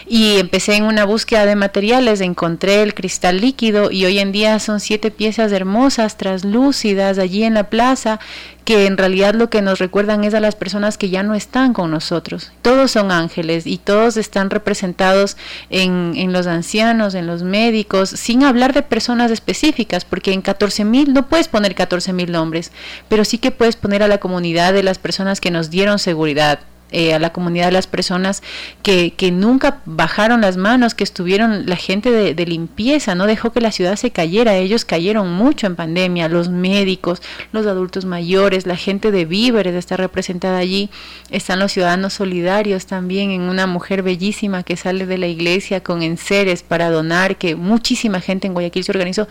Y 0.07 0.38
empecé 0.38 0.76
en 0.76 0.84
una 0.84 1.06
búsqueda 1.06 1.48
de 1.48 1.56
materiales, 1.56 2.22
encontré 2.22 2.84
el 2.84 2.94
cristal 2.94 3.41
líquido 3.41 3.90
y 3.90 4.06
hoy 4.06 4.20
en 4.20 4.32
día 4.32 4.60
son 4.60 4.80
siete 4.80 5.10
piezas 5.10 5.52
hermosas, 5.52 6.18
translúcidas, 6.18 7.18
allí 7.18 7.44
en 7.44 7.56
la 7.56 7.70
plaza, 7.70 8.20
que 8.65 8.85
en 8.85 8.98
realidad 8.98 9.34
lo 9.34 9.49
que 9.49 9.61
nos 9.61 9.80
recuerdan 9.80 10.23
es 10.23 10.34
a 10.34 10.40
las 10.40 10.56
personas 10.56 10.98
que 10.98 11.10
ya 11.10 11.23
no 11.23 11.35
están 11.35 11.73
con 11.73 11.91
nosotros. 11.91 12.52
Todos 12.61 12.91
son 12.91 13.11
ángeles 13.11 13.68
y 13.68 13.77
todos 13.77 14.18
están 14.18 14.49
representados 14.49 15.38
en, 15.69 16.14
en 16.15 16.34
los 16.34 16.48
ancianos, 16.48 17.15
en 17.15 17.27
los 17.27 17.44
médicos, 17.44 18.10
sin 18.10 18.44
hablar 18.44 18.73
de 18.73 18.84
personas 18.84 19.31
específicas, 19.31 20.06
porque 20.06 20.34
en 20.34 20.41
14 20.41 20.85
mil 20.85 21.14
no 21.14 21.27
puedes 21.27 21.48
poner 21.48 21.76
14 21.76 22.14
mil 22.14 22.31
nombres, 22.31 22.72
pero 23.10 23.26
sí 23.26 23.38
que 23.38 23.52
puedes 23.52 23.76
poner 23.76 24.03
a 24.03 24.07
la 24.07 24.19
comunidad 24.19 24.73
de 24.73 24.84
las 24.84 24.99
personas 24.99 25.41
que 25.41 25.52
nos 25.52 25.69
dieron 25.69 25.99
seguridad, 25.99 26.60
eh, 26.94 27.14
a 27.14 27.20
la 27.20 27.32
comunidad 27.34 27.65
de 27.65 27.72
las 27.74 27.88
personas 27.88 28.44
que, 28.82 29.14
que, 29.14 29.32
nunca 29.32 29.82
bajaron 29.86 30.41
las 30.41 30.57
manos, 30.57 30.94
que 30.94 31.03
estuvieron, 31.03 31.65
la 31.65 31.76
gente 31.76 32.11
de, 32.11 32.34
de, 32.36 32.45
limpieza, 32.45 33.15
no 33.15 33.26
dejó 33.26 33.52
que 33.52 33.61
la 33.61 33.72
ciudad 33.72 33.95
se 33.95 34.11
cayera, 34.11 34.56
ellos 34.56 34.86
cayeron 34.86 35.34
mucho 35.34 35.68
en 35.68 35.76
pandemia, 35.76 36.30
los 36.30 36.49
médicos, 36.49 37.22
los 37.52 37.65
adultos 37.65 38.06
mayores, 38.06 38.65
la 38.68 38.78
gente 38.78 39.11
de 39.11 39.26
víveres 39.26 39.76
está 39.76 39.98
representada 39.98 40.57
allí, 40.57 40.90
están 41.32 41.60
los 41.60 41.72
ciudadanos 41.72 42.14
solidarios 42.14 42.86
también 42.86 43.32
en 43.32 43.41
una 43.41 43.68
mujer 43.68 44.03
bellísima 44.03 44.64
que 44.64 44.78
sale 44.78 45.06
de 45.06 45.18
la 45.18 45.28
iglesia 45.28 45.82
con 45.82 46.03
enseres 46.03 46.64
para 46.64 46.90
donar, 46.90 47.38
que 47.38 47.56
muchísima 47.56 48.22
gente 48.22 48.48
en 48.48 48.53
Guayaquil 48.53 48.84
se 48.84 48.91
organizó. 48.91 49.28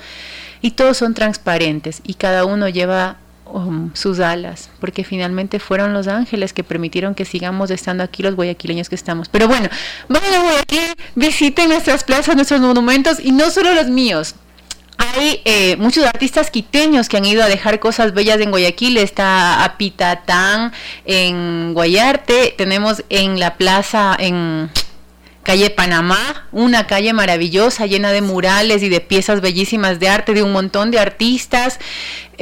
Y 0.60 0.72
todos 0.72 0.97
son 0.97 1.14
transparentes 1.14 2.02
y 2.05 2.14
cada 2.14 2.44
uno 2.44 2.68
lleva 2.68 3.16
Sus 3.93 4.20
alas, 4.20 4.70
porque 4.81 5.05
finalmente 5.05 5.59
fueron 5.59 5.93
los 5.93 6.09
ángeles 6.09 6.55
que 6.55 6.65
permitieron 6.65 7.15
que 7.15 7.27
sigamos 7.27 7.70
estando 7.70 8.03
aquí 8.03 8.23
los 8.23 8.35
guayaquileños 8.35 8.89
que 8.89 8.95
estamos. 8.95 9.29
Pero 9.29 9.47
bueno, 9.47 9.69
vayan 10.09 10.35
a 10.35 10.43
Guayaquil, 10.43 10.95
visiten 11.15 11.69
nuestras 11.69 12.03
plazas, 12.03 12.35
nuestros 12.35 12.61
monumentos 12.61 13.19
y 13.23 13.31
no 13.33 13.51
solo 13.51 13.74
los 13.74 13.89
míos. 13.89 14.37
Hay 14.97 15.43
eh, 15.45 15.77
muchos 15.77 16.05
artistas 16.05 16.51
quiteños 16.51 17.09
que 17.09 17.16
han 17.16 17.24
ido 17.24 17.43
a 17.43 17.49
dejar 17.49 17.81
cosas 17.81 18.15
bellas 18.15 18.41
en 18.41 18.51
Guayaquil. 18.51 18.97
Está 18.97 19.65
Apitatán 19.65 20.73
en 21.05 21.74
Guayarte. 21.74 22.55
Tenemos 22.57 23.05
en 23.09 23.41
la 23.41 23.57
plaza, 23.57 24.16
en 24.19 24.70
calle 25.43 25.70
Panamá, 25.70 26.47
una 26.53 26.87
calle 26.87 27.12
maravillosa 27.12 27.87
llena 27.87 28.12
de 28.12 28.23
murales 28.23 28.83
y 28.83 28.89
de 28.89 29.01
piezas 29.01 29.41
bellísimas 29.41 29.99
de 29.99 30.09
arte 30.09 30.35
de 30.35 30.43
un 30.43 30.53
montón 30.53 30.91
de 30.91 31.01
artistas. 31.01 31.79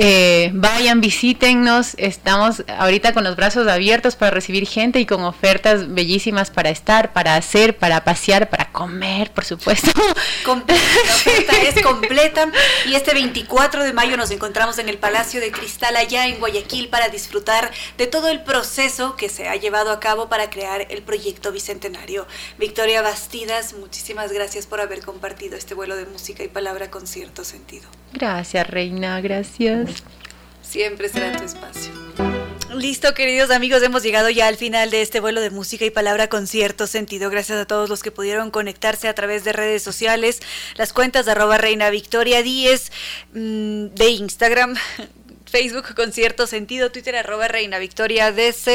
Eh, 0.02 0.50
vayan, 0.54 1.02
visítennos. 1.02 1.92
Estamos 1.98 2.64
ahorita 2.66 3.12
con 3.12 3.22
los 3.22 3.36
brazos 3.36 3.68
abiertos 3.68 4.16
para 4.16 4.30
recibir 4.30 4.66
gente 4.66 4.98
y 4.98 5.04
con 5.04 5.22
ofertas 5.24 5.92
bellísimas 5.92 6.50
para 6.50 6.70
estar, 6.70 7.12
para 7.12 7.36
hacer, 7.36 7.76
para 7.76 8.02
pasear, 8.02 8.48
para 8.48 8.72
comer, 8.72 9.30
por 9.30 9.44
supuesto. 9.44 9.90
Completa, 10.46 10.82
la 11.06 11.14
oferta 11.14 11.52
es 11.60 11.82
completa. 11.82 12.50
Y 12.86 12.94
este 12.94 13.12
24 13.12 13.84
de 13.84 13.92
mayo 13.92 14.16
nos 14.16 14.30
encontramos 14.30 14.78
en 14.78 14.88
el 14.88 14.96
Palacio 14.96 15.38
de 15.38 15.52
Cristal 15.52 15.94
allá 15.96 16.26
en 16.28 16.38
Guayaquil 16.38 16.88
para 16.88 17.10
disfrutar 17.10 17.70
de 17.98 18.06
todo 18.06 18.28
el 18.28 18.42
proceso 18.42 19.16
que 19.16 19.28
se 19.28 19.48
ha 19.48 19.56
llevado 19.56 19.90
a 19.90 20.00
cabo 20.00 20.30
para 20.30 20.48
crear 20.48 20.86
el 20.88 21.02
proyecto 21.02 21.52
Bicentenario. 21.52 22.26
Victoria 22.58 23.02
Bastidas, 23.02 23.74
muchísimas 23.74 24.32
gracias 24.32 24.66
por 24.66 24.80
haber 24.80 25.02
compartido 25.02 25.58
este 25.58 25.74
vuelo 25.74 25.94
de 25.96 26.06
música 26.06 26.42
y 26.42 26.48
palabra 26.48 26.90
con 26.90 27.06
cierto 27.06 27.44
sentido. 27.44 27.86
Gracias, 28.14 28.66
Reina, 28.66 29.20
gracias. 29.20 29.89
Siempre 30.62 31.08
será 31.08 31.36
tu 31.36 31.44
espacio. 31.44 31.92
Listo, 32.74 33.12
queridos 33.14 33.50
amigos, 33.50 33.82
hemos 33.82 34.02
llegado 34.02 34.30
ya 34.30 34.46
al 34.46 34.56
final 34.56 34.90
de 34.90 35.02
este 35.02 35.18
vuelo 35.18 35.40
de 35.40 35.50
música 35.50 35.84
y 35.84 35.90
palabra 35.90 36.28
con 36.28 36.46
cierto 36.46 36.86
sentido. 36.86 37.28
Gracias 37.28 37.58
a 37.58 37.66
todos 37.66 37.90
los 37.90 38.02
que 38.02 38.12
pudieron 38.12 38.50
conectarse 38.50 39.08
a 39.08 39.14
través 39.14 39.42
de 39.44 39.52
redes 39.52 39.82
sociales, 39.82 40.40
las 40.76 40.92
cuentas 40.92 41.26
de 41.26 41.32
arroba 41.32 41.58
reina 41.58 41.90
Victoria 41.90 42.42
10 42.42 42.92
mm, 43.32 43.86
de 43.88 44.08
Instagram, 44.10 44.76
Facebook 45.50 45.94
con 45.94 46.12
cierto 46.12 46.46
sentido, 46.46 46.92
Twitter 46.92 47.16
arroba 47.16 47.48
Reina 47.48 47.78
Victoria 47.78 48.30
DZ. 48.32 48.68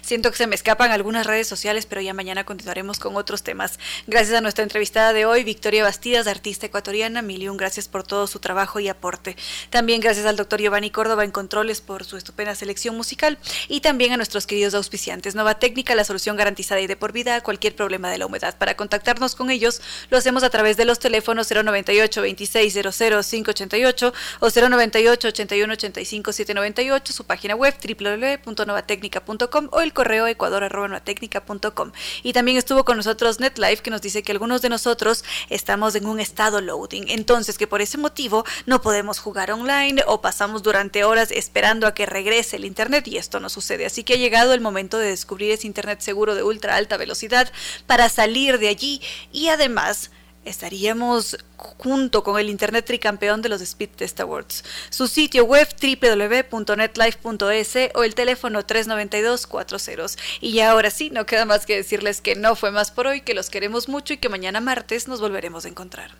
Siento 0.00 0.30
que 0.30 0.36
se 0.36 0.46
me 0.46 0.54
escapan 0.54 0.90
algunas 0.90 1.26
redes 1.26 1.46
sociales, 1.46 1.86
pero 1.86 2.00
ya 2.00 2.14
mañana 2.14 2.44
continuaremos 2.44 2.98
con 2.98 3.14
otros 3.16 3.42
temas. 3.42 3.78
Gracias 4.06 4.36
a 4.36 4.40
nuestra 4.40 4.62
entrevistada 4.62 5.12
de 5.12 5.26
hoy, 5.26 5.44
Victoria 5.44 5.84
Bastidas, 5.84 6.26
artista 6.26 6.66
ecuatoriana. 6.66 7.22
Milión 7.22 7.56
gracias 7.56 7.88
por 7.88 8.04
todo 8.04 8.26
su 8.26 8.38
trabajo 8.38 8.80
y 8.80 8.88
aporte. 8.88 9.36
También 9.70 10.00
gracias 10.00 10.26
al 10.26 10.36
doctor 10.36 10.60
Giovanni 10.60 10.90
Córdoba 10.90 11.24
en 11.24 11.30
Controles 11.30 11.80
por 11.80 12.04
su 12.04 12.16
estupenda 12.16 12.54
selección 12.54 12.96
musical. 12.96 13.38
Y 13.68 13.80
también 13.80 14.12
a 14.12 14.16
nuestros 14.16 14.46
queridos 14.46 14.74
auspiciantes. 14.74 15.34
Nova 15.34 15.58
Técnica, 15.58 15.94
la 15.94 16.04
solución 16.04 16.36
garantizada 16.36 16.80
y 16.80 16.86
de 16.86 16.96
por 16.96 17.12
vida 17.12 17.36
a 17.36 17.42
cualquier 17.42 17.76
problema 17.76 18.10
de 18.10 18.18
la 18.18 18.26
humedad. 18.26 18.56
Para 18.56 18.76
contactarnos 18.76 19.34
con 19.34 19.50
ellos, 19.50 19.82
lo 20.08 20.16
hacemos 20.16 20.42
a 20.42 20.50
través 20.50 20.76
de 20.76 20.86
los 20.86 20.98
teléfonos 20.98 21.50
098 21.50 22.22
2600 22.22 22.96
588 22.96 24.12
o 24.40 24.50
098 24.50 25.28
81 25.28 25.76
55798, 26.04 27.12
su 27.12 27.24
página 27.24 27.54
web 27.54 27.74
www.novatecnica.com 27.82 29.68
o 29.72 29.80
el 29.80 29.92
correo 29.92 30.26
ecuador.novatecnica.com. 30.26 31.92
Y 32.22 32.32
también 32.32 32.56
estuvo 32.56 32.84
con 32.84 32.96
nosotros 32.96 33.40
NetLife 33.40 33.82
que 33.82 33.90
nos 33.90 34.02
dice 34.02 34.22
que 34.22 34.32
algunos 34.32 34.62
de 34.62 34.68
nosotros 34.68 35.24
estamos 35.48 35.94
en 35.94 36.06
un 36.06 36.20
estado 36.20 36.60
loading, 36.60 37.06
entonces 37.08 37.58
que 37.58 37.66
por 37.66 37.80
ese 37.80 37.98
motivo 37.98 38.44
no 38.66 38.80
podemos 38.80 39.18
jugar 39.18 39.50
online 39.50 40.02
o 40.06 40.20
pasamos 40.20 40.62
durante 40.62 41.04
horas 41.04 41.30
esperando 41.30 41.86
a 41.86 41.94
que 41.94 42.06
regrese 42.06 42.56
el 42.56 42.64
internet 42.64 43.06
y 43.08 43.16
esto 43.16 43.40
no 43.40 43.48
sucede. 43.48 43.86
Así 43.86 44.04
que 44.04 44.14
ha 44.14 44.16
llegado 44.16 44.54
el 44.54 44.60
momento 44.60 44.98
de 44.98 45.08
descubrir 45.08 45.52
ese 45.52 45.66
internet 45.66 46.00
seguro 46.00 46.34
de 46.34 46.42
ultra 46.42 46.76
alta 46.76 46.96
velocidad 46.96 47.50
para 47.86 48.08
salir 48.08 48.58
de 48.58 48.68
allí 48.68 49.00
y 49.32 49.48
además 49.48 50.10
estaríamos 50.48 51.36
junto 51.56 52.22
con 52.22 52.38
el 52.38 52.48
Internet 52.50 52.84
tricampeón 52.86 53.42
de 53.42 53.48
los 53.48 53.60
Speed 53.60 53.90
Test 53.96 54.20
Awards. 54.20 54.64
Su 54.90 55.08
sitio 55.08 55.44
web 55.44 55.68
www.netlife.es 55.80 57.76
o 57.94 58.04
el 58.04 58.14
teléfono 58.14 58.62
392-40. 58.66 60.18
Y 60.40 60.60
ahora 60.60 60.90
sí, 60.90 61.10
no 61.10 61.26
queda 61.26 61.44
más 61.44 61.66
que 61.66 61.76
decirles 61.76 62.20
que 62.20 62.34
no 62.36 62.56
fue 62.56 62.70
más 62.70 62.90
por 62.90 63.06
hoy, 63.06 63.20
que 63.20 63.34
los 63.34 63.50
queremos 63.50 63.88
mucho 63.88 64.14
y 64.14 64.18
que 64.18 64.28
mañana 64.28 64.60
martes 64.60 65.08
nos 65.08 65.20
volveremos 65.20 65.64
a 65.64 65.68
encontrar. 65.68 66.12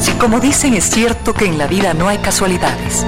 Si 0.00 0.12
como 0.12 0.40
dicen 0.40 0.74
es 0.74 0.84
cierto 0.84 1.34
que 1.34 1.46
en 1.46 1.58
la 1.58 1.66
vida 1.66 1.94
no 1.94 2.08
hay 2.08 2.18
casualidades, 2.18 3.04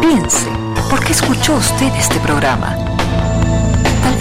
piense, 0.00 0.48
¿por 0.90 1.04
qué 1.04 1.12
escuchó 1.12 1.56
usted 1.56 1.92
este 1.96 2.18
programa? 2.20 2.95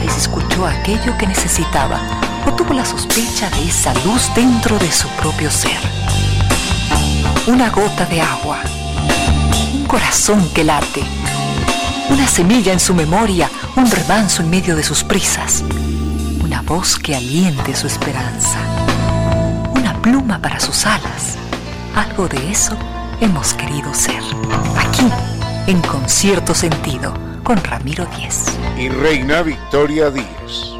Escuchó 0.07 0.65
aquello 0.65 1.17
que 1.17 1.27
necesitaba 1.27 1.99
o 2.45 2.53
tuvo 2.53 2.73
la 2.73 2.85
sospecha 2.85 3.49
de 3.49 3.67
esa 3.67 3.93
luz 4.05 4.29
dentro 4.35 4.77
de 4.77 4.91
su 4.91 5.07
propio 5.09 5.49
ser. 5.49 5.77
Una 7.47 7.69
gota 7.69 8.05
de 8.05 8.21
agua, 8.21 8.59
un 9.73 9.85
corazón 9.85 10.47
que 10.53 10.63
late, 10.63 11.03
una 12.09 12.27
semilla 12.27 12.73
en 12.73 12.79
su 12.79 12.93
memoria, 12.93 13.49
un 13.75 13.89
remanso 13.89 14.41
en 14.41 14.49
medio 14.49 14.75
de 14.75 14.83
sus 14.83 15.03
prisas, 15.03 15.63
una 16.43 16.61
voz 16.61 16.97
que 16.97 17.15
aliente 17.15 17.75
su 17.75 17.87
esperanza, 17.87 18.59
una 19.75 19.93
pluma 20.01 20.39
para 20.39 20.59
sus 20.59 20.85
alas. 20.85 21.35
Algo 21.95 22.27
de 22.27 22.51
eso 22.51 22.77
hemos 23.21 23.53
querido 23.53 23.93
ser. 23.93 24.21
Aquí, 24.77 25.09
en 25.67 25.81
concierto 25.81 26.53
sentido 26.53 27.34
con 27.45 27.63
Ramiro 27.63 28.05
Díez. 28.17 28.57
Y 28.75 28.89
Reina 28.89 29.43
Victoria 29.43 30.09
Díez. 30.09 30.74